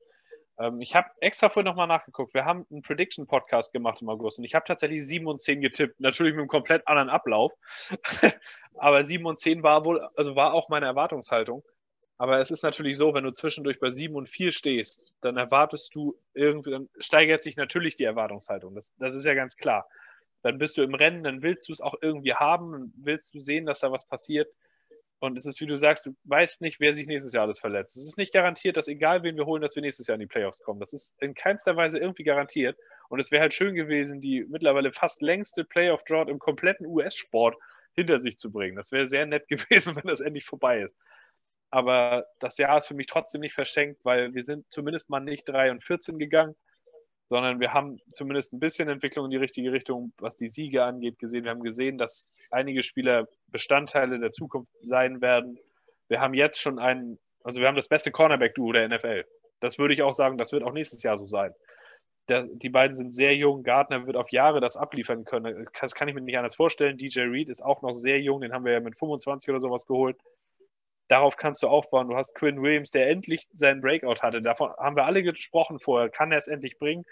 ähm, 0.58 0.80
ich 0.80 0.94
habe 0.94 1.08
extra 1.20 1.48
vorhin 1.48 1.68
nochmal 1.68 1.86
nachgeguckt. 1.86 2.34
Wir 2.34 2.44
haben 2.44 2.66
einen 2.70 2.82
Prediction-Podcast 2.82 3.72
gemacht 3.72 4.02
im 4.02 4.08
August 4.08 4.38
und 4.38 4.44
ich 4.44 4.54
habe 4.54 4.64
tatsächlich 4.66 5.06
7 5.06 5.26
und 5.26 5.40
10 5.40 5.60
getippt. 5.60 6.00
Natürlich 6.00 6.32
mit 6.32 6.40
einem 6.40 6.48
komplett 6.48 6.86
anderen 6.86 7.08
Ablauf. 7.08 7.52
Aber 8.74 9.04
7 9.04 9.24
und 9.24 9.38
10 9.38 9.62
war 9.62 9.84
wohl, 9.84 10.00
also 10.16 10.36
war 10.36 10.52
auch 10.52 10.68
meine 10.68 10.86
Erwartungshaltung. 10.86 11.64
Aber 12.20 12.40
es 12.40 12.50
ist 12.50 12.62
natürlich 12.64 12.96
so, 12.96 13.14
wenn 13.14 13.22
du 13.22 13.32
zwischendurch 13.32 13.78
bei 13.78 13.90
7 13.90 14.14
und 14.16 14.28
4 14.28 14.50
stehst, 14.50 15.04
dann 15.20 15.36
erwartest 15.36 15.94
du 15.94 16.18
irgendwie, 16.34 16.72
dann 16.72 16.88
steigert 16.98 17.44
sich 17.44 17.56
natürlich 17.56 17.94
die 17.94 18.04
Erwartungshaltung. 18.04 18.74
Das, 18.74 18.92
das 18.98 19.14
ist 19.14 19.24
ja 19.24 19.34
ganz 19.34 19.56
klar. 19.56 19.88
Dann 20.42 20.58
bist 20.58 20.78
du 20.78 20.82
im 20.82 20.94
Rennen, 20.94 21.24
dann 21.24 21.42
willst 21.42 21.68
du 21.68 21.72
es 21.72 21.80
auch 21.80 21.94
irgendwie 22.00 22.34
haben, 22.34 22.92
willst 22.96 23.34
du 23.34 23.40
sehen, 23.40 23.66
dass 23.66 23.80
da 23.80 23.90
was 23.90 24.06
passiert. 24.06 24.48
Und 25.20 25.36
es 25.36 25.46
ist, 25.46 25.60
wie 25.60 25.66
du 25.66 25.76
sagst, 25.76 26.06
du 26.06 26.14
weißt 26.24 26.62
nicht, 26.62 26.78
wer 26.78 26.92
sich 26.92 27.08
nächstes 27.08 27.32
Jahr 27.32 27.42
alles 27.42 27.58
verletzt. 27.58 27.96
Es 27.96 28.06
ist 28.06 28.18
nicht 28.18 28.32
garantiert, 28.32 28.76
dass 28.76 28.86
egal 28.86 29.24
wen 29.24 29.36
wir 29.36 29.46
holen, 29.46 29.62
dass 29.62 29.74
wir 29.74 29.82
nächstes 29.82 30.06
Jahr 30.06 30.14
in 30.14 30.20
die 30.20 30.26
Playoffs 30.26 30.62
kommen. 30.62 30.78
Das 30.78 30.92
ist 30.92 31.20
in 31.20 31.34
keinster 31.34 31.76
Weise 31.76 31.98
irgendwie 31.98 32.22
garantiert. 32.22 32.78
Und 33.08 33.18
es 33.18 33.32
wäre 33.32 33.42
halt 33.42 33.54
schön 33.54 33.74
gewesen, 33.74 34.20
die 34.20 34.44
mittlerweile 34.48 34.92
fast 34.92 35.20
längste 35.20 35.64
Playoff-Drought 35.64 36.28
im 36.28 36.38
kompletten 36.38 36.86
US-Sport 36.86 37.56
hinter 37.94 38.20
sich 38.20 38.38
zu 38.38 38.52
bringen. 38.52 38.76
Das 38.76 38.92
wäre 38.92 39.08
sehr 39.08 39.26
nett 39.26 39.48
gewesen, 39.48 39.96
wenn 39.96 40.06
das 40.06 40.20
endlich 40.20 40.44
vorbei 40.44 40.82
ist. 40.82 40.94
Aber 41.70 42.26
das 42.38 42.56
Jahr 42.56 42.78
ist 42.78 42.86
für 42.86 42.94
mich 42.94 43.06
trotzdem 43.06 43.40
nicht 43.40 43.54
verschenkt, 43.54 44.04
weil 44.04 44.34
wir 44.34 44.44
sind 44.44 44.66
zumindest 44.70 45.10
mal 45.10 45.20
nicht 45.20 45.48
3 45.48 45.72
und 45.72 45.84
14 45.84 46.18
gegangen, 46.18 46.54
sondern 47.28 47.60
wir 47.60 47.72
haben 47.72 48.00
zumindest 48.12 48.52
ein 48.52 48.60
bisschen 48.60 48.88
Entwicklung 48.88 49.26
in 49.26 49.30
die 49.30 49.36
richtige 49.36 49.72
Richtung, 49.72 50.12
was 50.18 50.36
die 50.36 50.48
Siege 50.48 50.84
angeht, 50.84 51.18
gesehen. 51.18 51.44
Wir 51.44 51.50
haben 51.50 51.62
gesehen, 51.62 51.98
dass 51.98 52.30
einige 52.50 52.82
Spieler 52.82 53.28
Bestandteile 53.48 54.18
der 54.18 54.32
Zukunft 54.32 54.70
sein 54.80 55.20
werden. 55.20 55.58
Wir 56.08 56.20
haben 56.20 56.34
jetzt 56.34 56.60
schon 56.60 56.78
einen, 56.78 57.18
also 57.44 57.60
wir 57.60 57.68
haben 57.68 57.76
das 57.76 57.88
beste 57.88 58.10
Cornerback-Duo 58.10 58.72
der 58.72 58.88
NFL. 58.88 59.24
Das 59.60 59.78
würde 59.78 59.94
ich 59.94 60.02
auch 60.02 60.14
sagen, 60.14 60.38
das 60.38 60.52
wird 60.52 60.62
auch 60.62 60.72
nächstes 60.72 61.02
Jahr 61.02 61.18
so 61.18 61.26
sein. 61.26 61.52
Der, 62.28 62.46
die 62.46 62.68
beiden 62.68 62.94
sind 62.94 63.10
sehr 63.10 63.34
jung. 63.36 63.62
Gardner 63.62 64.06
wird 64.06 64.16
auf 64.16 64.30
Jahre 64.30 64.60
das 64.60 64.76
abliefern 64.76 65.24
können. 65.24 65.66
Das 65.80 65.94
kann 65.94 66.08
ich 66.08 66.14
mir 66.14 66.20
nicht 66.20 66.36
anders 66.36 66.54
vorstellen. 66.54 66.98
DJ 66.98 67.20
Reed 67.20 67.48
ist 67.48 67.64
auch 67.64 67.82
noch 67.82 67.94
sehr 67.94 68.20
jung. 68.20 68.40
Den 68.40 68.52
haben 68.52 68.64
wir 68.64 68.72
ja 68.72 68.80
mit 68.80 68.98
25 68.98 69.48
oder 69.50 69.60
sowas 69.60 69.86
geholt 69.86 70.16
darauf 71.08 71.36
kannst 71.36 71.62
du 71.62 71.68
aufbauen. 71.68 72.08
Du 72.08 72.16
hast 72.16 72.34
Quinn 72.34 72.62
Williams, 72.62 72.90
der 72.90 73.08
endlich 73.08 73.48
seinen 73.52 73.80
Breakout 73.80 74.22
hatte. 74.22 74.40
Davon 74.42 74.70
haben 74.78 74.96
wir 74.96 75.04
alle 75.04 75.22
gesprochen 75.22 75.80
vorher. 75.80 76.10
Kann 76.10 76.32
er 76.32 76.38
es 76.38 76.48
endlich 76.48 76.78
bringen? 76.78 77.04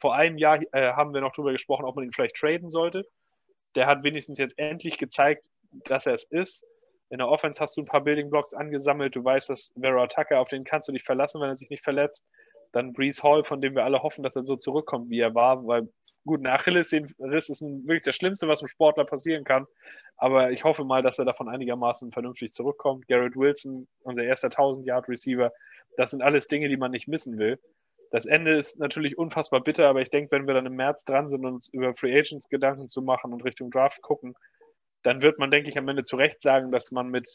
Vor 0.00 0.14
einem 0.14 0.38
Jahr 0.38 0.60
äh, 0.72 0.92
haben 0.92 1.14
wir 1.14 1.20
noch 1.20 1.32
darüber 1.32 1.52
gesprochen, 1.52 1.84
ob 1.84 1.96
man 1.96 2.04
ihn 2.04 2.12
vielleicht 2.12 2.36
traden 2.36 2.70
sollte. 2.70 3.06
Der 3.74 3.86
hat 3.86 4.02
wenigstens 4.02 4.38
jetzt 4.38 4.58
endlich 4.58 4.98
gezeigt, 4.98 5.44
dass 5.84 6.06
er 6.06 6.14
es 6.14 6.24
ist. 6.24 6.64
In 7.10 7.18
der 7.18 7.28
Offense 7.28 7.60
hast 7.60 7.76
du 7.76 7.82
ein 7.82 7.86
paar 7.86 8.02
Building 8.02 8.30
Blocks 8.30 8.54
angesammelt. 8.54 9.14
Du 9.14 9.22
weißt, 9.22 9.50
dass 9.50 9.72
Vera 9.78 10.06
Tucker, 10.06 10.40
auf 10.40 10.48
den 10.48 10.64
kannst 10.64 10.88
du 10.88 10.92
dich 10.92 11.04
verlassen, 11.04 11.40
wenn 11.40 11.48
er 11.48 11.54
sich 11.54 11.68
nicht 11.68 11.84
verletzt. 11.84 12.24
Dann 12.72 12.94
Brees 12.94 13.22
Hall, 13.22 13.44
von 13.44 13.60
dem 13.60 13.74
wir 13.74 13.84
alle 13.84 14.02
hoffen, 14.02 14.22
dass 14.22 14.34
er 14.34 14.44
so 14.44 14.56
zurückkommt, 14.56 15.10
wie 15.10 15.20
er 15.20 15.34
war, 15.34 15.66
weil 15.66 15.88
gut, 16.24 16.40
ein 16.40 16.46
Achillessehnenriss 16.46 17.48
ist 17.48 17.62
wirklich 17.62 18.02
das 18.02 18.16
Schlimmste, 18.16 18.48
was 18.48 18.60
einem 18.60 18.68
Sportler 18.68 19.04
passieren 19.04 19.44
kann. 19.44 19.66
Aber 20.16 20.52
ich 20.52 20.64
hoffe 20.64 20.84
mal, 20.84 21.02
dass 21.02 21.18
er 21.18 21.24
davon 21.24 21.48
einigermaßen 21.48 22.12
vernünftig 22.12 22.52
zurückkommt. 22.52 23.08
Garrett 23.08 23.36
Wilson, 23.36 23.88
unser 24.02 24.22
erster 24.22 24.48
1000-Yard-Receiver, 24.48 25.52
das 25.96 26.10
sind 26.10 26.22
alles 26.22 26.48
Dinge, 26.48 26.68
die 26.68 26.76
man 26.76 26.90
nicht 26.90 27.08
missen 27.08 27.38
will. 27.38 27.58
Das 28.10 28.26
Ende 28.26 28.56
ist 28.56 28.78
natürlich 28.78 29.16
unfassbar 29.16 29.62
bitter, 29.62 29.88
aber 29.88 30.02
ich 30.02 30.10
denke, 30.10 30.32
wenn 30.32 30.46
wir 30.46 30.54
dann 30.54 30.66
im 30.66 30.76
März 30.76 31.04
dran 31.04 31.30
sind, 31.30 31.46
uns 31.46 31.68
über 31.68 31.94
Free 31.94 32.12
Agents 32.12 32.48
Gedanken 32.48 32.88
zu 32.88 33.00
machen 33.00 33.32
und 33.32 33.42
Richtung 33.42 33.70
Draft 33.70 34.02
gucken, 34.02 34.34
dann 35.02 35.22
wird 35.22 35.38
man, 35.38 35.50
denke 35.50 35.70
ich, 35.70 35.78
am 35.78 35.88
Ende 35.88 36.04
zu 36.04 36.16
Recht 36.16 36.42
sagen, 36.42 36.70
dass 36.70 36.92
man 36.92 37.08
mit, 37.08 37.28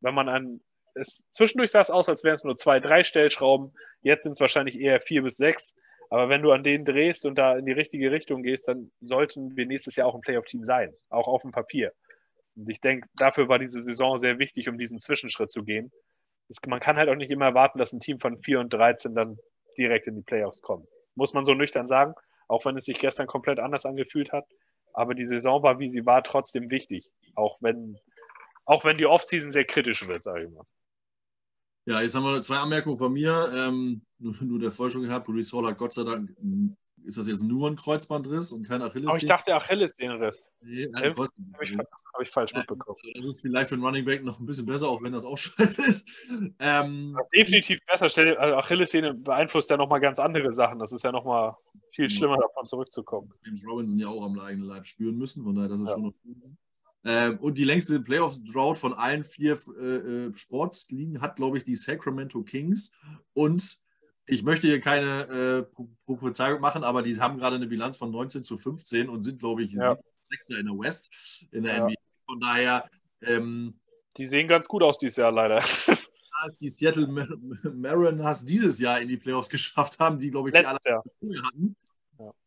wenn 0.00 0.14
man 0.14 0.28
an, 0.28 0.60
es, 0.94 1.26
zwischendurch 1.30 1.70
sah 1.70 1.80
es 1.80 1.90
aus, 1.90 2.08
als 2.08 2.24
wären 2.24 2.34
es 2.34 2.44
nur 2.44 2.56
zwei, 2.56 2.80
drei 2.80 3.04
Stellschrauben, 3.04 3.74
jetzt 4.02 4.22
sind 4.22 4.32
es 4.32 4.40
wahrscheinlich 4.40 4.80
eher 4.80 5.00
vier 5.00 5.22
bis 5.22 5.36
sechs. 5.36 5.74
Aber 6.10 6.28
wenn 6.28 6.42
du 6.42 6.52
an 6.52 6.62
denen 6.62 6.84
drehst 6.84 7.26
und 7.26 7.36
da 7.36 7.56
in 7.56 7.66
die 7.66 7.72
richtige 7.72 8.10
Richtung 8.10 8.42
gehst, 8.42 8.68
dann 8.68 8.90
sollten 9.00 9.56
wir 9.56 9.66
nächstes 9.66 9.96
Jahr 9.96 10.08
auch 10.08 10.14
ein 10.14 10.20
Playoff-Team 10.20 10.62
sein, 10.62 10.94
auch 11.10 11.26
auf 11.26 11.42
dem 11.42 11.50
Papier. 11.50 11.92
Und 12.56 12.70
ich 12.70 12.80
denke, 12.80 13.08
dafür 13.16 13.48
war 13.48 13.58
diese 13.58 13.80
Saison 13.80 14.18
sehr 14.18 14.38
wichtig, 14.38 14.68
um 14.68 14.78
diesen 14.78 14.98
Zwischenschritt 14.98 15.50
zu 15.50 15.62
gehen. 15.62 15.90
Das, 16.48 16.58
man 16.68 16.80
kann 16.80 16.96
halt 16.96 17.08
auch 17.08 17.16
nicht 17.16 17.30
immer 17.30 17.46
erwarten, 17.46 17.78
dass 17.78 17.92
ein 17.92 18.00
Team 18.00 18.18
von 18.18 18.38
4 18.38 18.60
und 18.60 18.72
13 18.72 19.14
dann 19.14 19.38
direkt 19.76 20.06
in 20.06 20.14
die 20.14 20.22
Playoffs 20.22 20.62
kommt. 20.62 20.86
Muss 21.16 21.34
man 21.34 21.44
so 21.44 21.54
nüchtern 21.54 21.88
sagen, 21.88 22.14
auch 22.48 22.64
wenn 22.64 22.76
es 22.76 22.84
sich 22.84 22.98
gestern 22.98 23.26
komplett 23.26 23.58
anders 23.58 23.84
angefühlt 23.84 24.32
hat. 24.32 24.46
Aber 24.92 25.14
die 25.14 25.26
Saison 25.26 25.62
war, 25.62 25.78
wie 25.78 25.88
sie 25.88 26.06
war, 26.06 26.22
trotzdem 26.22 26.70
wichtig. 26.70 27.10
Auch 27.34 27.58
wenn, 27.60 27.98
auch 28.64 28.84
wenn 28.84 28.96
die 28.96 29.06
Offseason 29.06 29.52
sehr 29.52 29.64
kritisch 29.64 30.06
wird, 30.08 30.22
sage 30.22 30.44
ich 30.44 30.50
mal. 30.50 30.64
Ja, 31.86 32.00
jetzt 32.00 32.14
haben 32.14 32.24
wir 32.24 32.42
zwei 32.42 32.56
Anmerkungen 32.56 32.96
von 32.96 33.12
mir. 33.12 33.48
Ähm, 33.56 34.02
nur, 34.18 34.34
nur 34.42 34.58
der 34.58 34.72
Vollständigkeit 34.72 35.24
gehabt, 35.24 35.26
Bruce 35.26 35.52
Hall 35.52 35.66
hat 35.66 35.78
Gott 35.78 35.92
sei 35.92 36.02
Dank, 36.02 36.34
ist 37.04 37.16
das 37.16 37.28
jetzt 37.28 37.44
nur 37.44 37.70
ein 37.70 37.76
Kreuzbandriss 37.76 38.50
und 38.50 38.66
kein 38.66 38.82
Achillessehnen? 38.82 39.08
Aber 39.08 39.18
ich 39.18 39.28
dachte 39.28 39.54
Achillessehnenriss. 39.54 40.44
Nee, 40.60 40.86
ein 40.86 41.12
Kreuzbandriss. 41.12 41.78
Habe 42.12 42.24
ich, 42.24 42.30
falsch 42.30 42.54
mitbekommen. 42.54 42.98
Das 43.14 43.24
ist 43.24 43.42
vielleicht 43.42 43.68
für 43.68 43.76
einen 43.76 43.84
Running 43.84 44.04
Back 44.04 44.24
noch 44.24 44.40
ein 44.40 44.46
bisschen 44.46 44.66
besser, 44.66 44.88
auch 44.88 45.02
wenn 45.02 45.12
das 45.12 45.24
auch 45.24 45.38
scheiße 45.38 45.86
ist. 45.86 46.08
Ähm, 46.58 47.16
Definitiv 47.32 47.78
besser. 47.86 48.06
Also 48.06 48.56
Achillessehne 48.56 49.14
beeinflusst 49.14 49.70
ja 49.70 49.76
nochmal 49.76 50.00
ganz 50.00 50.18
andere 50.18 50.52
Sachen. 50.52 50.80
Das 50.80 50.90
ist 50.92 51.04
ja 51.04 51.12
nochmal 51.12 51.54
viel 51.92 52.10
schlimmer, 52.10 52.38
davon 52.38 52.66
zurückzukommen. 52.66 53.32
James 53.44 53.64
Robinson 53.66 54.00
ja 54.00 54.08
auch 54.08 54.24
am 54.24 54.38
eigenen 54.40 54.66
Leib 54.66 54.86
spüren 54.86 55.16
müssen, 55.16 55.44
von 55.44 55.54
daher 55.54 55.68
das 55.68 55.80
ist 55.80 55.88
ja. 55.88 55.92
schon 55.92 56.02
noch 56.02 56.14
gut. 56.24 56.36
Ähm, 57.06 57.38
und 57.38 57.56
die 57.56 57.64
längste 57.64 58.00
Playoffs-Drought 58.00 58.76
von 58.76 58.92
allen 58.92 59.22
vier 59.22 59.56
äh, 59.78 59.84
äh, 59.84 60.34
Sportsligen 60.34 61.20
hat, 61.20 61.36
glaube 61.36 61.56
ich, 61.56 61.64
die 61.64 61.76
Sacramento 61.76 62.42
Kings. 62.42 62.90
Und 63.32 63.78
ich 64.26 64.42
möchte 64.42 64.66
hier 64.66 64.80
keine 64.80 65.68
äh, 65.78 65.84
Prophezeiung 66.04 66.60
machen, 66.60 66.82
aber 66.82 67.02
die 67.02 67.18
haben 67.20 67.38
gerade 67.38 67.56
eine 67.56 67.68
Bilanz 67.68 67.96
von 67.96 68.10
19 68.10 68.42
zu 68.42 68.58
15 68.58 69.08
und 69.08 69.22
sind, 69.22 69.38
glaube 69.38 69.62
ich, 69.62 69.72
ja. 69.72 69.96
Sechster 70.28 70.58
in 70.58 70.66
der 70.66 70.78
West, 70.78 71.46
in 71.52 71.62
der 71.62 71.76
ja. 71.76 71.84
NBA. 71.84 71.94
Von 72.26 72.40
daher. 72.40 72.90
Ähm, 73.22 73.78
die 74.16 74.26
sehen 74.26 74.48
ganz 74.48 74.66
gut 74.66 74.82
aus 74.82 74.98
dieses 74.98 75.16
Jahr 75.16 75.30
leider. 75.30 75.58
Dass 76.42 76.56
die 76.56 76.68
Seattle 76.68 77.06
Mariners 77.72 78.44
dieses 78.44 78.80
Jahr 78.80 79.00
in 79.00 79.08
die 79.08 79.16
Playoffs 79.16 79.48
geschafft 79.50 80.00
haben, 80.00 80.18
die, 80.18 80.30
glaube 80.30 80.48
ich, 80.48 80.54
Letztes 80.54 80.80
die 80.82 80.90
alle 80.90 81.46
hatten. 81.46 81.76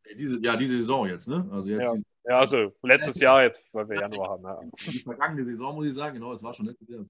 Ja. 0.10 0.16
Diese, 0.18 0.40
ja, 0.42 0.56
diese 0.56 0.80
Saison 0.80 1.08
jetzt, 1.08 1.28
ne? 1.28 1.48
Also 1.52 1.70
jetzt 1.70 1.84
ja. 1.84 2.02
Ja, 2.30 2.40
also 2.42 2.72
letztes 2.84 3.20
Jahr 3.20 3.44
jetzt, 3.44 3.60
weil 3.72 3.90
wir 3.90 4.02
Januar 4.02 4.30
haben. 4.30 4.44
Ja. 4.44 4.60
Die 4.92 5.00
vergangene 5.00 5.44
Saison, 5.44 5.76
muss 5.76 5.88
ich 5.88 5.96
sagen, 5.96 6.14
genau, 6.14 6.32
es 6.32 6.44
war 6.44 6.54
schon 6.54 6.68
letztes 6.68 6.88
Jahr, 6.88 7.04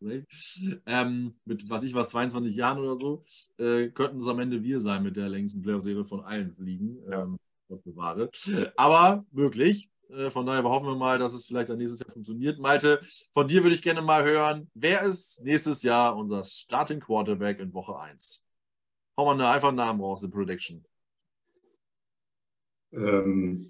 ähm, 0.86 1.34
mit, 1.44 1.70
was 1.70 1.84
ich 1.84 1.94
was, 1.94 2.12
22 2.12 2.56
Jahren 2.56 2.80
oder 2.80 2.96
so, 2.96 3.24
äh, 3.58 3.90
könnten 3.90 4.20
es 4.20 4.28
am 4.28 4.40
Ende 4.40 4.64
wir 4.64 4.80
sein 4.80 5.04
mit 5.04 5.18
der 5.18 5.28
längsten 5.28 5.62
Playoff-Serie 5.62 6.06
von 6.06 6.22
allen 6.22 6.56
Ligen. 6.60 7.00
Ja. 7.10 7.24
Ähm, 7.24 7.38
bewahre. 7.68 8.30
Aber 8.76 9.26
möglich. 9.32 9.90
Äh, 10.10 10.32
von 10.32 10.46
daher 10.46 10.64
hoffen 10.64 10.88
wir 10.88 10.96
mal, 10.96 11.20
dass 11.20 11.34
es 11.34 11.46
vielleicht 11.46 11.70
dann 11.70 11.78
nächstes 11.78 12.00
Jahr 12.00 12.10
funktioniert. 12.10 12.60
Malte, 12.60 13.00
von 13.34 13.48
dir 13.48 13.64
würde 13.64 13.76
ich 13.76 13.82
gerne 13.82 14.02
mal 14.02 14.24
hören, 14.24 14.70
wer 14.74 15.04
ist 15.04 15.42
nächstes 15.44 15.84
Jahr 15.84 16.16
unser 16.16 16.44
Starting 16.46 17.00
Quarterback 17.00 17.60
in 17.60 17.74
Woche 17.74 18.00
1? 18.00 18.44
Hau 19.18 19.26
mal 19.26 19.34
eine, 19.34 19.50
einfach 19.50 19.68
einen 19.68 19.78
Namen 19.78 20.02
raus, 20.02 20.24
in 20.24 20.32
Prediction. 20.32 20.84
Ähm, 22.94 23.66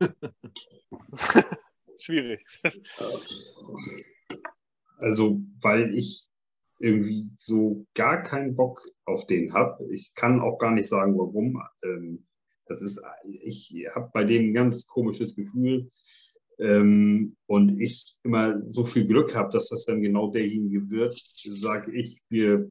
Schwierig. 2.00 2.46
Also, 4.98 5.40
weil 5.60 5.94
ich 5.94 6.28
irgendwie 6.80 7.30
so 7.34 7.86
gar 7.94 8.22
keinen 8.22 8.54
Bock 8.54 8.80
auf 9.04 9.26
den 9.26 9.52
habe. 9.52 9.84
Ich 9.92 10.14
kann 10.14 10.40
auch 10.40 10.58
gar 10.58 10.70
nicht 10.72 10.88
sagen, 10.88 11.18
warum. 11.18 11.60
Ähm, 11.82 12.26
das 12.66 12.82
ist, 12.82 13.00
ich 13.24 13.74
habe 13.94 14.10
bei 14.12 14.24
dem 14.24 14.50
ein 14.50 14.54
ganz 14.54 14.86
komisches 14.86 15.34
Gefühl. 15.34 15.88
Ähm, 16.60 17.36
und 17.46 17.80
ich 17.80 18.16
immer 18.24 18.60
so 18.64 18.84
viel 18.84 19.06
Glück 19.06 19.34
habe, 19.36 19.50
dass 19.50 19.68
das 19.68 19.84
dann 19.84 20.02
genau 20.02 20.30
derjenige 20.30 20.90
wird, 20.90 21.16
sage 21.36 21.92
ich, 21.92 22.20
wir, 22.28 22.68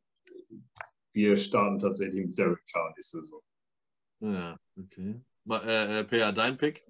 wir 1.13 1.37
starten 1.37 1.79
tatsächlich 1.79 2.27
mit 2.27 2.37
Derek 2.37 2.59
Carr 2.71 2.93
nächste 2.95 3.21
Saison. 3.21 3.41
Ja, 4.19 4.57
okay. 4.77 5.21
Äh, 5.49 5.99
äh, 5.99 6.03
Per, 6.03 6.31
dein 6.31 6.57
Pick? 6.57 6.85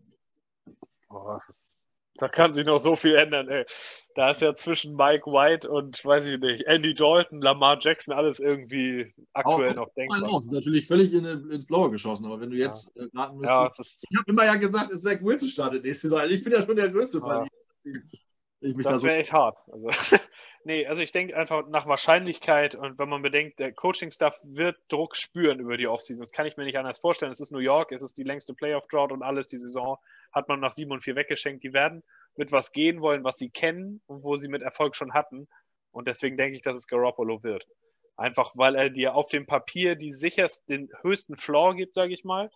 Das, 1.09 1.77
da 2.17 2.27
kann 2.27 2.51
sich 2.51 2.65
noch 2.65 2.79
so 2.79 2.95
viel 2.95 3.15
ändern, 3.15 3.47
ey. 3.49 3.65
Da 4.15 4.31
ist 4.31 4.41
ja 4.41 4.55
zwischen 4.55 4.95
Mike 4.95 5.27
White 5.27 5.69
und, 5.69 6.03
weiß 6.03 6.25
ich 6.25 6.39
nicht, 6.39 6.63
Andy 6.65 6.93
Dalton, 6.93 7.41
Lamar 7.41 7.77
Jackson, 7.79 8.13
alles 8.13 8.39
irgendwie 8.39 9.13
aktuell 9.33 9.71
auch, 9.71 9.85
noch 9.85 9.93
denkbar. 9.93 10.21
Das 10.21 10.45
ist 10.45 10.51
natürlich 10.51 10.87
völlig 10.87 11.13
in, 11.13 11.25
ins 11.51 11.67
Blaue 11.67 11.91
geschossen, 11.91 12.25
aber 12.25 12.39
wenn 12.39 12.49
du 12.49 12.57
jetzt 12.57 12.91
ja. 12.95 13.03
äh, 13.03 13.09
raten 13.15 13.37
müsstest. 13.37 14.01
Ja, 14.01 14.09
ich 14.09 14.17
habe 14.17 14.31
immer 14.31 14.45
ja 14.45 14.55
gesagt, 14.55 14.91
es 14.91 15.03
Zach 15.03 15.21
Wilson 15.21 15.47
startet 15.47 15.83
nächste 15.83 16.07
Saison. 16.07 16.27
Ich 16.29 16.43
bin 16.43 16.53
ja 16.53 16.63
schon 16.63 16.75
der 16.75 16.89
größte 16.89 17.19
Ja. 17.19 17.47
Verlierer. 17.83 18.01
Ich 18.59 18.75
mich 18.75 18.85
das 18.85 18.93
da 18.93 18.99
so 18.99 19.07
wäre 19.07 19.17
echt 19.17 19.31
hart. 19.31 19.57
Also, 19.71 19.87
nee, 20.63 20.85
also 20.87 21.01
ich 21.01 21.11
denke 21.11 21.37
einfach 21.37 21.67
nach 21.67 21.85
Wahrscheinlichkeit 21.85 22.73
und 22.73 22.97
wenn 22.97 23.09
man 23.09 23.21
bedenkt, 23.21 23.59
der 23.59 23.71
Coaching-Staff 23.71 24.39
wird 24.43 24.77
Druck 24.87 25.15
spüren 25.15 25.59
über 25.59 25.77
die 25.77 25.87
Offseason. 25.87 26.21
Das 26.21 26.31
kann 26.31 26.47
ich 26.47 26.57
mir 26.57 26.63
nicht 26.63 26.77
anders 26.77 26.97
vorstellen. 26.97 27.31
Es 27.31 27.39
ist 27.39 27.51
New 27.51 27.59
York, 27.59 27.91
es 27.91 28.01
ist 28.01 28.17
die 28.17 28.23
längste 28.23 28.53
Playoff-Drought 28.55 29.11
und 29.11 29.21
alles. 29.21 29.47
Die 29.47 29.57
Saison 29.57 29.97
hat 30.31 30.47
man 30.47 30.59
nach 30.59 30.71
7 30.71 30.91
und 30.91 31.01
4 31.01 31.15
weggeschenkt. 31.15 31.63
Die 31.63 31.73
werden 31.73 32.03
mit 32.35 32.51
was 32.51 32.71
gehen 32.71 33.01
wollen, 33.01 33.23
was 33.23 33.37
sie 33.37 33.49
kennen 33.49 34.01
und 34.07 34.23
wo 34.23 34.37
sie 34.37 34.47
mit 34.47 34.63
Erfolg 34.63 34.95
schon 34.95 35.13
hatten. 35.13 35.47
Und 35.91 36.07
deswegen 36.07 36.35
denke 36.35 36.55
ich, 36.55 36.61
dass 36.63 36.77
es 36.77 36.87
Garoppolo 36.87 37.43
wird. 37.43 37.67
Einfach, 38.15 38.53
weil 38.55 38.75
er 38.75 38.89
dir 38.89 39.13
auf 39.13 39.27
dem 39.27 39.45
Papier 39.45 39.95
die 39.95 40.11
sicherst, 40.11 40.67
den 40.69 40.89
höchsten 41.01 41.37
Floor 41.37 41.75
gibt, 41.75 41.93
sage 41.93 42.13
ich 42.13 42.23
mal, 42.23 42.49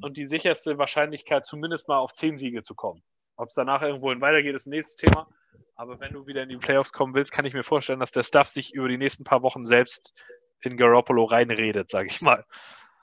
und 0.00 0.16
die 0.16 0.26
sicherste 0.26 0.78
Wahrscheinlichkeit, 0.78 1.46
zumindest 1.46 1.88
mal 1.88 1.98
auf 1.98 2.12
10 2.12 2.38
Siege 2.38 2.62
zu 2.62 2.74
kommen. 2.74 3.02
Ob 3.38 3.48
es 3.48 3.54
danach 3.54 3.82
irgendwo 3.82 4.10
hin 4.10 4.20
weitergeht, 4.20 4.54
ist 4.54 4.66
ein 4.66 4.70
nächstes 4.70 4.96
Thema. 4.96 5.28
Aber 5.76 6.00
wenn 6.00 6.12
du 6.12 6.26
wieder 6.26 6.42
in 6.42 6.48
die 6.48 6.56
Playoffs 6.56 6.92
kommen 6.92 7.14
willst, 7.14 7.30
kann 7.30 7.44
ich 7.44 7.54
mir 7.54 7.62
vorstellen, 7.62 8.00
dass 8.00 8.10
der 8.10 8.24
Staff 8.24 8.48
sich 8.48 8.74
über 8.74 8.88
die 8.88 8.98
nächsten 8.98 9.22
paar 9.22 9.42
Wochen 9.42 9.64
selbst 9.64 10.12
in 10.60 10.76
Garoppolo 10.76 11.24
reinredet, 11.24 11.90
sage 11.90 12.08
ich 12.08 12.20
mal. 12.20 12.44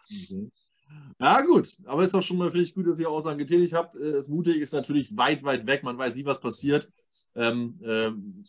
Mhm. 0.09 0.51
Ja, 1.19 1.41
gut, 1.41 1.67
aber 1.85 2.03
ist 2.03 2.13
doch 2.13 2.21
schon 2.21 2.37
mal, 2.37 2.51
finde 2.51 2.65
ich, 2.65 2.75
gut, 2.75 2.85
dass 2.85 2.99
ihr 2.99 3.09
Aussagen 3.09 3.37
getätigt 3.37 3.73
habt. 3.73 3.95
Äh, 3.95 4.11
Das 4.11 4.27
Mutige 4.27 4.59
ist 4.59 4.73
natürlich 4.73 5.15
weit, 5.15 5.43
weit 5.43 5.65
weg. 5.65 5.83
Man 5.83 5.97
weiß 5.97 6.15
nie, 6.15 6.25
was 6.25 6.39
passiert. 6.39 6.91
Ähm, 7.33 7.79
ähm, 7.83 8.45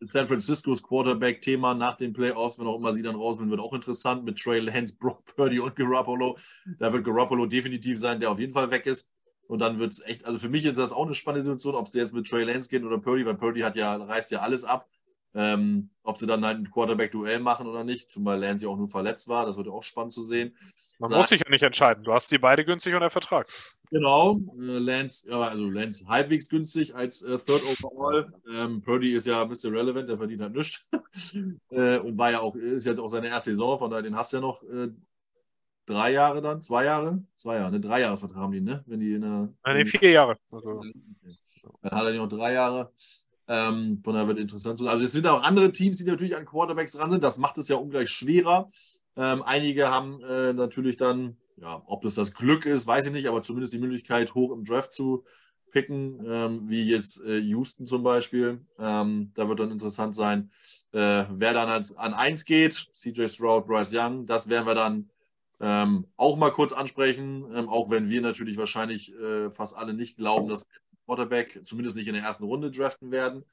San 0.00 0.26
Franciscos 0.26 0.82
Quarterback-Thema 0.82 1.74
nach 1.74 1.96
den 1.96 2.12
Playoffs, 2.12 2.58
wenn 2.58 2.66
auch 2.66 2.76
immer 2.76 2.92
sie 2.92 3.02
dann 3.02 3.16
rausfinden, 3.16 3.50
wird 3.50 3.60
auch 3.60 3.72
interessant 3.72 4.24
mit 4.24 4.38
Trey 4.38 4.60
Lance, 4.60 4.96
Brock 4.98 5.24
Purdy 5.24 5.58
und 5.58 5.74
Garoppolo. 5.74 6.38
Da 6.78 6.92
wird 6.92 7.04
Garoppolo 7.04 7.46
definitiv 7.46 7.98
sein, 7.98 8.20
der 8.20 8.30
auf 8.30 8.38
jeden 8.38 8.52
Fall 8.52 8.70
weg 8.70 8.86
ist. 8.86 9.10
Und 9.50 9.58
dann 9.58 9.80
wird 9.80 9.90
es 9.90 10.04
echt, 10.04 10.26
also 10.26 10.38
für 10.38 10.48
mich 10.48 10.64
ist 10.64 10.78
das 10.78 10.92
auch 10.92 11.04
eine 11.04 11.14
spannende 11.14 11.42
Situation, 11.42 11.74
ob 11.74 11.88
sie 11.88 11.98
jetzt 11.98 12.14
mit 12.14 12.24
Trey 12.28 12.44
Lance 12.44 12.70
gehen 12.70 12.86
oder 12.86 12.98
Purdy, 12.98 13.26
weil 13.26 13.34
Purdy 13.34 13.62
hat 13.62 13.74
ja, 13.74 13.96
reißt 13.96 14.30
ja 14.30 14.42
alles 14.42 14.64
ab. 14.64 14.88
Ähm, 15.34 15.90
ob 16.04 16.18
sie 16.20 16.26
dann 16.28 16.44
halt 16.44 16.58
ein 16.58 16.70
Quarterback-Duell 16.70 17.40
machen 17.40 17.66
oder 17.66 17.82
nicht, 17.82 18.12
zumal 18.12 18.38
Lance 18.38 18.64
ja 18.64 18.70
auch 18.70 18.76
nur 18.76 18.88
verletzt 18.88 19.28
war, 19.28 19.46
das 19.46 19.56
wird 19.56 19.66
ja 19.66 19.72
auch 19.72 19.82
spannend 19.82 20.12
zu 20.12 20.22
sehen. 20.22 20.56
Man 21.00 21.10
Sa- 21.10 21.18
muss 21.18 21.30
sich 21.30 21.40
ja 21.44 21.50
nicht 21.50 21.62
entscheiden. 21.62 22.04
Du 22.04 22.12
hast 22.12 22.28
sie 22.28 22.38
beide 22.38 22.64
günstig 22.64 22.94
unter 22.94 23.10
Vertrag. 23.10 23.48
Genau, 23.90 24.38
äh, 24.56 24.78
Lance, 24.78 25.28
ja, 25.28 25.40
also 25.40 25.68
Lance 25.68 26.06
halbwegs 26.06 26.48
günstig 26.48 26.94
als 26.94 27.22
äh, 27.22 27.36
Third 27.36 27.64
Overall. 27.64 28.32
Ähm, 28.52 28.82
Purdy 28.82 29.14
ist 29.14 29.26
ja 29.26 29.44
Mr. 29.44 29.72
Relevant, 29.72 30.08
der 30.08 30.16
verdient 30.16 30.42
halt 30.42 30.54
nichts. 30.54 30.88
äh, 31.70 31.98
und 31.98 32.16
war 32.16 32.30
ja 32.30 32.40
auch, 32.40 32.54
ist 32.54 32.86
jetzt 32.86 33.00
auch 33.00 33.08
seine 33.08 33.28
erste 33.28 33.50
Saison, 33.50 33.78
von 33.80 33.90
daher 33.90 34.02
den 34.02 34.14
hast 34.14 34.32
du 34.32 34.36
ja 34.36 34.40
noch 34.42 34.62
äh, 34.62 34.90
drei 35.90 36.12
Jahre 36.12 36.40
dann, 36.40 36.62
zwei 36.62 36.84
Jahre? 36.84 37.22
Zwei 37.36 37.56
Jahre, 37.56 37.72
ne? 37.72 37.80
Drei 37.80 38.00
Jahre 38.00 38.16
Vertrag 38.16 38.38
haben 38.38 38.52
die, 38.52 38.60
ne? 38.60 38.82
Wenn 38.86 39.00
die 39.00 39.14
in 39.14 39.22
der. 39.22 39.48
Nee, 39.74 39.86
vier 39.86 40.10
Jahre. 40.10 40.36
Also. 40.50 40.82
Dann 41.82 41.90
hat 41.90 42.06
er 42.06 42.14
noch 42.14 42.28
drei 42.28 42.52
Jahre. 42.54 42.92
Ähm, 43.48 44.00
von 44.04 44.14
daher 44.14 44.28
wird 44.28 44.38
interessant 44.38 44.80
Also 44.80 45.04
es 45.04 45.12
sind 45.12 45.26
auch 45.26 45.42
andere 45.42 45.72
Teams, 45.72 45.98
die 45.98 46.04
natürlich 46.04 46.36
an 46.36 46.46
Quarterbacks 46.46 46.92
dran 46.92 47.10
sind. 47.10 47.24
Das 47.24 47.38
macht 47.38 47.58
es 47.58 47.68
ja 47.68 47.76
ungleich 47.76 48.08
schwerer. 48.10 48.70
Ähm, 49.16 49.42
einige 49.42 49.88
haben 49.88 50.22
äh, 50.22 50.52
natürlich 50.52 50.96
dann, 50.96 51.36
ja, 51.56 51.82
ob 51.86 52.02
das 52.02 52.14
das 52.14 52.32
Glück 52.32 52.64
ist, 52.64 52.86
weiß 52.86 53.06
ich 53.06 53.12
nicht, 53.12 53.26
aber 53.26 53.42
zumindest 53.42 53.72
die 53.72 53.80
Möglichkeit, 53.80 54.34
hoch 54.34 54.52
im 54.52 54.64
Draft 54.64 54.92
zu 54.92 55.24
picken, 55.72 56.24
ähm, 56.26 56.68
wie 56.68 56.84
jetzt 56.84 57.24
äh, 57.24 57.38
Houston 57.38 57.86
zum 57.86 58.02
Beispiel. 58.02 58.64
Ähm, 58.78 59.32
da 59.34 59.48
wird 59.48 59.58
dann 59.58 59.70
interessant 59.70 60.14
sein, 60.14 60.50
äh, 60.92 61.24
wer 61.30 61.52
dann 61.52 61.68
als, 61.68 61.96
an 61.96 62.14
1 62.14 62.44
geht. 62.44 62.72
CJ 62.92 63.28
Stroud, 63.28 63.66
Bryce 63.66 63.92
Young, 63.94 64.26
das 64.26 64.48
werden 64.48 64.66
wir 64.66 64.74
dann 64.74 65.10
ähm, 65.60 66.06
auch 66.16 66.36
mal 66.36 66.50
kurz 66.50 66.72
ansprechen, 66.72 67.44
ähm, 67.54 67.68
auch 67.68 67.90
wenn 67.90 68.08
wir 68.08 68.22
natürlich 68.22 68.56
wahrscheinlich 68.56 69.14
äh, 69.14 69.50
fast 69.50 69.76
alle 69.76 69.92
nicht 69.94 70.16
glauben, 70.16 70.48
dass 70.48 70.66
wir 70.68 70.80
Quarterback 71.06 71.60
zumindest 71.64 71.96
nicht 71.96 72.06
in 72.06 72.14
der 72.14 72.22
ersten 72.22 72.44
Runde 72.44 72.70
draften 72.70 73.10
werden. 73.10 73.44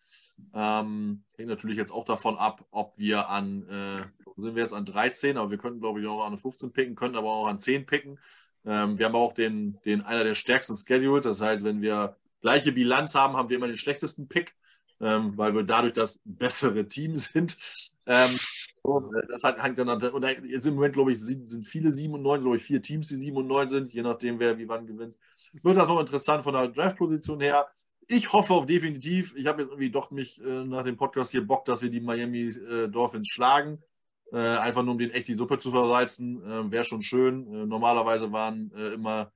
Ähm, 0.54 1.24
hängt 1.36 1.50
natürlich 1.50 1.78
jetzt 1.78 1.92
auch 1.92 2.06
davon 2.06 2.38
ab, 2.38 2.66
ob 2.72 2.98
wir 2.98 3.30
an, 3.30 3.68
äh, 3.68 4.02
sind 4.40 4.56
wir 4.56 4.62
jetzt 4.62 4.74
an 4.74 4.86
13, 4.86 5.38
aber 5.38 5.52
wir 5.52 5.58
könnten 5.58 5.80
glaube 5.80 6.00
ich 6.00 6.08
auch 6.08 6.26
an 6.26 6.38
15 6.38 6.72
picken, 6.72 6.96
könnten 6.96 7.18
aber 7.18 7.32
auch 7.32 7.48
an 7.48 7.60
10 7.60 7.86
picken. 7.86 8.20
Ähm, 8.64 9.00
wir 9.00 9.08
haben 9.08 9.16
auch 9.16 9.34
den, 9.34 9.80
den 9.86 10.02
einer 10.02 10.24
der 10.24 10.36
stärksten 10.36 10.76
Schedules, 10.76 11.26
das 11.26 11.42
heißt, 11.42 11.66
wenn 11.66 11.82
wir 11.82 12.16
gleiche 12.42 12.72
Bilanz 12.72 13.16
haben, 13.16 13.36
haben 13.36 13.50
wir 13.50 13.58
immer 13.58 13.68
den 13.68 13.78
schlechtesten 13.78 14.28
Pick, 14.28 14.56
ähm, 15.00 15.38
weil 15.38 15.54
wir 15.54 15.64
dadurch 15.64 15.94
das 15.94 16.22
bessere 16.26 16.88
Team 16.88 17.16
sind. 17.16 17.58
Ähm, 18.06 18.32
äh, 18.32 19.28
das 19.30 19.44
hat, 19.44 19.62
hängt 19.62 19.78
dann 19.78 19.90
an, 19.90 20.02
und 20.02 20.26
jetzt 20.46 20.68
im 20.68 20.76
Moment, 20.76 20.94
glaube 20.94 21.12
ich, 21.12 21.22
sind, 21.22 21.50
viele 21.66 21.92
7 21.92 22.14
und 22.14 22.22
9, 22.22 22.42
glaube 22.42 22.58
ich, 22.58 22.64
vier 22.64 22.82
Teams, 22.82 23.08
die 23.08 23.16
7 23.16 23.38
und 23.38 23.48
9 23.48 23.70
sind, 23.70 23.94
je 23.94 24.02
nachdem, 24.02 24.40
wer 24.40 24.58
wie 24.58 24.68
wann 24.68 24.88
gewinnt. 24.88 25.18
Wird 25.62 25.78
das 25.78 25.88
noch 25.88 26.00
interessant 26.00 26.44
von 26.44 26.54
der 26.54 26.68
Draft-Position 26.70 27.42
her. 27.42 27.68
Ich 28.08 28.32
hoffe 28.32 28.54
auf 28.54 28.66
definitiv, 28.66 29.36
ich 29.36 29.48
habe 29.48 29.62
jetzt 29.62 29.72
irgendwie 29.72 29.92
doch 29.92 30.12
mich 30.12 30.42
äh, 30.42 30.64
nach 30.64 30.84
dem 30.84 30.96
Podcast 30.96 31.32
hier 31.32 31.46
Bock, 31.46 31.66
dass 31.66 31.82
wir 31.82 31.90
die 31.90 32.00
Miami 32.00 32.48
äh, 32.48 32.88
Dolphins 32.88 33.28
schlagen. 33.28 33.84
Äh, 34.32 34.38
einfach 34.38 34.84
nur 34.84 34.94
um 34.94 34.98
den 34.98 35.12
echt 35.12 35.28
die 35.28 35.34
Suppe 35.34 35.58
zu 35.58 35.72
versalzen, 35.72 36.42
äh, 36.44 36.72
wäre 36.72 36.84
schon 36.84 37.02
schön. 37.02 37.48
Äh, 37.54 37.66
normalerweise 37.66 38.32
waren 38.32 38.72
äh, 38.76 38.94
immer 38.94 39.32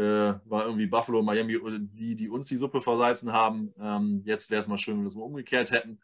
äh, 0.00 0.34
war 0.46 0.64
irgendwie 0.64 0.86
Buffalo 0.86 1.22
Miami 1.22 1.54
äh, 1.54 1.78
die, 1.80 2.16
die 2.16 2.30
uns 2.30 2.48
die 2.48 2.56
Suppe 2.56 2.80
versalzen 2.80 3.32
haben. 3.32 3.74
Ähm, 3.78 4.22
jetzt 4.24 4.50
wäre 4.50 4.60
es 4.60 4.68
mal 4.68 4.78
schön, 4.78 4.96
wenn 4.96 5.02
wir 5.02 5.08
es 5.08 5.14
mal 5.14 5.24
umgekehrt 5.24 5.70
hätten. 5.70 6.00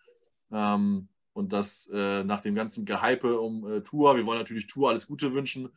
Ähm, 0.52 1.09
und 1.32 1.52
das 1.52 1.90
äh, 1.93 2.23
nach 2.24 2.40
dem 2.40 2.55
ganzen 2.55 2.85
Gehype 2.85 3.40
um 3.40 3.66
äh, 3.70 3.81
Tour, 3.82 4.16
wir 4.16 4.27
wollen 4.27 4.39
natürlich 4.39 4.66
Tour 4.66 4.90
alles 4.90 5.06
Gute 5.06 5.32
wünschen. 5.32 5.70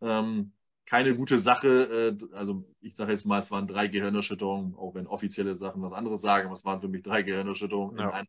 Ähm, 0.00 0.52
keine 0.86 1.16
gute 1.16 1.38
Sache, 1.38 2.16
äh, 2.22 2.34
also 2.34 2.64
ich 2.80 2.94
sage 2.94 3.12
jetzt 3.12 3.26
mal, 3.26 3.38
es 3.38 3.50
waren 3.50 3.66
drei 3.66 3.88
Gehirnerschütterungen, 3.88 4.74
auch 4.76 4.94
wenn 4.94 5.06
offizielle 5.06 5.54
Sachen 5.54 5.82
was 5.82 5.92
anderes 5.92 6.20
sagen, 6.22 6.46
aber 6.46 6.54
es 6.54 6.64
waren 6.64 6.80
für 6.80 6.88
mich 6.88 7.02
drei 7.02 7.22
Gehirnerschütterungen 7.22 7.98
Ja. 7.98 8.24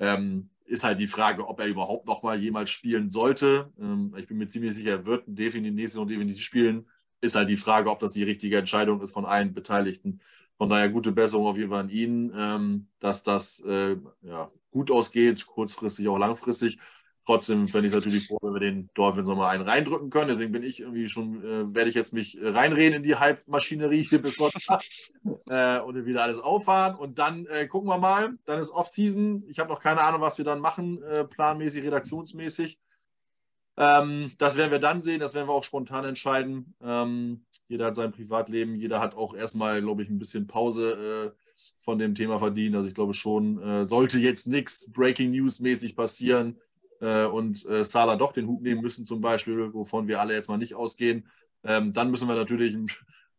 Ähm, 0.00 0.50
ist 0.64 0.84
halt 0.84 1.00
die 1.00 1.06
Frage, 1.06 1.48
ob 1.48 1.58
er 1.60 1.66
überhaupt 1.66 2.06
noch 2.06 2.22
mal 2.22 2.38
jemals 2.38 2.70
spielen 2.70 3.10
sollte. 3.10 3.72
Ähm, 3.80 4.14
ich 4.16 4.26
bin 4.26 4.38
mir 4.38 4.48
ziemlich 4.48 4.74
sicher, 4.74 4.90
er 4.90 5.06
wird 5.06 5.24
definitiv 5.26 5.74
nächste 5.74 5.94
Saison 5.94 6.08
definitiv 6.08 6.42
spielen. 6.42 6.86
Ist 7.20 7.34
halt 7.34 7.48
die 7.48 7.56
Frage, 7.56 7.90
ob 7.90 7.98
das 8.00 8.12
die 8.12 8.22
richtige 8.22 8.58
Entscheidung 8.58 9.00
ist 9.02 9.12
von 9.12 9.24
allen 9.24 9.54
Beteiligten. 9.54 10.20
Von 10.56 10.70
daher 10.70 10.88
gute 10.88 11.12
Besserung 11.12 11.46
auf 11.46 11.56
jeden 11.56 11.70
Fall 11.70 11.80
an 11.80 11.90
ihn, 11.90 12.32
ähm, 12.36 12.88
dass 12.98 13.22
das 13.22 13.60
äh, 13.60 13.96
ja, 14.22 14.50
gut 14.70 14.90
ausgeht, 14.90 15.46
kurzfristig, 15.46 16.08
auch 16.08 16.18
langfristig. 16.18 16.78
Trotzdem 17.28 17.68
fände 17.68 17.86
ich 17.86 17.92
es 17.92 17.94
natürlich 17.94 18.26
froh, 18.26 18.38
wenn 18.40 18.54
wir 18.54 18.60
den 18.60 18.88
Dolphins 18.94 19.28
nochmal 19.28 19.54
einen 19.54 19.68
reindrücken 19.68 20.08
können. 20.08 20.28
Deswegen 20.28 20.50
bin 20.50 20.62
ich 20.62 20.80
irgendwie 20.80 21.10
schon, 21.10 21.44
äh, 21.44 21.74
werde 21.74 21.90
ich 21.90 21.94
jetzt 21.94 22.14
mich 22.14 22.38
reinreden 22.40 22.96
in 22.96 23.02
die 23.02 23.16
Hype-Maschinerie 23.16 24.02
hier 24.02 24.22
bis 24.22 24.36
Sonntag 24.36 24.80
äh, 25.46 25.78
und 25.80 26.06
wieder 26.06 26.22
alles 26.22 26.40
auffahren. 26.40 26.96
Und 26.96 27.18
dann 27.18 27.44
äh, 27.46 27.66
gucken 27.66 27.90
wir 27.90 27.98
mal. 27.98 28.38
Dann 28.46 28.58
ist 28.58 28.70
Off-Season. 28.70 29.44
Ich 29.46 29.58
habe 29.58 29.68
noch 29.68 29.80
keine 29.80 30.00
Ahnung, 30.00 30.22
was 30.22 30.38
wir 30.38 30.46
dann 30.46 30.60
machen, 30.60 31.02
äh, 31.02 31.24
planmäßig, 31.24 31.84
redaktionsmäßig. 31.84 32.78
Ähm, 33.80 34.32
das 34.38 34.56
werden 34.56 34.72
wir 34.72 34.80
dann 34.80 35.02
sehen, 35.02 35.20
das 35.20 35.34
werden 35.34 35.48
wir 35.48 35.52
auch 35.54 35.62
spontan 35.62 36.04
entscheiden. 36.04 36.74
Ähm, 36.82 37.44
jeder 37.68 37.86
hat 37.86 37.96
sein 37.96 38.10
Privatleben, 38.10 38.74
jeder 38.74 38.98
hat 39.00 39.14
auch 39.14 39.34
erstmal, 39.34 39.80
glaube 39.80 40.02
ich, 40.02 40.10
ein 40.10 40.18
bisschen 40.18 40.48
Pause 40.48 41.32
äh, 41.32 41.62
von 41.78 41.96
dem 42.00 42.16
Thema 42.16 42.40
verdient. 42.40 42.74
Also 42.74 42.88
ich 42.88 42.94
glaube 42.94 43.14
schon, 43.14 43.62
äh, 43.62 43.86
sollte 43.86 44.18
jetzt 44.18 44.48
nichts 44.48 44.90
Breaking 44.90 45.30
News 45.30 45.60
mäßig 45.60 45.94
passieren 45.94 46.58
äh, 47.00 47.26
und 47.26 47.64
äh, 47.66 47.84
Salah 47.84 48.16
doch 48.16 48.32
den 48.32 48.48
Hut 48.48 48.62
nehmen 48.62 48.80
müssen 48.80 49.06
zum 49.06 49.20
Beispiel, 49.20 49.72
wovon 49.72 50.08
wir 50.08 50.20
alle 50.20 50.34
jetzt 50.34 50.48
mal 50.48 50.58
nicht 50.58 50.74
ausgehen, 50.74 51.28
ähm, 51.62 51.92
dann 51.92 52.10
müssen 52.10 52.26
wir 52.26 52.34
natürlich 52.34 52.74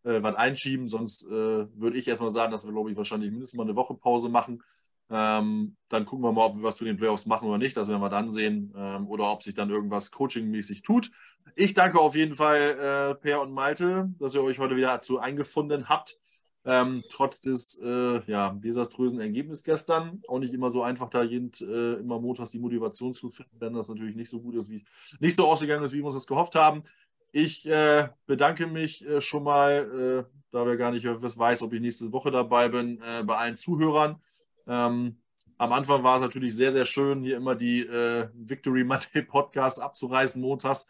äh, 0.03 0.23
was 0.23 0.35
einschieben. 0.35 0.87
Sonst 0.87 1.27
äh, 1.27 1.31
würde 1.31 1.97
ich 1.97 2.07
erstmal 2.07 2.31
sagen, 2.31 2.53
dass 2.53 2.65
wir, 2.65 2.71
glaube 2.71 2.91
ich, 2.91 2.95
wahrscheinlich 2.97 3.31
mindestens 3.31 3.57
mal 3.57 3.63
eine 3.63 3.75
Woche 3.75 3.93
Pause 3.93 4.29
machen. 4.29 4.63
Ähm, 5.11 5.75
dann 5.89 6.05
gucken 6.05 6.23
wir 6.23 6.31
mal, 6.31 6.45
ob 6.45 6.55
wir 6.55 6.63
was 6.63 6.77
zu 6.77 6.85
den 6.85 6.97
Playoffs 6.97 7.25
machen 7.25 7.47
oder 7.47 7.57
nicht. 7.57 7.75
Das 7.75 7.87
werden 7.87 8.01
wir 8.01 8.09
dann 8.09 8.29
sehen. 8.29 8.73
Ähm, 8.77 9.07
oder 9.07 9.31
ob 9.31 9.43
sich 9.43 9.55
dann 9.55 9.69
irgendwas 9.69 10.11
coachingmäßig 10.11 10.83
tut. 10.83 11.09
Ich 11.55 11.73
danke 11.73 11.99
auf 11.99 12.15
jeden 12.15 12.35
Fall 12.35 12.59
äh, 12.59 13.15
Per 13.15 13.41
und 13.41 13.51
Malte, 13.51 14.09
dass 14.19 14.35
ihr 14.35 14.43
euch 14.43 14.59
heute 14.59 14.75
wieder 14.75 14.89
dazu 14.89 15.19
eingefunden 15.19 15.89
habt. 15.89 16.19
Ähm, 16.65 17.03
trotz 17.09 17.41
des 17.41 17.81
äh, 17.83 18.21
ja, 18.29 18.51
desaströsen 18.51 19.19
Ergebnisses 19.19 19.63
gestern. 19.63 20.21
Auch 20.27 20.39
nicht 20.39 20.53
immer 20.53 20.71
so 20.71 20.83
einfach, 20.83 21.09
da 21.09 21.23
jeden, 21.23 21.51
äh, 21.61 21.99
immer 21.99 22.19
montags 22.19 22.51
die 22.51 22.59
Motivation 22.59 23.13
zu 23.13 23.29
finden, 23.29 23.55
wenn 23.59 23.73
das 23.73 23.89
natürlich 23.89 24.15
nicht 24.15 24.29
so 24.29 24.39
gut 24.39 24.55
ist, 24.55 24.69
wie 24.69 24.85
nicht 25.19 25.35
so 25.35 25.47
ausgegangen 25.47 25.83
ist, 25.83 25.93
wie 25.93 25.99
wir 25.99 26.05
uns 26.05 26.15
das 26.15 26.27
gehofft 26.27 26.55
haben. 26.55 26.83
Ich 27.31 27.67
äh, 27.67 28.09
bedanke 28.25 28.67
mich 28.67 29.05
äh, 29.07 29.21
schon 29.21 29.43
mal, 29.43 30.25
äh, 30.27 30.35
da 30.51 30.65
wir 30.65 30.77
gar 30.77 30.91
nicht 30.91 31.07
was 31.07 31.37
weiß, 31.37 31.61
ob 31.61 31.73
ich 31.73 31.81
nächste 31.81 32.11
Woche 32.11 32.29
dabei 32.29 32.69
bin, 32.69 33.01
äh, 33.01 33.23
bei 33.23 33.37
allen 33.37 33.55
Zuhörern. 33.55 34.21
Ähm, 34.69 35.17
am 35.57 35.73
Anfang 35.73 36.03
war 36.03 36.15
es 36.15 36.21
natürlich 36.21 36.55
sehr, 36.55 36.71
sehr 36.71 36.85
schön, 36.85 37.21
hier 37.23 37.35
immer 37.37 37.55
die 37.55 37.81
äh, 37.81 38.29
Victory 38.33 38.85
Monday 38.85 39.21
Podcast 39.27 39.81
abzureißen 39.81 40.41
montags. 40.41 40.87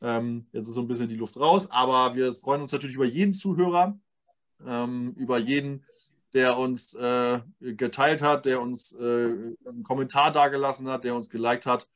Ähm, 0.00 0.46
jetzt 0.52 0.68
ist 0.68 0.74
so 0.74 0.80
ein 0.80 0.88
bisschen 0.88 1.08
die 1.08 1.16
Luft 1.16 1.38
raus, 1.38 1.70
aber 1.70 2.14
wir 2.14 2.32
freuen 2.34 2.62
uns 2.62 2.72
natürlich 2.72 2.96
über 2.96 3.04
jeden 3.04 3.34
Zuhörer. 3.34 3.98
ähm, 4.64 5.12
über 5.16 5.38
jeden, 5.38 5.84
der 6.32 6.58
uns 6.58 6.94
äh, 6.94 7.40
geteilt 7.60 8.22
hat, 8.22 8.46
der 8.46 8.60
uns 8.60 8.92
äh, 8.94 9.02
einen 9.66 9.82
Kommentar 9.84 10.32
dagelassen 10.32 10.88
hat, 10.88 11.04
der 11.04 11.14
uns 11.14 11.30
geliked 11.30 11.66
hat. 11.66 11.88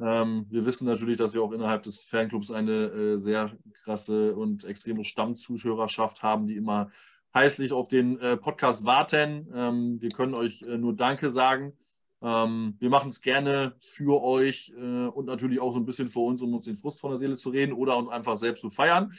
Ähm, 0.00 0.46
wir 0.50 0.66
wissen 0.66 0.86
natürlich, 0.86 1.16
dass 1.16 1.34
wir 1.34 1.42
auch 1.42 1.52
innerhalb 1.52 1.82
des 1.82 2.02
Fanclubs 2.02 2.50
eine 2.50 2.72
äh, 2.72 3.18
sehr 3.18 3.52
krasse 3.84 4.36
und 4.36 4.64
extreme 4.64 5.04
Stammzuhörerschaft 5.04 6.22
haben, 6.22 6.46
die 6.46 6.56
immer 6.56 6.90
heißlich 7.38 7.72
auf 7.72 7.86
den 7.86 8.18
äh, 8.18 8.36
Podcast 8.36 8.84
warten. 8.84 9.48
Ähm, 9.54 10.00
wir 10.00 10.10
können 10.10 10.34
euch 10.34 10.62
äh, 10.62 10.76
nur 10.76 10.96
Danke 10.96 11.30
sagen. 11.30 11.72
Ähm, 12.20 12.74
wir 12.80 12.90
machen 12.90 13.10
es 13.10 13.20
gerne 13.20 13.76
für 13.78 14.20
euch 14.24 14.72
äh, 14.76 15.06
und 15.06 15.26
natürlich 15.26 15.60
auch 15.60 15.72
so 15.72 15.78
ein 15.78 15.86
bisschen 15.86 16.08
für 16.08 16.18
uns, 16.18 16.42
um 16.42 16.52
uns 16.52 16.64
den 16.64 16.74
Frust 16.74 17.00
von 17.00 17.12
der 17.12 17.20
Seele 17.20 17.36
zu 17.36 17.50
reden 17.50 17.72
oder 17.72 17.96
um 17.96 18.08
einfach 18.08 18.36
selbst 18.38 18.60
zu 18.60 18.70
feiern, 18.70 19.12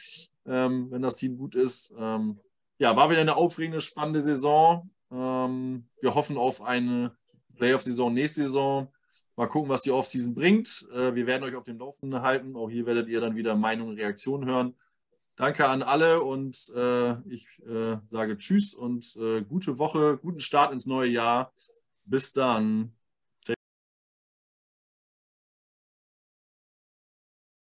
ähm, 0.46 0.88
wenn 0.90 1.00
das 1.00 1.16
Team 1.16 1.38
gut 1.38 1.54
ist. 1.54 1.94
Ähm, 1.98 2.38
ja, 2.78 2.94
war 2.94 3.08
wieder 3.08 3.22
eine 3.22 3.36
aufregende, 3.36 3.80
spannende 3.80 4.20
Saison. 4.20 4.90
Ähm, 5.10 5.86
wir 6.02 6.14
hoffen 6.14 6.36
auf 6.36 6.60
eine 6.60 7.16
Playoff-Saison 7.56 8.12
nächste 8.12 8.42
Saison. 8.42 8.88
Mal 9.34 9.46
gucken, 9.46 9.70
was 9.70 9.80
die 9.80 9.92
Offseason 9.92 10.34
bringt. 10.34 10.86
Äh, 10.92 11.14
wir 11.14 11.26
werden 11.26 11.44
euch 11.44 11.54
auf 11.54 11.64
dem 11.64 11.78
Laufenden 11.78 12.20
halten. 12.20 12.54
Auch 12.54 12.68
hier 12.68 12.84
werdet 12.84 13.08
ihr 13.08 13.22
dann 13.22 13.34
wieder 13.34 13.56
Meinungen 13.56 13.92
und 13.92 13.98
Reaktionen 13.98 14.46
hören. 14.46 14.74
Danke 15.40 15.66
an 15.66 15.82
alle 15.82 16.22
und 16.22 16.70
äh, 16.76 17.12
ich 17.26 17.46
äh, 17.66 17.96
sage 18.08 18.36
Tschüss 18.36 18.74
und 18.74 19.16
äh, 19.16 19.40
gute 19.40 19.78
Woche, 19.78 20.18
guten 20.18 20.40
Start 20.40 20.70
ins 20.70 20.84
neue 20.84 21.08
Jahr. 21.08 21.54
Bis 22.04 22.34
dann. 22.34 22.92